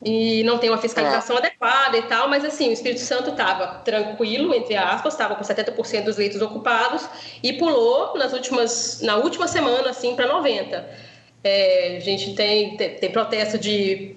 e 0.06 0.44
não 0.44 0.60
tem 0.60 0.70
uma 0.70 0.78
fiscalização 0.78 1.36
ah. 1.36 1.40
adequada 1.40 1.98
e 1.98 2.04
tal, 2.04 2.30
mas 2.30 2.46
assim, 2.46 2.70
o 2.70 2.72
Espírito 2.72 3.02
Santo 3.02 3.32
estava 3.32 3.80
tranquilo, 3.80 4.54
entre 4.54 4.76
aspas, 4.76 5.14
estava 5.14 5.36
com 5.36 5.44
70% 5.44 6.04
dos 6.04 6.18
leitos 6.18 6.42
ocupados 6.42 7.10
e 7.42 7.54
pulou 7.54 8.16
nas 8.16 8.32
últimas, 8.32 9.02
na 9.02 9.16
última 9.16 9.48
semana 9.48 9.90
assim 9.90 10.16
para 10.16 10.28
90%. 10.28 10.84
É, 11.48 11.98
a 11.98 12.00
gente 12.00 12.34
tem, 12.34 12.76
tem, 12.76 12.96
tem, 12.96 13.12
protesto 13.12 13.60
de 13.60 14.16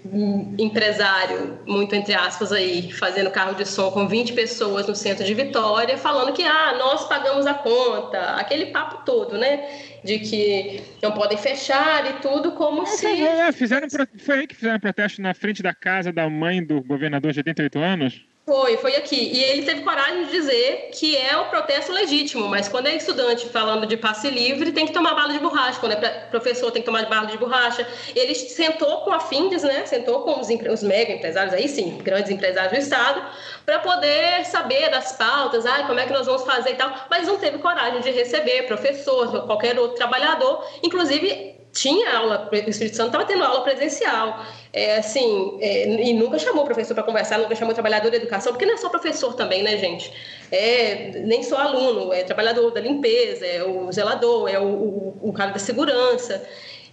empresário, 0.58 1.58
muito 1.66 1.94
entre 1.94 2.14
aspas 2.14 2.50
aí, 2.52 2.90
fazendo 2.90 3.30
carro 3.30 3.54
de 3.54 3.66
som 3.66 3.90
com 3.90 4.08
20 4.08 4.32
pessoas 4.32 4.86
no 4.86 4.96
centro 4.96 5.26
de 5.26 5.34
Vitória, 5.34 5.98
falando 5.98 6.32
que 6.32 6.42
ah, 6.42 6.74
nós 6.78 7.06
pagamos 7.06 7.46
a 7.46 7.52
conta, 7.52 8.18
aquele 8.36 8.66
papo 8.66 9.04
todo, 9.04 9.36
né? 9.36 9.60
De 10.02 10.20
que 10.20 10.80
não 11.02 11.12
podem 11.12 11.36
fechar 11.36 12.08
e 12.08 12.14
tudo, 12.22 12.52
como 12.52 12.84
é, 12.84 12.86
se. 12.86 13.22
É, 13.22 13.52
fizeram, 13.52 13.88
foi 14.16 14.38
aí 14.38 14.46
que 14.46 14.56
fizeram 14.56 14.80
protesto 14.80 15.20
na 15.20 15.34
frente 15.34 15.62
da 15.62 15.74
casa 15.74 16.10
da 16.10 16.30
mãe 16.30 16.64
do 16.64 16.82
governador 16.82 17.30
de 17.32 17.40
88 17.40 17.78
anos? 17.78 18.27
Foi, 18.48 18.78
foi 18.78 18.96
aqui. 18.96 19.30
E 19.30 19.44
ele 19.44 19.62
teve 19.62 19.82
coragem 19.82 20.24
de 20.24 20.30
dizer 20.30 20.88
que 20.94 21.14
é 21.14 21.36
o 21.36 21.50
protesto 21.50 21.92
legítimo, 21.92 22.48
mas 22.48 22.66
quando 22.66 22.86
é 22.86 22.96
estudante 22.96 23.46
falando 23.50 23.84
de 23.86 23.94
passe 23.94 24.30
livre, 24.30 24.72
tem 24.72 24.86
que 24.86 24.92
tomar 24.94 25.14
bala 25.14 25.34
de 25.34 25.38
borracha. 25.38 25.78
Quando 25.78 25.92
é 25.92 26.08
professor, 26.30 26.70
tem 26.70 26.80
que 26.80 26.86
tomar 26.86 27.04
bala 27.10 27.26
de 27.26 27.36
borracha. 27.36 27.86
Ele 28.16 28.34
sentou 28.34 29.02
com 29.02 29.12
a 29.12 29.20
Findes, 29.20 29.62
né? 29.64 29.84
Sentou 29.84 30.22
com 30.22 30.40
os, 30.40 30.48
os 30.48 30.82
mega 30.82 31.12
empresários, 31.12 31.52
aí 31.52 31.68
sim, 31.68 31.98
grandes 31.98 32.30
empresários 32.30 32.72
do 32.72 32.78
Estado, 32.78 33.22
para 33.66 33.80
poder 33.80 34.46
saber 34.46 34.88
das 34.88 35.12
pautas, 35.12 35.66
ah, 35.66 35.84
como 35.86 36.00
é 36.00 36.06
que 36.06 36.12
nós 36.14 36.24
vamos 36.24 36.44
fazer 36.44 36.70
e 36.70 36.76
tal, 36.76 36.90
mas 37.10 37.26
não 37.26 37.36
teve 37.36 37.58
coragem 37.58 38.00
de 38.00 38.10
receber 38.12 38.62
professor, 38.62 39.44
qualquer 39.44 39.78
outro 39.78 39.98
trabalhador, 39.98 40.66
inclusive 40.82 41.57
tinha 41.78 42.16
aula, 42.16 42.48
o 42.50 42.70
Espírito 42.70 42.96
Santo 42.96 43.08
estava 43.08 43.24
tendo 43.24 43.44
aula 43.44 43.62
presencial, 43.62 44.44
é, 44.72 44.96
assim, 44.96 45.58
é, 45.60 45.86
e 46.08 46.12
nunca 46.12 46.38
chamou 46.38 46.62
o 46.62 46.66
professor 46.66 46.94
para 46.94 47.04
conversar, 47.04 47.38
nunca 47.38 47.54
chamou 47.54 47.70
o 47.70 47.74
trabalhador 47.74 48.10
da 48.10 48.16
educação, 48.16 48.52
porque 48.52 48.66
não 48.66 48.74
é 48.74 48.76
só 48.76 48.88
professor 48.88 49.34
também, 49.34 49.62
né, 49.62 49.76
gente? 49.76 50.12
É, 50.50 51.20
nem 51.24 51.42
só 51.42 51.56
aluno, 51.56 52.12
é 52.12 52.24
trabalhador 52.24 52.72
da 52.72 52.80
limpeza, 52.80 53.46
é 53.46 53.62
o 53.62 53.90
zelador, 53.92 54.48
é 54.48 54.58
o, 54.58 54.64
o, 54.64 55.18
o 55.22 55.32
cara 55.32 55.52
da 55.52 55.58
segurança. 55.58 56.44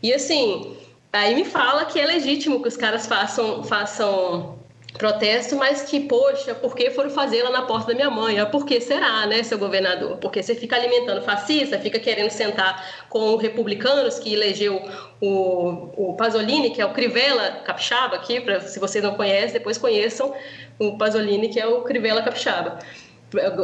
E 0.04 0.14
assim, 0.14 0.78
aí 1.12 1.34
me 1.34 1.46
fala 1.46 1.86
que 1.86 2.00
é 2.00 2.06
legítimo 2.06 2.62
que 2.62 2.68
os 2.68 2.78
caras 2.78 3.08
façam, 3.08 3.64
façam 3.64 4.60
protesto, 4.98 5.56
mas 5.56 5.84
que, 5.84 6.00
poxa, 6.00 6.56
por 6.56 6.76
que 6.76 6.90
foram 6.92 7.10
fazer 7.10 7.44
lá 7.44 7.52
na 7.52 7.62
porta 7.64 7.88
da 7.88 7.94
minha 7.94 8.10
mãe? 8.10 8.40
Ah, 8.40 8.46
por 8.46 8.66
que 8.66 8.80
será, 8.80 9.26
né, 9.26 9.44
seu 9.44 9.58
governador? 9.58 10.18
Porque 10.18 10.42
você 10.42 10.56
fica 10.56 10.76
alimentando 10.76 11.22
fascista, 11.22 11.80
fica 11.80 12.00
querendo 12.00 12.30
sentar 12.30 13.06
com 13.10 13.36
republicanos 13.36 14.20
que 14.20 14.34
elegeu 14.34 14.82
o, 15.22 16.12
o 16.12 16.16
Pasolini, 16.16 16.72
que 16.72 16.82
é 16.82 16.86
o 16.86 16.94
Crivella 16.94 17.62
Capixaba, 17.66 18.16
aqui, 18.16 18.40
pra, 18.40 18.62
se 18.62 18.80
vocês 18.80 19.04
não 19.04 19.16
conhecem, 19.16 19.54
depois 19.54 19.78
conheçam 19.78 20.34
o 20.80 20.98
Pasolini, 20.98 21.50
que 21.50 21.60
é 21.60 21.68
o 21.68 21.82
Crivella 21.82 22.22
Capixaba, 22.22 22.80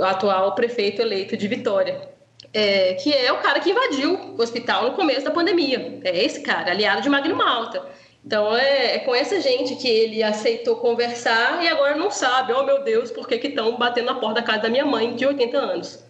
atual 0.03 0.53
prefeito 0.53 1.01
eleito 1.01 1.37
de 1.37 1.47
Vitória. 1.47 2.09
É, 2.53 2.95
que 2.95 3.13
é 3.13 3.31
o 3.31 3.37
cara 3.37 3.61
que 3.61 3.69
invadiu 3.69 4.35
o 4.37 4.41
hospital 4.41 4.89
no 4.89 4.91
começo 4.93 5.23
da 5.23 5.31
pandemia. 5.31 5.99
É 6.03 6.25
esse 6.25 6.41
cara, 6.41 6.71
aliado 6.71 7.01
de 7.01 7.09
Magno 7.09 7.35
Malta. 7.35 7.81
Então 8.25 8.55
é, 8.55 8.95
é, 8.95 8.99
com 8.99 9.15
essa 9.15 9.41
gente 9.41 9.75
que 9.75 9.87
ele 9.87 10.21
aceitou 10.21 10.75
conversar 10.77 11.63
e 11.63 11.67
agora 11.67 11.95
não 11.95 12.11
sabe, 12.11 12.53
oh 12.53 12.63
meu 12.63 12.83
Deus, 12.83 13.11
por 13.11 13.27
que 13.27 13.35
estão 13.35 13.77
batendo 13.77 14.05
na 14.05 14.15
porta 14.15 14.41
da 14.41 14.45
casa 14.45 14.63
da 14.63 14.69
minha 14.69 14.85
mãe 14.85 15.15
de 15.15 15.25
80 15.25 15.57
anos. 15.57 16.05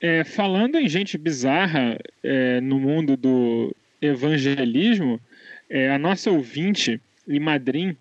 É, 0.00 0.24
falando 0.24 0.76
em 0.76 0.88
gente 0.88 1.16
bizarra 1.16 1.98
é, 2.22 2.60
no 2.60 2.80
mundo 2.80 3.16
do 3.16 3.74
evangelismo, 4.00 5.20
é, 5.68 5.90
a 5.90 5.98
nossa 5.98 6.30
ouvinte 6.30 7.00
e 7.28 7.38
madrinha, 7.38 7.96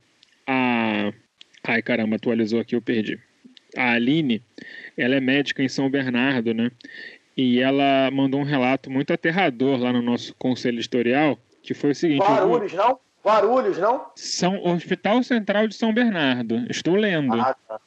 a. 0.48 1.12
Ai 1.62 1.82
caramba, 1.82 2.16
atualizou 2.16 2.60
aqui, 2.60 2.74
eu 2.74 2.82
perdi. 2.82 3.20
A 3.76 3.92
Aline, 3.92 4.42
ela 4.98 5.16
é 5.16 5.20
médica 5.20 5.62
em 5.62 5.68
São 5.68 5.90
Bernardo, 5.90 6.54
né? 6.54 6.72
E 7.38 7.60
ela 7.60 8.10
mandou 8.12 8.40
um 8.40 8.46
relato 8.46 8.90
muito 8.90 9.14
aterrador 9.14 9.78
lá 9.78 9.94
no 9.94 10.02
nosso 10.02 10.34
conselho 10.36 10.80
editorial 10.80 11.38
que 11.62 11.74
foi 11.74 11.92
o 11.92 11.96
seguinte. 11.96 12.22
Guarulhos, 12.22 12.74
não? 12.74 13.00
Guarulhos, 13.26 13.78
não? 13.78 14.06
São 14.16 14.64
Hospital 14.66 15.22
Central 15.24 15.68
de 15.68 15.76
São 15.76 15.94
Bernardo. 15.94 16.66
Estou 16.70 16.96
lendo. 16.96 17.40
Ah, 17.40 17.56
tá. 17.68 17.80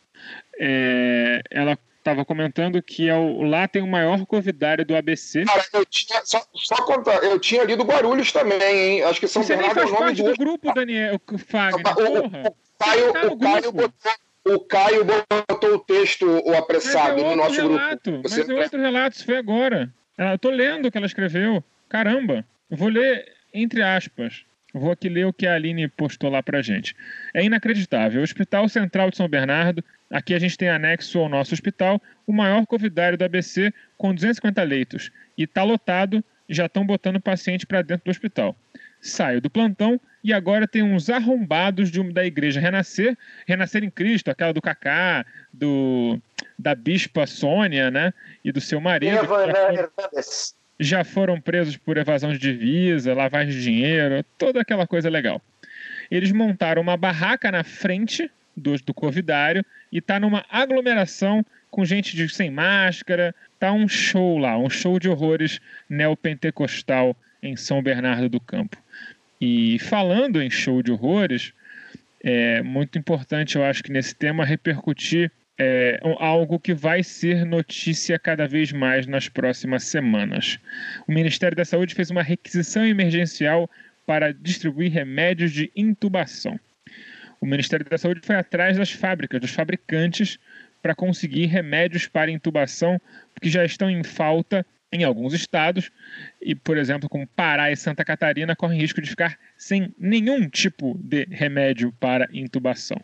É, 0.58 1.42
ela 1.50 1.78
estava 1.98 2.24
comentando 2.24 2.82
que 2.82 3.08
é 3.08 3.14
o, 3.14 3.42
lá 3.42 3.66
tem 3.68 3.80
o 3.82 3.86
maior 3.86 4.24
covidário 4.26 4.84
do 4.84 4.94
ABC. 4.94 5.44
Cara, 5.44 5.64
eu 5.72 5.86
tinha, 5.86 6.20
só, 6.24 6.44
só 6.54 6.76
contar, 6.84 7.22
eu 7.24 7.38
tinha 7.38 7.64
lido 7.64 7.84
Guarulhos 7.84 8.32
também, 8.32 8.60
hein? 8.62 9.02
Acho 9.04 9.20
que 9.20 9.28
São 9.28 9.42
Você 9.42 9.56
nem 9.56 9.66
Bernardo 9.72 9.78
é 9.78 9.82
faz 9.82 9.90
o 9.90 9.94
nome 9.94 10.06
parte 10.16 10.22
do. 10.38 10.44
grupo, 10.44 10.74
Daniel 10.74 11.20
Fagner. 11.46 11.82
O- 11.96 12.02
o- 12.02 12.48
o 12.48 12.54
Caio, 12.78 13.12
Tá 13.12 13.26
o 13.28 13.38
Caio 13.38 13.62
grupo. 13.72 13.72
botou, 13.72 14.54
o 14.56 14.60
Caio 14.60 15.04
botou 15.04 15.74
o 15.74 15.78
texto, 15.78 16.26
o 16.26 16.44
Mas 16.48 16.54
é 16.54 16.58
apressado, 16.58 17.22
no 17.24 17.36
nosso 17.36 17.54
relato. 17.68 18.10
grupo. 18.10 18.28
Mas 18.28 18.48
é 18.48 18.52
outro 18.54 18.80
relato, 18.80 19.16
isso 19.16 19.24
foi 19.24 19.36
agora. 19.36 19.88
Eu 20.18 20.38
tô 20.38 20.50
lendo 20.50 20.86
o 20.86 20.90
que 20.90 20.98
ela 20.98 21.06
escreveu. 21.06 21.62
Caramba. 21.88 22.44
Eu 22.70 22.76
vou 22.76 22.88
ler 22.88 23.24
entre 23.54 23.82
aspas. 23.82 24.44
Vou 24.74 24.90
aqui 24.90 25.08
ler 25.08 25.26
o 25.26 25.32
que 25.32 25.46
a 25.46 25.54
Aline 25.54 25.86
postou 25.88 26.30
lá 26.30 26.42
pra 26.42 26.62
gente. 26.62 26.94
É 27.34 27.44
inacreditável. 27.44 28.20
O 28.20 28.24
Hospital 28.24 28.68
Central 28.68 29.10
de 29.10 29.16
São 29.18 29.28
Bernardo, 29.28 29.84
aqui 30.10 30.34
a 30.34 30.38
gente 30.38 30.56
tem 30.56 30.68
anexo 30.70 31.18
ao 31.18 31.28
nosso 31.28 31.52
hospital, 31.52 32.00
o 32.26 32.32
maior 32.32 32.64
covidário 32.66 33.18
da 33.18 33.26
ABC 33.26 33.72
com 33.98 34.14
250 34.14 34.62
leitos. 34.62 35.10
E 35.36 35.46
tá 35.46 35.62
lotado, 35.62 36.24
já 36.48 36.66
estão 36.66 36.86
botando 36.86 37.20
paciente 37.20 37.66
pra 37.66 37.82
dentro 37.82 38.04
do 38.06 38.10
hospital. 38.10 38.56
Saio 39.00 39.40
do 39.40 39.50
plantão 39.50 40.00
e 40.22 40.32
agora 40.32 40.66
tem 40.68 40.82
uns 40.82 41.10
arrombados 41.10 41.90
de 41.90 42.00
um- 42.00 42.12
da 42.12 42.24
igreja 42.24 42.60
Renascer, 42.60 43.18
Renascer 43.46 43.82
em 43.82 43.90
Cristo, 43.90 44.30
aquela 44.30 44.52
do 44.52 44.62
Cacá, 44.62 45.26
do 45.52 46.18
da 46.58 46.74
bispa 46.74 47.26
Sônia, 47.26 47.90
né? 47.90 48.12
E 48.44 48.52
do 48.52 48.60
seu 48.60 48.80
marido. 48.80 49.16
Hernandes. 49.16 50.54
Já 50.78 51.04
foram 51.04 51.40
presos 51.40 51.76
por 51.76 51.96
evasão 51.96 52.32
de 52.32 52.38
divisa, 52.38 53.14
lavagem 53.14 53.52
de 53.52 53.62
dinheiro, 53.62 54.24
toda 54.36 54.60
aquela 54.60 54.86
coisa 54.86 55.08
legal. 55.08 55.40
Eles 56.10 56.32
montaram 56.32 56.82
uma 56.82 56.96
barraca 56.96 57.50
na 57.50 57.64
frente 57.64 58.30
do, 58.56 58.76
do 58.76 58.92
Covidário 58.92 59.64
e 59.90 60.00
tá 60.00 60.18
numa 60.20 60.44
aglomeração 60.48 61.44
com 61.70 61.84
gente 61.84 62.16
de, 62.16 62.28
sem 62.28 62.50
máscara. 62.50 63.34
Tá 63.58 63.72
um 63.72 63.88
show 63.88 64.38
lá, 64.38 64.58
um 64.58 64.68
show 64.68 64.98
de 64.98 65.08
horrores 65.08 65.60
neopentecostal 65.88 67.16
em 67.42 67.56
São 67.56 67.82
Bernardo 67.82 68.28
do 68.28 68.40
Campo. 68.40 68.76
E 69.40 69.78
falando 69.78 70.40
em 70.40 70.50
show 70.50 70.82
de 70.82 70.92
horrores, 70.92 71.52
é 72.22 72.62
muito 72.62 72.98
importante, 72.98 73.56
eu 73.56 73.64
acho 73.64 73.82
que 73.82 73.90
nesse 73.90 74.14
tema, 74.14 74.44
repercutir 74.44 75.30
é, 75.58 76.00
algo 76.18 76.58
que 76.58 76.74
vai 76.74 77.02
ser 77.02 77.44
notícia 77.44 78.18
cada 78.18 78.46
vez 78.46 78.72
mais 78.72 79.06
nas 79.06 79.28
próximas 79.28 79.84
semanas. 79.84 80.58
O 81.06 81.12
Ministério 81.12 81.56
da 81.56 81.64
Saúde 81.64 81.94
fez 81.94 82.10
uma 82.10 82.22
requisição 82.22 82.84
emergencial 82.84 83.70
para 84.06 84.32
distribuir 84.32 84.90
remédios 84.90 85.52
de 85.52 85.70
intubação. 85.76 86.58
O 87.40 87.46
Ministério 87.46 87.84
da 87.88 87.98
Saúde 87.98 88.20
foi 88.22 88.36
atrás 88.36 88.76
das 88.76 88.92
fábricas, 88.92 89.40
dos 89.40 89.52
fabricantes, 89.52 90.38
para 90.80 90.94
conseguir 90.94 91.46
remédios 91.46 92.06
para 92.06 92.30
intubação, 92.30 93.00
que 93.40 93.48
já 93.48 93.64
estão 93.64 93.88
em 93.90 94.02
falta 94.02 94.66
em 94.92 95.04
alguns 95.04 95.32
estados, 95.32 95.90
e, 96.40 96.54
por 96.54 96.76
exemplo, 96.76 97.08
como 97.08 97.26
Pará 97.26 97.72
e 97.72 97.76
Santa 97.76 98.04
Catarina, 98.04 98.54
correm 98.54 98.78
risco 98.78 99.00
de 99.00 99.08
ficar 99.08 99.38
sem 99.56 99.94
nenhum 99.98 100.48
tipo 100.48 100.98
de 101.02 101.24
remédio 101.30 101.90
para 101.98 102.28
intubação. 102.30 103.02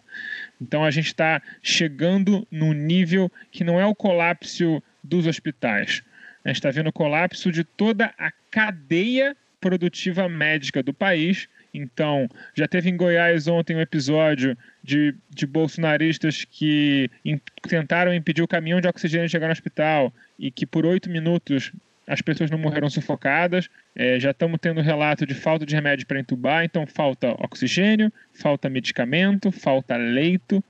Então 0.60 0.84
a 0.84 0.90
gente 0.90 1.06
está 1.06 1.40
chegando 1.62 2.46
num 2.50 2.74
nível 2.74 3.32
que 3.50 3.64
não 3.64 3.80
é 3.80 3.86
o 3.86 3.94
colapso 3.94 4.82
dos 5.02 5.26
hospitais. 5.26 6.02
A 6.44 6.48
gente 6.48 6.56
está 6.56 6.70
vendo 6.70 6.88
o 6.88 6.92
colapso 6.92 7.50
de 7.50 7.64
toda 7.64 8.12
a 8.18 8.30
cadeia 8.50 9.34
produtiva 9.60 10.28
médica 10.28 10.82
do 10.82 10.92
país. 10.92 11.48
Então, 11.72 12.28
já 12.54 12.66
teve 12.66 12.88
em 12.88 12.96
Goiás 12.96 13.46
ontem 13.46 13.76
um 13.76 13.80
episódio 13.80 14.56
de, 14.82 15.14
de 15.30 15.46
bolsonaristas 15.46 16.44
que 16.44 17.10
im- 17.24 17.40
tentaram 17.68 18.12
impedir 18.14 18.42
o 18.42 18.48
caminhão 18.48 18.80
de 18.80 18.88
oxigênio 18.88 19.26
de 19.26 19.32
chegar 19.32 19.46
no 19.46 19.52
hospital 19.52 20.12
e 20.38 20.50
que 20.50 20.64
por 20.64 20.86
oito 20.86 21.10
minutos 21.10 21.72
as 22.06 22.22
pessoas 22.22 22.50
não 22.50 22.58
morreram 22.58 22.88
sufocadas. 22.88 23.68
É, 23.94 24.18
já 24.18 24.30
estamos 24.30 24.58
tendo 24.60 24.80
relato 24.80 25.26
de 25.26 25.34
falta 25.34 25.66
de 25.66 25.74
remédio 25.74 26.06
para 26.06 26.18
entubar, 26.18 26.64
então 26.64 26.86
falta 26.86 27.32
oxigênio, 27.44 28.10
falta 28.32 28.70
medicamento, 28.70 29.52
falta 29.52 29.96
leito, 29.96 30.64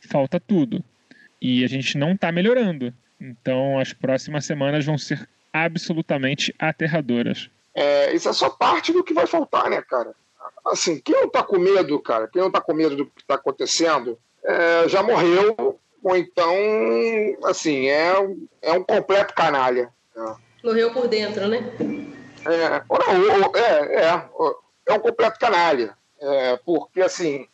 falta 0.00 0.38
tudo. 0.38 0.84
E 1.42 1.64
a 1.64 1.66
gente 1.66 1.98
não 1.98 2.12
está 2.12 2.30
melhorando. 2.30 2.94
Então 3.20 3.78
as 3.78 3.92
próximas 3.92 4.44
semanas 4.44 4.84
vão 4.84 4.96
ser 4.96 5.28
absolutamente 5.52 6.54
aterradoras. 6.58 7.50
É, 7.74 8.14
isso 8.14 8.28
é 8.28 8.32
só 8.32 8.50
parte 8.50 8.92
do 8.92 9.02
que 9.02 9.12
vai 9.12 9.26
faltar, 9.26 9.68
né, 9.68 9.82
cara? 9.82 10.12
Assim, 10.66 10.98
quem 11.00 11.14
não 11.20 11.28
tá 11.28 11.42
com 11.42 11.58
medo, 11.58 11.98
cara, 12.00 12.28
quem 12.28 12.40
não 12.40 12.50
tá 12.50 12.60
com 12.60 12.72
medo 12.72 12.96
do 12.96 13.06
que 13.06 13.24
tá 13.26 13.34
acontecendo, 13.34 14.18
é, 14.42 14.88
já 14.88 15.02
morreu, 15.02 15.78
ou 16.02 16.16
então, 16.16 16.54
assim, 17.44 17.86
é, 17.88 18.14
é 18.62 18.72
um 18.72 18.82
completo 18.82 19.34
canalha. 19.34 19.90
Morreu 20.62 20.92
por 20.92 21.06
dentro, 21.08 21.46
né? 21.48 21.58
É, 22.46 22.82
ou 22.88 22.98
não, 22.98 23.42
ou- 23.46 23.56
é, 23.56 24.04
é, 24.04 24.28
é 24.88 24.92
um 24.94 24.98
completo 25.00 25.38
canalha. 25.38 25.96
É, 26.20 26.58
porque, 26.64 27.02
assim, 27.02 27.46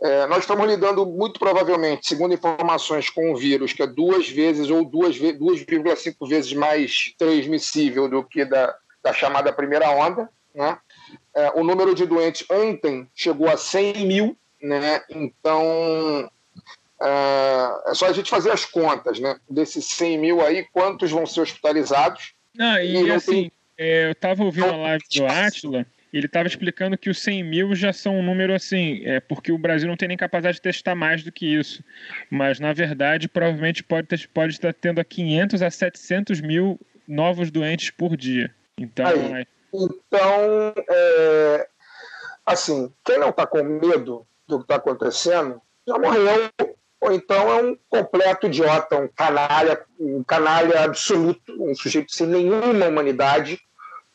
é, 0.00 0.26
nós 0.26 0.38
estamos 0.38 0.66
lidando 0.66 1.04
muito 1.04 1.38
provavelmente, 1.38 2.08
segundo 2.08 2.32
informações, 2.32 3.10
com 3.10 3.32
um 3.32 3.34
vírus 3.36 3.72
que 3.74 3.82
é 3.82 3.86
duas 3.86 4.28
vezes 4.28 4.70
ou 4.70 4.84
duas 4.84 5.16
ve- 5.16 5.32
2,5 5.34 6.26
vezes 6.26 6.52
mais 6.54 7.14
transmissível 7.18 8.08
do 8.08 8.22
que 8.24 8.44
da, 8.44 8.74
da 9.02 9.12
chamada 9.12 9.52
primeira 9.52 9.90
onda. 9.90 10.30
Né? 10.54 10.78
É, 11.38 11.52
o 11.54 11.62
número 11.62 11.94
de 11.94 12.04
doentes 12.04 12.44
ontem 12.50 13.06
chegou 13.14 13.48
a 13.48 13.56
100 13.56 14.06
mil, 14.06 14.36
né? 14.60 15.00
então 15.08 16.28
é, 17.00 17.90
é 17.90 17.94
só 17.94 18.06
a 18.06 18.12
gente 18.12 18.28
fazer 18.28 18.50
as 18.50 18.64
contas. 18.64 19.20
Né? 19.20 19.38
Desses 19.48 19.84
100 19.84 20.18
mil 20.18 20.44
aí, 20.44 20.66
quantos 20.72 21.12
vão 21.12 21.24
ser 21.26 21.42
hospitalizados? 21.42 22.34
Ah, 22.58 22.82
E 22.82 22.96
e 22.96 23.02
não 23.04 23.14
assim, 23.14 23.52
é, 23.78 24.06
eu 24.06 24.12
estava 24.12 24.42
ouvindo 24.42 24.66
a 24.66 24.76
live 24.76 25.04
do 25.14 25.26
Atila, 25.26 25.86
ele 26.12 26.26
estava 26.26 26.48
explicando 26.48 26.98
que 26.98 27.08
os 27.08 27.20
100 27.20 27.44
mil 27.44 27.72
já 27.76 27.92
são 27.92 28.18
um 28.18 28.22
número 28.22 28.52
assim, 28.52 29.02
é 29.04 29.20
porque 29.20 29.52
o 29.52 29.58
Brasil 29.58 29.86
não 29.86 29.96
tem 29.96 30.08
nem 30.08 30.16
capacidade 30.16 30.56
de 30.56 30.62
testar 30.62 30.96
mais 30.96 31.22
do 31.22 31.30
que 31.30 31.46
isso. 31.46 31.84
Mas, 32.28 32.58
na 32.58 32.72
verdade, 32.72 33.28
provavelmente 33.28 33.84
pode, 33.84 34.08
ter, 34.08 34.28
pode 34.34 34.54
estar 34.54 34.74
tendo 34.74 35.00
a 35.00 35.04
500 35.04 35.62
a 35.62 35.70
700 35.70 36.40
mil 36.40 36.80
novos 37.06 37.48
doentes 37.48 37.90
por 37.90 38.16
dia. 38.16 38.52
Então, 38.76 39.06
Aí. 39.06 39.46
Então, 39.72 40.74
é, 40.88 41.68
assim, 42.44 42.92
quem 43.04 43.18
não 43.18 43.30
está 43.30 43.46
com 43.46 43.62
medo 43.62 44.26
do 44.46 44.58
que 44.58 44.64
está 44.64 44.76
acontecendo 44.76 45.60
já 45.86 45.98
morreu, 45.98 46.50
ou 47.00 47.12
então 47.12 47.50
é 47.50 47.62
um 47.62 47.78
completo 47.88 48.46
idiota, 48.46 48.96
um 48.96 49.08
canalha, 49.08 49.84
um 49.98 50.22
canalha 50.24 50.84
absoluto, 50.84 51.52
um 51.62 51.74
sujeito 51.74 52.12
sem 52.12 52.26
nenhuma 52.26 52.86
humanidade, 52.86 53.60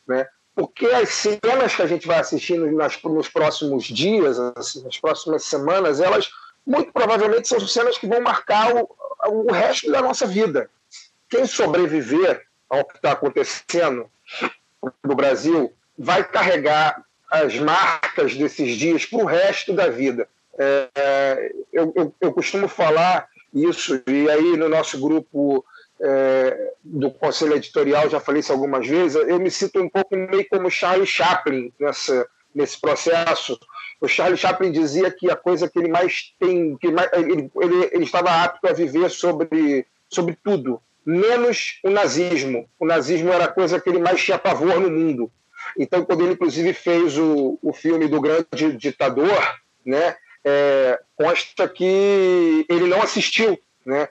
né? 0.06 0.26
Porque 0.54 0.86
as 0.86 1.08
cenas 1.08 1.74
que 1.74 1.82
a 1.82 1.86
gente 1.86 2.06
vai 2.06 2.20
assistindo 2.20 2.70
nas, 2.70 3.00
nos 3.02 3.28
próximos 3.28 3.84
dias, 3.84 4.38
assim, 4.38 4.84
nas 4.84 4.98
próximas 4.98 5.44
semanas, 5.44 6.00
elas 6.00 6.30
muito 6.64 6.92
provavelmente 6.92 7.48
são 7.48 7.60
cenas 7.60 7.98
que 7.98 8.06
vão 8.06 8.20
marcar 8.20 8.74
o, 8.74 8.88
o 9.26 9.52
resto 9.52 9.90
da 9.90 10.00
nossa 10.00 10.26
vida. 10.26 10.70
Quem 11.28 11.46
sobreviver 11.46 12.46
ao 12.68 12.84
que 12.84 12.96
está 12.96 13.12
acontecendo 13.12 14.08
no 15.02 15.14
Brasil 15.14 15.72
vai 15.98 16.24
carregar 16.24 17.04
as 17.30 17.58
marcas 17.58 18.34
desses 18.34 18.76
dias 18.76 19.06
para 19.06 19.18
o 19.18 19.24
resto 19.24 19.72
da 19.72 19.88
vida. 19.88 20.28
É, 20.58 20.88
é, 20.94 21.52
eu, 21.72 21.92
eu, 21.96 22.14
eu 22.20 22.32
costumo 22.32 22.68
falar 22.68 23.28
isso, 23.52 24.00
e 24.06 24.28
aí 24.30 24.56
no 24.56 24.68
nosso 24.68 25.00
grupo 25.00 25.64
é, 26.00 26.72
do 26.82 27.10
Conselho 27.10 27.54
Editorial, 27.54 28.08
já 28.10 28.20
falei 28.20 28.40
isso 28.40 28.52
algumas 28.52 28.86
vezes, 28.86 29.16
eu 29.16 29.38
me 29.38 29.50
sinto 29.50 29.80
um 29.80 29.88
pouco 29.88 30.16
meio 30.16 30.46
como 30.48 30.70
Charlie 30.70 31.06
Chaplin 31.06 31.72
nessa, 31.78 32.26
nesse 32.54 32.80
processo. 32.80 33.58
O 34.00 34.08
Charlie 34.08 34.36
Chaplin 34.36 34.70
dizia 34.70 35.10
que 35.10 35.30
a 35.30 35.36
coisa 35.36 35.68
que 35.68 35.78
ele 35.78 35.88
mais 35.88 36.34
tem, 36.38 36.76
que 36.76 36.90
mais, 36.90 37.10
ele, 37.12 37.50
ele, 37.60 37.90
ele 37.92 38.04
estava 38.04 38.30
apto 38.30 38.66
a 38.68 38.72
viver 38.72 39.08
sobre, 39.10 39.86
sobre 40.08 40.36
tudo, 40.42 40.80
menos 41.04 41.78
o 41.82 41.90
nazismo. 41.90 42.68
O 42.78 42.86
nazismo 42.86 43.30
era 43.30 43.44
a 43.44 43.52
coisa 43.52 43.80
que 43.80 43.88
ele 43.88 43.98
mais 43.98 44.22
tinha 44.22 44.38
pavor 44.38 44.80
no 44.80 44.90
mundo. 44.90 45.30
Então, 45.78 46.04
quando 46.04 46.22
ele, 46.22 46.34
inclusive, 46.34 46.72
fez 46.72 47.18
o, 47.18 47.58
o 47.62 47.72
filme 47.72 48.06
do 48.08 48.20
Grande 48.20 48.76
Ditador, 48.76 49.60
né, 49.84 50.16
é, 50.44 51.00
consta 51.16 51.68
que 51.68 52.66
ele 52.68 52.86
não 52.86 53.02
assistiu, 53.02 53.58
né, 53.84 54.08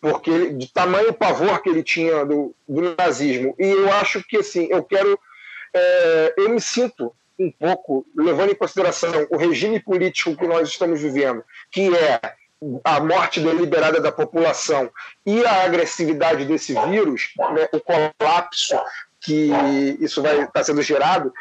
porque 0.00 0.30
ele, 0.30 0.54
de 0.54 0.72
tamanho 0.72 1.12
pavor 1.12 1.62
que 1.62 1.68
ele 1.68 1.82
tinha 1.82 2.24
do, 2.24 2.54
do 2.68 2.94
nazismo. 2.96 3.54
E 3.58 3.66
eu 3.66 3.92
acho 3.92 4.22
que, 4.24 4.38
assim, 4.38 4.66
eu 4.70 4.82
quero. 4.82 5.18
É, 5.72 6.34
eu 6.38 6.50
me 6.50 6.60
sinto 6.60 7.14
um 7.38 7.50
pouco, 7.50 8.06
levando 8.16 8.50
em 8.52 8.54
consideração 8.54 9.26
o 9.30 9.36
regime 9.36 9.80
político 9.80 10.36
que 10.36 10.46
nós 10.46 10.68
estamos 10.68 11.00
vivendo, 11.00 11.42
que 11.70 11.92
é 11.94 12.20
a 12.82 13.00
morte 13.00 13.40
deliberada 13.40 14.00
da 14.00 14.12
população 14.12 14.90
e 15.24 15.44
a 15.44 15.64
agressividade 15.64 16.44
desse 16.44 16.74
vírus, 16.86 17.30
né, 17.52 17.68
o 17.72 17.80
colapso 17.80 18.78
que 19.20 19.50
isso 20.00 20.20
vai 20.20 20.40
estar 20.40 20.52
tá 20.52 20.64
sendo 20.64 20.82
gerado, 20.82 21.32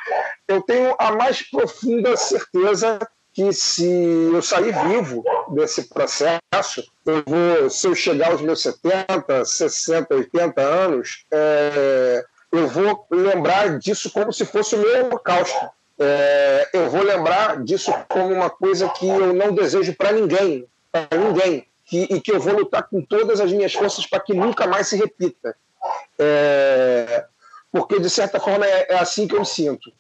eu 0.48 0.62
tenho 0.62 0.95
a 0.98 1.12
mais 1.12 1.41
profunda 1.50 2.16
certeza 2.16 3.00
que 3.34 3.52
se 3.52 3.86
eu 4.32 4.41
sair 4.41 4.74
vivo 4.88 5.24
desse 5.50 5.90
processo, 5.90 6.84
eu 7.06 7.24
vou, 7.26 7.70
se 7.70 7.88
eu 7.88 7.95
chegar 7.95 8.32
aos 8.32 8.41
meus 8.41 8.62
70, 8.62 9.44
60, 9.44 10.16
80 10.16 10.62
anos, 10.62 11.26
é, 11.34 12.24
eu 12.52 12.68
vou 12.68 13.08
lembrar 13.12 13.80
disso 13.80 14.12
como 14.12 14.32
se 14.32 14.45
fosse 14.45 14.76
o 14.76 14.80
meu 14.80 15.08
holocausto. 15.08 15.68
É, 16.00 16.70
eu 16.74 16.90
vou 16.90 17.02
lembrar 17.02 17.64
disso 17.64 17.91
como 18.08 18.34
uma 18.34 18.50
coisa 18.50 18.88
que 18.90 19.08
eu 19.08 19.34
não 19.34 19.54
desejo 19.54 19.95
para 19.95 20.12
ninguém, 20.12 20.68
para 20.94 21.18
ninguém, 21.18 21.65
que, 21.86 22.03
e 22.03 22.22
que 22.22 22.32
eu 22.32 22.40
vou 22.40 22.53
lutar 22.53 22.84
com 22.84 23.02
todas 23.02 23.41
as 23.41 23.52
minhas 23.52 23.74
forças 23.74 24.06
para 24.06 24.20
que 24.20 24.34
nunca 24.34 24.68
mais 24.68 24.88
se 24.88 24.95
repita. 24.95 25.56
É, 26.20 27.26
porque, 27.72 27.99
de 27.99 28.10
certa 28.10 28.40
forma, 28.40 28.65
é, 28.65 28.94
é 28.94 28.99
assim 28.99 29.28
que 29.28 29.36
eu 29.36 29.40
me 29.40 29.45
sinto. 29.45 29.91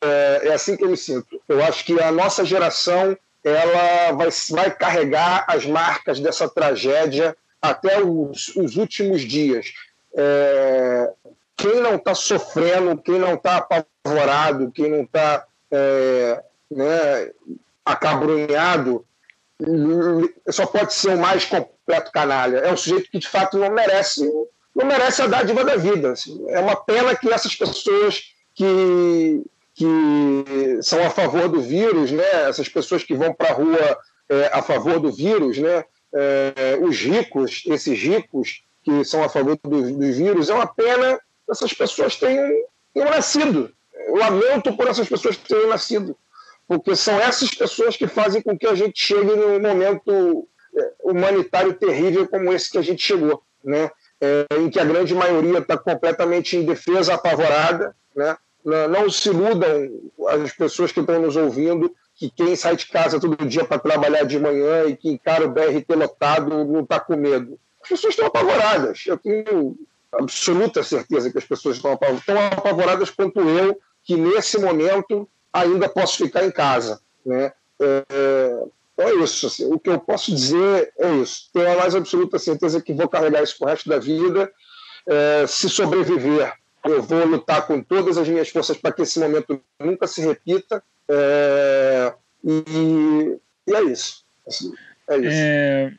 É, 0.00 0.40
é, 0.44 0.54
assim 0.54 0.76
que 0.76 0.84
eu 0.84 0.88
me 0.88 0.96
sinto. 0.96 1.40
Eu 1.46 1.62
acho 1.62 1.84
que 1.84 2.00
a 2.00 2.10
nossa 2.10 2.44
geração 2.44 3.16
ela 3.44 4.12
vai, 4.12 4.28
vai 4.50 4.70
carregar 4.74 5.44
as 5.46 5.66
marcas 5.66 6.18
dessa 6.18 6.48
tragédia 6.48 7.36
até 7.60 8.02
os, 8.02 8.48
os 8.56 8.76
últimos 8.76 9.22
dias. 9.22 9.74
É, 10.14 11.12
quem 11.56 11.80
não 11.80 11.96
está 11.96 12.14
sofrendo, 12.14 12.96
quem 12.98 13.18
não 13.18 13.34
está 13.34 13.58
apavorado, 13.58 14.72
quem 14.72 14.90
não 14.90 15.02
está 15.02 15.44
é, 15.70 16.42
né, 16.70 17.30
acabrunhado, 17.84 19.04
só 20.50 20.66
pode 20.66 20.94
ser 20.94 21.14
o 21.14 21.18
mais 21.18 21.44
completo 21.44 22.12
canalha. 22.12 22.58
É 22.58 22.72
um 22.72 22.76
sujeito 22.76 23.10
que 23.10 23.18
de 23.18 23.28
fato 23.28 23.58
não 23.58 23.70
merece, 23.70 24.22
não 24.74 24.86
merece 24.86 25.22
a 25.22 25.26
dádiva 25.26 25.64
da 25.64 25.76
vida. 25.76 26.12
Assim. 26.12 26.44
É 26.48 26.60
uma 26.60 26.76
pena 26.76 27.16
que 27.16 27.32
essas 27.32 27.54
pessoas 27.54 28.34
que 28.54 29.42
que 29.74 30.82
são 30.82 31.00
a 31.06 31.08
favor 31.08 31.48
do 31.48 31.60
vírus, 31.60 32.10
né? 32.10 32.48
essas 32.48 32.68
pessoas 32.68 33.04
que 33.04 33.14
vão 33.14 33.32
para 33.32 33.50
a 33.50 33.52
rua 33.52 33.98
é, 34.28 34.50
a 34.52 34.60
favor 34.60 34.98
do 34.98 35.12
vírus, 35.12 35.56
né? 35.56 35.84
É, 36.12 36.76
os 36.80 36.98
ricos, 36.98 37.62
esses 37.66 37.96
ricos 37.96 38.64
que 38.82 39.04
são 39.04 39.22
a 39.22 39.28
favor 39.28 39.56
do, 39.62 39.92
do 39.92 40.12
vírus, 40.12 40.50
é 40.50 40.54
uma 40.54 40.66
pena 40.66 41.16
que 41.16 41.52
essas 41.52 41.72
pessoas 41.72 42.16
tenham, 42.16 42.50
tenham 42.92 43.08
nascido. 43.08 43.70
Eu 43.94 44.16
lamento 44.16 44.76
por 44.76 44.88
essas 44.88 45.08
pessoas 45.08 45.36
terem 45.36 45.68
nascido, 45.68 46.16
porque 46.68 46.94
são 46.94 47.18
essas 47.18 47.50
pessoas 47.54 47.96
que 47.96 48.06
fazem 48.06 48.42
com 48.42 48.56
que 48.56 48.66
a 48.66 48.74
gente 48.74 49.02
chegue 49.02 49.34
num 49.34 49.58
momento 49.58 50.46
é, 50.76 50.92
humanitário 51.02 51.72
terrível 51.72 52.28
como 52.28 52.52
esse 52.52 52.70
que 52.70 52.76
a 52.76 52.82
gente 52.82 53.02
chegou, 53.02 53.42
né? 53.64 53.90
É, 54.20 54.46
em 54.58 54.68
que 54.68 54.78
a 54.78 54.84
grande 54.84 55.14
maioria 55.14 55.60
está 55.60 55.78
completamente 55.78 56.56
indefesa, 56.56 57.14
apavorada, 57.14 57.96
né? 58.14 58.36
Não 58.64 59.08
se 59.08 59.30
iludam 59.30 59.88
as 60.28 60.52
pessoas 60.52 60.92
que 60.92 61.00
estão 61.00 61.22
nos 61.22 61.36
ouvindo 61.36 61.90
que 62.14 62.28
quem 62.28 62.54
sai 62.54 62.76
de 62.76 62.86
casa 62.86 63.18
todo 63.18 63.46
dia 63.46 63.64
para 63.64 63.78
trabalhar 63.78 64.24
de 64.24 64.38
manhã 64.38 64.84
e 64.86 64.96
que 64.96 65.08
encara 65.08 65.46
o 65.46 65.50
BRT 65.50 65.94
lotado 65.94 66.64
não 66.64 66.80
está 66.80 67.00
com 67.00 67.16
medo. 67.16 67.58
As 67.80 67.88
pessoas 67.88 68.12
estão 68.12 68.26
apavoradas. 68.26 69.04
Eu 69.06 69.16
tenho 69.16 69.76
absoluta 70.12 70.82
certeza 70.82 71.30
que 71.30 71.38
as 71.38 71.44
pessoas 71.44 71.76
estão 71.76 71.92
apavoradas, 71.92 72.26
tão 72.26 72.36
apavoradas 72.36 73.10
quanto 73.10 73.40
eu, 73.40 73.80
que 74.02 74.16
nesse 74.16 74.58
momento 74.58 75.28
ainda 75.60 75.88
posso 75.88 76.18
ficar 76.18 76.44
em 76.44 76.50
casa. 76.50 77.00
Né? 77.24 77.52
É, 77.80 78.64
é 78.98 79.14
isso. 79.16 79.46
Assim, 79.46 79.72
o 79.72 79.78
que 79.78 79.90
eu 79.90 79.98
posso 79.98 80.34
dizer 80.34 80.92
é 80.98 81.14
isso. 81.16 81.50
Tenho 81.52 81.72
a 81.72 81.76
mais 81.76 81.94
absoluta 81.94 82.38
certeza 82.38 82.80
que 82.80 82.92
vou 82.92 83.08
carregar 83.08 83.42
isso 83.42 83.58
para 83.58 83.66
o 83.66 83.68
resto 83.70 83.88
da 83.88 83.98
vida. 83.98 84.50
É, 85.06 85.46
se 85.46 85.68
sobreviver 85.68 86.52
eu 86.84 87.02
vou 87.02 87.24
lutar 87.26 87.66
com 87.66 87.82
todas 87.82 88.16
as 88.16 88.28
minhas 88.28 88.48
forças 88.48 88.76
para 88.76 88.92
que 88.92 89.02
esse 89.02 89.18
momento 89.18 89.62
nunca 89.78 90.06
se 90.06 90.20
repita. 90.20 90.82
É, 91.08 92.14
e, 92.44 93.38
e, 93.66 93.74
é 93.74 93.82
isso. 93.84 94.24
Assim, 94.46 94.72
é 95.08 95.18
isso. 95.18 95.28
É, 95.30 95.92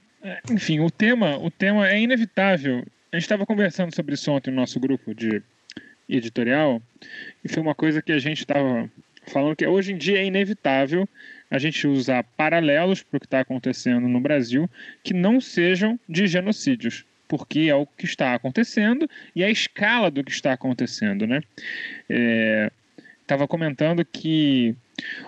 enfim, 0.52 0.80
o 0.80 0.90
tema, 0.90 1.38
o 1.38 1.52
tema 1.52 1.88
é 1.88 2.00
inevitável. 2.00 2.84
A 3.12 3.16
gente 3.16 3.24
estava 3.24 3.46
conversando 3.46 3.94
sobre 3.94 4.14
isso 4.14 4.32
ontem 4.32 4.52
no 4.52 4.58
nosso 4.58 4.80
grupo 4.80 5.14
de 5.14 5.42
editorial 6.08 6.82
e 7.44 7.50
foi 7.50 7.62
uma 7.62 7.76
coisa 7.76 8.02
que 8.02 8.12
a 8.12 8.20
gente 8.20 8.40
estava 8.40 8.90
falando 9.28 9.56
que 9.56 9.66
hoje 9.66 9.94
em 9.94 9.98
dia 9.98 10.20
é 10.20 10.26
inevitável 10.26 11.08
a 11.50 11.58
gente 11.58 11.88
usar 11.88 12.24
paralelos 12.24 13.02
para 13.02 13.18
o 13.18 13.20
que 13.20 13.26
está 13.26 13.40
acontecendo 13.40 14.08
no 14.08 14.20
Brasil 14.20 14.70
que 15.04 15.14
não 15.14 15.42
sejam 15.42 16.00
de 16.08 16.28
genocídios 16.28 17.06
porque 17.30 17.68
é 17.70 17.76
o 17.76 17.86
que 17.86 18.06
está 18.06 18.34
acontecendo 18.34 19.08
e 19.36 19.44
a 19.44 19.50
escala 19.52 20.10
do 20.10 20.24
que 20.24 20.32
está 20.32 20.52
acontecendo, 20.52 21.28
né? 21.28 21.42
Estava 23.22 23.44
é, 23.44 23.48
comentando 23.48 24.04
que 24.04 24.76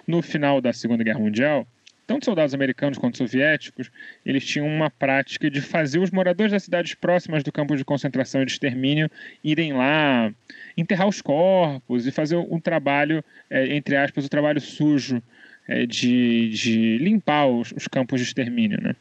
no 0.08 0.22
final 0.24 0.60
da 0.60 0.74
Segunda 0.74 1.04
Guerra 1.04 1.20
Mundial, 1.20 1.68
tanto 2.12 2.26
soldados 2.26 2.54
americanos 2.54 2.98
quanto 2.98 3.18
soviéticos, 3.18 3.90
eles 4.26 4.46
tinham 4.46 4.68
uma 4.68 4.90
prática 4.90 5.50
de 5.50 5.62
fazer 5.62 6.00
os 6.00 6.12
moradores 6.12 6.52
das 6.52 6.64
cidades 6.64 6.94
próximas 6.94 7.42
do 7.42 7.54
campo 7.54 7.74
de 7.78 7.86
concentração 7.86 8.42
e 8.42 8.46
de 8.46 8.52
extermínio 8.52 9.10
irem 9.42 9.72
lá 9.72 10.30
enterrar 10.76 11.08
os 11.08 11.22
corpos 11.22 12.06
e 12.06 12.12
fazer 12.12 12.36
um 12.36 12.60
trabalho, 12.60 13.24
é, 13.50 13.74
entre 13.74 13.96
aspas, 13.96 14.26
o 14.26 14.28
um 14.28 14.30
trabalho 14.30 14.60
sujo 14.60 15.24
é, 15.70 15.86
de, 15.86 16.50
de 16.50 16.98
limpar 16.98 17.48
os, 17.48 17.72
os 17.72 17.88
campos 17.88 18.20
de 18.20 18.28
extermínio, 18.28 18.82
né? 18.82 18.94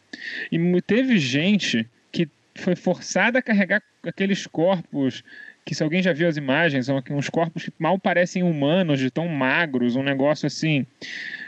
E 0.52 0.82
teve 0.82 1.18
gente 1.18 1.88
foi 2.54 2.76
forçada 2.76 3.38
a 3.38 3.42
carregar 3.42 3.82
aqueles 4.04 4.46
corpos 4.46 5.24
que 5.64 5.74
se 5.74 5.82
alguém 5.82 6.02
já 6.02 6.12
viu 6.12 6.26
as 6.26 6.36
imagens, 6.36 6.86
são 6.86 7.02
uns 7.10 7.28
corpos 7.28 7.64
que 7.64 7.72
mal 7.78 7.98
parecem 7.98 8.42
humanos, 8.42 8.98
de 8.98 9.10
tão 9.10 9.28
magros, 9.28 9.94
um 9.94 10.02
negócio 10.02 10.46
assim, 10.46 10.86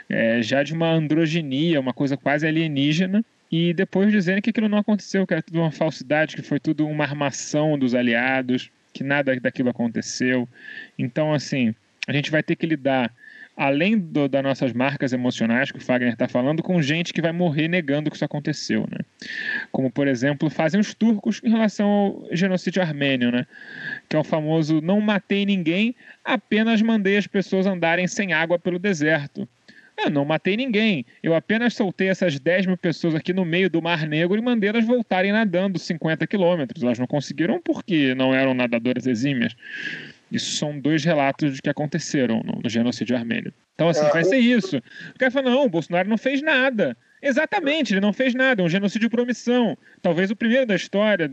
é, 0.09 0.41
já 0.41 0.63
de 0.63 0.73
uma 0.73 0.91
androginia, 0.91 1.79
uma 1.79 1.93
coisa 1.93 2.17
quase 2.17 2.47
alienígena, 2.47 3.23
e 3.51 3.73
depois 3.73 4.11
dizendo 4.11 4.41
que 4.41 4.49
aquilo 4.49 4.67
não 4.67 4.79
aconteceu, 4.79 5.27
que 5.27 5.33
era 5.33 5.41
tudo 5.41 5.59
uma 5.59 5.71
falsidade, 5.71 6.35
que 6.35 6.41
foi 6.41 6.59
tudo 6.59 6.87
uma 6.87 7.03
armação 7.03 7.77
dos 7.77 7.93
aliados, 7.93 8.71
que 8.91 9.03
nada 9.03 9.35
daquilo 9.39 9.69
aconteceu. 9.69 10.47
Então, 10.97 11.33
assim, 11.33 11.75
a 12.07 12.13
gente 12.13 12.31
vai 12.31 12.41
ter 12.41 12.55
que 12.55 12.65
lidar 12.65 13.13
além 13.55 13.97
do, 13.97 14.27
das 14.27 14.43
nossas 14.43 14.73
marcas 14.73 15.13
emocionais 15.13 15.71
que 15.71 15.77
o 15.77 15.81
Fagner 15.81 16.13
está 16.13 16.27
falando, 16.27 16.63
com 16.63 16.81
gente 16.81 17.13
que 17.13 17.21
vai 17.21 17.31
morrer 17.31 17.67
negando 17.67 18.09
que 18.09 18.15
isso 18.15 18.25
aconteceu, 18.25 18.87
né? 18.89 18.99
Como, 19.71 19.91
por 19.91 20.07
exemplo, 20.07 20.49
fazem 20.49 20.79
os 20.79 20.93
turcos 20.93 21.39
em 21.43 21.49
relação 21.49 21.87
ao 21.87 22.27
genocídio 22.31 22.81
armênio, 22.81 23.31
né? 23.31 23.45
Que 24.09 24.15
é 24.15 24.19
o 24.19 24.23
famoso 24.23 24.81
não 24.81 24.99
matei 24.99 25.45
ninguém, 25.45 25.95
apenas 26.23 26.81
mandei 26.81 27.17
as 27.17 27.27
pessoas 27.27 27.67
andarem 27.67 28.07
sem 28.07 28.33
água 28.33 28.57
pelo 28.57 28.79
deserto. 28.79 29.47
Eu 29.97 30.09
não 30.09 30.25
matei 30.25 30.57
ninguém. 30.57 31.05
Eu 31.21 31.35
apenas 31.35 31.75
soltei 31.75 32.09
essas 32.09 32.39
10 32.39 32.65
mil 32.65 32.77
pessoas 32.77 33.15
aqui 33.15 33.31
no 33.31 33.45
meio 33.45 33.69
do 33.69 33.81
Mar 33.81 34.07
Negro 34.07 34.37
e 34.37 34.41
mandei 34.41 34.69
elas 34.69 34.85
voltarem 34.85 35.31
nadando 35.31 35.77
50 35.77 36.25
quilômetros. 36.27 36.83
Elas 36.83 36.99
não 36.99 37.07
conseguiram 37.07 37.61
porque 37.61 38.15
não 38.15 38.33
eram 38.33 38.53
nadadoras 38.53 39.05
exímias. 39.05 39.55
Isso 40.31 40.57
são 40.57 40.79
dois 40.79 41.03
relatos 41.03 41.55
de 41.55 41.61
que 41.61 41.69
aconteceram 41.69 42.41
no, 42.43 42.59
no 42.63 42.69
genocídio 42.69 43.15
armênio. 43.15 43.53
Então, 43.75 43.87
assim, 43.87 44.07
vai 44.09 44.23
ser 44.23 44.37
isso. 44.37 44.77
O 44.77 45.19
cara 45.19 45.31
fala, 45.31 45.51
não, 45.51 45.65
o 45.65 45.69
Bolsonaro 45.69 46.09
não 46.09 46.17
fez 46.17 46.41
nada. 46.41 46.97
Exatamente, 47.21 47.93
ele 47.93 48.01
não 48.01 48.11
fez 48.11 48.33
nada, 48.33 48.61
é 48.61 48.65
um 48.65 48.69
genocídio 48.69 49.09
por 49.09 49.21
omissão. 49.21 49.77
Talvez 50.01 50.29
o 50.29 50.35
primeiro 50.35 50.65
da 50.65 50.75
história 50.75 51.31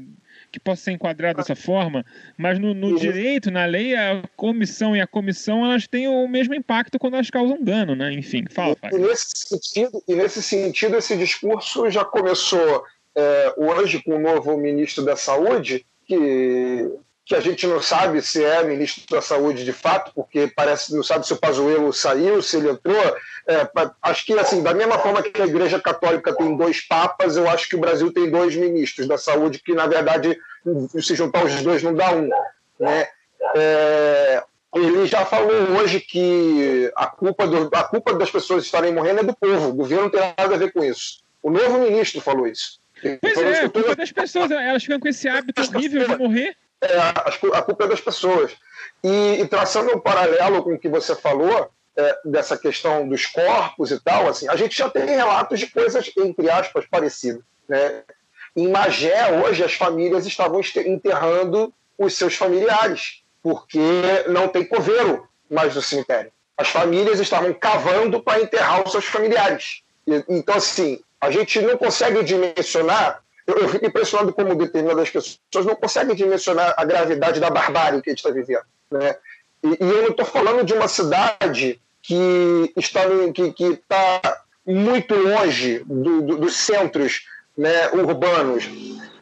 que 0.50 0.58
possa 0.58 0.82
ser 0.82 0.92
enquadrado 0.92 1.38
dessa 1.38 1.54
forma, 1.54 2.04
mas 2.36 2.58
no, 2.58 2.74
no 2.74 2.98
direito, 2.98 3.50
na 3.50 3.64
lei, 3.64 3.94
a 3.94 4.22
comissão 4.36 4.96
e 4.96 5.00
a 5.00 5.06
comissão 5.06 5.64
elas 5.64 5.86
têm 5.86 6.08
o 6.08 6.26
mesmo 6.26 6.54
impacto 6.54 6.98
quando 6.98 7.14
elas 7.14 7.30
causam 7.30 7.62
dano, 7.62 7.94
né? 7.94 8.12
Enfim, 8.12 8.44
fala, 8.50 8.76
E, 8.92 8.98
nesse 8.98 9.30
sentido, 9.34 10.02
e 10.08 10.14
nesse 10.14 10.42
sentido, 10.42 10.96
esse 10.96 11.16
discurso 11.16 11.88
já 11.90 12.04
começou 12.04 12.84
é, 13.14 13.54
hoje 13.56 14.02
com 14.02 14.16
o 14.16 14.20
novo 14.20 14.56
ministro 14.56 15.04
da 15.04 15.16
Saúde, 15.16 15.86
que 16.06 16.90
que 17.30 17.36
a 17.36 17.40
gente 17.40 17.64
não 17.64 17.80
sabe 17.80 18.20
se 18.20 18.44
é 18.44 18.64
ministro 18.64 19.04
da 19.08 19.22
Saúde 19.22 19.64
de 19.64 19.72
fato, 19.72 20.10
porque 20.16 20.48
parece 20.48 20.92
não 20.92 21.00
sabe 21.04 21.24
se 21.24 21.32
o 21.32 21.36
Pazuello 21.36 21.92
saiu, 21.92 22.42
se 22.42 22.56
ele 22.56 22.70
entrou. 22.70 23.16
É, 23.46 23.70
acho 24.02 24.26
que, 24.26 24.32
assim, 24.36 24.64
da 24.64 24.74
mesma 24.74 24.98
forma 24.98 25.22
que 25.22 25.40
a 25.40 25.46
Igreja 25.46 25.78
Católica 25.78 26.34
tem 26.34 26.56
dois 26.56 26.80
papas, 26.80 27.36
eu 27.36 27.48
acho 27.48 27.68
que 27.68 27.76
o 27.76 27.80
Brasil 27.80 28.12
tem 28.12 28.28
dois 28.28 28.56
ministros 28.56 29.06
da 29.06 29.16
Saúde, 29.16 29.60
que, 29.64 29.72
na 29.72 29.86
verdade, 29.86 30.36
se 31.00 31.14
juntar 31.14 31.44
os 31.44 31.62
dois 31.62 31.84
não 31.84 31.94
dá 31.94 32.12
um. 32.12 32.28
Né? 32.80 33.06
É, 33.54 34.42
ele 34.74 35.06
já 35.06 35.24
falou 35.24 35.78
hoje 35.78 36.00
que 36.00 36.90
a 36.96 37.06
culpa, 37.06 37.46
do, 37.46 37.70
a 37.72 37.84
culpa 37.84 38.12
das 38.12 38.32
pessoas 38.32 38.64
estarem 38.64 38.92
morrendo 38.92 39.20
é 39.20 39.22
do 39.22 39.36
povo, 39.36 39.68
o 39.68 39.74
governo 39.74 40.02
não 40.02 40.10
tem 40.10 40.20
nada 40.36 40.56
a 40.56 40.58
ver 40.58 40.72
com 40.72 40.82
isso. 40.82 41.20
O 41.40 41.48
novo 41.48 41.78
ministro 41.78 42.20
falou 42.20 42.48
isso. 42.48 42.80
Pois 43.20 43.38
é, 43.38 43.60
a 43.60 43.70
culpa 43.70 43.94
das 43.94 44.10
pessoas, 44.10 44.50
elas 44.50 44.82
ficam 44.82 44.98
com 44.98 45.06
esse 45.06 45.28
hábito 45.28 45.62
horrível 45.62 46.08
de 46.08 46.16
morrer 46.16 46.56
é, 46.82 46.98
a 47.54 47.62
culpa 47.62 47.84
é 47.84 47.88
das 47.88 48.00
pessoas. 48.00 48.52
E, 49.02 49.40
e, 49.40 49.46
traçando 49.46 49.94
um 49.94 50.00
paralelo 50.00 50.62
com 50.62 50.74
o 50.74 50.78
que 50.78 50.88
você 50.88 51.14
falou, 51.14 51.70
é, 51.96 52.18
dessa 52.24 52.56
questão 52.56 53.08
dos 53.08 53.26
corpos 53.26 53.90
e 53.90 54.00
tal, 54.00 54.28
assim, 54.28 54.48
a 54.48 54.56
gente 54.56 54.76
já 54.76 54.88
tem 54.88 55.04
relatos 55.04 55.58
de 55.58 55.66
coisas, 55.66 56.10
entre 56.16 56.48
aspas, 56.50 56.86
parecidas. 56.86 57.42
Né? 57.68 58.02
Em 58.56 58.68
Magé, 58.68 59.40
hoje, 59.40 59.62
as 59.62 59.74
famílias 59.74 60.26
estavam 60.26 60.60
enterrando 60.86 61.72
os 61.98 62.14
seus 62.14 62.34
familiares. 62.34 63.22
porque 63.42 63.80
não 64.28 64.48
tem 64.48 64.66
coveiro 64.66 65.26
mais 65.50 65.74
no 65.74 65.80
cemitério. 65.80 66.30
As 66.58 66.68
famílias 66.68 67.20
estavam 67.20 67.54
cavando 67.54 68.22
para 68.22 68.42
enterrar 68.42 68.84
os 68.84 68.92
seus 68.92 69.06
familiares. 69.06 69.82
E, 70.06 70.22
então, 70.28 70.56
assim, 70.56 71.00
a 71.18 71.30
gente 71.30 71.60
não 71.62 71.78
consegue 71.78 72.22
dimensionar. 72.22 73.22
Eu, 73.46 73.56
eu 73.56 73.68
fico 73.68 73.86
impressionado 73.86 74.32
como 74.32 74.54
determinadas 74.54 75.10
pessoas 75.10 75.66
não 75.66 75.74
conseguem 75.74 76.14
dimensionar 76.14 76.74
a 76.76 76.84
gravidade 76.84 77.40
da 77.40 77.50
barbárie 77.50 78.02
que 78.02 78.10
a 78.10 78.12
gente 78.12 78.18
está 78.18 78.30
vivendo. 78.30 78.64
Né? 78.90 79.16
E, 79.62 79.68
e, 79.68 79.76
eu 79.80 80.02
não 80.02 80.10
estou 80.10 80.26
falando 80.26 80.64
de 80.64 80.72
uma 80.72 80.88
cidade 80.88 81.80
que 82.02 82.72
está, 82.76 83.00
que, 83.34 83.52
que 83.52 83.64
está 83.64 84.42
muito 84.66 85.14
longe 85.14 85.80
do, 85.84 86.22
do, 86.22 86.36
dos 86.38 86.56
centros 86.56 87.26
né, 87.56 87.90
urbanos, 87.90 88.64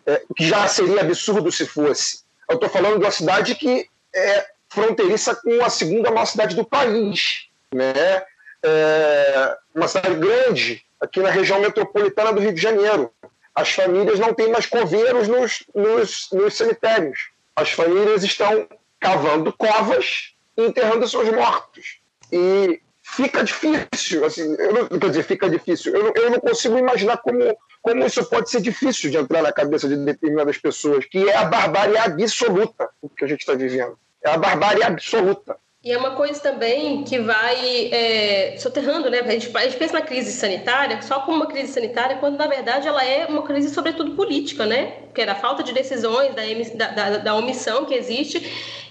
é, 0.07 0.23
que 0.36 0.47
já 0.47 0.66
seria 0.69 1.01
absurdo 1.01 1.51
se 1.51 1.66
fosse. 1.66 2.20
Eu 2.49 2.55
estou 2.55 2.69
falando 2.69 2.99
de 2.99 3.05
uma 3.05 3.11
cidade 3.11 3.55
que 3.55 3.89
é 4.15 4.47
fronteiriça 4.69 5.35
com 5.35 5.62
a 5.65 5.70
segunda 5.70 6.11
maior 6.11 6.27
cidade 6.27 6.55
do 6.55 6.65
país, 6.65 7.49
né? 7.74 8.23
É 8.62 9.57
uma 9.74 9.86
cidade 9.86 10.15
grande 10.16 10.85
aqui 11.01 11.20
na 11.20 11.31
região 11.31 11.61
metropolitana 11.61 12.32
do 12.32 12.40
Rio 12.40 12.53
de 12.53 12.61
Janeiro. 12.61 13.12
As 13.59 13.72
famílias 13.72 14.20
não 14.20 14.32
têm 14.32 14.52
mais 14.52 14.66
coveiros 14.66 15.26
nos, 15.26 15.64
nos, 15.74 16.28
nos 16.30 16.55
cemitérios. 16.55 17.30
As 17.56 17.72
famílias 17.72 18.22
estão 18.22 18.68
cavando 19.01 19.52
covas 19.52 20.32
e 20.56 20.64
enterrando 20.64 21.09
seus 21.09 21.28
mortos. 21.28 21.98
E 22.30 22.80
fica 23.02 23.43
difícil, 23.43 24.24
assim, 24.24 24.56
não, 24.72 24.86
quer 24.97 25.09
dizer, 25.09 25.24
fica 25.24 25.51
difícil. 25.51 25.93
Eu, 25.93 26.12
eu 26.14 26.30
não 26.30 26.39
consigo 26.39 26.78
imaginar 26.78 27.16
como, 27.16 27.40
como 27.82 28.06
isso 28.06 28.24
pode 28.26 28.48
ser 28.48 28.60
difícil 28.60 29.10
de 29.10 29.16
entrar 29.16 29.43
na 29.43 29.52
cabeça 29.52 29.89
de 29.89 29.97
determinadas 29.97 30.56
pessoas, 30.56 31.05
que 31.06 31.28
é 31.28 31.36
a 31.36 31.44
barbárie 31.44 31.98
absoluta 31.98 32.89
o 33.02 33.09
que 33.09 33.24
a 33.24 33.28
gente 33.28 33.40
está 33.40 33.55
vivendo. 33.55 33.98
É 34.24 34.30
a 34.30 34.39
barbárie 34.39 34.85
absoluta. 34.85 35.56
E 35.89 35.93
é 35.93 35.97
uma 35.97 36.10
coisa 36.10 36.39
também 36.39 37.02
que 37.02 37.19
vai 37.19 37.89
é, 37.90 38.59
soterrando, 38.59 39.09
né? 39.09 39.20
A 39.20 39.31
gente, 39.31 39.51
a 39.56 39.60
gente 39.62 39.78
pensa 39.78 39.94
na 39.94 40.02
crise 40.02 40.31
sanitária 40.32 41.01
só 41.01 41.20
como 41.20 41.39
uma 41.39 41.47
crise 41.47 41.73
sanitária, 41.73 42.16
quando 42.16 42.36
na 42.36 42.47
verdade 42.47 42.86
ela 42.86 43.02
é 43.02 43.24
uma 43.24 43.40
crise 43.40 43.70
sobretudo 43.70 44.10
política, 44.10 44.66
né? 44.66 44.93
Que 45.15 45.23
era 45.23 45.32
a 45.32 45.35
falta 45.35 45.62
de 45.62 45.73
decisões, 45.73 46.35
da, 46.74 46.89
da, 46.89 47.16
da 47.16 47.35
omissão 47.35 47.86
que 47.86 47.94
existe 47.94 48.39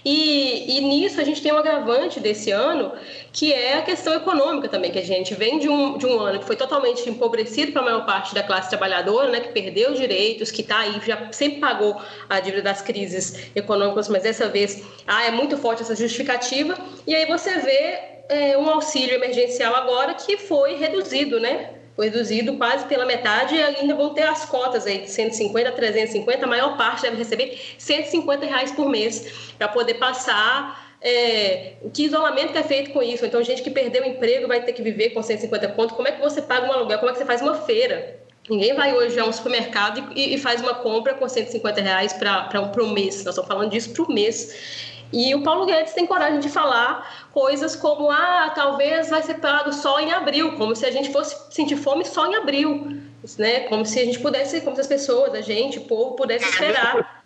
e, 0.04 0.78
e, 0.78 0.80
nisso 0.80 1.20
a 1.20 1.24
gente 1.24 1.42
tem 1.42 1.52
um 1.52 1.56
agravante 1.56 2.20
desse 2.20 2.50
ano, 2.50 2.92
que 3.32 3.52
é 3.52 3.78
a 3.78 3.82
questão 3.82 4.14
econômica 4.14 4.68
também, 4.68 4.90
que 4.90 4.98
a 4.98 5.04
gente 5.04 5.34
vem 5.34 5.58
de 5.58 5.68
um, 5.68 5.98
de 5.98 6.06
um 6.06 6.20
ano 6.20 6.38
que 6.38 6.44
foi 6.44 6.56
totalmente 6.56 7.08
empobrecido 7.08 7.72
para 7.72 7.82
a 7.82 7.84
maior 7.84 8.06
parte 8.06 8.34
da 8.34 8.42
classe 8.42 8.68
trabalhadora, 8.68 9.30
né, 9.30 9.40
que 9.40 9.48
perdeu 9.48 9.92
os 9.92 9.98
direitos, 9.98 10.50
que 10.50 10.62
está 10.62 10.80
aí, 10.80 11.00
já 11.06 11.30
sempre 11.32 11.60
pagou 11.60 12.00
a 12.28 12.40
dívida 12.40 12.62
das 12.62 12.82
crises 12.82 13.50
econômicas, 13.54 14.08
mas 14.08 14.22
dessa 14.22 14.48
vez 14.48 14.82
ah, 15.06 15.24
é 15.24 15.30
muito 15.30 15.56
forte 15.56 15.82
essa 15.82 15.94
justificativa. 15.94 16.76
E 17.06 17.14
aí 17.14 17.26
você 17.26 17.58
vê 17.58 17.98
é, 18.28 18.58
um 18.58 18.68
auxílio 18.68 19.14
emergencial 19.14 19.74
agora 19.74 20.14
que 20.14 20.36
foi 20.36 20.74
reduzido, 20.74 21.40
né? 21.40 21.77
Foi 21.98 22.10
reduzido 22.10 22.56
quase 22.56 22.86
pela 22.86 23.04
metade 23.04 23.56
e 23.56 23.60
ainda 23.60 23.92
vão 23.92 24.14
ter 24.14 24.22
as 24.22 24.44
cotas 24.44 24.86
aí 24.86 24.98
de 24.98 25.10
150 25.10 25.68
a 25.68 25.72
350, 25.72 26.44
a 26.44 26.46
maior 26.46 26.76
parte 26.76 27.02
deve 27.02 27.16
receber 27.16 27.60
150 27.76 28.46
reais 28.46 28.70
por 28.70 28.88
mês 28.88 29.50
para 29.58 29.66
poder 29.66 29.94
passar 29.94 30.94
é, 31.00 31.72
que 31.92 32.04
isolamento 32.04 32.52
que 32.52 32.58
é 32.58 32.62
feito 32.62 32.92
com 32.92 33.02
isso? 33.02 33.26
Então, 33.26 33.42
gente 33.42 33.62
que 33.62 33.70
perdeu 33.70 34.04
o 34.04 34.06
emprego 34.06 34.46
vai 34.46 34.62
ter 34.62 34.74
que 34.74 34.82
viver 34.82 35.10
com 35.10 35.20
150 35.20 35.70
pontos. 35.70 35.96
Como 35.96 36.06
é 36.06 36.12
que 36.12 36.20
você 36.20 36.40
paga 36.40 36.68
um 36.68 36.72
aluguel? 36.72 36.98
Como 37.00 37.10
é 37.10 37.12
que 37.12 37.18
você 37.18 37.24
faz 37.24 37.42
uma 37.42 37.56
feira? 37.56 38.20
Ninguém 38.48 38.74
vai 38.74 38.94
hoje 38.94 39.18
a 39.18 39.24
um 39.24 39.32
supermercado 39.32 40.12
e, 40.14 40.34
e 40.34 40.38
faz 40.38 40.60
uma 40.60 40.74
compra 40.74 41.14
com 41.14 41.28
150 41.28 41.80
reais 41.80 42.12
para 42.12 42.60
um 42.60 42.92
mês. 42.92 43.24
Nós 43.24 43.34
estamos 43.34 43.48
falando 43.48 43.70
disso 43.70 43.90
para 43.90 44.04
o 44.04 44.12
mês. 44.12 44.87
E 45.12 45.34
o 45.34 45.42
Paulo 45.42 45.64
Guedes 45.64 45.94
tem 45.94 46.06
coragem 46.06 46.40
de 46.40 46.48
falar 46.48 47.28
coisas 47.32 47.74
como: 47.74 48.10
ah, 48.10 48.52
talvez 48.54 49.08
vai 49.08 49.22
ser 49.22 49.34
pago 49.34 49.72
só 49.72 49.98
em 50.00 50.12
abril, 50.12 50.56
como 50.56 50.76
se 50.76 50.84
a 50.84 50.90
gente 50.90 51.12
fosse 51.12 51.36
sentir 51.54 51.76
fome 51.76 52.04
só 52.04 52.26
em 52.26 52.36
abril, 52.36 53.00
né? 53.38 53.60
Como 53.60 53.86
se 53.86 53.98
a 54.00 54.04
gente 54.04 54.18
pudesse, 54.18 54.60
como 54.60 54.76
se 54.76 54.82
as 54.82 54.86
pessoas, 54.86 55.34
a 55.34 55.40
gente, 55.40 55.78
o 55.78 55.84
povo, 55.84 56.16
pudesse 56.16 56.48
esperar. 56.48 57.24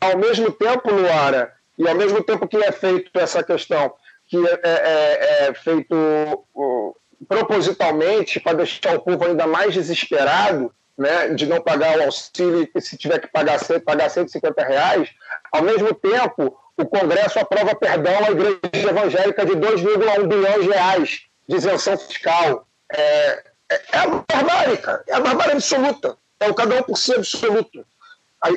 Ao 0.00 0.18
mesmo 0.18 0.52
tempo, 0.52 0.92
Luara, 0.92 1.54
e 1.78 1.88
ao 1.88 1.94
mesmo 1.94 2.22
tempo 2.22 2.46
que 2.46 2.56
é 2.58 2.72
feito 2.72 3.10
essa 3.14 3.42
questão, 3.42 3.94
que 4.26 4.36
é, 4.36 4.60
é, 4.62 4.62
é, 4.64 5.48
é 5.48 5.54
feito 5.54 5.94
uh, 5.94 6.94
propositalmente 7.26 8.38
para 8.38 8.58
deixar 8.58 8.96
o 8.96 9.00
povo 9.00 9.24
ainda 9.24 9.46
mais 9.46 9.72
desesperado, 9.72 10.70
né, 10.96 11.28
de 11.28 11.46
não 11.46 11.60
pagar 11.60 11.98
o 11.98 12.02
auxílio 12.02 12.68
e 12.74 12.80
se 12.80 12.98
tiver 12.98 13.20
que 13.20 13.28
pagar, 13.28 13.58
pagar 13.84 14.10
150 14.10 14.62
reais, 14.64 15.08
ao 15.52 15.62
mesmo 15.62 15.94
tempo 15.94 16.58
o 16.78 16.86
Congresso 16.86 17.38
aprova 17.38 17.74
perdão 17.74 18.16
à 18.24 18.30
Igreja 18.30 18.88
Evangélica 18.88 19.44
de 19.44 19.52
2,1 19.52 20.26
bilhões 20.26 20.62
de 20.62 20.70
reais 20.70 21.20
de 21.48 21.56
isenção 21.56 21.98
fiscal. 21.98 22.66
É, 22.92 23.42
é, 23.70 23.82
é 23.92 23.98
a 23.98 24.06
barbárica, 24.06 25.04
é 25.06 25.14
a 25.14 25.20
barbárie 25.20 25.52
absoluta, 25.52 26.16
é 26.40 26.48
o 26.48 26.54
cada 26.54 26.76
um 26.76 26.82
por 26.82 26.96
si 26.96 27.14
absoluto. 27.14 27.84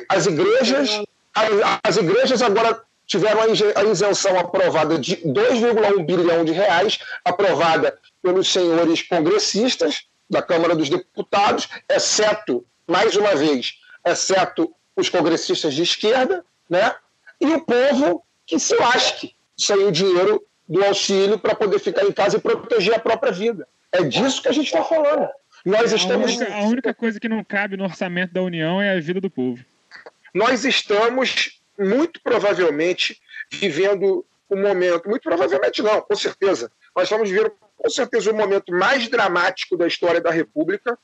As 0.08 0.26
igrejas, 0.26 1.02
as, 1.34 1.48
as 1.82 1.96
igrejas 1.96 2.40
agora 2.40 2.80
tiveram 3.06 3.42
a 3.42 3.84
isenção 3.84 4.38
aprovada 4.38 4.98
de 4.98 5.16
2,1 5.16 6.06
bilhão 6.06 6.44
de 6.44 6.52
reais, 6.52 6.98
aprovada 7.24 7.98
pelos 8.22 8.50
senhores 8.50 9.02
congressistas 9.02 10.06
da 10.30 10.40
Câmara 10.40 10.74
dos 10.74 10.88
Deputados, 10.88 11.68
exceto, 11.90 12.64
mais 12.86 13.16
uma 13.16 13.34
vez, 13.34 13.74
exceto 14.06 14.72
os 14.96 15.08
congressistas 15.08 15.74
de 15.74 15.82
esquerda, 15.82 16.44
né? 16.70 16.94
E 17.42 17.54
o 17.54 17.60
povo 17.60 18.24
que 18.46 18.58
se 18.58 18.74
lasque 18.76 19.34
sem 19.56 19.76
o 19.76 19.92
dinheiro 19.92 20.42
do 20.68 20.82
auxílio 20.84 21.38
para 21.38 21.54
poder 21.54 21.78
ficar 21.78 22.04
em 22.04 22.12
casa 22.12 22.36
e 22.36 22.40
proteger 22.40 22.94
a 22.94 22.98
própria 22.98 23.32
vida. 23.32 23.66
É 23.90 24.02
disso 24.02 24.40
que 24.40 24.48
a 24.48 24.52
gente 24.52 24.66
está 24.66 24.84
falando. 24.84 25.28
Nós 25.64 25.92
estamos... 25.92 26.32
A 26.32 26.36
única, 26.36 26.54
a 26.54 26.62
única 26.64 26.94
coisa 26.94 27.20
que 27.20 27.28
não 27.28 27.44
cabe 27.44 27.76
no 27.76 27.84
orçamento 27.84 28.32
da 28.32 28.42
União 28.42 28.80
é 28.80 28.96
a 28.96 29.00
vida 29.00 29.20
do 29.20 29.28
povo. 29.28 29.62
Nós 30.32 30.64
estamos, 30.64 31.60
muito 31.78 32.20
provavelmente, 32.22 33.20
vivendo 33.50 34.24
um 34.50 34.62
momento, 34.62 35.08
muito 35.08 35.22
provavelmente 35.22 35.82
não, 35.82 36.00
com 36.00 36.14
certeza, 36.14 36.70
nós 36.94 37.04
estamos 37.04 37.28
vivendo 37.28 37.52
com 37.76 37.90
certeza 37.90 38.30
o 38.30 38.34
momento 38.34 38.72
mais 38.72 39.08
dramático 39.08 39.76
da 39.76 39.86
história 39.86 40.20
da 40.20 40.30
República, 40.30 40.98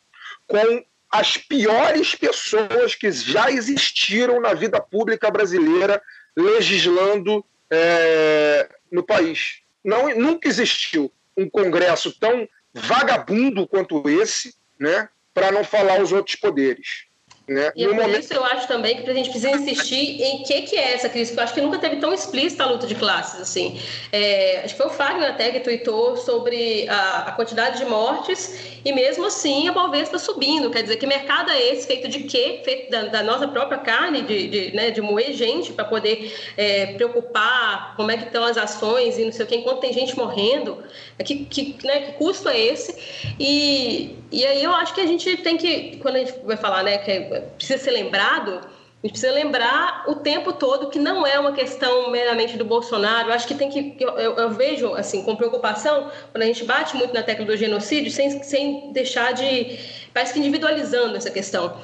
com 0.47 0.85
as 1.11 1.37
piores 1.37 2.15
pessoas 2.15 2.95
que 2.95 3.11
já 3.11 3.51
existiram 3.51 4.41
na 4.41 4.53
vida 4.55 4.81
pública 4.81 5.31
brasileira 5.31 6.01
legislando 6.39 7.45
é, 7.71 8.69
no 8.91 9.03
país. 9.03 9.61
Não, 9.85 10.15
nunca 10.15 10.49
existiu 10.49 11.13
um 11.37 11.51
Congresso 11.51 12.17
tão 12.19 12.49
vagabundo 12.73 13.67
quanto 13.67 14.09
esse, 14.09 14.55
né, 14.79 15.09
para 15.35 15.51
não 15.51 15.65
falar 15.65 16.01
os 16.01 16.13
outros 16.13 16.37
poderes. 16.37 17.08
Né? 17.49 17.73
E 17.75 17.85
é 17.85 17.87
por 17.87 17.97
momento... 17.97 18.21
isso 18.21 18.35
eu 18.35 18.45
acho 18.45 18.69
também 18.69 18.97
que 18.97 19.09
a 19.09 19.15
gente 19.15 19.31
precisa 19.31 19.53
insistir 19.53 20.23
em 20.23 20.43
que, 20.43 20.63
que 20.63 20.77
é 20.77 20.93
essa 20.93 21.09
crise, 21.09 21.31
porque 21.31 21.41
eu 21.41 21.45
acho 21.45 21.55
que 21.55 21.61
nunca 21.63 21.79
teve 21.79 21.97
tão 21.97 22.13
explícita 22.13 22.65
a 22.65 22.67
luta 22.67 22.87
de 22.87 22.95
classes. 22.95 23.41
assim. 23.41 23.81
É, 24.13 24.61
acho 24.65 24.75
que 24.75 24.83
foi 24.83 24.87
o 24.87 24.95
Fagner 24.95 25.31
até 25.31 25.51
que 25.51 25.61
tweetou 25.61 26.19
sobre 26.19 26.87
a, 26.89 27.29
a, 27.29 27.33
quantidade 27.33 27.79
de 27.79 27.87
mortes 27.87 28.79
e 28.85 28.93
mesmo 28.93 29.25
assim 29.25 29.67
a 29.67 29.73
Bovespa 29.73 30.19
subindo. 30.19 30.71
Quer 30.71 30.83
dizer, 30.83 30.97
que 30.97 31.07
mercado 31.07 31.51
é 31.51 31.73
esse? 31.73 31.87
Feito 31.87 32.09
de 32.09 32.25
quê? 32.25 32.61
Feito 32.63 32.91
da, 32.91 33.05
da 33.05 33.23
nossa 33.23 33.49
própria 33.49 33.79
carne, 33.79 34.21
de, 34.23 34.49
de, 34.49 34.77
né, 34.77 34.91
de 34.91 35.01
moer 35.01 35.33
gente 35.33 35.73
para 35.73 35.87
poder 35.87 36.35
é, 36.55 36.87
preocupar 36.95 37.97
como 37.97 38.11
é 38.11 38.19
que 38.19 38.25
estão 38.25 38.45
as 38.45 38.59
ações 38.59 39.19
e 39.19 39.25
não 39.25 39.33
sei 39.33 39.47
o 39.47 39.49
que, 39.49 39.57
enquanto 39.57 39.81
tem 39.81 39.93
gente 39.95 40.15
morrendo. 40.15 40.85
É 41.19 41.25
que, 41.25 41.47
que, 41.47 41.79
né, 41.83 42.01
que 42.01 42.13
custo 42.13 42.49
é 42.49 42.61
esse? 42.61 42.95
E, 43.41 44.17
e 44.31 44.45
aí 44.45 44.63
eu 44.63 44.75
acho 44.75 44.95
que 44.95 45.01
a 45.01 45.07
gente 45.07 45.35
tem 45.39 45.57
que, 45.57 45.97
quando 45.97 46.17
a 46.17 46.19
gente 46.19 46.35
vai 46.45 46.57
falar 46.57 46.83
né, 46.83 46.99
que 46.99 47.38
precisa 47.57 47.79
ser 47.83 47.91
lembrado, 47.91 48.61
a 49.01 49.07
gente 49.07 49.13
precisa 49.13 49.33
lembrar 49.33 50.05
o 50.09 50.17
tempo 50.17 50.53
todo 50.53 50.91
que 50.91 50.99
não 50.99 51.25
é 51.25 51.39
uma 51.39 51.53
questão 51.53 52.11
meramente 52.11 52.57
do 52.57 52.65
Bolsonaro. 52.65 53.29
Eu 53.29 53.33
acho 53.33 53.47
que 53.47 53.55
tem 53.55 53.71
que. 53.71 53.97
Eu, 54.01 54.11
eu, 54.11 54.51
vejo, 54.51 54.93
assim, 54.95 55.23
com 55.23 55.37
preocupação, 55.37 56.11
quando 56.33 56.43
a 56.43 56.47
gente 56.47 56.65
bate 56.65 56.97
muito 56.97 57.15
na 57.15 57.23
tecla 57.23 57.45
do 57.45 57.57
genocídio, 57.57 58.11
sem, 58.11 58.43
sem 58.43 58.93
deixar 58.93 59.33
de. 59.33 59.79
Parece 60.13 60.33
que 60.33 60.41
individualizando 60.41 61.17
essa 61.17 61.31
questão 61.31 61.77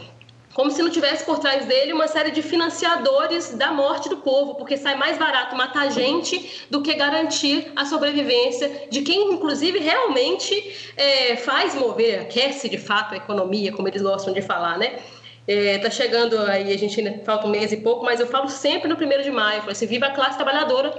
como 0.55 0.71
se 0.71 0.81
não 0.81 0.89
tivesse 0.89 1.25
por 1.25 1.41
trás 1.41 1.67
dele 1.67 1.93
uma 1.93 2.07
série 2.07 2.31
de 2.31 2.41
financiadores 2.41 3.51
da 3.55 3.73
morte 3.73 4.09
do 4.09 4.19
povo, 4.19 4.55
porque 4.55 4.77
sai 4.77 4.95
mais 4.95 5.19
barato 5.19 5.57
matar 5.57 5.91
gente 5.91 6.65
do 6.71 6.81
que 6.81 6.95
garantir 6.95 7.73
a 7.75 7.85
sobrevivência 7.85 8.87
de 8.89 9.03
quem, 9.03 9.33
inclusive, 9.33 9.81
realmente 9.81 10.93
é, 10.97 11.37
faz 11.37 11.75
mover, 11.75 12.21
aquece 12.21 12.69
de 12.69 12.79
fato 12.79 13.15
a 13.15 13.17
economia, 13.17 13.73
como 13.73 13.89
eles 13.89 14.01
gostam 14.01 14.33
de 14.33 14.41
falar, 14.41 14.79
né? 14.79 15.01
É, 15.47 15.79
tá 15.79 15.91
chegando 15.91 16.39
aí, 16.41 16.73
a 16.73 16.79
gente 16.79 16.99
ainda 17.01 17.23
falta 17.25 17.47
um 17.47 17.51
mês 17.51 17.71
e 17.71 17.77
pouco, 17.77 18.05
mas 18.05 18.19
eu 18.19 18.27
falo 18.27 18.49
sempre 18.49 18.89
no 18.89 18.97
primeiro 18.97 19.23
de 19.23 19.31
maio, 19.31 19.61
falo 19.61 19.73
assim, 19.73 19.87
viva 19.87 20.07
a 20.07 20.11
classe 20.11 20.37
trabalhadora, 20.37 20.91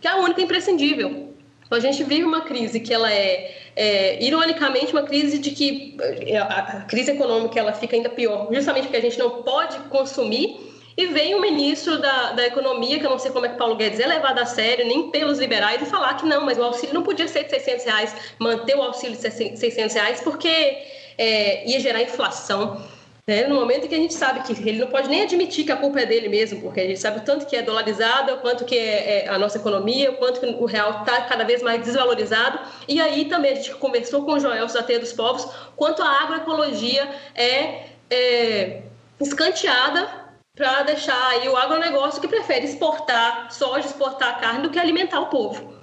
que 0.00 0.06
é 0.06 0.10
a 0.10 0.16
única 0.16 0.42
imprescindível. 0.42 1.34
Então, 1.64 1.78
a 1.78 1.80
gente 1.80 2.04
vive 2.04 2.24
uma 2.24 2.42
crise 2.42 2.78
que 2.78 2.94
ela 2.94 3.12
é, 3.12 3.54
é, 3.74 4.22
ironicamente, 4.24 4.92
uma 4.92 5.02
crise 5.02 5.38
de 5.38 5.50
que 5.50 5.96
é, 6.26 6.38
a, 6.38 6.84
crise 6.88 7.10
econômica 7.10 7.58
ela 7.58 7.72
fica 7.72 7.96
ainda 7.96 8.08
pior, 8.08 8.48
justamente 8.52 8.84
porque 8.84 8.98
a 8.98 9.00
gente 9.00 9.18
não 9.18 9.42
pode 9.42 9.78
consumir 9.88 10.60
e 10.96 11.06
vem 11.06 11.34
o 11.34 11.40
ministro 11.40 11.98
da, 11.98 12.32
da 12.32 12.46
Economia, 12.46 12.98
que 12.98 13.04
eu 13.04 13.10
não 13.10 13.18
sei 13.18 13.30
como 13.30 13.44
é 13.44 13.50
que 13.50 13.58
Paulo 13.58 13.76
Guedes 13.76 14.00
é 14.00 14.06
levado 14.06 14.38
a 14.38 14.46
sério, 14.46 14.86
nem 14.86 15.10
pelos 15.10 15.38
liberais, 15.38 15.82
e 15.82 15.84
falar 15.84 16.14
que 16.14 16.24
não, 16.24 16.44
mas 16.44 16.56
o 16.56 16.62
auxílio 16.62 16.94
não 16.94 17.02
podia 17.02 17.28
ser 17.28 17.44
de 17.44 17.50
600 17.50 17.84
reais, 17.84 18.16
manter 18.38 18.76
o 18.76 18.82
auxílio 18.82 19.16
de 19.16 19.30
600 19.30 19.94
reais, 19.94 20.20
porque 20.22 20.48
é, 21.18 21.68
ia 21.68 21.80
gerar 21.80 22.00
inflação. 22.00 22.80
Né? 23.28 23.48
No 23.48 23.56
momento 23.56 23.86
em 23.86 23.88
que 23.88 23.94
a 23.94 23.98
gente 23.98 24.14
sabe 24.14 24.40
que 24.42 24.52
ele 24.68 24.78
não 24.78 24.86
pode 24.86 25.08
nem 25.08 25.22
admitir 25.22 25.64
que 25.64 25.72
a 25.72 25.76
culpa 25.76 26.00
é 26.00 26.06
dele 26.06 26.28
mesmo, 26.28 26.60
porque 26.60 26.80
a 26.80 26.86
gente 26.86 27.00
sabe 27.00 27.18
o 27.18 27.22
tanto 27.22 27.44
que 27.44 27.56
é 27.56 27.62
dolarizado, 27.62 28.34
o 28.34 28.38
quanto 28.38 28.64
que 28.64 28.78
é, 28.78 29.24
é 29.24 29.28
a 29.28 29.36
nossa 29.36 29.58
economia, 29.58 30.12
o 30.12 30.16
quanto 30.16 30.38
que 30.38 30.46
o 30.46 30.64
real 30.64 31.00
está 31.00 31.22
cada 31.22 31.42
vez 31.42 31.60
mais 31.60 31.82
desvalorizado. 31.82 32.60
E 32.86 33.00
aí 33.00 33.24
também 33.24 33.50
a 33.50 33.54
gente 33.56 33.74
conversou 33.74 34.24
com 34.24 34.34
o 34.34 34.38
Joel 34.38 34.66
da 34.68 34.82
Teia 34.82 35.00
dos 35.00 35.12
Povos, 35.12 35.44
quanto 35.74 36.02
a 36.02 36.22
agroecologia 36.22 37.08
é, 37.34 37.86
é 38.08 38.82
escanteada 39.20 40.08
para 40.54 40.84
deixar 40.84 41.30
aí 41.30 41.48
o 41.48 41.56
agronegócio 41.56 42.20
que 42.20 42.28
prefere 42.28 42.64
exportar 42.64 43.50
soja, 43.50 43.88
exportar 43.88 44.40
carne 44.40 44.62
do 44.62 44.70
que 44.70 44.78
alimentar 44.78 45.20
o 45.20 45.26
povo. 45.26 45.74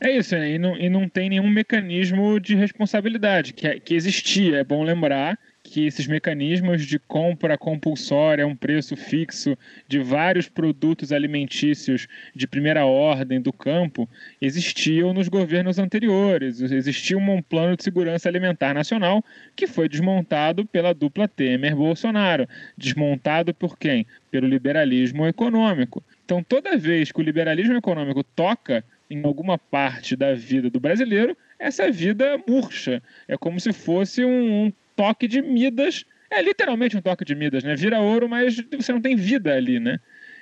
É 0.00 0.10
isso, 0.10 0.36
né? 0.36 0.50
e, 0.50 0.58
não, 0.58 0.76
e 0.76 0.90
não 0.90 1.08
tem 1.08 1.30
nenhum 1.30 1.48
mecanismo 1.48 2.38
de 2.38 2.54
responsabilidade, 2.54 3.54
que, 3.54 3.66
é, 3.66 3.80
que 3.80 3.94
existia, 3.94 4.58
é 4.58 4.64
bom 4.64 4.82
lembrar, 4.82 5.38
que 5.74 5.88
esses 5.88 6.06
mecanismos 6.06 6.86
de 6.86 7.00
compra 7.00 7.58
compulsória 7.58 8.46
um 8.46 8.54
preço 8.54 8.94
fixo 8.94 9.58
de 9.88 9.98
vários 9.98 10.48
produtos 10.48 11.10
alimentícios 11.10 12.06
de 12.32 12.46
primeira 12.46 12.86
ordem 12.86 13.40
do 13.40 13.52
campo 13.52 14.08
existiam 14.40 15.12
nos 15.12 15.26
governos 15.26 15.80
anteriores. 15.80 16.60
Existia 16.60 17.18
um 17.18 17.42
plano 17.42 17.76
de 17.76 17.82
segurança 17.82 18.28
alimentar 18.28 18.72
nacional 18.72 19.20
que 19.56 19.66
foi 19.66 19.88
desmontado 19.88 20.64
pela 20.64 20.94
dupla 20.94 21.26
Temer-Bolsonaro. 21.26 22.48
Desmontado 22.78 23.52
por 23.52 23.76
quem? 23.76 24.06
Pelo 24.30 24.46
liberalismo 24.46 25.26
econômico. 25.26 26.04
Então, 26.24 26.40
toda 26.40 26.78
vez 26.78 27.10
que 27.10 27.18
o 27.18 27.24
liberalismo 27.24 27.74
econômico 27.74 28.22
toca 28.22 28.84
em 29.10 29.20
alguma 29.24 29.58
parte 29.58 30.14
da 30.14 30.34
vida 30.34 30.70
do 30.70 30.78
brasileiro, 30.78 31.36
essa 31.58 31.90
vida 31.90 32.40
murcha. 32.46 33.02
É 33.26 33.36
como 33.36 33.58
se 33.58 33.72
fosse 33.72 34.24
um, 34.24 34.66
um 34.66 34.72
toque 34.96 35.28
de 35.28 35.42
Midas. 35.42 36.04
É 36.30 36.42
literalmente 36.42 36.96
um 36.96 37.02
toque 37.02 37.24
de 37.24 37.34
Midas, 37.34 37.62
né? 37.62 37.76
Vira 37.76 38.00
ouro, 38.00 38.28
mas 38.28 38.56
você 38.76 38.92
não 38.92 39.00
tem 39.00 39.16
vida 39.16 39.54
ali, 39.54 39.78
né? 39.78 40.00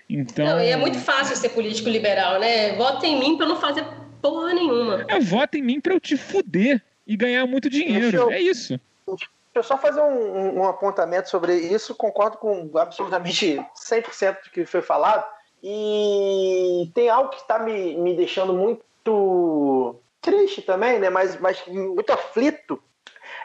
Então. 0.08 0.44
Não, 0.44 0.60
e 0.60 0.68
é 0.68 0.76
muito 0.76 0.98
fácil 0.98 1.36
ser 1.36 1.50
político 1.50 1.88
liberal, 1.88 2.38
né? 2.38 2.74
Vota 2.76 3.06
em 3.06 3.18
mim 3.18 3.36
para 3.36 3.46
não 3.46 3.56
fazer 3.56 3.84
porra 4.20 4.54
nenhuma. 4.54 5.04
É, 5.08 5.18
vota 5.20 5.58
em 5.58 5.62
mim 5.62 5.80
para 5.80 5.94
eu 5.94 6.00
te 6.00 6.16
fuder 6.16 6.82
e 7.06 7.16
ganhar 7.16 7.46
muito 7.46 7.68
dinheiro. 7.68 8.16
Eu... 8.16 8.30
É 8.30 8.40
isso. 8.40 8.78
Deixa 9.06 9.28
eu 9.54 9.62
só 9.62 9.76
fazer 9.76 10.00
um, 10.00 10.60
um, 10.60 10.64
apontamento 10.64 11.28
sobre 11.28 11.54
isso. 11.54 11.94
Concordo 11.94 12.38
com 12.38 12.70
absolutamente 12.78 13.60
100% 13.76 14.44
do 14.44 14.50
que 14.50 14.64
foi 14.64 14.80
falado. 14.80 15.26
E 15.62 16.90
tem 16.94 17.08
algo 17.08 17.30
que 17.30 17.36
está 17.36 17.58
me, 17.58 17.96
me 17.96 18.16
deixando 18.16 18.54
muito 18.54 19.96
triste 20.20 20.62
também, 20.62 20.98
né? 20.98 21.10
Mas, 21.10 21.38
mas 21.38 21.62
muito 21.66 22.10
aflito 22.10 22.82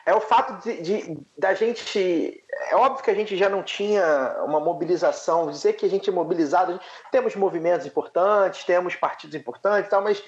é 0.07 0.15
o 0.15 0.21
fato 0.21 0.63
de, 0.63 0.81
de, 0.81 1.17
da 1.37 1.53
gente. 1.53 2.41
É 2.69 2.75
óbvio 2.77 3.03
que 3.03 3.11
a 3.11 3.13
gente 3.13 3.35
já 3.35 3.49
não 3.49 3.61
tinha 3.61 4.37
uma 4.45 4.57
mobilização, 4.57 5.51
dizer 5.51 5.73
que 5.73 5.85
a 5.85 5.89
gente 5.89 6.09
é 6.09 6.13
mobilizado, 6.13 6.71
gente, 6.71 6.85
temos 7.11 7.35
movimentos 7.35 7.85
importantes, 7.85 8.63
temos 8.63 8.95
partidos 8.95 9.35
importantes 9.35 9.89
tal, 9.89 10.01
mas 10.01 10.23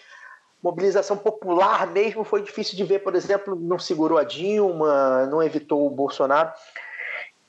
mobilização 0.61 1.15
popular 1.17 1.87
mesmo 1.87 2.25
foi 2.25 2.41
difícil 2.41 2.75
de 2.75 2.83
ver, 2.83 2.99
por 2.99 3.15
exemplo, 3.15 3.55
não 3.55 3.79
segurou 3.79 4.17
a 4.17 4.25
Dilma, 4.25 5.25
não 5.27 5.41
evitou 5.41 5.87
o 5.87 5.89
Bolsonaro. 5.89 6.51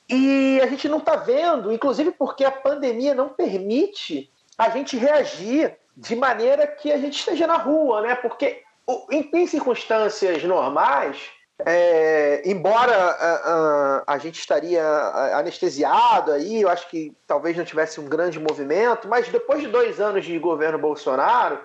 E 0.09 0.61
a 0.63 0.67
gente 0.67 0.87
não 0.87 0.99
está 0.99 1.17
vendo, 1.17 1.69
inclusive 1.69 2.11
porque 2.11 2.45
a 2.45 2.51
pandemia 2.51 3.13
não 3.13 3.27
permite 3.27 4.31
a 4.57 4.69
gente 4.69 4.95
reagir 4.95 5.77
de 5.97 6.15
maneira 6.15 6.65
que 6.65 6.93
a 6.93 6.97
gente 6.97 7.19
esteja 7.19 7.45
na 7.45 7.57
rua, 7.57 8.01
né? 8.01 8.15
Porque 8.15 8.63
em, 9.11 9.29
em 9.33 9.47
circunstâncias 9.47 10.41
normais, 10.45 11.29
é, 11.65 12.41
embora 12.45 12.93
a, 12.93 14.03
a, 14.07 14.13
a, 14.15 14.17
gente 14.17 14.39
estaria 14.39 14.83
anestesiado 15.35 16.31
aí, 16.31 16.61
eu 16.61 16.69
acho 16.69 16.89
que 16.89 17.13
talvez 17.27 17.55
não 17.57 17.65
tivesse 17.65 17.99
um 17.99 18.05
grande 18.05 18.39
movimento, 18.39 19.07
mas 19.07 19.27
depois 19.27 19.61
de 19.61 19.67
dois 19.67 19.99
anos 19.99 20.25
de 20.25 20.37
governo 20.39 20.79
Bolsonaro, 20.79 21.59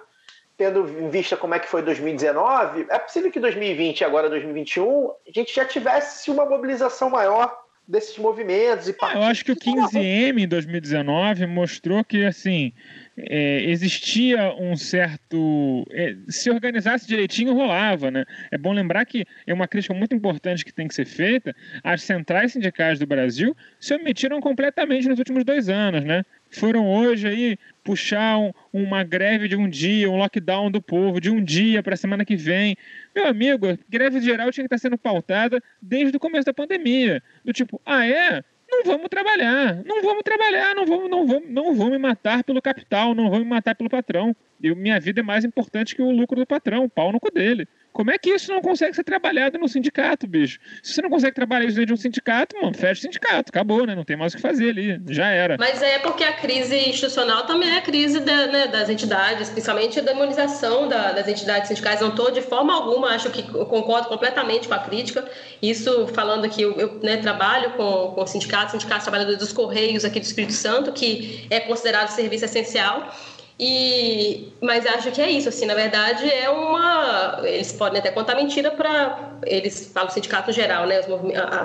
tendo 0.56 0.88
em 0.88 1.08
vista 1.08 1.36
como 1.36 1.54
é 1.54 1.58
que 1.58 1.68
foi 1.68 1.82
2019, 1.82 2.86
é 2.88 2.98
possível 2.98 3.30
que 3.30 3.40
2020 3.40 4.00
e 4.00 4.04
agora 4.04 4.30
2021 4.30 5.10
a 5.28 5.32
gente 5.32 5.54
já 5.54 5.64
tivesse 5.64 6.30
uma 6.30 6.46
mobilização 6.46 7.10
maior 7.10 7.56
desses 7.86 8.18
movimentos. 8.18 8.88
E 8.88 8.96
eu 9.14 9.22
acho 9.22 9.44
que 9.44 9.52
o 9.52 9.56
15M 9.56 10.38
em 10.38 10.48
2019 10.48 11.46
mostrou 11.46 12.02
que 12.04 12.24
assim 12.24 12.72
é, 13.16 13.62
existia 13.64 14.54
um 14.54 14.76
certo. 14.76 15.86
É, 15.90 16.14
se 16.28 16.50
organizasse 16.50 17.08
direitinho, 17.08 17.54
rolava. 17.54 18.10
Né? 18.10 18.24
É 18.50 18.58
bom 18.58 18.72
lembrar 18.72 19.04
que 19.06 19.24
é 19.46 19.54
uma 19.54 19.66
crítica 19.66 19.94
muito 19.94 20.14
importante 20.14 20.64
que 20.64 20.72
tem 20.72 20.86
que 20.86 20.94
ser 20.94 21.06
feita. 21.06 21.54
As 21.82 22.02
centrais 22.02 22.52
sindicais 22.52 22.98
do 22.98 23.06
Brasil 23.06 23.56
se 23.80 23.94
omitiram 23.94 24.40
completamente 24.40 25.08
nos 25.08 25.18
últimos 25.18 25.44
dois 25.44 25.68
anos. 25.68 26.04
Né? 26.04 26.24
Foram 26.50 26.86
hoje 26.88 27.26
aí 27.26 27.58
puxar 27.82 28.38
um, 28.38 28.52
uma 28.72 29.02
greve 29.02 29.48
de 29.48 29.56
um 29.56 29.68
dia, 29.68 30.10
um 30.10 30.16
lockdown 30.16 30.70
do 30.70 30.82
povo 30.82 31.20
de 31.20 31.30
um 31.30 31.42
dia 31.42 31.82
para 31.82 31.94
a 31.94 31.96
semana 31.96 32.24
que 32.24 32.36
vem. 32.36 32.76
Meu 33.14 33.26
amigo, 33.26 33.78
greve 33.88 34.20
geral 34.20 34.50
tinha 34.50 34.68
que 34.68 34.74
estar 34.74 34.88
sendo 34.88 34.98
pautada 34.98 35.62
desde 35.80 36.16
o 36.16 36.20
começo 36.20 36.44
da 36.44 36.52
pandemia. 36.52 37.22
Do 37.44 37.52
tipo, 37.52 37.80
ah 37.86 38.06
é? 38.06 38.44
Não 38.68 38.84
vamos 38.84 39.08
trabalhar, 39.08 39.82
não 39.84 40.02
vamos 40.02 40.22
trabalhar, 40.22 40.74
não 40.74 40.84
vamos, 40.84 41.10
não 41.10 41.26
vamos, 41.26 41.48
não 41.48 41.74
vou 41.74 41.90
me 41.90 41.98
matar 41.98 42.42
pelo 42.42 42.60
capital, 42.60 43.14
não 43.14 43.30
vou 43.30 43.38
me 43.38 43.44
matar 43.44 43.74
pelo 43.74 43.88
patrão. 43.88 44.34
Eu, 44.62 44.74
minha 44.74 44.98
vida 44.98 45.20
é 45.20 45.22
mais 45.22 45.44
importante 45.44 45.94
que 45.94 46.02
o 46.02 46.10
lucro 46.10 46.40
do 46.40 46.46
patrão, 46.46 46.84
o 46.84 46.90
pau 46.90 47.12
no 47.12 47.20
cu 47.20 47.30
dele. 47.30 47.68
Como 47.96 48.10
é 48.10 48.18
que 48.18 48.28
isso 48.28 48.52
não 48.52 48.60
consegue 48.60 48.94
ser 48.94 49.04
trabalhado 49.04 49.58
no 49.58 49.66
sindicato, 49.66 50.26
bicho? 50.26 50.58
Se 50.82 50.92
você 50.92 51.00
não 51.00 51.08
consegue 51.08 51.34
trabalhar 51.34 51.64
isso 51.64 51.76
dentro 51.76 51.86
de 51.86 51.92
um 51.94 51.96
sindicato, 51.96 52.54
mano, 52.60 52.76
fecha 52.76 52.98
o 52.98 53.02
sindicato, 53.04 53.48
acabou, 53.48 53.86
né? 53.86 53.94
Não 53.94 54.04
tem 54.04 54.18
mais 54.18 54.34
o 54.34 54.36
que 54.36 54.42
fazer 54.42 54.68
ali, 54.68 55.00
já 55.08 55.30
era. 55.30 55.56
Mas 55.58 55.80
é 55.80 55.98
porque 56.00 56.22
a 56.22 56.34
crise 56.34 56.76
institucional 56.90 57.46
também 57.46 57.70
é 57.70 57.78
a 57.78 57.80
crise 57.80 58.20
da, 58.20 58.48
né, 58.48 58.66
das 58.66 58.90
entidades, 58.90 59.48
principalmente 59.48 59.98
a 59.98 60.02
demonização 60.02 60.86
da, 60.86 61.12
das 61.12 61.26
entidades 61.26 61.68
sindicais. 61.68 62.02
Não 62.02 62.10
estou 62.10 62.30
de 62.30 62.42
forma 62.42 62.74
alguma, 62.74 63.14
acho 63.14 63.30
que 63.30 63.42
concordo 63.42 64.08
completamente 64.08 64.68
com 64.68 64.74
a 64.74 64.78
crítica. 64.78 65.24
Isso 65.62 66.06
falando 66.08 66.46
que 66.50 66.60
eu, 66.60 66.78
eu 66.78 67.00
né, 67.02 67.16
trabalho 67.16 67.70
com, 67.78 68.12
com 68.14 68.26
sindicatos, 68.26 68.72
sindicatos 68.72 69.04
trabalhadores 69.04 69.38
dos 69.38 69.54
Correios 69.54 70.04
aqui 70.04 70.20
do 70.20 70.24
Espírito 70.24 70.52
Santo, 70.52 70.92
que 70.92 71.46
é 71.48 71.60
considerado 71.60 72.10
serviço 72.10 72.44
essencial. 72.44 73.10
E, 73.58 74.52
mas 74.60 74.84
acho 74.84 75.10
que 75.12 75.20
é 75.20 75.30
isso, 75.30 75.48
assim, 75.48 75.64
na 75.64 75.74
verdade 75.74 76.30
é 76.30 76.50
uma. 76.50 77.40
Eles 77.42 77.72
podem 77.72 78.00
até 78.00 78.10
contar 78.10 78.34
mentira 78.34 78.70
para. 78.70 79.38
Eles 79.46 79.90
falam 79.94 80.10
sindicato 80.10 80.52
geral, 80.52 80.86
né? 80.86 81.00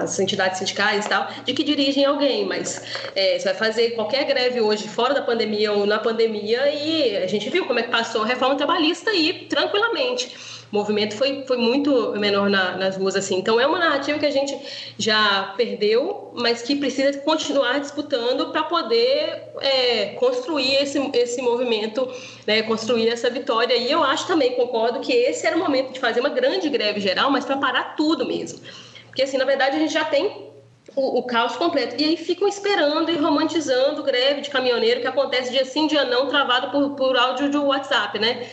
As 0.02 0.18
entidades 0.18 0.60
sindicais 0.60 1.06
e 1.06 1.10
tal, 1.10 1.28
de 1.44 1.54
que 1.54 1.64
dirigem 1.64 2.06
alguém, 2.06 2.46
mas 2.46 2.82
é, 3.14 3.38
você 3.38 3.46
vai 3.46 3.56
fazer 3.56 3.92
qualquer 3.92 4.24
greve 4.24 4.62
hoje, 4.62 4.88
fora 4.88 5.14
da 5.14 5.22
pandemia 5.22 5.74
ou 5.74 5.86
na 5.86 6.00
pandemia, 6.00 6.70
e 6.70 7.18
a 7.18 7.28
gente 7.28 7.50
viu 7.50 7.66
como 7.66 7.80
é 7.80 7.84
que 7.84 7.92
passou 7.92 8.24
a 8.24 8.26
reforma 8.26 8.56
trabalhista 8.56 9.12
aí 9.12 9.48
tranquilamente 9.50 10.51
o 10.72 10.76
movimento 10.76 11.16
foi, 11.16 11.44
foi 11.46 11.58
muito 11.58 12.14
menor 12.14 12.50
na, 12.50 12.78
nas 12.78 12.96
ruas 12.96 13.16
assim. 13.16 13.38
Então 13.38 13.60
é 13.60 13.68
uma 13.68 13.78
narrativa 13.78 14.18
que 14.18 14.26
a 14.26 14.32
gente 14.32 14.58
já 14.98 15.54
perdeu, 15.58 16.32
mas 16.34 16.62
que 16.62 16.76
precisa 16.76 17.18
continuar 17.20 17.80
disputando 17.80 18.52
para 18.52 18.64
poder 18.64 19.50
é, 19.60 20.06
construir 20.18 20.76
esse, 20.76 20.98
esse 21.14 21.42
movimento, 21.42 22.10
né, 22.48 22.62
construir 22.64 23.10
essa 23.10 23.30
vitória. 23.30 23.76
E 23.76 23.92
eu 23.92 24.02
acho 24.02 24.26
também, 24.28 24.56
concordo, 24.56 25.02
que 25.02 25.12
esse 25.12 25.46
era 25.46 25.58
o 25.58 25.60
momento 25.60 25.92
de 25.92 26.00
fazer 26.00 26.22
uma 26.22 26.30
grande 26.30 26.70
greve 26.70 27.02
geral, 27.02 27.30
mas 27.30 27.44
para 27.44 27.58
parar 27.58 27.96
tudo 27.96 28.26
mesmo. 28.26 28.60
Porque 29.08 29.24
assim, 29.24 29.38
na 29.38 29.46
verdade, 29.46 29.76
a 29.76 29.80
gente 29.80 29.94
já 29.94 30.06
tem 30.06 30.52
o, 30.96 31.20
o, 31.20 31.24
caos 31.24 31.58
completo. 31.58 32.02
E 32.02 32.06
aí 32.06 32.18
ficam 32.18 32.48
esperando 32.48 33.12
e 33.12 33.18
romantizando 33.18 34.04
greve 34.04 34.42
de 34.42 34.50
caminhoneiro 34.50 35.02
que 35.02 35.08
acontece 35.08 35.52
dia 35.52 35.66
sim, 35.66 35.88
dia 35.88 36.06
não, 36.06 36.28
travado 36.28 36.72
por, 36.72 36.96
por 36.96 37.18
áudio 37.18 37.50
de 37.50 37.58
WhatsApp, 37.58 38.18
né? 38.20 38.48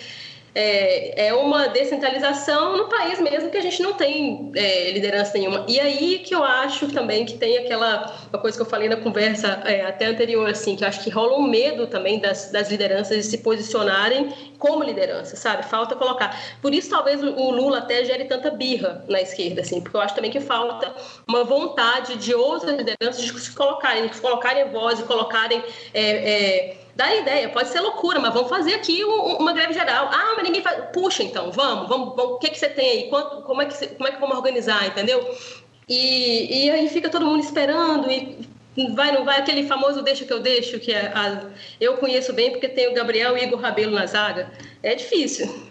É, 0.59 1.29
é 1.29 1.35
uma 1.35 1.69
descentralização 1.69 2.77
no 2.77 2.89
país 2.89 3.21
mesmo 3.21 3.49
que 3.49 3.57
a 3.57 3.61
gente 3.61 3.81
não 3.81 3.93
tem 3.93 4.51
é, 4.57 4.91
liderança 4.91 5.39
nenhuma. 5.39 5.65
E 5.69 5.79
aí 5.79 6.19
que 6.19 6.35
eu 6.35 6.43
acho 6.43 6.89
também 6.89 7.25
que 7.25 7.35
tem 7.35 7.59
aquela 7.59 8.13
uma 8.29 8.41
coisa 8.41 8.57
que 8.57 8.63
eu 8.63 8.67
falei 8.67 8.89
na 8.89 8.97
conversa 8.97 9.63
é, 9.65 9.87
até 9.87 10.07
anterior, 10.07 10.51
assim, 10.51 10.75
que 10.75 10.83
eu 10.83 10.89
acho 10.89 11.05
que 11.05 11.11
rola 11.11 11.39
um 11.39 11.49
medo 11.49 11.87
também 11.87 12.19
das, 12.19 12.51
das 12.51 12.71
lideranças 12.71 13.19
de 13.19 13.23
se 13.23 13.39
posicionarem 13.39 14.33
como 14.59 14.83
liderança, 14.83 15.37
sabe? 15.37 15.65
Falta 15.65 15.95
colocar. 15.95 16.37
Por 16.61 16.75
isso, 16.75 16.91
talvez 16.91 17.23
o 17.23 17.51
Lula 17.53 17.79
até 17.79 18.05
gere 18.05 18.25
tanta 18.25 18.51
birra 18.51 19.05
na 19.09 19.21
esquerda, 19.21 19.61
assim, 19.61 19.81
porque 19.81 19.97
eu 19.97 20.01
acho 20.01 20.17
também 20.17 20.33
que 20.33 20.41
falta 20.41 20.93
uma 21.29 21.45
vontade 21.45 22.17
de 22.17 22.35
outras 22.35 22.77
lideranças 22.77 23.23
de 23.23 23.39
se 23.39 23.53
colocarem, 23.53 24.09
de 24.09 24.21
colocarem 24.21 24.69
voz, 24.71 24.99
de 24.99 25.05
colocarem. 25.05 25.63
É, 25.95 26.75
é, 26.99 27.05
dá 27.05 27.15
ideia, 27.15 27.49
pode 27.49 27.69
ser 27.69 27.81
loucura, 27.81 28.19
mas 28.19 28.35
vamos 28.35 28.49
fazer 28.49 28.75
aqui 28.75 29.05
uma 29.05 29.53
greve 29.53 29.73
geral. 29.73 30.11
Ah, 30.13 30.35
mas 30.37 30.45
ninguém 30.45 30.63
faz. 30.63 30.85
Puxa, 30.93 31.23
então, 31.23 31.53
vamos, 31.53 31.89
vamos, 31.89 32.17
vamos. 32.17 32.33
o 32.33 32.39
que, 32.39 32.51
que 32.51 32.59
você 32.59 32.69
tem 32.69 32.91
aí? 32.91 33.09
Quanto, 33.09 33.43
como, 33.43 33.63
é 33.63 33.67
que, 33.67 33.87
como 33.89 34.09
é 34.09 34.13
que 34.13 34.21
vamos 34.21 34.37
organizar, 34.37 34.87
entendeu? 34.87 35.25
E, 35.89 36.67
e 36.67 36.71
aí 36.71 36.89
fica 36.89 37.09
todo 37.09 37.25
mundo 37.25 37.41
esperando 37.41 38.11
e 38.11 38.47
vai, 38.95 39.13
não 39.13 39.25
vai, 39.25 39.39
aquele 39.39 39.67
famoso 39.67 40.03
deixa 40.03 40.25
que 40.25 40.33
eu 40.33 40.41
deixo, 40.41 40.79
que 40.79 40.93
é 40.93 41.07
a, 41.15 41.51
eu 41.81 41.97
conheço 41.97 42.33
bem 42.33 42.51
porque 42.51 42.69
tem 42.69 42.89
o 42.89 42.95
Gabriel 42.95 43.37
e 43.37 43.45
Igor 43.45 43.61
Rabelo 43.61 43.93
na 43.93 44.07
zaga. 44.07 44.51
É 44.83 44.95
difícil. 44.95 45.69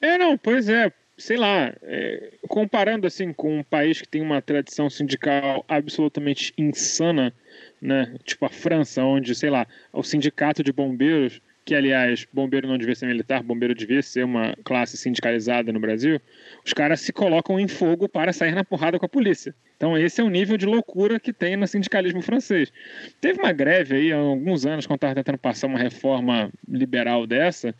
É, 0.00 0.18
não, 0.18 0.36
pois 0.36 0.68
é. 0.68 0.92
Sei 1.16 1.36
lá, 1.36 1.74
é, 1.82 2.34
comparando 2.46 3.04
assim 3.04 3.32
com 3.32 3.58
um 3.58 3.64
país 3.64 4.00
que 4.00 4.06
tem 4.06 4.22
uma 4.22 4.40
tradição 4.40 4.88
sindical 4.88 5.64
absolutamente 5.68 6.52
insana, 6.56 7.34
né? 7.80 8.14
Tipo 8.24 8.46
a 8.46 8.48
França, 8.48 9.02
onde, 9.02 9.34
sei 9.34 9.50
lá, 9.50 9.66
o 9.92 10.02
sindicato 10.02 10.62
de 10.62 10.72
bombeiros 10.72 11.40
que 11.68 11.74
aliás, 11.74 12.26
bombeiro 12.32 12.66
não 12.66 12.78
devia 12.78 12.94
ser 12.94 13.04
militar, 13.04 13.42
bombeiro 13.42 13.74
devia 13.74 14.00
ser 14.00 14.24
uma 14.24 14.56
classe 14.64 14.96
sindicalizada 14.96 15.70
no 15.70 15.78
Brasil, 15.78 16.18
os 16.64 16.72
caras 16.72 17.02
se 17.02 17.12
colocam 17.12 17.60
em 17.60 17.68
fogo 17.68 18.08
para 18.08 18.32
sair 18.32 18.54
na 18.54 18.64
porrada 18.64 18.98
com 18.98 19.04
a 19.04 19.08
polícia. 19.08 19.54
Então 19.76 19.94
esse 19.98 20.18
é 20.18 20.24
o 20.24 20.30
nível 20.30 20.56
de 20.56 20.64
loucura 20.64 21.20
que 21.20 21.30
tem 21.30 21.58
no 21.58 21.66
sindicalismo 21.66 22.22
francês. 22.22 22.72
Teve 23.20 23.38
uma 23.38 23.52
greve 23.52 23.96
aí 23.96 24.10
há 24.10 24.16
alguns 24.16 24.64
anos, 24.64 24.86
quando 24.86 24.96
estava 24.96 25.16
tentando 25.16 25.36
passar 25.36 25.66
uma 25.66 25.78
reforma 25.78 26.50
liberal 26.66 27.26
dessa, 27.26 27.74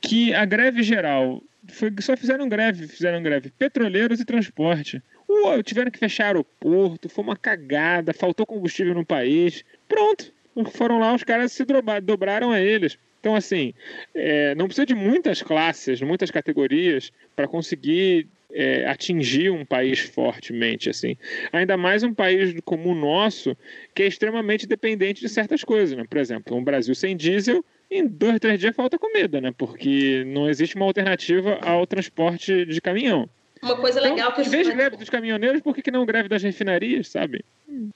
que 0.00 0.34
a 0.34 0.44
greve 0.44 0.82
geral 0.82 1.40
foi, 1.68 1.92
só 2.00 2.16
fizeram 2.16 2.48
greve, 2.48 2.88
fizeram 2.88 3.22
greve 3.22 3.52
petroleiros 3.56 4.18
e 4.18 4.24
transporte. 4.24 5.00
Uh, 5.32 5.62
tiveram 5.62 5.92
que 5.92 5.98
fechar 5.98 6.36
o 6.36 6.42
porto, 6.42 7.08
foi 7.08 7.22
uma 7.22 7.36
cagada, 7.36 8.12
faltou 8.12 8.44
combustível 8.44 8.92
no 8.94 9.06
país. 9.06 9.64
Pronto, 9.88 10.34
foram 10.72 10.98
lá, 10.98 11.14
os 11.14 11.22
caras 11.22 11.52
se 11.52 11.64
dobraram 12.02 12.50
a 12.50 12.60
eles. 12.60 12.98
Então, 13.20 13.36
assim, 13.36 13.72
é, 14.12 14.56
não 14.56 14.66
precisa 14.66 14.84
de 14.84 14.94
muitas 14.94 15.40
classes, 15.40 16.02
muitas 16.02 16.32
categorias 16.32 17.12
para 17.36 17.46
conseguir 17.46 18.26
é, 18.52 18.84
atingir 18.88 19.50
um 19.50 19.64
país 19.64 20.00
fortemente, 20.00 20.90
assim. 20.90 21.16
Ainda 21.52 21.76
mais 21.76 22.02
um 22.02 22.12
país 22.12 22.52
como 22.64 22.90
o 22.90 22.94
nosso, 22.94 23.56
que 23.94 24.02
é 24.02 24.06
extremamente 24.08 24.66
dependente 24.66 25.20
de 25.20 25.28
certas 25.28 25.62
coisas, 25.62 25.96
né? 25.96 26.04
Por 26.10 26.18
exemplo, 26.18 26.56
um 26.56 26.64
Brasil 26.64 26.94
sem 26.96 27.16
diesel, 27.16 27.64
em 27.88 28.04
dois, 28.04 28.40
três 28.40 28.58
dias 28.58 28.74
falta 28.74 28.98
comida, 28.98 29.40
né? 29.40 29.54
Porque 29.56 30.24
não 30.26 30.50
existe 30.50 30.74
uma 30.74 30.86
alternativa 30.86 31.56
ao 31.62 31.86
transporte 31.86 32.64
de 32.64 32.80
caminhão. 32.80 33.28
Uma 33.62 33.76
coisa 33.76 34.00
então, 34.00 34.14
legal 34.14 34.32
que... 34.32 34.42
Em 34.42 34.48
vez 34.48 34.66
de 34.66 34.72
greve 34.72 34.96
dos 34.96 35.10
caminhoneiros, 35.10 35.60
por 35.60 35.74
que, 35.74 35.82
que 35.82 35.90
não 35.90 36.06
greve 36.06 36.28
das 36.28 36.42
refinarias, 36.42 37.08
sabe? 37.08 37.44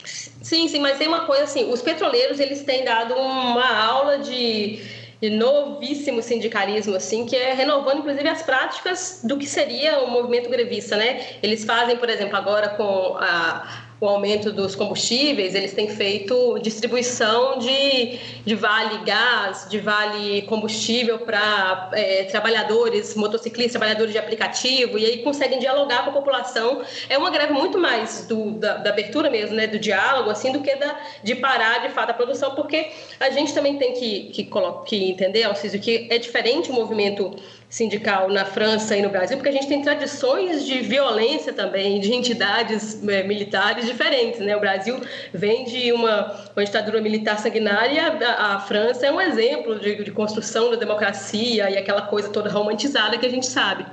Sim, 0.04 0.68
sim, 0.68 0.80
mas 0.80 0.98
tem 0.98 1.08
uma 1.08 1.24
coisa 1.26 1.44
assim, 1.44 1.72
os 1.72 1.80
petroleiros, 1.80 2.38
eles 2.38 2.62
têm 2.62 2.84
dado 2.84 3.14
uma 3.14 3.76
aula 3.76 4.18
de 4.18 4.82
de 5.24 5.30
novíssimo 5.30 6.20
sindicalismo, 6.20 6.94
assim, 6.94 7.24
que 7.24 7.34
é 7.34 7.54
renovando, 7.54 8.00
inclusive, 8.00 8.28
as 8.28 8.42
práticas 8.42 9.22
do 9.24 9.38
que 9.38 9.46
seria 9.46 10.00
o 10.00 10.10
movimento 10.10 10.50
grevista, 10.50 10.98
né? 10.98 11.38
Eles 11.42 11.64
fazem, 11.64 11.96
por 11.96 12.10
exemplo, 12.10 12.36
agora 12.36 12.70
com 12.70 13.16
a 13.18 13.83
com 14.04 14.08
o 14.08 14.10
aumento 14.10 14.52
dos 14.52 14.76
combustíveis, 14.76 15.54
eles 15.54 15.72
têm 15.72 15.88
feito 15.88 16.58
distribuição 16.58 17.58
de, 17.58 18.18
de 18.44 18.54
vale 18.54 18.98
gás, 19.02 19.66
de 19.70 19.78
vale 19.78 20.42
combustível 20.42 21.20
para 21.20 21.88
é, 21.94 22.24
trabalhadores, 22.24 23.14
motociclistas, 23.14 23.72
trabalhadores 23.72 24.12
de 24.12 24.18
aplicativo, 24.18 24.98
e 24.98 25.06
aí 25.06 25.22
conseguem 25.22 25.58
dialogar 25.58 26.04
com 26.04 26.10
a 26.10 26.12
população. 26.12 26.82
É 27.08 27.16
uma 27.16 27.30
greve 27.30 27.54
muito 27.54 27.78
mais 27.78 28.26
do, 28.26 28.50
da, 28.50 28.74
da, 28.74 28.90
abertura 28.90 29.30
mesmo, 29.30 29.56
né, 29.56 29.66
do 29.66 29.78
diálogo, 29.78 30.28
assim, 30.28 30.52
do 30.52 30.60
que 30.60 30.76
da, 30.76 31.00
de 31.22 31.34
parar 31.36 31.78
de 31.80 31.94
fato 31.94 32.10
a 32.10 32.14
produção, 32.14 32.54
porque 32.54 32.90
a 33.18 33.30
gente 33.30 33.54
também 33.54 33.78
tem 33.78 33.94
que, 33.94 34.24
que, 34.24 34.50
que 34.84 35.10
entender, 35.12 35.44
Alciso, 35.44 35.78
que 35.78 36.08
é 36.10 36.18
diferente 36.18 36.70
o 36.70 36.74
movimento 36.74 37.34
sindical 37.74 38.28
na 38.28 38.44
França 38.44 38.96
e 38.96 39.02
no 39.02 39.08
Brasil, 39.08 39.36
porque 39.36 39.48
a 39.48 39.52
gente 39.52 39.66
tem 39.66 39.82
tradições 39.82 40.64
de 40.64 40.78
violência 40.78 41.52
também, 41.52 41.98
de 41.98 42.14
entidades 42.14 43.02
é, 43.08 43.24
militares 43.24 43.84
diferentes. 43.84 44.38
Né? 44.38 44.56
O 44.56 44.60
Brasil 44.60 45.00
vem 45.32 45.64
de 45.64 45.92
uma, 45.92 46.50
uma 46.54 46.64
ditadura 46.64 47.00
militar 47.00 47.36
sanguinária, 47.36 48.16
a, 48.24 48.54
a, 48.54 48.60
França 48.60 49.04
é 49.04 49.10
um 49.10 49.20
exemplo 49.20 49.80
de, 49.80 50.04
de 50.04 50.12
construção 50.12 50.70
da 50.70 50.76
democracia 50.76 51.68
e 51.68 51.76
aquela 51.76 52.02
coisa 52.02 52.28
toda 52.28 52.48
romantizada 52.48 53.18
que 53.18 53.26
a 53.26 53.30
gente 53.30 53.46
sabe. 53.46 53.84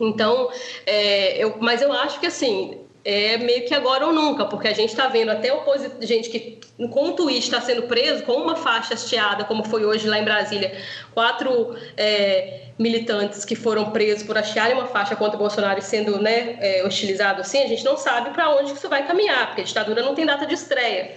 Então, 0.00 0.50
é, 0.86 1.36
eu, 1.36 1.58
mas 1.60 1.82
eu 1.82 1.92
acho 1.92 2.18
que 2.20 2.26
assim, 2.26 2.78
é 3.10 3.38
meio 3.38 3.64
que 3.64 3.72
agora 3.72 4.06
ou 4.06 4.12
nunca, 4.12 4.44
porque 4.44 4.68
a 4.68 4.74
gente 4.74 4.90
está 4.90 5.08
vendo 5.08 5.30
até 5.30 5.50
oposi 5.50 5.90
gente 6.02 6.28
que 6.28 6.58
com 6.88 7.06
um 7.06 7.12
tweet 7.14 7.38
está 7.38 7.58
sendo 7.58 7.84
preso, 7.84 8.22
com 8.24 8.34
uma 8.34 8.54
faixa 8.54 8.92
hasteada, 8.92 9.44
como 9.44 9.64
foi 9.64 9.86
hoje 9.86 10.06
lá 10.06 10.18
em 10.18 10.24
Brasília, 10.24 10.76
quatro 11.14 11.74
é, 11.96 12.64
militantes 12.78 13.46
que 13.46 13.56
foram 13.56 13.92
presos 13.92 14.24
por 14.24 14.36
hastearem 14.36 14.74
uma 14.74 14.86
faixa 14.86 15.16
contra 15.16 15.36
o 15.36 15.38
Bolsonaro 15.38 15.78
e 15.78 15.82
sendo 15.82 16.20
né, 16.20 16.58
é, 16.60 16.84
hostilizado 16.86 17.40
assim, 17.40 17.62
a 17.62 17.66
gente 17.66 17.82
não 17.82 17.96
sabe 17.96 18.28
para 18.30 18.54
onde 18.54 18.72
isso 18.72 18.88
vai 18.90 19.06
caminhar, 19.06 19.46
porque 19.46 19.62
a 19.62 19.64
ditadura 19.64 20.02
não 20.02 20.14
tem 20.14 20.26
data 20.26 20.44
de 20.44 20.52
estreia. 20.52 21.14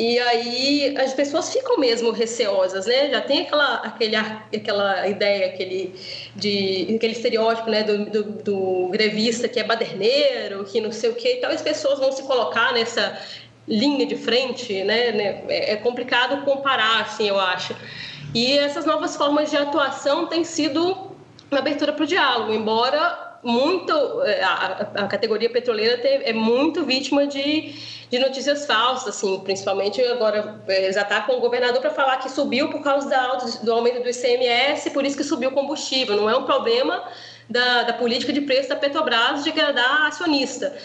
E 0.00 0.18
aí 0.18 0.96
as 0.96 1.12
pessoas 1.12 1.52
ficam 1.52 1.76
mesmo 1.76 2.10
receosas, 2.10 2.86
né? 2.86 3.10
Já 3.10 3.20
tem 3.20 3.42
aquela, 3.42 3.74
aquele, 3.74 4.16
aquela 4.16 5.06
ideia, 5.06 5.48
aquele, 5.48 5.94
de, 6.34 6.94
aquele 6.96 7.12
estereótipo 7.12 7.68
né? 7.68 7.82
Do, 7.82 8.06
do, 8.06 8.22
do 8.22 8.88
grevista 8.88 9.46
que 9.46 9.60
é 9.60 9.62
baderneiro, 9.62 10.64
que 10.64 10.80
não 10.80 10.90
sei 10.90 11.10
o 11.10 11.14
quê. 11.14 11.34
Então 11.36 11.50
as 11.50 11.60
pessoas 11.60 11.98
vão 11.98 12.10
se 12.12 12.22
colocar 12.22 12.72
nessa 12.72 13.20
linha 13.68 14.06
de 14.06 14.16
frente, 14.16 14.82
né? 14.84 15.12
né? 15.12 15.44
É, 15.48 15.72
é 15.72 15.76
complicado 15.76 16.46
comparar, 16.46 17.02
assim, 17.02 17.28
eu 17.28 17.38
acho. 17.38 17.76
E 18.34 18.56
essas 18.56 18.86
novas 18.86 19.14
formas 19.16 19.50
de 19.50 19.58
atuação 19.58 20.26
têm 20.28 20.44
sido 20.44 21.12
uma 21.50 21.60
abertura 21.60 21.92
para 21.92 22.04
o 22.04 22.06
diálogo, 22.06 22.54
embora 22.54 23.29
muito 23.42 23.92
é, 24.22 24.42
a, 24.42 24.90
a 24.94 25.06
categoria 25.06 25.48
petroleira 25.48 26.00
é 26.02 26.32
muito 26.32 26.84
vítima 26.84 27.26
de, 27.26 27.74
de 28.10 28.18
notícias 28.18 28.66
falsas, 28.66 29.16
assim, 29.16 29.40
principalmente 29.40 30.02
agora 30.02 30.60
é, 30.68 30.92
já 30.92 31.02
está 31.02 31.22
com 31.22 31.34
o 31.34 31.40
governador 31.40 31.80
para 31.80 31.90
falar 31.90 32.18
que 32.18 32.30
subiu 32.30 32.68
por 32.68 32.82
causa 32.82 33.08
da, 33.08 33.36
do 33.62 33.72
aumento 33.72 34.02
do 34.02 34.10
ICMS, 34.10 34.90
por 34.90 35.04
isso 35.04 35.16
que 35.16 35.24
subiu 35.24 35.50
o 35.50 35.52
combustível. 35.52 36.16
Não 36.16 36.28
é 36.28 36.36
um 36.36 36.44
problema 36.44 37.02
da, 37.48 37.84
da 37.84 37.92
política 37.94 38.32
de 38.32 38.42
preço 38.42 38.68
da 38.68 38.76
Petrobras 38.76 39.42
de 39.42 39.50
agradar 39.50 40.06
acionista. 40.06 40.76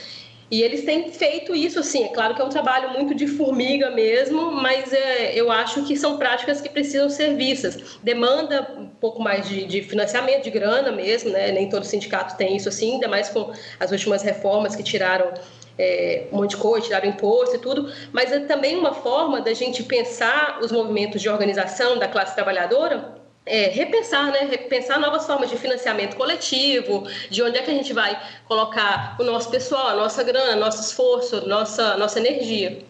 E 0.50 0.62
eles 0.62 0.84
têm 0.86 1.12
feito 1.12 1.56
isso, 1.56 1.80
assim, 1.80 2.04
é 2.04 2.10
claro 2.10 2.36
que 2.36 2.42
é 2.42 2.46
um 2.46 2.50
trabalho 2.50 2.92
muito 2.92 3.16
de 3.16 3.26
formiga 3.26 3.90
mesmo, 3.90 4.52
mas 4.52 4.94
é, 4.94 5.34
eu 5.34 5.52
acho 5.52 5.84
que 5.86 5.98
são 5.98 6.18
práticas 6.18 6.62
que 6.62 6.70
precisam 6.70 7.10
ser 7.10 7.36
vistas. 7.36 7.98
Demanda 8.04 8.76
um 8.78 8.88
pouco 8.88 9.22
mais 9.22 9.50
de, 9.50 9.66
de, 9.66 9.82
financiamento, 9.82 10.44
de 10.44 10.52
grana 10.52 10.92
mesmo, 10.92 11.32
né? 11.32 11.52
Nem 11.52 11.68
todo 11.68 11.84
sindicato 11.84 12.38
tem 12.38 12.56
isso 12.56 12.70
assim, 12.70 12.94
ainda 12.94 13.08
mais 13.08 13.30
com 13.30 13.52
as 13.80 13.92
últimas 13.92 14.22
reformas 14.22 14.76
que 14.76 14.84
tiraram 14.84 15.34
é, 15.80 16.28
um 16.32 16.38
monte 16.38 16.52
de 16.52 16.58
coisa, 16.58 16.86
tiraram 16.86 17.10
imposto 17.10 17.56
e 17.56 17.60
tudo, 17.60 17.92
mas 18.14 18.32
é 18.32 18.40
também 18.42 18.78
uma 18.78 18.94
forma 18.94 19.42
da 19.42 19.54
gente 19.54 19.84
pensar 19.84 20.60
os 20.62 20.72
movimentos 20.72 21.22
de 21.22 21.28
organização 21.28 21.98
da 21.98 22.08
classe 22.08 22.36
trabalhadora 22.36 23.24
é, 23.46 23.68
repensar, 23.70 24.32
né? 24.32 24.48
Repensar 24.50 25.00
novas 25.00 25.26
formas 25.26 25.50
de 25.50 25.58
financiamento 25.58 26.16
coletivo, 26.16 27.08
de 27.30 27.44
onde 27.44 27.58
é 27.58 27.62
que 27.62 27.72
a 27.72 27.74
gente 27.74 27.94
vai 27.94 28.20
colocar 28.46 29.16
o 29.20 29.24
nosso 29.24 29.52
pessoal, 29.52 29.90
a 29.90 29.96
nossa 29.96 30.24
grana, 30.24 30.56
nosso 30.56 30.82
esforço, 30.82 31.48
nossa, 31.48 31.96
nossa 31.98 32.20
energia. 32.20 32.84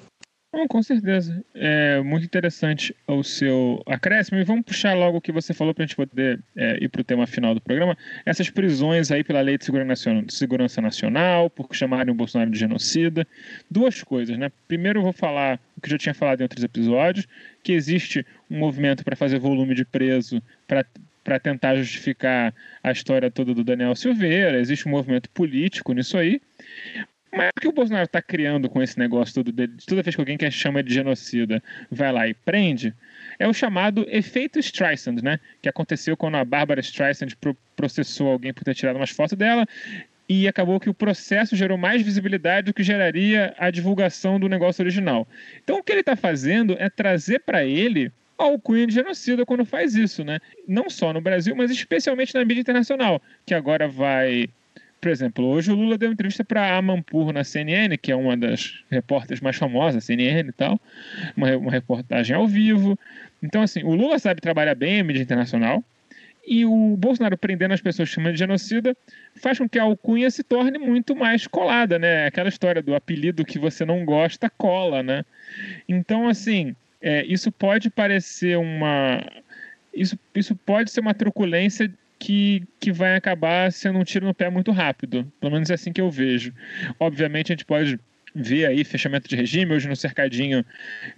com 0.70 0.82
certeza. 0.82 1.44
É 1.54 2.02
muito 2.02 2.26
interessante 2.26 2.96
o 3.06 3.22
seu 3.22 3.84
acréscimo. 3.86 4.40
E 4.40 4.46
vamos 4.46 4.64
puxar 4.64 4.94
logo 4.94 5.18
o 5.18 5.22
que 5.22 5.34
você 5.34 5.54
falou 5.54 5.74
para 5.74 5.84
a 5.84 5.88
gente 5.88 5.98
poder 5.98 6.42
é, 6.56 6.82
ir 6.82 6.88
para 6.88 7.02
o 7.02 7.04
tema 7.04 7.28
final 7.28 7.54
do 7.54 7.60
programa. 7.60 7.98
Essas 8.26 8.50
prisões 8.50 9.12
aí 9.12 9.22
pela 9.22 9.42
Lei 9.42 9.58
de 9.58 9.66
Segurança 9.66 10.82
Nacional, 10.82 11.50
por 11.50 11.68
chamarem 11.76 12.14
o 12.14 12.16
Bolsonaro 12.16 12.50
de 12.50 12.58
genocida. 12.58 13.28
Duas 13.70 14.02
coisas, 14.02 14.38
né? 14.38 14.50
Primeiro 14.66 15.00
eu 15.00 15.04
vou 15.04 15.12
falar 15.12 15.60
o 15.76 15.82
que 15.82 15.88
eu 15.88 15.92
já 15.92 15.98
tinha 15.98 16.14
falado 16.14 16.40
em 16.40 16.44
outros 16.44 16.64
episódios, 16.64 17.28
que 17.66 17.74
existe 17.74 18.24
um 18.48 18.60
movimento 18.60 19.04
para 19.04 19.16
fazer 19.16 19.40
volume 19.40 19.74
de 19.74 19.84
preso 19.84 20.40
para 20.68 21.40
tentar 21.40 21.76
justificar 21.76 22.54
a 22.84 22.92
história 22.92 23.32
toda 23.32 23.56
do 23.56 23.64
Daniel 23.64 23.96
Silveira, 23.96 24.60
existe 24.60 24.88
um 24.88 24.92
movimento 24.92 25.28
político 25.32 25.92
nisso 25.92 26.16
aí. 26.16 26.40
Mas 27.34 27.50
o 27.58 27.60
que 27.60 27.68
o 27.68 27.72
Bolsonaro 27.72 28.06
está 28.06 28.22
criando 28.22 28.70
com 28.70 28.84
esse 28.84 29.00
negócio 29.00 29.34
todo 29.34 29.52
dele, 29.52 29.74
toda 29.88 30.04
vez 30.04 30.16
que 30.16 30.22
alguém 30.22 30.38
que 30.38 30.50
chama 30.52 30.84
de 30.84 30.94
genocida 30.94 31.62
vai 31.90 32.12
lá 32.12 32.28
e 32.28 32.36
prende, 32.36 32.94
é 33.40 33.48
o 33.48 33.54
chamado 33.54 34.06
efeito 34.10 34.60
Streisand, 34.60 35.18
né? 35.24 35.40
Que 35.60 35.68
aconteceu 35.68 36.16
quando 36.16 36.36
a 36.36 36.46
Bárbara 36.46 36.80
Streisand 36.82 37.30
processou 37.76 38.30
alguém 38.30 38.54
por 38.54 38.64
ter 38.64 38.76
tirado 38.76 38.98
umas 38.98 39.10
fotos 39.10 39.36
dela 39.36 39.68
e 40.28 40.48
acabou 40.48 40.80
que 40.80 40.90
o 40.90 40.94
processo 40.94 41.56
gerou 41.56 41.78
mais 41.78 42.02
visibilidade 42.02 42.66
do 42.66 42.74
que 42.74 42.84
geraria 42.84 43.54
a 43.58 43.70
divulgação 43.70 44.40
do 44.40 44.50
negócio 44.50 44.82
original. 44.82 45.28
Então 45.64 45.78
o 45.78 45.84
que 45.84 45.92
ele 45.92 46.02
está 46.02 46.16
fazendo 46.16 46.76
é 46.80 46.90
trazer 46.90 47.40
para 47.40 47.64
ele 47.64 48.12
ao 48.38 48.60
cunho 48.60 48.88
de 48.88 48.94
genocida 48.94 49.46
quando 49.46 49.64
faz 49.64 49.96
isso, 49.96 50.24
né? 50.24 50.40
Não 50.68 50.90
só 50.90 51.14
no 51.14 51.22
Brasil, 51.22 51.56
mas 51.56 51.72
especialmente 51.72 52.34
na 52.34 52.44
mídia 52.44 52.62
internacional, 52.62 53.22
que 53.46 53.54
agora 53.54 53.88
vai 53.88 54.50
por 55.06 55.12
exemplo, 55.12 55.46
hoje 55.46 55.72
o 55.72 55.76
Lula 55.76 56.00
deu 56.00 56.12
entrevista 56.12 56.44
para 56.44 56.76
Amanpur 56.76 57.32
na 57.32 57.44
CNN, 57.44 57.96
que 57.96 58.12
é 58.12 58.16
uma 58.16 58.36
das 58.36 58.84
repórteres 58.90 59.40
mais 59.40 59.56
famosas, 59.56 60.04
CNN 60.04 60.50
e 60.50 60.52
tal, 60.52 60.82
uma, 61.38 61.56
uma 61.58 61.72
reportagem 61.72 62.36
ao 62.36 62.48
vivo. 62.48 62.98
Então, 63.44 63.62
assim, 63.62 63.84
o 63.84 63.94
Lula 63.94 64.18
sabe 64.18 64.42
trabalhar 64.42 64.74
bem 64.74 65.00
a 65.00 65.04
mídia 65.04 65.22
internacional, 65.22 65.84
E 66.48 66.66
o 66.66 66.96
Bolsonaro 66.96 67.38
prendendo 67.38 67.74
as 67.74 67.82
pessoas 67.82 68.10
chamando 68.10 68.34
de 68.34 68.40
genocida 68.40 68.96
faz 69.36 69.58
com 69.58 69.68
que 69.68 69.80
a 69.80 69.84
alcunha 69.84 70.30
se 70.30 70.44
torne 70.44 70.78
muito 70.78 71.16
mais 71.16 71.48
colada, 71.48 71.98
né? 71.98 72.28
Aquela 72.28 72.50
história 72.50 72.82
do 72.82 72.94
apelido 72.94 73.46
que 73.46 73.58
você 73.58 73.84
não 73.84 74.06
gosta 74.06 74.50
cola, 74.50 75.02
né? 75.02 75.26
Então, 75.90 76.28
assim, 76.28 76.76
é, 77.02 77.26
isso 77.26 77.52
pode 77.52 77.90
parecer 77.90 78.58
uma. 78.58 79.24
Isso, 79.94 80.20
isso 80.36 80.56
pode 80.56 80.92
ser 80.92 81.00
uma 81.00 81.14
truculência 81.14 81.92
que, 82.20 82.64
que 82.80 82.92
vai 82.92 83.16
acabar 83.16 83.72
sendo 83.72 84.00
um 84.00 84.04
tiro 84.04 84.26
no 84.26 84.34
pé 84.34 84.50
muito 84.50 84.72
rápido. 84.72 85.32
Pelo 85.40 85.54
menos 85.54 85.70
é 85.70 85.74
assim 85.74 85.92
que 85.92 86.02
eu 86.02 86.10
vejo. 86.10 86.54
Obviamente, 87.00 87.52
a 87.52 87.54
gente 87.54 87.66
pode 87.66 88.00
ver 88.36 88.66
aí 88.66 88.84
fechamento 88.84 89.30
de 89.30 89.36
regime. 89.36 89.74
Hoje 89.74 89.88
no 89.88 89.96
cercadinho 89.96 90.66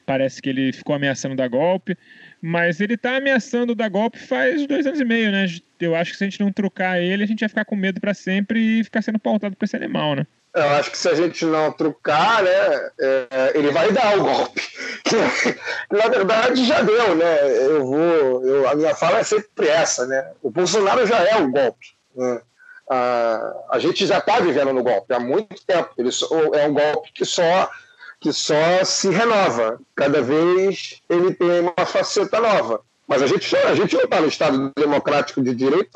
parece 0.06 0.42
que 0.42 0.50
ele 0.50 0.72
ficou 0.72 0.96
ameaçando 0.96 1.36
dar 1.36 1.48
golpe. 1.48 1.98
Mas 2.42 2.80
ele 2.80 2.96
tá 2.96 3.18
ameaçando 3.18 3.74
dar 3.74 3.90
golpe 3.90 4.20
faz 4.20 4.66
dois 4.68 4.86
anos 4.86 5.00
e 5.00 5.06
meio, 5.06 5.32
né? 5.32 5.48
Eu 5.80 5.96
acho 5.96 6.12
que 6.12 6.18
se 6.18 6.24
a 6.24 6.28
gente 6.30 6.40
não 6.40 6.52
trucar 6.52 6.98
ele, 6.98 7.24
a 7.24 7.28
gente 7.28 7.40
vai 7.40 7.50
ficar 7.50 7.66
com 7.66 7.76
medo 7.76 8.00
para 8.00 8.14
sempre 8.14 8.80
e 8.80 8.84
ficar 8.84 9.02
sendo 9.02 9.20
pautado 9.20 9.56
por 9.56 9.66
esse 9.66 9.76
animal, 9.76 10.16
né? 10.16 10.28
Eu 10.54 10.70
acho 10.72 10.90
que 10.90 10.98
se 10.98 11.08
a 11.08 11.14
gente 11.14 11.46
não 11.46 11.72
trucar, 11.72 12.42
né, 12.42 12.90
é, 13.00 13.52
ele 13.54 13.70
vai 13.70 13.92
dar 13.92 14.18
o 14.18 14.24
golpe. 14.24 14.62
Na 15.92 16.08
verdade, 16.08 16.66
já 16.66 16.82
deu, 16.82 17.16
né? 17.16 17.66
Eu 17.66 17.86
vou. 17.86 18.44
Eu, 18.44 18.68
a 18.68 18.74
minha 18.74 18.96
fala 18.96 19.20
é 19.20 19.24
sempre 19.24 19.68
essa, 19.68 20.08
né? 20.08 20.32
O 20.42 20.50
Bolsonaro 20.50 21.06
já 21.06 21.20
é 21.20 21.36
o 21.38 21.52
golpe. 21.52 21.88
Né? 22.16 22.42
A, 22.90 23.54
a 23.72 23.80
gente 23.80 24.08
já 24.08 24.18
está 24.18 24.40
vivendo 24.40 24.74
no 24.74 24.84
golpe 24.84 25.14
há 25.14 25.20
muito 25.20 25.64
tempo. 25.66 25.90
Ele 25.98 26.10
é 26.54 26.68
um 26.68 26.74
golpe 26.74 27.12
que 27.14 27.26
só 27.26 27.70
que 28.20 28.34
só 28.34 28.84
se 28.84 29.10
renova. 29.10 29.80
Cada 29.96 30.22
vez 30.22 31.02
ele 31.10 31.34
tem 31.34 31.60
uma 31.60 31.86
faceta 31.86 32.40
nova. 32.40 32.82
Mas 33.08 33.22
a 33.22 33.28
gente, 33.28 33.56
a 33.56 33.74
gente 33.74 33.96
não 33.96 34.04
está 34.04 34.20
no 34.20 34.28
Estado 34.28 34.72
democrático 34.76 35.42
de 35.42 35.56
direito. 35.56 35.92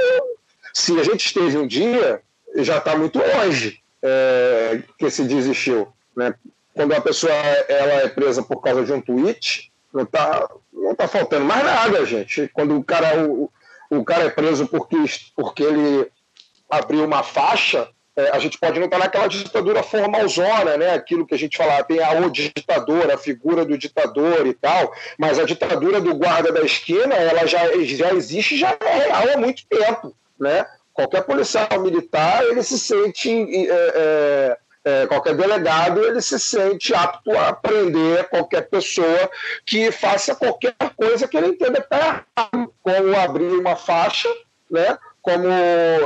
Se 0.73 0.97
a 0.99 1.03
gente 1.03 1.25
esteve 1.25 1.57
um 1.57 1.67
dia, 1.67 2.21
já 2.55 2.77
está 2.77 2.95
muito 2.95 3.19
longe 3.19 3.79
é, 4.01 4.81
que 4.97 5.09
se 5.09 5.23
desistiu. 5.23 5.91
Né? 6.15 6.33
Quando 6.73 6.93
uma 6.93 7.01
pessoa 7.01 7.33
ela 7.33 7.93
é 8.03 8.07
presa 8.07 8.41
por 8.41 8.61
causa 8.61 8.83
de 8.83 8.93
um 8.93 9.01
tweet, 9.01 9.71
não 9.93 10.03
está 10.03 10.47
não 10.71 10.95
tá 10.95 11.07
faltando 11.07 11.45
mais 11.45 11.63
nada, 11.63 12.05
gente. 12.05 12.49
Quando 12.53 12.77
o 12.77 12.83
cara, 12.83 13.27
o, 13.27 13.51
o 13.89 14.03
cara 14.03 14.23
é 14.23 14.29
preso 14.29 14.67
porque, 14.67 14.97
porque 15.35 15.63
ele 15.63 16.09
abriu 16.69 17.05
uma 17.05 17.23
faixa, 17.23 17.89
é, 18.15 18.29
a 18.31 18.39
gente 18.39 18.57
pode 18.57 18.77
não 18.77 18.85
estar 18.85 18.97
naquela 18.97 19.27
ditadura 19.27 19.81
formalzona, 19.81 20.75
né? 20.75 20.93
Aquilo 20.93 21.25
que 21.25 21.33
a 21.33 21.37
gente 21.37 21.55
fala, 21.55 21.83
tem 21.83 22.03
a 22.03 22.11
o 22.19 22.29
ditador, 22.29 23.09
a 23.09 23.17
figura 23.17 23.63
do 23.63 23.77
ditador 23.77 24.45
e 24.45 24.53
tal, 24.53 24.93
mas 25.17 25.39
a 25.39 25.45
ditadura 25.45 26.01
do 26.01 26.13
guarda 26.15 26.51
da 26.51 26.61
esquina, 26.61 27.15
ela 27.15 27.45
já, 27.45 27.59
já 27.83 28.13
existe, 28.13 28.57
já 28.57 28.77
é 28.79 29.07
real 29.07 29.23
há 29.33 29.37
muito 29.37 29.65
tempo, 29.65 30.13
né? 30.37 30.65
Qualquer 30.93 31.23
policial 31.23 31.67
militar, 31.79 32.43
ele 32.43 32.61
se 32.63 32.77
sente, 32.77 33.29
é, 33.31 33.67
é, 33.95 34.57
é, 34.83 35.07
qualquer 35.07 35.33
delegado, 35.33 36.05
ele 36.05 36.21
se 36.21 36.37
sente 36.37 36.93
apto 36.93 37.31
a 37.31 37.53
prender 37.53 38.27
qualquer 38.27 38.67
pessoa 38.69 39.31
que 39.65 39.89
faça 39.89 40.35
qualquer 40.35 40.75
coisa 40.97 41.29
que 41.29 41.37
ele 41.37 41.47
entenda 41.47 41.79
que 41.79 41.85
está 41.93 42.25
errado, 42.37 42.73
como 42.83 43.15
abrir 43.15 43.53
uma 43.53 43.77
faixa, 43.77 44.27
né? 44.69 44.97
como 45.21 45.47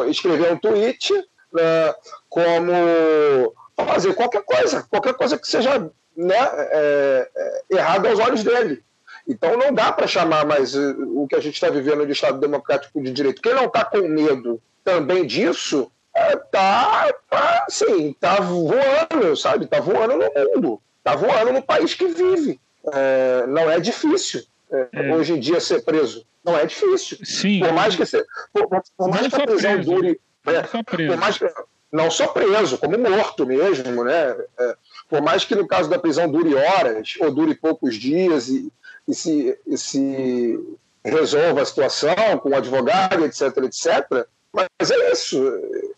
escrever 0.10 0.52
um 0.52 0.58
tweet, 0.58 1.14
né, 1.56 1.96
como 2.30 3.54
fazer 3.78 4.14
qualquer 4.14 4.44
coisa, 4.44 4.84
qualquer 4.90 5.14
coisa 5.14 5.38
que 5.38 5.48
seja 5.48 5.90
né, 6.16 6.36
é, 6.36 7.30
é, 7.36 7.76
errada 7.78 8.10
aos 8.10 8.20
olhos 8.20 8.44
dele. 8.44 8.84
Então 9.28 9.58
não 9.58 9.74
dá 9.74 9.92
para 9.92 10.08
chamar 10.08 10.46
mais 10.46 10.76
o 10.76 11.26
que 11.28 11.36
a 11.36 11.40
gente 11.40 11.56
está 11.56 11.70
vivendo 11.70 12.06
de 12.06 12.12
Estado 12.12 12.40
Democrático 12.40 13.02
de 13.02 13.12
Direito. 13.12 13.42
Quem 13.42 13.54
não 13.54 13.66
está 13.66 13.84
com 13.84 14.08
medo 14.08 14.62
também 14.84 15.26
disso 15.26 15.92
está 16.16 17.08
é, 17.08 17.14
tá, 17.30 17.66
assim, 17.68 18.14
tá 18.14 18.36
voando, 18.40 19.36
sabe? 19.36 19.66
Está 19.66 19.80
voando 19.80 20.16
no 20.16 20.54
mundo, 20.54 20.82
está 21.00 21.16
voando 21.16 21.54
no 21.54 21.62
país 21.62 21.94
que 21.94 22.08
vive. 22.08 22.60
É, 22.94 23.48
não 23.48 23.70
é 23.70 23.80
difícil 23.80 24.44
é, 24.72 24.88
é. 24.94 25.16
hoje 25.16 25.34
em 25.34 25.40
dia 25.40 25.60
ser 25.60 25.84
preso. 25.84 26.26
Não 26.44 26.56
é 26.58 26.66
difícil. 26.66 27.18
Sim. 27.24 27.60
Por 27.60 27.74
mais 27.74 27.96
que, 27.96 28.04
por, 28.54 28.68
por 28.96 29.10
mais 29.10 29.28
que 29.28 29.36
a 29.36 29.46
prisão 29.46 29.82
dure 29.82 30.22
é, 30.48 30.64
só 30.66 30.84
preso. 30.84 31.18
Mais, 31.18 31.40
não 31.92 32.12
só 32.12 32.28
preso, 32.28 32.78
como 32.78 32.98
morto 32.98 33.46
mesmo, 33.46 34.04
né? 34.04 34.36
É, 34.60 34.76
por 35.10 35.22
mais 35.22 35.46
que 35.46 35.56
no 35.56 35.68
caso 35.68 35.90
da 35.90 36.00
prisão 36.00 36.30
dure 36.30 36.56
horas 36.56 37.14
ou 37.20 37.32
dure 37.32 37.56
poucos 37.56 37.96
dias 37.96 38.50
e, 38.50 38.72
e, 39.08 39.14
se, 39.14 39.58
e 39.66 39.78
se 39.78 40.60
resolva 41.04 41.62
a 41.62 41.66
situação 41.66 42.16
com 42.42 42.50
o 42.50 42.56
advogado, 42.56 43.26
etc, 43.26 43.42
etc. 43.64 44.28
Mas 44.52 44.90
é 44.90 45.12
isso. 45.12 45.42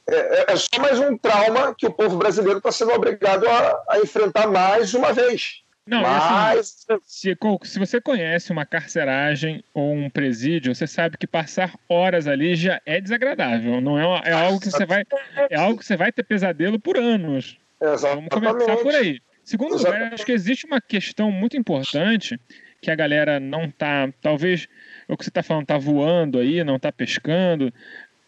É, 0.07 0.15
é, 0.15 0.45
é 0.49 0.55
só 0.55 0.81
mais 0.81 0.99
um 0.99 1.17
trauma 1.17 1.75
que 1.77 1.85
o 1.85 1.93
povo 1.93 2.17
brasileiro 2.17 2.57
está 2.57 2.71
sendo 2.71 2.91
obrigado 2.91 3.47
a, 3.47 3.83
a 3.89 3.99
enfrentar 3.99 4.47
mais 4.47 4.93
uma 4.93 5.13
vez. 5.13 5.63
Não, 5.87 6.01
Mas... 6.01 6.85
assim, 6.89 7.01
se, 7.05 7.37
se, 7.63 7.79
você 7.79 8.01
conhece 8.01 8.51
uma 8.51 8.65
carceragem 8.65 9.63
ou 9.73 9.93
um 9.93 10.09
presídio, 10.09 10.75
você 10.75 10.85
sabe 10.85 11.17
que 11.17 11.25
passar 11.25 11.73
horas 11.87 12.27
ali 12.27 12.55
já 12.55 12.81
é 12.85 12.99
desagradável. 12.99 13.79
Não 13.79 13.97
é, 13.97 14.29
é 14.29 14.33
algo 14.33 14.59
que 14.59 14.69
você 14.69 14.85
vai 14.85 15.05
é 15.49 15.55
algo 15.55 15.79
que 15.79 15.85
você 15.85 15.95
vai 15.95 16.11
ter 16.11 16.23
pesadelo 16.23 16.77
por 16.77 16.97
anos. 16.97 17.57
Exatamente. 17.81 18.27
Vamos 18.29 18.49
começar 18.53 18.77
por 18.77 18.93
aí. 18.93 19.21
Segundo 19.45 19.77
lugar, 19.77 20.13
acho 20.13 20.25
que 20.25 20.33
existe 20.33 20.65
uma 20.65 20.81
questão 20.81 21.31
muito 21.31 21.55
importante 21.55 22.37
que 22.81 22.91
a 22.91 22.95
galera 22.95 23.39
não 23.39 23.71
tá, 23.71 24.09
talvez 24.21 24.67
o 25.07 25.15
que 25.15 25.23
você 25.23 25.29
está 25.29 25.41
falando 25.41 25.65
tá 25.65 25.77
voando 25.77 26.37
aí, 26.37 26.63
não 26.65 26.77
tá 26.77 26.91
pescando, 26.91 27.73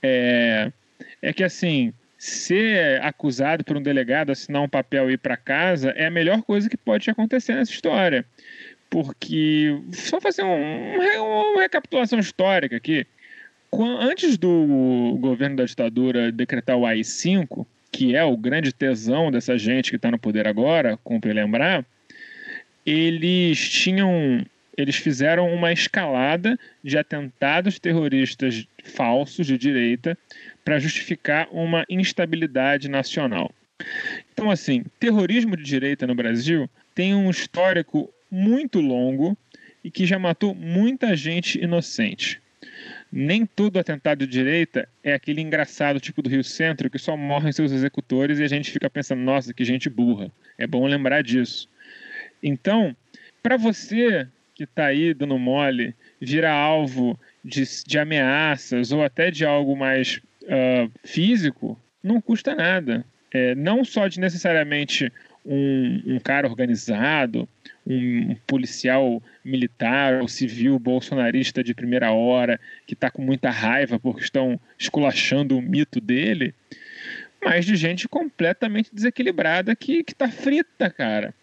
é, 0.01 0.71
é 1.21 1.33
que 1.33 1.43
assim 1.43 1.93
ser 2.19 3.01
acusado 3.01 3.63
por 3.63 3.77
um 3.77 3.81
delegado 3.81 4.29
assinar 4.29 4.61
um 4.61 4.67
papel 4.67 5.09
e 5.09 5.13
ir 5.13 5.17
para 5.17 5.37
casa 5.37 5.91
é 5.91 6.07
a 6.07 6.11
melhor 6.11 6.41
coisa 6.41 6.69
que 6.69 6.75
pode 6.75 7.09
acontecer 7.09 7.55
nessa 7.55 7.71
história. 7.71 8.25
Porque, 8.89 9.79
só 9.93 10.19
fazer 10.19 10.43
um, 10.43 10.95
uma 11.53 11.61
recapitulação 11.61 12.19
histórica 12.19 12.75
aqui. 12.75 13.07
Antes 13.71 14.37
do 14.37 15.17
governo 15.21 15.55
da 15.55 15.63
ditadura 15.63 16.31
decretar 16.31 16.75
o 16.75 16.85
AI-5, 16.85 17.65
que 17.91 18.15
é 18.15 18.23
o 18.23 18.35
grande 18.35 18.73
tesão 18.73 19.31
dessa 19.31 19.57
gente 19.57 19.89
que 19.89 19.95
está 19.95 20.11
no 20.11 20.19
poder 20.19 20.45
agora, 20.47 20.97
cumpre 21.03 21.31
lembrar, 21.31 21.85
eles 22.85 23.69
tinham. 23.69 24.45
Eles 24.75 24.95
fizeram 24.95 25.53
uma 25.53 25.73
escalada 25.73 26.57
de 26.81 26.97
atentados 26.97 27.79
terroristas 27.79 28.65
falsos 28.83 29.45
de 29.45 29.57
direita 29.57 30.17
para 30.69 30.77
justificar 30.77 31.47
uma 31.51 31.83
instabilidade 31.89 32.87
nacional. 32.87 33.51
Então, 34.31 34.51
assim, 34.51 34.83
terrorismo 34.99 35.57
de 35.57 35.63
direita 35.63 36.05
no 36.05 36.13
Brasil 36.13 36.69
tem 36.93 37.15
um 37.15 37.27
histórico 37.27 38.13
muito 38.29 38.79
longo 38.79 39.35
e 39.83 39.89
que 39.89 40.05
já 40.05 40.19
matou 40.19 40.53
muita 40.53 41.15
gente 41.15 41.59
inocente. 41.59 42.39
Nem 43.11 43.47
todo 43.47 43.79
atentado 43.79 44.27
de 44.27 44.31
direita 44.31 44.87
é 45.03 45.11
aquele 45.11 45.41
engraçado 45.41 45.99
tipo 45.99 46.21
do 46.21 46.29
Rio 46.29 46.43
Centro 46.43 46.87
que 46.87 46.99
só 46.99 47.17
morrem 47.17 47.51
seus 47.51 47.71
executores 47.71 48.37
e 48.37 48.43
a 48.43 48.47
gente 48.47 48.69
fica 48.69 48.91
pensando, 48.91 49.23
nossa, 49.23 49.51
que 49.51 49.65
gente 49.65 49.89
burra. 49.89 50.31
É 50.55 50.67
bom 50.67 50.85
lembrar 50.85 51.23
disso. 51.23 51.67
Então, 52.43 52.95
para 53.41 53.57
você 53.57 54.27
que 54.53 54.65
está 54.65 54.85
aí 54.85 55.15
dando 55.15 55.39
mole, 55.39 55.95
virar 56.21 56.53
alvo 56.53 57.19
de, 57.43 57.63
de 57.87 57.97
ameaças 57.97 58.91
ou 58.91 59.03
até 59.03 59.31
de 59.31 59.43
algo 59.43 59.75
mais 59.75 60.21
uh, 60.49 60.91
físico 61.03 61.79
não 62.03 62.19
custa 62.19 62.55
nada. 62.55 63.05
É, 63.31 63.53
não 63.53 63.85
só 63.85 64.07
de 64.07 64.19
necessariamente 64.19 65.11
um, 65.45 66.15
um 66.15 66.19
cara 66.19 66.47
organizado, 66.47 67.47
um, 67.85 68.31
um 68.31 68.35
policial 68.47 69.21
militar 69.43 70.21
ou 70.21 70.27
civil 70.27 70.79
bolsonarista 70.79 71.63
de 71.63 71.73
primeira 71.73 72.11
hora 72.11 72.59
que 72.87 72.93
está 72.93 73.09
com 73.11 73.21
muita 73.21 73.49
raiva 73.49 73.99
porque 73.99 74.23
estão 74.23 74.59
esculachando 74.77 75.57
o 75.57 75.61
mito 75.61 76.01
dele, 76.01 76.53
mas 77.43 77.65
de 77.65 77.75
gente 77.75 78.07
completamente 78.07 78.93
desequilibrada 78.93 79.75
que 79.75 80.03
está 80.07 80.29
frita, 80.29 80.89
cara. 80.89 81.33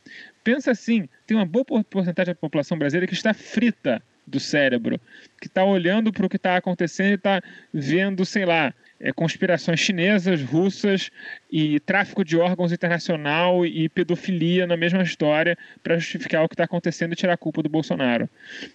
Pensa 0.45 0.73
assim, 0.73 1.09
tem 1.27 1.37
uma 1.37 1.47
boa 1.47 1.65
porcentagem 1.65 2.35
da 2.35 2.41
população 2.41 2.79
brasileira 2.79 3.07
que 3.07 3.15
está 3.15 3.33
frita 3.33 4.03
do 4.27 4.41
cérebro, 4.41 5.01
que 5.41 5.47
está 5.47 5.65
olhando 5.65 6.13
para 6.13 6.27
o 6.27 6.29
que 6.29 6.37
está 6.37 6.57
acontecendo 6.57 7.13
e 7.13 7.15
está 7.15 7.41
vendo, 7.73 8.25
sei 8.25 8.45
lá, 8.45 8.75
é, 9.01 9.13
conspirações 9.13 9.81
chinesas, 9.81 10.43
russas 10.43 11.11
e 11.51 11.79
tráfico 11.81 12.25
de 12.25 12.37
órgãos 12.37 12.73
internacional 12.73 13.65
e 13.65 13.89
pedofilia 13.89 14.67
na 14.67 14.77
mesma 14.77 15.03
história 15.03 15.57
para 15.83 15.99
justificar 15.99 16.45
o 16.45 16.49
que 16.49 16.55
está 16.55 16.65
acontecendo 16.65 17.13
e 17.13 17.17
tirar 17.17 17.35
a 17.35 17.39
culpa 17.39 17.63
do 17.63 17.69
Bolsonaro. 17.69 18.29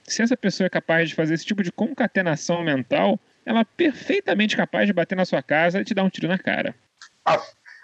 Se 0.03 0.21
essa 0.21 0.37
pessoa 0.37 0.67
é 0.67 0.69
capaz 0.69 1.09
de 1.09 1.15
fazer 1.15 1.33
esse 1.33 1.45
tipo 1.45 1.63
de 1.63 1.71
concatenação 1.71 2.63
mental, 2.63 3.19
ela 3.45 3.61
é 3.61 3.65
perfeitamente 3.75 4.55
capaz 4.55 4.87
de 4.87 4.93
bater 4.93 5.15
na 5.15 5.25
sua 5.25 5.41
casa 5.41 5.81
e 5.81 5.85
te 5.85 5.93
dar 5.93 6.03
um 6.03 6.09
tiro 6.09 6.27
na 6.27 6.37
cara. 6.37 6.75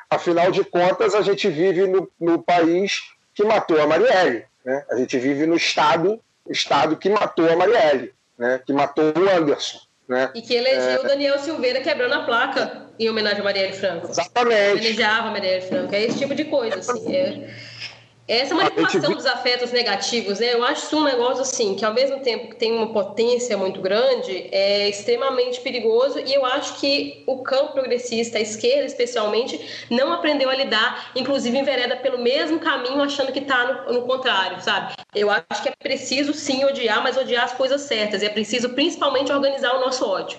Afinal 0.09 0.51
de 0.51 0.63
contas, 0.63 1.13
a 1.13 1.21
gente 1.21 1.49
vive 1.49 1.87
no, 1.87 2.09
no 2.19 2.41
país 2.41 3.01
que 3.33 3.43
matou 3.43 3.81
a 3.81 3.87
Marielle. 3.87 4.45
Né? 4.63 4.85
A 4.89 4.95
gente 4.95 5.17
vive 5.17 5.45
no 5.45 5.55
estado, 5.55 6.21
estado 6.49 6.97
que 6.97 7.09
matou 7.09 7.51
a 7.51 7.55
Marielle, 7.55 8.13
né? 8.37 8.61
que 8.65 8.71
matou 8.71 9.13
o 9.15 9.29
Anderson. 9.29 9.79
Né? 10.07 10.31
E 10.33 10.41
que 10.41 10.53
elegeu 10.53 11.01
o 11.01 11.07
Daniel 11.07 11.37
Silveira 11.39 11.81
quebrando 11.81 12.13
a 12.13 12.23
placa 12.23 12.87
em 12.97 13.09
homenagem 13.09 13.41
a 13.41 13.43
Marielle 13.43 13.73
Franco. 13.73 14.09
Exatamente. 14.09 14.79
Homenageava 14.79 15.31
Marielle 15.31 15.61
Franco. 15.61 15.93
É 15.93 16.03
esse 16.03 16.17
tipo 16.17 16.33
de 16.33 16.45
coisa, 16.45 16.79
assim. 16.79 17.13
É... 17.13 17.49
Essa 18.27 18.53
manipulação 18.53 19.13
dos 19.13 19.25
afetos 19.25 19.71
negativos, 19.71 20.39
né? 20.39 20.53
Eu 20.53 20.61
acho 20.61 20.85
isso 20.85 20.97
um 20.97 21.03
negócio 21.03 21.43
assim, 21.43 21.75
que 21.75 21.85
ao 21.85 21.93
mesmo 21.93 22.19
tempo 22.19 22.49
que 22.49 22.57
tem 22.57 22.73
uma 22.73 22.91
potência 22.91 23.57
muito 23.57 23.79
grande, 23.79 24.49
é 24.51 24.89
extremamente 24.89 25.61
perigoso 25.61 26.19
e 26.19 26.33
eu 26.33 26.45
acho 26.45 26.77
que 26.77 27.23
o 27.25 27.41
campo 27.41 27.71
progressista, 27.71 28.37
a 28.37 28.41
esquerda 28.41 28.83
especialmente, 28.83 29.85
não 29.89 30.11
aprendeu 30.11 30.49
a 30.49 30.55
lidar, 30.55 31.11
inclusive 31.15 31.57
envereda 31.57 31.95
pelo 31.95 32.17
mesmo 32.17 32.59
caminho, 32.59 33.01
achando 33.01 33.31
que 33.31 33.39
está 33.39 33.85
no, 33.87 33.93
no 33.93 34.01
contrário, 34.01 34.61
sabe? 34.61 34.93
Eu 35.15 35.29
acho 35.31 35.63
que 35.63 35.69
é 35.69 35.73
preciso 35.79 36.33
sim 36.33 36.65
odiar, 36.65 37.01
mas 37.01 37.15
odiar 37.15 37.45
as 37.45 37.53
coisas 37.53 37.79
certas. 37.81 38.21
E 38.21 38.25
é 38.25 38.29
preciso 38.29 38.71
principalmente 38.71 39.31
organizar 39.31 39.73
o 39.73 39.79
nosso 39.79 40.05
ódio. 40.05 40.37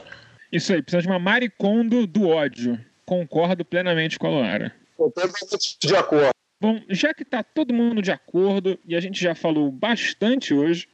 Isso 0.53 0.75
aí, 0.75 0.83
precisa 0.83 1.03
de 1.03 1.09
uma 1.09 1.19
maricondo 1.19 2.07
do 2.07 2.29
ódio. 2.29 2.79
Concordo 3.07 3.65
plenamente 3.65 4.19
com 4.19 4.27
a 4.27 4.31
Luara. 4.31 4.75
Totalmente 4.95 5.79
de 5.81 5.97
acordo. 5.97 6.38
Bom, 6.61 6.81
já 6.89 7.15
que 7.15 7.23
está 7.23 7.43
todo 7.43 7.73
mundo 7.73 8.03
de 8.03 8.11
acordo 8.11 8.79
e 8.85 8.97
a 8.97 9.01
gente 9.01 9.23
já 9.23 9.33
falou 9.33 9.71
bastante 9.71 10.53
hoje, 10.53 10.89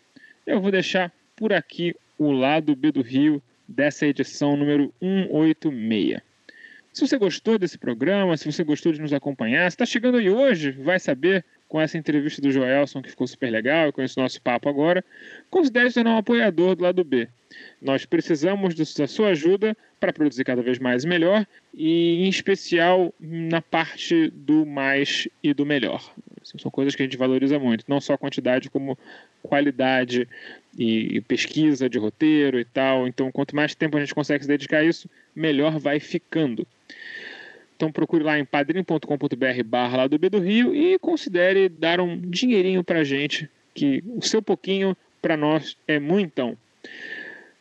eu 0.47 0.61
vou 0.61 0.70
deixar 0.70 1.11
por 1.35 1.55
aqui 1.55 1.97
o 2.19 2.31
lado 2.31 2.77
B 2.77 2.93
do 2.93 3.01
Rio 3.01 3.43
dessa 3.66 4.07
edição 4.07 4.59
número 4.59 4.93
186. 5.01 6.20
Se 6.93 7.01
você 7.01 7.16
gostou 7.16 7.59
desse 7.59 7.78
programa, 7.78 8.36
se 8.36 8.45
você 8.45 8.62
gostou 8.62 8.93
de 8.93 9.01
nos 9.01 9.15
acompanhar, 9.15 9.70
se 9.70 9.74
está 9.74 9.86
chegando 9.86 10.19
aí 10.19 10.28
hoje, 10.28 10.70
vai 10.70 11.01
saber 11.01 11.43
com 11.66 11.81
essa 11.81 11.97
entrevista 11.97 12.43
do 12.43 12.53
Joelson, 12.53 13.01
que 13.01 13.11
ficou 13.11 13.27
super 13.27 13.51
legal, 13.51 13.89
e 13.89 13.93
com 13.93 14.03
esse 14.03 14.19
nosso 14.19 14.41
papo 14.43 14.69
agora, 14.69 15.03
considere 15.51 15.89
se 15.89 15.95
tornar 15.95 16.15
um 16.15 16.19
apoiador 16.19 16.77
do 16.77 16.85
lado 16.85 17.03
B. 17.03 17.27
Nós 17.85 18.06
precisamos 18.06 18.74
da 18.74 19.06
sua 19.06 19.28
ajuda 19.28 19.77
para 20.01 20.11
produzir 20.11 20.43
cada 20.43 20.62
vez 20.62 20.78
mais 20.78 21.05
e 21.05 21.06
melhor, 21.06 21.47
e 21.74 22.24
em 22.24 22.28
especial 22.31 23.12
na 23.20 23.61
parte 23.61 24.31
do 24.31 24.65
mais 24.65 25.28
e 25.43 25.52
do 25.52 25.66
melhor. 25.66 26.02
Assim, 26.40 26.56
são 26.59 26.70
coisas 26.70 26.97
que 26.97 27.02
a 27.02 27.05
gente 27.05 27.19
valoriza 27.19 27.59
muito, 27.59 27.85
não 27.86 28.01
só 28.01 28.16
quantidade, 28.16 28.70
como 28.70 28.98
qualidade 29.43 30.27
e 30.78 31.20
pesquisa 31.28 31.86
de 31.86 31.98
roteiro 31.98 32.59
e 32.59 32.65
tal. 32.65 33.06
Então, 33.06 33.31
quanto 33.31 33.55
mais 33.55 33.74
tempo 33.74 33.98
a 33.98 34.01
gente 34.01 34.15
consegue 34.15 34.44
se 34.44 34.48
dedicar 34.48 34.78
a 34.78 34.85
isso, 34.85 35.09
melhor 35.36 35.78
vai 35.78 36.01
ficando. 36.01 36.66
Então 37.77 37.93
procure 37.93 38.24
lá 38.24 38.39
em 38.39 38.47
padrim.com.br 38.47 39.62
barra 39.66 39.97
lá 39.98 40.06
do 40.06 40.19
B 40.19 40.31
do 40.31 40.39
Rio 40.39 40.74
e 40.74 40.98
considere 40.98 41.69
dar 41.69 42.01
um 42.01 42.19
dinheirinho 42.19 42.82
pra 42.82 43.05
gente, 43.05 43.47
que 43.74 44.02
o 44.06 44.23
seu 44.23 44.40
pouquinho 44.40 44.97
para 45.20 45.36
nós 45.36 45.77
é 45.86 45.98
muitão. 45.98 46.56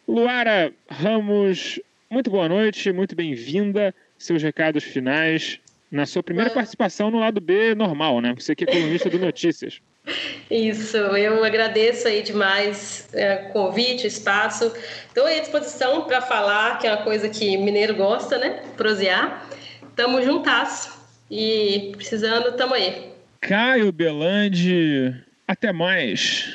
Luara 0.08 0.74
Ramos, 0.90 1.80
muito 2.10 2.30
boa 2.30 2.50
noite, 2.50 2.92
muito 2.92 3.16
bem-vinda. 3.16 3.96
Seus 4.18 4.44
recados 4.44 4.84
finais 4.84 5.60
na 5.90 6.06
sua 6.06 6.22
primeira 6.22 6.50
participação 6.50 7.10
no 7.10 7.20
lado 7.20 7.40
B 7.40 7.74
normal, 7.74 8.20
né? 8.20 8.34
Você 8.38 8.56
que 8.56 8.64
é 8.66 8.68
colunista 8.68 9.10
do 9.10 9.18
Notícias. 9.18 9.80
Isso, 10.52 10.98
eu 10.98 11.44
agradeço 11.44 12.08
aí 12.08 12.22
demais 12.22 13.08
é, 13.14 13.48
o 13.48 13.54
convite, 13.54 14.04
o 14.04 14.08
espaço. 14.08 14.74
Estou 15.08 15.26
à 15.26 15.40
disposição 15.40 16.04
para 16.04 16.22
falar, 16.22 16.80
que 16.80 16.88
é 16.88 16.94
uma 16.94 17.04
coisa 17.04 17.30
que 17.30 17.56
mineiro 17.58 17.96
gosta, 17.96 18.38
né? 18.38 18.62
Prosear. 18.76 19.48
Tamo 19.96 20.22
juntas 20.22 20.92
e 21.32 21.94
precisando, 21.96 22.52
tamo 22.58 22.74
aí. 22.74 23.14
Caio 23.40 23.92
Belandi, 23.92 25.16
até 25.48 25.72
mais. 25.72 26.52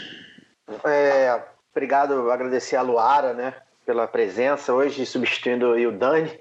É, 0.84 1.40
obrigado, 1.72 2.30
agradecer 2.30 2.76
a 2.76 2.82
Luara, 2.82 3.32
né, 3.32 3.54
pela 3.86 4.06
presença 4.06 4.72
hoje, 4.72 5.06
substituindo 5.06 5.72
o 5.72 5.92
Dani. 5.92 6.38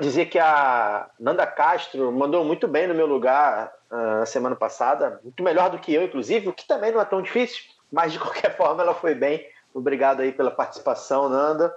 Dizer 0.00 0.26
que 0.26 0.38
a 0.38 1.08
Nanda 1.18 1.46
Castro 1.46 2.12
mandou 2.12 2.44
muito 2.44 2.68
bem 2.68 2.86
no 2.86 2.94
meu 2.94 3.06
lugar 3.06 3.72
uh, 3.90 4.18
na 4.20 4.26
semana 4.26 4.54
passada, 4.54 5.18
muito 5.24 5.42
melhor 5.42 5.70
do 5.70 5.78
que 5.78 5.94
eu, 5.94 6.02
inclusive, 6.02 6.48
o 6.48 6.52
que 6.52 6.66
também 6.66 6.92
não 6.92 7.00
é 7.00 7.04
tão 7.06 7.22
difícil, 7.22 7.62
mas 7.90 8.12
de 8.12 8.18
qualquer 8.18 8.54
forma 8.56 8.82
ela 8.82 8.94
foi 8.94 9.14
bem. 9.14 9.46
Obrigado 9.72 10.20
aí 10.20 10.30
pela 10.30 10.50
participação, 10.50 11.28
Nanda. 11.28 11.74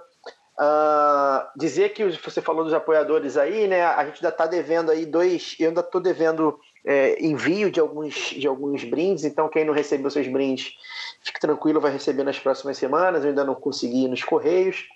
Uh, 0.58 1.46
dizer 1.54 1.90
que 1.90 2.04
você 2.04 2.40
falou 2.40 2.64
dos 2.64 2.72
apoiadores 2.72 3.36
aí, 3.36 3.66
né? 3.66 3.84
A 3.84 4.04
gente 4.06 4.16
ainda 4.16 4.28
está 4.28 4.46
devendo 4.46 4.90
aí 4.90 5.04
dois. 5.04 5.54
Eu 5.58 5.68
ainda 5.68 5.80
estou 5.80 6.00
devendo 6.00 6.58
é, 6.86 7.16
envio 7.20 7.70
de 7.70 7.80
alguns, 7.80 8.14
de 8.14 8.46
alguns 8.46 8.84
brindes, 8.84 9.24
então 9.24 9.48
quem 9.48 9.64
não 9.64 9.74
recebeu 9.74 10.08
seus 10.08 10.28
brindes, 10.28 10.72
fique 11.20 11.40
tranquilo, 11.40 11.80
vai 11.80 11.90
receber 11.90 12.22
nas 12.22 12.38
próximas 12.38 12.78
semanas. 12.78 13.24
Eu 13.24 13.30
ainda 13.30 13.44
não 13.44 13.56
consegui 13.56 14.04
ir 14.04 14.08
nos 14.08 14.22
Correios. 14.22 14.86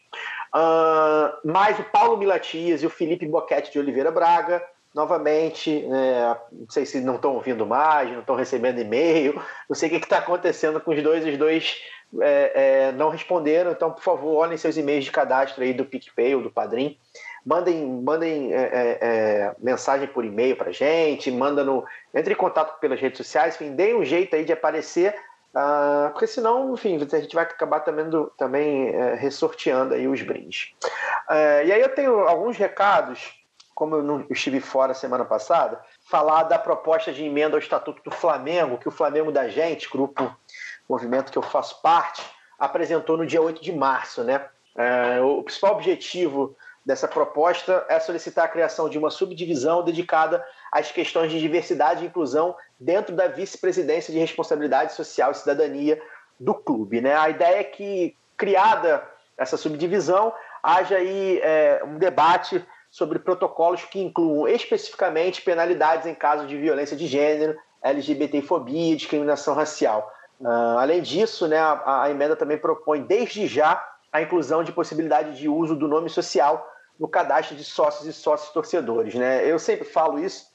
Uh, 0.55 1.37
mas 1.45 1.79
o 1.79 1.85
Paulo 1.85 2.17
Milatias 2.17 2.83
e 2.83 2.87
o 2.87 2.91
Felipe 2.91 3.27
Boquete 3.27 3.73
de 3.73 3.79
Oliveira 3.79 4.11
Braga, 4.11 4.63
novamente, 4.95 5.83
né, 5.83 6.37
não 6.53 6.69
sei 6.69 6.85
se 6.85 7.01
não 7.01 7.17
estão 7.17 7.35
ouvindo 7.35 7.67
mais, 7.67 8.11
não 8.11 8.21
estão 8.21 8.35
recebendo 8.35 8.81
e-mail, 8.81 9.41
não 9.69 9.77
sei 9.77 9.89
o 9.89 9.93
que 9.93 9.99
está 9.99 10.19
acontecendo 10.19 10.81
com 10.81 10.93
os 10.93 11.03
dois, 11.03 11.25
os 11.25 11.37
dois 11.37 11.81
é, 12.21 12.53
é, 12.89 12.93
não 12.93 13.09
responderam, 13.09 13.71
então, 13.71 13.93
por 13.93 14.03
favor, 14.03 14.39
olhem 14.39 14.57
seus 14.57 14.77
e-mails 14.77 15.05
de 15.05 15.13
cadastro 15.13 15.63
aí 15.63 15.73
do 15.73 15.85
PicPay 15.85 16.35
ou 16.35 16.43
do 16.43 16.51
Padrim. 16.51 16.99
Mandem, 17.45 17.87
mandem 18.03 18.53
é, 18.53 18.59
é, 18.63 18.99
é 19.01 19.57
mensagem 19.59 20.07
por 20.09 20.25
e-mail 20.25 20.57
para 20.57 20.73
gente, 20.73 21.31
manda 21.31 21.65
no, 21.65 21.85
entre 22.15 22.35
em 22.35 22.37
contato 22.37 22.79
pelas 22.79 23.01
redes 23.01 23.19
sociais, 23.19 23.55
enfim, 23.55 23.75
deem 23.75 23.97
um 23.97 24.05
jeito 24.05 24.37
aí 24.37 24.45
de 24.45 24.53
aparecer, 24.53 25.15
uh, 25.55 26.11
porque 26.13 26.27
senão, 26.27 26.75
enfim, 26.75 26.97
a 26.97 27.21
gente 27.21 27.35
vai 27.35 27.45
acabar 27.45 27.81
também, 27.81 28.09
do, 28.09 28.27
também 28.37 28.89
é, 28.89 29.15
ressorteando 29.15 29.95
aí 29.95 30.07
os 30.07 30.21
brindes. 30.23 30.75
e 31.65 31.73
aí 31.73 31.81
eu 31.81 31.95
tenho 31.95 32.21
alguns 32.29 32.57
recados, 32.57 33.35
como 33.75 33.97
eu, 33.97 34.03
não, 34.03 34.21
eu 34.21 34.27
estive 34.33 34.61
fora 34.61 34.93
semana 34.93 35.25
passada, 35.25 35.81
falar 36.05 36.43
da 36.43 36.59
proposta 36.59 37.13
de 37.13 37.25
emenda 37.25 37.57
ao 37.57 37.61
Estatuto 37.61 38.03
do 38.03 38.11
Flamengo, 38.11 38.77
que 38.77 38.89
o 38.89 38.93
Flamengo 38.93 39.33
da 39.33 39.49
Gente, 39.49 39.89
grupo 39.89 40.37
movimento 40.91 41.31
que 41.31 41.39
eu 41.39 41.43
faço 41.43 41.81
parte, 41.81 42.23
apresentou 42.59 43.17
no 43.17 43.25
dia 43.25 43.41
8 43.41 43.63
de 43.63 43.73
março. 43.73 44.23
Né? 44.25 44.45
É, 44.77 45.21
o 45.21 45.43
principal 45.43 45.75
objetivo 45.75 46.57
dessa 46.85 47.07
proposta 47.07 47.85
é 47.89 48.01
solicitar 48.01 48.47
a 48.47 48.49
criação 48.49 48.89
de 48.89 48.99
uma 48.99 49.11
subdivisão 49.11 49.85
dedicada 49.85 50.45
às 50.73 50.91
questões 50.91 51.31
de 51.31 51.39
diversidade 51.39 52.05
e 52.05 52.09
inclusão 52.09 52.57
dentro 52.79 53.15
da 53.15 53.29
vice-presidência 53.29 54.13
de 54.13 54.19
responsabilidade 54.19 54.95
social 54.95 55.31
e 55.31 55.35
cidadania 55.35 56.01
do 56.39 56.55
clube. 56.55 57.01
Né? 57.01 57.15
A 57.15 57.29
ideia 57.29 57.61
é 57.61 57.65
que, 57.65 58.17
criada 58.37 59.07
essa 59.37 59.57
subdivisão, 59.57 60.33
haja 60.63 60.97
aí 60.97 61.39
é, 61.43 61.83
um 61.85 61.99
debate 61.99 62.65
sobre 62.91 63.19
protocolos 63.19 63.85
que 63.85 64.01
incluam 64.01 64.49
especificamente 64.49 65.43
penalidades 65.43 66.07
em 66.07 66.15
caso 66.15 66.47
de 66.47 66.57
violência 66.57 66.97
de 66.97 67.07
gênero, 67.07 67.57
LGBTfobia 67.83 68.93
e 68.93 68.97
discriminação 68.97 69.55
racial. 69.55 70.13
Uh, 70.41 70.79
além 70.79 71.03
disso, 71.03 71.47
né, 71.47 71.59
a, 71.59 72.03
a, 72.03 72.11
emenda 72.11 72.35
também 72.35 72.59
propõe, 72.59 73.03
desde 73.03 73.47
já, 73.47 73.87
a 74.13 74.21
inclusão 74.23 74.65
de 74.65 74.73
possibilidade 74.73 75.37
de 75.39 75.49
uso 75.49 75.77
do 75.77 75.89
nome 75.89 76.09
social 76.09 76.67
no 76.99 77.09
cadastro 77.09 77.57
de 77.57 77.65
sócios 77.65 78.07
e 78.07 78.13
sócios 78.13 78.53
torcedores. 78.53 79.15
Né? 79.15 79.51
Eu 79.51 79.59
sempre 79.59 79.85
falo 79.85 80.19
isso, 80.19 80.47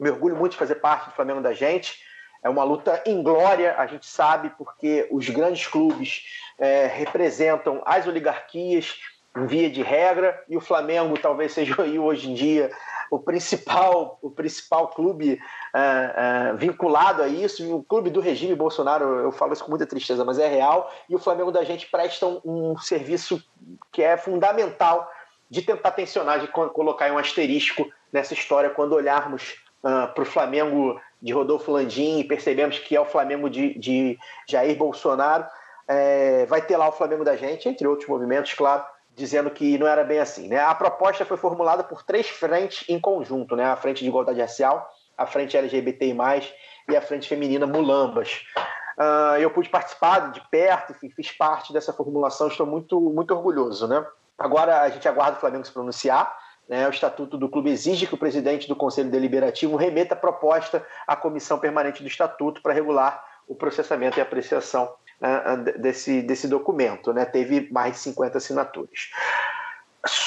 me 0.00 0.10
orgulho 0.10 0.36
muito 0.36 0.52
de 0.52 0.58
fazer 0.58 0.76
parte 0.76 1.10
do 1.10 1.14
Flamengo 1.14 1.40
da 1.40 1.52
gente. 1.52 2.02
É 2.42 2.48
uma 2.48 2.64
luta 2.64 3.00
inglória, 3.06 3.76
a 3.78 3.86
gente 3.86 4.06
sabe, 4.06 4.50
porque 4.58 5.06
os 5.12 5.28
grandes 5.28 5.68
clubes 5.68 6.24
é, 6.58 6.86
representam 6.86 7.80
as 7.84 8.06
oligarquias 8.06 8.98
em 9.36 9.46
via 9.46 9.70
de 9.70 9.82
regra, 9.82 10.42
e 10.48 10.56
o 10.56 10.60
Flamengo 10.60 11.18
talvez 11.18 11.52
seja 11.52 11.74
hoje 11.80 12.30
em 12.30 12.34
dia 12.34 12.70
o 13.12 13.18
principal, 13.18 14.18
o 14.22 14.30
principal 14.30 14.88
clube 14.88 15.34
uh, 15.34 16.54
uh, 16.54 16.56
vinculado 16.56 17.22
a 17.22 17.28
isso, 17.28 17.62
e 17.62 17.70
o 17.70 17.82
clube 17.82 18.08
do 18.08 18.20
regime 18.20 18.54
Bolsonaro, 18.54 19.04
eu 19.04 19.30
falo 19.30 19.52
isso 19.52 19.62
com 19.62 19.68
muita 19.68 19.84
tristeza, 19.84 20.24
mas 20.24 20.38
é 20.38 20.48
real, 20.48 20.90
e 21.10 21.14
o 21.14 21.18
Flamengo 21.18 21.52
da 21.52 21.62
gente 21.62 21.90
presta 21.90 22.26
um, 22.26 22.74
serviço 22.78 23.44
que 23.92 24.02
é 24.02 24.16
fundamental 24.16 25.06
de 25.50 25.60
tentar 25.60 25.90
tensionar, 25.90 26.40
de 26.40 26.48
colocar 26.48 27.12
um 27.12 27.18
asterisco 27.18 27.86
nessa 28.10 28.32
história 28.32 28.70
quando 28.70 28.94
olharmos 28.94 29.62
uh, 29.84 30.10
para 30.14 30.22
o 30.22 30.26
Flamengo 30.26 30.98
de 31.20 31.34
Rodolfo 31.34 31.70
Landim 31.70 32.20
e 32.20 32.24
percebemos 32.24 32.78
que 32.78 32.96
é 32.96 33.00
o 33.00 33.04
Flamengo 33.04 33.50
de, 33.50 33.78
de 33.78 34.18
Jair 34.48 34.74
Bolsonaro. 34.74 35.44
É, 35.86 36.46
vai 36.46 36.62
ter 36.62 36.78
lá 36.78 36.88
o 36.88 36.92
Flamengo 36.92 37.24
da 37.24 37.36
gente, 37.36 37.68
entre 37.68 37.86
outros 37.86 38.08
movimentos, 38.08 38.54
claro, 38.54 38.82
dizendo 39.14 39.50
que 39.50 39.78
não 39.78 39.86
era 39.86 40.04
bem 40.04 40.18
assim. 40.18 40.48
Né? 40.48 40.58
A 40.58 40.74
proposta 40.74 41.24
foi 41.24 41.36
formulada 41.36 41.84
por 41.84 42.02
três 42.02 42.28
frentes 42.28 42.88
em 42.88 42.98
conjunto, 42.98 43.54
né? 43.56 43.64
a 43.64 43.76
frente 43.76 44.02
de 44.02 44.08
igualdade 44.08 44.40
racial, 44.40 44.88
a 45.16 45.26
frente 45.26 45.56
LGBTI+, 45.56 46.16
e 46.88 46.96
a 46.96 47.02
frente 47.02 47.28
feminina 47.28 47.66
Mulambas. 47.66 48.44
Uh, 48.98 49.38
eu 49.38 49.50
pude 49.50 49.68
participar 49.68 50.32
de 50.32 50.40
perto, 50.50 50.94
fiz 50.94 51.32
parte 51.32 51.72
dessa 51.72 51.92
formulação, 51.92 52.48
estou 52.48 52.66
muito, 52.66 53.00
muito 53.00 53.34
orgulhoso. 53.34 53.86
Né? 53.86 54.04
Agora 54.38 54.82
a 54.82 54.90
gente 54.90 55.06
aguarda 55.06 55.36
o 55.36 55.40
Flamengo 55.40 55.64
se 55.64 55.72
pronunciar, 55.72 56.36
né? 56.68 56.86
o 56.86 56.90
Estatuto 56.90 57.38
do 57.38 57.48
Clube 57.48 57.70
exige 57.70 58.06
que 58.06 58.14
o 58.14 58.18
presidente 58.18 58.68
do 58.68 58.76
Conselho 58.76 59.10
Deliberativo 59.10 59.76
remeta 59.76 60.14
a 60.14 60.18
proposta 60.18 60.84
à 61.06 61.14
Comissão 61.14 61.58
Permanente 61.58 62.02
do 62.02 62.08
Estatuto 62.08 62.62
para 62.62 62.72
regular 62.72 63.24
o 63.46 63.54
processamento 63.54 64.18
e 64.18 64.22
apreciação 64.22 64.92
desse, 65.78 66.22
desse 66.22 66.48
documento, 66.48 67.12
né? 67.12 67.24
Teve 67.24 67.68
mais 67.70 67.94
de 67.94 67.98
50 68.00 68.38
assinaturas. 68.38 69.10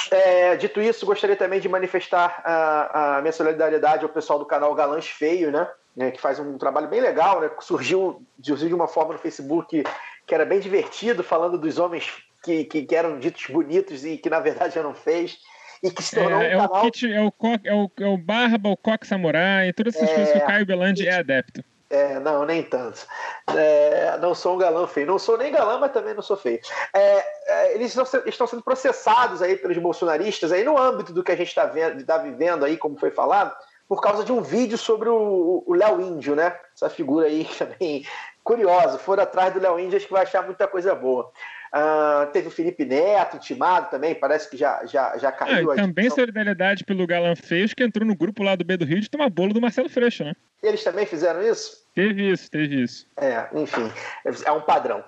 É, 0.10 0.56
dito 0.56 0.82
isso, 0.82 1.06
gostaria 1.06 1.36
também 1.36 1.60
de 1.60 1.68
manifestar 1.68 2.42
a, 2.46 3.18
a, 3.18 3.22
minha 3.22 3.34
solidariedade 3.34 4.04
ao 4.04 4.10
pessoal 4.10 4.40
do 4.40 4.46
canal 4.46 4.74
Galãs 4.74 5.08
Feio, 5.08 5.52
né? 5.52 5.68
né 5.96 6.12
que 6.12 6.22
faz 6.22 6.40
um 6.40 6.58
trabalho 6.58 6.88
bem 6.88 7.02
legal, 7.02 7.42
né? 7.42 7.50
Surgiu, 7.60 8.26
surgiu 8.42 8.70
de 8.70 8.74
uma 8.74 8.88
forma 8.88 9.14
no 9.14 9.20
Facebook 9.20 9.84
que 10.26 10.34
era 10.34 10.46
bem 10.46 10.60
divertido, 10.60 11.24
falando 11.24 11.58
dos 11.58 11.78
homens 11.78 12.10
que, 12.42 12.64
que, 12.64 12.84
que 12.84 12.96
eram 12.96 13.20
ditos 13.20 13.46
bonitos 13.48 14.06
e 14.06 14.18
que 14.18 14.30
na 14.30 14.40
verdade 14.40 14.80
eram 14.80 14.96
feios 14.96 15.38
e 15.84 15.92
que 15.92 16.02
se 16.02 16.16
tornou 16.16 16.42
é, 16.42 16.58
um 16.58 16.62
é 16.62 16.68
canal... 16.68 16.86
O 16.86 16.92
kit, 16.92 17.14
é, 17.14 17.22
o 17.22 17.32
co, 17.32 17.48
é, 17.64 17.74
o, 17.74 17.92
é 18.00 18.08
o 18.08 18.18
Barba, 18.18 18.70
o 18.70 18.78
Coque 18.78 19.06
Samurai, 19.06 19.74
todas 19.74 19.96
essas 19.96 20.10
É, 20.10 20.16
coisas 20.16 20.34
que 20.34 20.40
o 20.40 20.46
Caio 20.46 20.66
Belandi 20.66 21.08
é 21.08 21.16
adepto. 21.16 21.64
É, 21.90 22.20
não, 22.20 22.46
nem 22.46 22.64
tanto. 22.64 23.06
É, 23.56 24.18
não 24.18 24.34
sou 24.34 24.56
um 24.56 24.58
galã 24.58 24.88
feio. 24.88 25.08
Não 25.08 25.20
sou 25.20 25.38
nem 25.38 25.52
galã, 25.52 25.78
mas 25.78 25.92
também 25.92 26.14
não 26.14 26.22
sou 26.22 26.36
feio. 26.36 26.60
É, 26.94 27.26
é, 27.48 27.76
eles 27.76 27.88
estão, 27.88 28.06
se- 28.06 28.24
estão 28.26 28.48
sendo 28.48 28.64
processados 28.64 29.42
aí 29.42 29.56
pelos 29.56 29.78
bolsonaristas, 29.78 30.52
aí 30.52 30.64
no 30.64 30.78
âmbito 30.78 31.14
do 31.14 31.24
que 31.24 31.32
a 31.32 31.36
gente 31.36 31.50
está 31.50 31.72
tá 32.06 32.18
vivendo 32.18 32.66
aí, 32.66 32.76
como 32.76 32.98
foi 33.00 33.12
falado, 33.12 33.56
por 33.88 34.02
causa 34.02 34.24
de 34.24 34.32
um 34.32 34.42
vídeo 34.42 34.78
sobre 34.78 35.10
o 35.10 35.64
o 35.68 35.74
Léo 35.74 36.02
Índio, 36.02 36.36
né? 36.36 36.58
Essa 36.76 36.90
figura 36.90 37.28
aí 37.28 37.46
também 37.58 38.04
curiosa. 38.44 38.98
For 38.98 39.20
atrás 39.20 39.54
do 39.54 39.60
Léo 39.60 39.80
Índio, 39.80 39.98
acho 39.98 40.08
que 40.08 40.14
vai 40.14 40.24
achar 40.24 40.44
muita 40.44 40.68
coisa 40.68 40.94
boa. 40.96 41.32
Ah, 41.78 42.30
teve 42.32 42.48
o 42.48 42.52
Felipe 42.52 42.86
Neto 42.86 43.36
intimado 43.36 43.90
também, 43.90 44.16
parece 44.16 44.50
que 44.50 44.56
já, 44.56 44.86
já, 44.86 45.18
já 45.18 45.28
Ah, 45.28 45.32
caiu. 45.34 45.72
a 45.72 45.76
também 45.76 46.10
solidariedade 46.10 46.86
pelo 46.86 47.06
Galã 47.06 47.36
Feios, 47.36 47.74
que 47.74 47.84
entrou 47.84 48.08
no 48.08 48.16
grupo 48.16 48.44
lá 48.44 48.56
do 48.56 48.64
B 48.64 48.78
do 48.78 48.86
Rio 48.86 49.02
de 49.02 49.10
tomar 49.10 49.30
bolo 49.30 49.54
do 49.54 49.60
Marcelo 49.60 49.90
Freixo, 49.90 50.24
né? 50.24 50.34
Eles 50.64 50.82
também 50.86 51.06
fizeram 51.06 51.42
isso? 51.42 51.86
Teve 51.94 52.32
isso, 52.32 52.50
teve 52.50 52.82
isso. 52.82 53.06
É, 53.18 53.50
enfim, 53.54 53.92
é 54.46 54.52
um 54.54 54.62
padrão. 54.62 55.04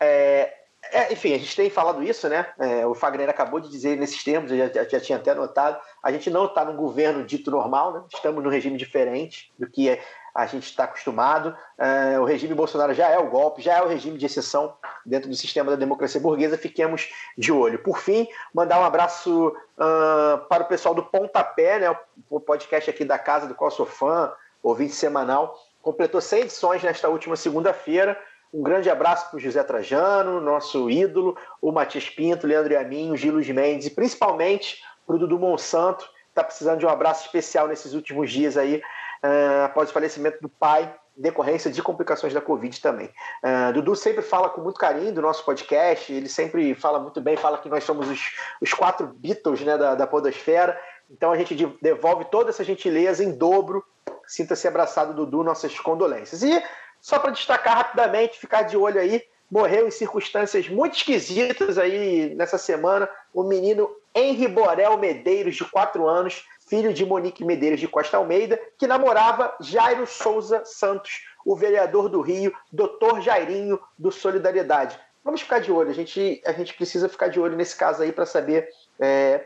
É, 0.00 0.54
é, 0.90 1.12
enfim, 1.12 1.34
a 1.34 1.38
gente 1.38 1.54
tem 1.54 1.68
falado 1.68 2.02
isso, 2.02 2.26
né? 2.30 2.46
É, 2.58 2.86
o 2.86 2.94
Fagner 2.94 3.28
acabou 3.28 3.60
de 3.60 3.68
dizer 3.68 3.98
nesses 3.98 4.24
termos, 4.24 4.50
eu 4.50 4.56
já, 4.56 4.68
já- 4.72 4.88
já 4.88 5.00
tinha 5.00 5.18
até 5.18 5.34
notado. 5.34 5.78
A 6.02 6.10
gente 6.10 6.30
não 6.30 6.46
está 6.46 6.64
num 6.64 6.76
governo 6.76 7.24
dito 7.24 7.50
normal, 7.50 7.92
né? 7.92 8.02
Estamos 8.14 8.42
num 8.42 8.48
regime 8.50 8.78
diferente 8.78 9.52
do 9.58 9.68
que 9.68 9.90
é- 9.90 10.00
a 10.36 10.46
gente 10.46 10.64
está 10.64 10.84
acostumado. 10.84 11.56
É, 11.78 12.20
o 12.20 12.24
regime 12.24 12.54
Bolsonaro 12.54 12.92
já 12.92 13.08
é 13.08 13.18
o 13.18 13.30
golpe, 13.30 13.62
já 13.62 13.78
é 13.78 13.82
o 13.82 13.88
regime 13.88 14.18
de 14.18 14.26
exceção 14.26 14.74
dentro 15.04 15.30
do 15.30 15.34
sistema 15.34 15.70
da 15.70 15.76
democracia 15.76 16.20
burguesa. 16.20 16.58
Fiquemos 16.58 17.10
de 17.38 17.50
olho. 17.50 17.78
Por 17.78 17.98
fim, 17.98 18.28
mandar 18.52 18.78
um 18.78 18.84
abraço 18.84 19.56
ah, 19.78 20.44
para 20.48 20.64
o 20.64 20.66
pessoal 20.66 20.94
do 20.94 21.02
Pontapé, 21.02 21.78
né? 21.78 21.96
O 22.28 22.38
podcast 22.38 22.90
aqui 22.90 23.04
da 23.04 23.18
casa 23.18 23.46
do 23.46 23.54
qual 23.54 23.70
sou 23.70 23.86
fã, 23.86 24.30
ouvinte 24.62 24.94
semanal. 24.94 25.58
Completou 25.80 26.20
100 26.20 26.42
edições 26.42 26.82
nesta 26.82 27.08
última 27.08 27.34
segunda-feira. 27.34 28.18
Um 28.52 28.62
grande 28.62 28.90
abraço 28.90 29.30
para 29.30 29.38
o 29.38 29.40
José 29.40 29.62
Trajano, 29.62 30.40
nosso 30.40 30.90
ídolo, 30.90 31.36
o 31.60 31.72
Matias 31.72 32.10
Pinto, 32.10 32.46
Leandro 32.46 32.74
Yamin, 32.74 33.10
o 33.10 33.16
Gilles 33.16 33.48
Mendes 33.48 33.86
e 33.86 33.90
principalmente 33.90 34.82
para 35.06 35.16
o 35.16 35.18
Dudu 35.18 35.38
Monsanto, 35.38 36.08
está 36.28 36.44
precisando 36.44 36.80
de 36.80 36.86
um 36.86 36.90
abraço 36.90 37.24
especial 37.24 37.66
nesses 37.66 37.94
últimos 37.94 38.30
dias 38.30 38.56
aí, 38.56 38.82
ah, 39.22 39.64
após 39.66 39.90
o 39.90 39.92
falecimento 39.92 40.40
do 40.40 40.48
pai, 40.48 40.94
decorrência 41.16 41.70
de 41.70 41.82
complicações 41.82 42.34
da 42.34 42.40
Covid 42.40 42.80
também. 42.80 43.10
Ah, 43.42 43.70
Dudu 43.72 43.96
sempre 43.96 44.22
fala 44.22 44.50
com 44.50 44.60
muito 44.60 44.78
carinho 44.78 45.12
do 45.12 45.22
nosso 45.22 45.44
podcast, 45.44 46.12
ele 46.12 46.28
sempre 46.28 46.74
fala 46.74 46.98
muito 46.98 47.20
bem, 47.20 47.36
fala 47.36 47.58
que 47.58 47.68
nós 47.68 47.84
somos 47.84 48.08
os, 48.08 48.20
os 48.60 48.72
quatro 48.72 49.06
Beatles 49.06 49.60
né, 49.62 49.76
da, 49.78 49.94
da 49.94 50.06
Podosfera, 50.06 50.78
então 51.10 51.32
a 51.32 51.36
gente 51.36 51.54
de- 51.54 51.78
devolve 51.80 52.26
toda 52.26 52.50
essa 52.50 52.64
gentileza 52.64 53.22
em 53.22 53.32
dobro. 53.32 53.84
Sinta-se 54.26 54.66
abraçado, 54.66 55.14
Dudu, 55.14 55.42
nossas 55.42 55.78
condolências. 55.78 56.42
E 56.42 56.62
só 57.00 57.18
para 57.18 57.30
destacar 57.30 57.76
rapidamente, 57.76 58.38
ficar 58.38 58.62
de 58.62 58.76
olho 58.76 59.00
aí, 59.00 59.22
morreu 59.50 59.86
em 59.86 59.90
circunstâncias 59.90 60.68
muito 60.68 60.96
esquisitas 60.96 61.78
aí 61.78 62.34
nessa 62.34 62.58
semana 62.58 63.08
o 63.32 63.44
menino 63.44 63.88
Henri 64.14 64.48
Borel 64.48 64.98
Medeiros, 64.98 65.54
de 65.54 65.64
4 65.64 66.08
anos, 66.08 66.44
filho 66.66 66.92
de 66.92 67.04
Monique 67.04 67.44
Medeiros 67.44 67.80
de 67.80 67.88
Costa 67.88 68.16
Almeida, 68.16 68.60
que 68.78 68.86
namorava 68.86 69.54
Jairo 69.60 70.06
Souza 70.06 70.62
Santos, 70.64 71.24
o 71.44 71.54
vereador 71.54 72.08
do 72.08 72.20
Rio, 72.20 72.52
doutor 72.72 73.20
Jairinho 73.20 73.78
do 73.98 74.10
Solidariedade. 74.10 74.98
Vamos 75.24 75.40
ficar 75.40 75.60
de 75.60 75.72
olho, 75.72 75.90
a 75.90 75.94
gente, 75.94 76.42
a 76.44 76.52
gente 76.52 76.74
precisa 76.74 77.08
ficar 77.08 77.28
de 77.28 77.40
olho 77.40 77.56
nesse 77.56 77.76
caso 77.76 78.02
aí 78.02 78.12
para 78.12 78.26
saber. 78.26 78.68
É, 78.98 79.44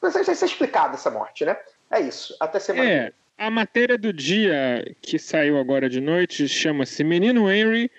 para 0.00 0.10
ser 0.10 0.44
explicada 0.44 0.94
essa 0.94 1.10
morte, 1.10 1.44
né? 1.44 1.56
É 1.90 2.00
isso. 2.00 2.34
Até 2.40 2.58
semana. 2.58 2.90
É, 2.90 3.12
a 3.38 3.50
matéria 3.50 3.96
do 3.96 4.12
dia 4.12 4.84
que 5.00 5.18
saiu 5.18 5.58
agora 5.58 5.88
de 5.88 6.00
noite 6.00 6.48
chama-se 6.48 7.04
Menino 7.04 7.50
Henry 7.50 7.90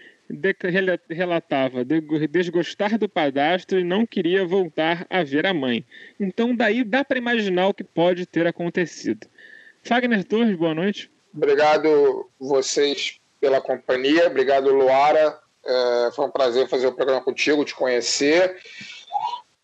relatava 1.09 1.83
de- 1.85 2.27
desgostar 2.27 2.97
do 2.97 3.07
padastro 3.09 3.79
e 3.79 3.83
não 3.83 4.05
queria 4.05 4.45
voltar 4.45 5.05
a 5.09 5.23
ver 5.23 5.45
a 5.45 5.53
mãe. 5.53 5.85
Então 6.19 6.55
daí 6.55 6.83
dá 6.83 7.03
para 7.03 7.17
imaginar 7.17 7.67
o 7.67 7.73
que 7.73 7.83
pode 7.83 8.25
ter 8.25 8.47
acontecido. 8.47 9.27
Fagner 9.83 10.23
Torres, 10.23 10.55
boa 10.55 10.73
noite. 10.73 11.11
Obrigado 11.35 12.29
vocês 12.39 13.19
pela 13.39 13.59
companhia. 13.59 14.27
Obrigado, 14.27 14.69
Luara. 14.73 15.37
É, 15.65 16.09
foi 16.13 16.25
um 16.25 16.31
prazer 16.31 16.67
fazer 16.67 16.87
o 16.87 16.93
programa 16.93 17.21
contigo, 17.21 17.65
te 17.65 17.73
conhecer. 17.73 18.57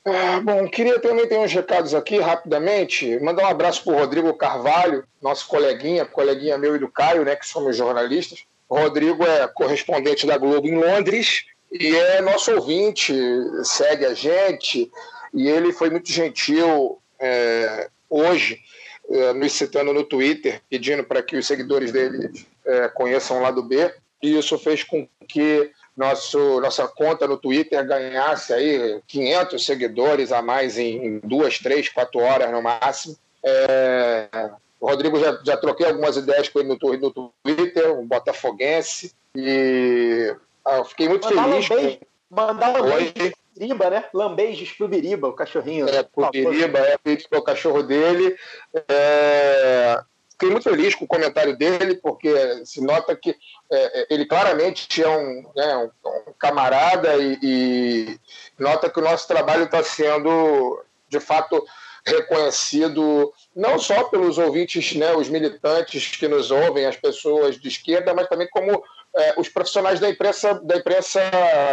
Ah, 0.06 0.40
bom, 0.42 0.68
queria 0.70 1.00
também 1.00 1.28
ter 1.28 1.38
uns 1.38 1.54
recados 1.54 1.94
aqui 1.94 2.20
rapidamente. 2.20 3.20
Mandar 3.20 3.44
um 3.44 3.48
abraço 3.48 3.84
para 3.84 3.94
o 3.94 3.98
Rodrigo 3.98 4.34
Carvalho, 4.34 5.04
nosso 5.22 5.48
coleguinha, 5.48 6.06
coleguinha 6.06 6.58
meu 6.58 6.76
e 6.76 6.80
do 6.80 6.90
Caio, 6.90 7.24
né, 7.24 7.36
que 7.36 7.46
somos 7.48 7.76
jornalistas. 7.76 8.46
Rodrigo 8.70 9.26
é 9.26 9.48
correspondente 9.48 10.28
da 10.28 10.38
Globo 10.38 10.68
em 10.68 10.76
Londres 10.76 11.46
e 11.72 11.96
é 11.96 12.22
nosso 12.22 12.52
ouvinte, 12.54 13.14
segue 13.64 14.06
a 14.06 14.14
gente. 14.14 14.92
E 15.34 15.48
ele 15.48 15.74
foi 15.74 15.90
muito 15.90 16.12
gentil 16.12 17.00
é, 17.20 17.90
hoje, 18.10 18.60
é, 19.10 19.34
nos 19.34 19.54
citando 19.54 19.94
no 19.94 20.04
Twitter, 20.04 20.62
pedindo 20.70 21.04
para 21.04 21.22
que 21.24 21.36
os 21.36 21.48
seguidores 21.48 21.92
dele 21.92 22.32
é, 22.66 22.88
conheçam 22.90 23.38
o 23.38 23.42
lado 23.42 23.64
B. 23.64 23.94
E 24.22 24.38
isso 24.38 24.58
fez 24.58 24.84
com 24.84 25.08
que 25.28 25.72
nosso, 25.96 26.60
nossa 26.62 26.88
conta 26.88 27.28
no 27.28 27.38
Twitter 27.38 27.86
ganhasse 27.86 28.54
aí 28.54 29.02
500 29.08 29.66
seguidores 29.66 30.32
a 30.32 30.42
mais 30.42 30.78
em, 30.78 31.06
em 31.06 31.20
duas, 31.20 31.60
três, 31.60 31.90
quatro 31.90 32.20
horas 32.20 32.52
no 32.52 32.62
máximo. 32.62 33.18
É, 33.44 34.28
o 34.80 34.88
Rodrigo 34.90 35.20
já, 35.20 35.40
já 35.46 35.58
troquei 35.58 35.88
algumas 35.88 36.16
ideias 36.18 36.48
com 36.50 36.60
ele 36.60 36.70
no, 36.70 36.78
no 36.98 37.34
Twitter, 37.44 37.92
um 37.98 38.08
botafoguense, 38.08 39.14
e 39.36 40.36
ah, 40.66 40.84
fiquei 40.86 41.08
muito 41.10 41.28
Mandar 41.28 41.44
feliz. 41.50 41.70
lambeijo, 41.70 42.00
mandar 42.30 42.74
lambeijo 42.82 43.14
Oi? 43.18 43.30
pro 43.32 43.40
Biriba, 43.60 43.90
né? 43.90 44.06
Lambejos 44.14 44.72
pro 44.72 44.88
Biriba, 44.88 45.28
o 45.28 45.34
cachorrinho. 45.34 45.88
É, 45.90 46.04
pro 46.04 46.30
Biriba, 46.32 46.80
é, 46.80 46.98
pedi 46.98 47.28
pro 47.28 47.42
cachorro 47.44 47.84
dele. 47.84 48.36
É, 48.88 50.02
fiquei 50.32 50.50
muito 50.50 50.70
feliz 50.70 50.96
com 50.96 51.06
o 51.06 51.08
comentário 51.08 51.58
dele, 51.58 51.96
porque 51.96 52.32
se 52.66 52.82
nota 52.82 53.16
que 53.16 53.32
é, 53.72 54.02
é, 54.02 54.08
ele 54.10 54.26
claramente 54.26 55.02
é 55.04 55.10
um, 55.10 55.44
né, 55.56 55.76
um- 55.78 56.10
um 56.30 56.34
camarada 56.38 57.18
e, 57.18 57.38
e 57.44 58.20
nota 58.58 58.90
que 58.90 59.00
o 59.00 59.04
nosso 59.04 59.28
trabalho 59.28 59.66
está 59.66 59.84
sendo, 59.84 60.82
de 61.10 61.20
fato, 61.20 61.66
reconhecido 62.06 63.32
não 63.56 63.78
só 63.78 64.06
pelos 64.06 64.38
ouvintes, 64.38 64.96
né, 64.96 65.14
os 65.14 65.30
militantes 65.30 66.16
que 66.16 66.28
nos 66.28 66.52
ouvem, 66.52 66.86
as 66.86 66.96
pessoas 66.96 67.60
de 67.60 67.68
esquerda, 67.68 68.14
mas 68.14 68.28
também 68.28 68.48
como 68.50 68.84
é, 69.16 69.34
os 69.38 69.50
profissionais 69.50 70.00
da 70.00 70.10
imprensa, 70.10 70.54
da 70.64 70.78
imprensa, 70.78 71.20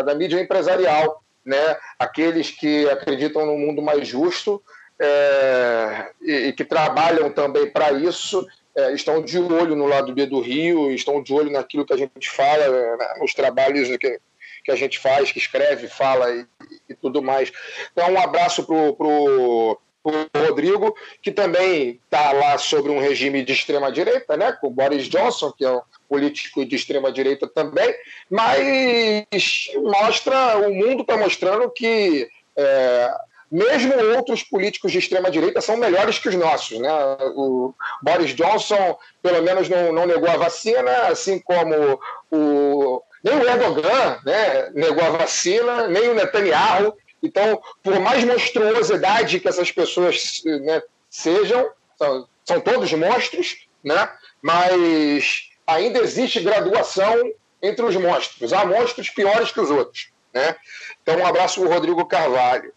da 0.05 0.15
mídia 0.15 0.41
empresarial, 0.41 1.23
né, 1.45 1.77
aqueles 1.99 2.51
que 2.51 2.89
acreditam 2.89 3.47
num 3.47 3.59
mundo 3.59 3.81
mais 3.81 4.07
justo 4.07 4.63
é, 4.99 6.11
e, 6.21 6.33
e 6.49 6.53
que 6.53 6.65
trabalham 6.65 7.31
também 7.31 7.71
para 7.71 7.93
isso, 7.93 8.47
é, 8.77 8.93
estão 8.93 9.23
de 9.23 9.39
olho 9.39 9.75
no 9.75 9.87
lado 9.87 10.13
B 10.13 10.27
do 10.27 10.41
Rio, 10.41 10.91
estão 10.91 11.23
de 11.23 11.33
olho 11.33 11.51
naquilo 11.51 11.87
que 11.87 11.93
a 11.93 11.97
gente 11.97 12.29
fala, 12.29 12.65
é, 12.65 13.21
nos 13.21 13.33
trabalhos 13.33 13.89
que, 13.97 14.21
que 14.65 14.71
a 14.71 14.77
gente 14.77 14.99
faz, 14.99 15.31
que 15.31 15.39
escreve, 15.39 15.89
fala 15.89 16.31
e, 16.31 16.47
e 16.89 16.95
tudo 16.95 17.23
mais. 17.23 17.53
Então, 17.93 18.13
um 18.13 18.19
abraço 18.19 18.65
pro, 18.65 18.95
pro, 18.95 19.81
pro 20.07 20.47
Rodrigo, 20.47 20.95
que 21.21 21.33
também 21.33 22.01
está 22.05 22.33
lá 22.33 22.57
sobre 22.59 22.93
um 22.93 23.01
regime 23.01 23.45
de 23.45 23.53
extrema-direita, 23.53 24.37
né, 24.37 24.53
com 24.53 24.69
o 24.69 24.71
Boris 24.71 25.09
Johnson, 25.09 25.53
que 25.53 25.65
é 25.65 25.71
um 25.71 25.81
político 26.09 26.65
de 26.65 26.77
extrema-direita 26.77 27.49
também, 27.49 27.93
mas 28.31 29.71
mostra, 29.83 30.59
o 30.59 30.73
mundo 30.73 31.03
está 31.03 31.17
mostrando 31.17 31.69
que 31.71 32.29
é, 32.57 33.11
mesmo 33.51 33.95
outros 34.17 34.43
políticos 34.43 34.93
de 34.93 34.99
extrema-direita 34.99 35.61
são 35.61 35.77
melhores 35.77 36.19
que 36.19 36.29
os 36.29 36.35
nossos. 36.35 36.79
Né? 36.79 36.91
O 37.35 37.75
Boris 38.03 38.35
Johnson, 38.35 38.97
pelo 39.23 39.43
menos, 39.43 39.69
não, 39.69 39.93
não 39.93 40.07
negou 40.07 40.29
a 40.29 40.37
vacina, 40.37 40.91
assim 41.09 41.39
como 41.39 42.01
o, 42.31 43.03
nem 43.23 43.35
o 43.35 43.49
Erdogan 43.49 44.21
né, 44.25 44.71
negou 44.75 45.05
a 45.05 45.11
vacina, 45.11 45.89
nem 45.89 46.09
o 46.09 46.15
Netanyahu. 46.15 46.95
Então, 47.27 47.61
por 47.83 47.99
mais 47.99 48.25
monstruosidade 48.25 49.41
que 49.41 49.49
essas 49.49 49.71
pessoas 49.73 50.43
né, 50.45 50.81
sejam, 51.11 51.69
são, 51.99 52.29
são 52.45 52.61
todos 52.61 52.93
monstros, 52.93 53.67
né? 53.83 54.09
mas 54.41 55.51
ainda 55.67 56.01
existe 56.01 56.41
graduação 56.41 57.33
entre 57.61 57.85
os 57.85 57.97
monstros. 57.97 58.53
Há 58.53 58.65
monstros 58.65 59.11
piores 59.11 59.51
que 59.51 59.61
os 59.61 59.71
outros. 59.71 60.11
Né? 60.33 60.55
Então, 61.03 61.19
um 61.19 61.27
abraço 61.27 61.61
para 61.61 61.69
o 61.69 61.73
Rodrigo 61.73 62.07
Carvalho. 62.07 62.73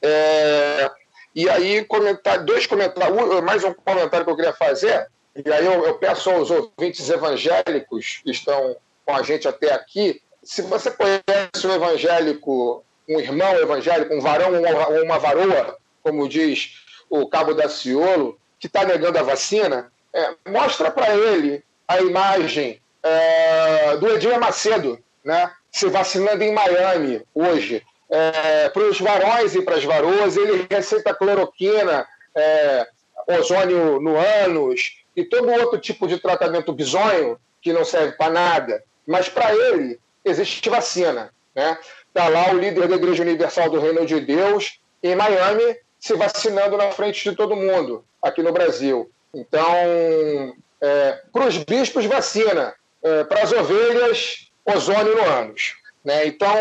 É, 0.00 0.90
e 1.34 1.48
aí, 1.48 1.84
comentar, 1.84 2.42
dois 2.44 2.66
comentários, 2.66 3.42
mais 3.42 3.62
um 3.62 3.74
comentário 3.74 4.24
que 4.24 4.32
eu 4.32 4.36
queria 4.36 4.52
fazer, 4.54 5.08
e 5.36 5.52
aí 5.52 5.64
eu, 5.64 5.84
eu 5.84 5.94
peço 5.94 6.30
aos 6.30 6.50
ouvintes 6.50 7.08
evangélicos 7.08 8.20
que 8.24 8.30
estão 8.30 8.76
com 9.04 9.14
a 9.14 9.22
gente 9.22 9.46
até 9.46 9.72
aqui, 9.72 10.20
se 10.42 10.62
você 10.62 10.90
conhece 10.90 11.66
um 11.66 11.74
evangélico, 11.74 12.84
um 13.10 13.18
irmão 13.18 13.52
evangélico, 13.56 14.14
um 14.14 14.20
varão 14.20 14.52
ou 14.52 15.04
uma 15.04 15.18
varoa, 15.18 15.76
como 16.02 16.28
diz 16.28 16.76
o 17.10 17.28
Cabo 17.28 17.52
da 17.52 17.68
Ciolo, 17.68 18.38
que 18.58 18.68
está 18.68 18.84
negando 18.84 19.18
a 19.18 19.22
vacina, 19.22 19.90
é, 20.14 20.34
mostra 20.48 20.90
para 20.92 21.16
ele 21.16 21.64
a 21.88 22.00
imagem 22.00 22.80
é, 23.02 23.96
do 23.96 24.08
Edir 24.08 24.38
Macedo, 24.38 24.98
né, 25.24 25.50
se 25.72 25.88
vacinando 25.88 26.42
em 26.44 26.52
Miami 26.52 27.22
hoje. 27.34 27.82
É, 28.08 28.68
para 28.68 28.82
os 28.82 29.00
varões 29.00 29.54
e 29.54 29.62
para 29.62 29.76
as 29.76 29.84
varoas, 29.84 30.36
ele 30.36 30.66
receita 30.70 31.14
cloroquina, 31.14 32.06
é, 32.34 32.88
ozônio 33.38 34.00
no 34.00 34.16
ânus 34.44 35.00
e 35.16 35.24
todo 35.24 35.50
outro 35.50 35.78
tipo 35.78 36.06
de 36.08 36.18
tratamento 36.18 36.72
bizonho 36.72 37.38
que 37.62 37.72
não 37.72 37.84
serve 37.84 38.12
para 38.12 38.32
nada. 38.32 38.82
Mas 39.06 39.28
para 39.28 39.54
ele 39.54 39.98
existe 40.24 40.68
vacina. 40.68 41.32
Né? 41.54 41.78
Está 42.10 42.28
lá 42.28 42.50
o 42.52 42.58
líder 42.58 42.88
da 42.88 42.96
Igreja 42.96 43.22
Universal 43.22 43.70
do 43.70 43.80
Reino 43.80 44.04
de 44.04 44.20
Deus 44.20 44.80
em 45.00 45.14
Miami 45.14 45.76
se 45.98 46.14
vacinando 46.14 46.76
na 46.76 46.90
frente 46.90 47.30
de 47.30 47.36
todo 47.36 47.54
mundo 47.54 48.04
aqui 48.20 48.42
no 48.42 48.52
Brasil. 48.52 49.08
Então, 49.32 49.64
é, 50.80 51.20
para 51.32 51.46
os 51.46 51.56
bispos, 51.58 52.04
vacina. 52.06 52.74
É, 53.02 53.24
para 53.24 53.42
as 53.42 53.52
ovelhas, 53.52 54.50
ozônio 54.64 55.16
no 55.16 55.24
ânus. 55.24 55.76
Né? 56.04 56.26
Então, 56.26 56.54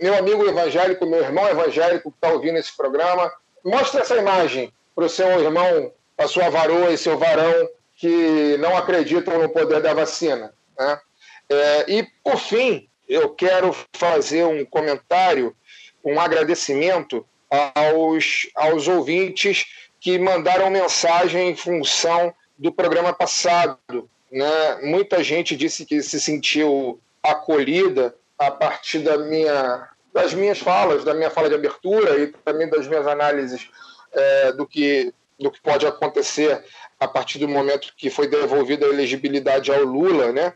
meu 0.00 0.16
amigo 0.16 0.46
evangélico, 0.46 1.06
meu 1.06 1.20
irmão 1.20 1.48
evangélico 1.48 2.10
que 2.10 2.16
está 2.16 2.30
ouvindo 2.30 2.58
esse 2.58 2.76
programa, 2.76 3.32
mostre 3.64 4.00
essa 4.00 4.16
imagem 4.16 4.72
para 4.94 5.04
o 5.04 5.08
seu 5.08 5.28
irmão, 5.40 5.92
a 6.16 6.26
sua 6.26 6.50
varoa 6.50 6.90
e 6.90 6.98
seu 6.98 7.16
varão 7.16 7.68
que 7.96 8.56
não 8.58 8.76
acreditam 8.76 9.38
no 9.38 9.48
poder 9.48 9.80
da 9.80 9.94
vacina. 9.94 10.52
Né? 10.78 11.00
É, 11.48 11.84
e, 11.90 12.06
por 12.22 12.36
fim, 12.38 12.87
eu 13.08 13.30
quero 13.30 13.74
fazer 13.92 14.44
um 14.44 14.64
comentário, 14.64 15.56
um 16.04 16.20
agradecimento 16.20 17.26
aos, 17.74 18.48
aos 18.54 18.86
ouvintes 18.86 19.66
que 20.00 20.18
mandaram 20.18 20.70
mensagem 20.70 21.50
em 21.50 21.56
função 21.56 22.34
do 22.56 22.72
programa 22.72 23.12
passado. 23.12 24.08
Né? 24.30 24.78
Muita 24.82 25.22
gente 25.22 25.56
disse 25.56 25.86
que 25.86 26.02
se 26.02 26.20
sentiu 26.20 27.00
acolhida 27.22 28.14
a 28.38 28.50
partir 28.50 29.00
da 29.00 29.16
minha, 29.18 29.88
das 30.12 30.34
minhas 30.34 30.58
falas, 30.58 31.04
da 31.04 31.14
minha 31.14 31.30
fala 31.30 31.48
de 31.48 31.54
abertura 31.54 32.18
e 32.18 32.28
também 32.28 32.68
das 32.68 32.86
minhas 32.86 33.06
análises 33.06 33.68
é, 34.12 34.52
do, 34.52 34.66
que, 34.66 35.12
do 35.38 35.50
que 35.50 35.60
pode 35.60 35.86
acontecer 35.86 36.62
a 37.00 37.08
partir 37.08 37.38
do 37.38 37.48
momento 37.48 37.94
que 37.96 38.10
foi 38.10 38.28
devolvida 38.28 38.86
a 38.86 38.90
elegibilidade 38.90 39.72
ao 39.72 39.82
Lula, 39.82 40.32
né? 40.32 40.52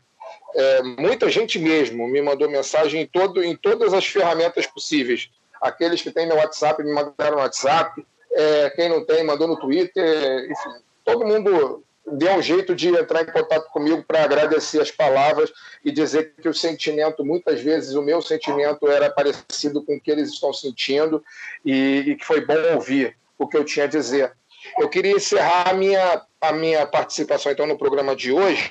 É, 0.55 0.83
muita 0.83 1.31
gente 1.31 1.59
mesmo 1.59 2.07
me 2.07 2.21
mandou 2.21 2.51
mensagem 2.51 3.03
em, 3.03 3.07
todo, 3.07 3.43
em 3.43 3.57
todas 3.57 3.95
as 3.95 4.07
ferramentas 4.07 4.67
possíveis. 4.67 5.31
Aqueles 5.61 6.03
que 6.03 6.11
têm 6.11 6.27
meu 6.27 6.37
WhatsApp 6.37 6.83
me 6.83 6.93
mandaram 6.93 7.37
no 7.37 7.43
WhatsApp, 7.43 8.05
é, 8.33 8.71
quem 8.71 8.89
não 8.89 9.05
tem 9.05 9.25
mandou 9.25 9.47
no 9.47 9.59
Twitter, 9.59 10.51
enfim, 10.51 10.83
todo 11.05 11.27
mundo 11.27 11.85
deu 12.07 12.33
um 12.33 12.43
jeito 12.43 12.75
de 12.75 12.89
entrar 12.89 13.23
em 13.23 13.27
contato 13.27 13.71
comigo 13.71 14.03
para 14.03 14.25
agradecer 14.25 14.81
as 14.81 14.91
palavras 14.91 15.53
e 15.85 15.93
dizer 15.93 16.35
que 16.41 16.49
o 16.49 16.55
sentimento, 16.55 17.25
muitas 17.25 17.61
vezes 17.61 17.95
o 17.95 18.03
meu 18.03 18.21
sentimento 18.21 18.89
era 18.89 19.09
parecido 19.09 19.85
com 19.85 19.97
o 19.97 20.01
que 20.01 20.11
eles 20.11 20.31
estão 20.31 20.53
sentindo 20.53 21.23
e, 21.65 22.05
e 22.09 22.17
que 22.17 22.25
foi 22.25 22.45
bom 22.45 22.75
ouvir 22.75 23.17
o 23.39 23.47
que 23.47 23.57
eu 23.57 23.65
tinha 23.65 23.85
a 23.85 23.89
dizer. 23.89 24.33
Eu 24.79 24.89
queria 24.89 25.13
encerrar 25.13 25.71
a 25.71 25.75
minha, 25.75 26.23
a 26.43 26.53
minha 26.53 26.87
participação 26.87 27.53
então 27.53 27.67
no 27.67 27.79
programa 27.79 28.15
de 28.15 28.33
hoje 28.33 28.71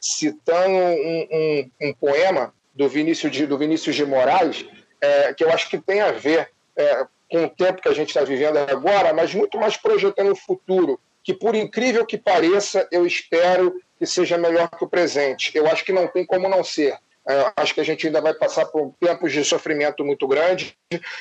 citando 0.00 0.74
um, 0.74 1.28
um, 1.30 1.70
um 1.80 1.94
poema 1.94 2.52
do 2.74 2.88
Vinícius 2.88 3.32
de, 3.32 3.46
do 3.46 3.56
Vinícius 3.56 3.94
de 3.94 4.04
Moraes 4.04 4.66
é, 5.00 5.34
que 5.34 5.42
eu 5.42 5.50
acho 5.50 5.68
que 5.68 5.78
tem 5.78 6.00
a 6.00 6.12
ver 6.12 6.50
é, 6.76 7.06
com 7.30 7.44
o 7.44 7.48
tempo 7.48 7.82
que 7.82 7.88
a 7.88 7.94
gente 7.94 8.08
está 8.08 8.22
vivendo 8.22 8.58
agora, 8.58 9.12
mas 9.12 9.34
muito 9.34 9.58
mais 9.58 9.76
projetando 9.76 10.32
o 10.32 10.36
futuro 10.36 11.00
que, 11.24 11.32
por 11.32 11.54
incrível 11.54 12.04
que 12.04 12.18
pareça, 12.18 12.86
eu 12.90 13.06
espero 13.06 13.80
que 13.98 14.06
seja 14.06 14.36
melhor 14.36 14.68
que 14.68 14.84
o 14.84 14.88
presente. 14.88 15.50
Eu 15.54 15.66
acho 15.66 15.84
que 15.84 15.92
não 15.92 16.08
tem 16.08 16.26
como 16.26 16.48
não 16.48 16.62
ser. 16.62 16.96
É, 17.26 17.52
acho 17.56 17.74
que 17.74 17.80
a 17.80 17.84
gente 17.84 18.06
ainda 18.06 18.20
vai 18.20 18.34
passar 18.34 18.66
por 18.66 18.92
tempos 19.00 19.32
de 19.32 19.44
sofrimento 19.44 20.04
muito 20.04 20.26
grande, 20.26 20.76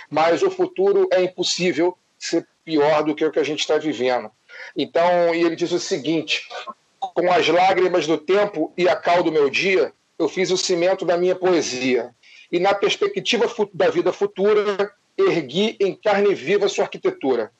mas 0.09 0.41
o 0.41 0.49
futuro 0.49 1.07
é 1.11 1.21
impossível 1.21 1.97
ser 2.17 2.47
pior 2.63 3.03
do 3.03 3.15
que 3.15 3.25
o 3.25 3.31
que 3.31 3.39
a 3.39 3.43
gente 3.43 3.59
está 3.59 3.77
vivendo. 3.77 4.31
Então, 4.75 5.33
e 5.33 5.43
ele 5.43 5.55
diz 5.55 5.71
o 5.71 5.79
seguinte: 5.79 6.47
com 6.99 7.31
as 7.31 7.47
lágrimas 7.47 8.07
do 8.07 8.17
tempo 8.17 8.71
e 8.77 8.87
a 8.87 8.95
cal 8.95 9.23
do 9.23 9.31
meu 9.31 9.49
dia, 9.49 9.91
eu 10.17 10.29
fiz 10.29 10.51
o 10.51 10.57
cimento 10.57 11.05
da 11.05 11.17
minha 11.17 11.35
poesia. 11.35 12.13
E 12.51 12.59
na 12.59 12.73
perspectiva 12.73 13.49
da 13.73 13.89
vida 13.89 14.13
futura, 14.13 14.93
ergui 15.17 15.77
em 15.79 15.95
carne 15.95 16.35
viva 16.35 16.67
sua 16.67 16.85
arquitetura. 16.85 17.51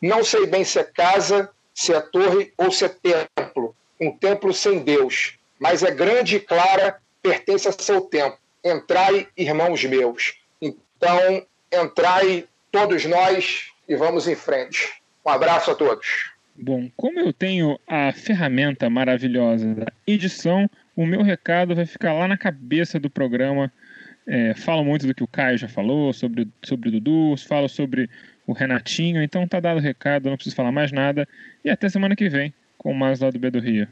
Não 0.00 0.22
sei 0.22 0.46
bem 0.46 0.64
se 0.64 0.78
é 0.78 0.84
casa, 0.84 1.50
se 1.74 1.92
é 1.92 2.00
torre 2.00 2.52
ou 2.56 2.70
se 2.70 2.84
é 2.84 2.88
templo, 2.88 3.74
um 4.00 4.16
templo 4.16 4.52
sem 4.52 4.80
Deus, 4.80 5.34
mas 5.58 5.82
é 5.82 5.90
grande 5.90 6.36
e 6.36 6.40
clara, 6.40 7.00
pertence 7.22 7.66
a 7.66 7.72
seu 7.72 8.02
tempo. 8.02 8.38
Entrai, 8.64 9.28
irmãos 9.36 9.84
meus. 9.84 10.34
Então, 10.60 11.44
entrai 11.72 12.46
todos 12.70 13.04
nós 13.04 13.70
e 13.88 13.96
vamos 13.96 14.28
em 14.28 14.34
frente. 14.34 15.02
Um 15.24 15.30
abraço 15.30 15.70
a 15.70 15.74
todos. 15.74 16.33
Bom, 16.56 16.88
como 16.96 17.18
eu 17.18 17.32
tenho 17.32 17.78
a 17.86 18.12
ferramenta 18.12 18.88
maravilhosa 18.88 19.74
da 19.74 19.92
edição, 20.06 20.70
o 20.94 21.04
meu 21.04 21.22
recado 21.22 21.74
vai 21.74 21.84
ficar 21.84 22.12
lá 22.12 22.28
na 22.28 22.38
cabeça 22.38 22.98
do 23.00 23.10
programa. 23.10 23.72
É, 24.26 24.54
falo 24.54 24.84
muito 24.84 25.06
do 25.06 25.14
que 25.14 25.22
o 25.22 25.26
Caio 25.26 25.58
já 25.58 25.68
falou 25.68 26.12
sobre, 26.12 26.48
sobre 26.64 26.90
Dudu, 26.90 27.36
falo 27.36 27.68
sobre 27.68 28.08
o 28.46 28.52
Renatinho. 28.52 29.22
Então 29.22 29.48
tá 29.48 29.58
dado 29.58 29.78
o 29.78 29.82
recado, 29.82 30.28
não 30.28 30.36
preciso 30.36 30.56
falar 30.56 30.70
mais 30.70 30.92
nada. 30.92 31.28
E 31.64 31.70
até 31.70 31.88
semana 31.88 32.14
que 32.14 32.28
vem 32.28 32.54
com 32.78 32.94
mais 32.94 33.20
lá 33.20 33.30
do 33.30 33.38
B 33.38 33.50
do 33.50 33.58
Rio. 33.58 33.88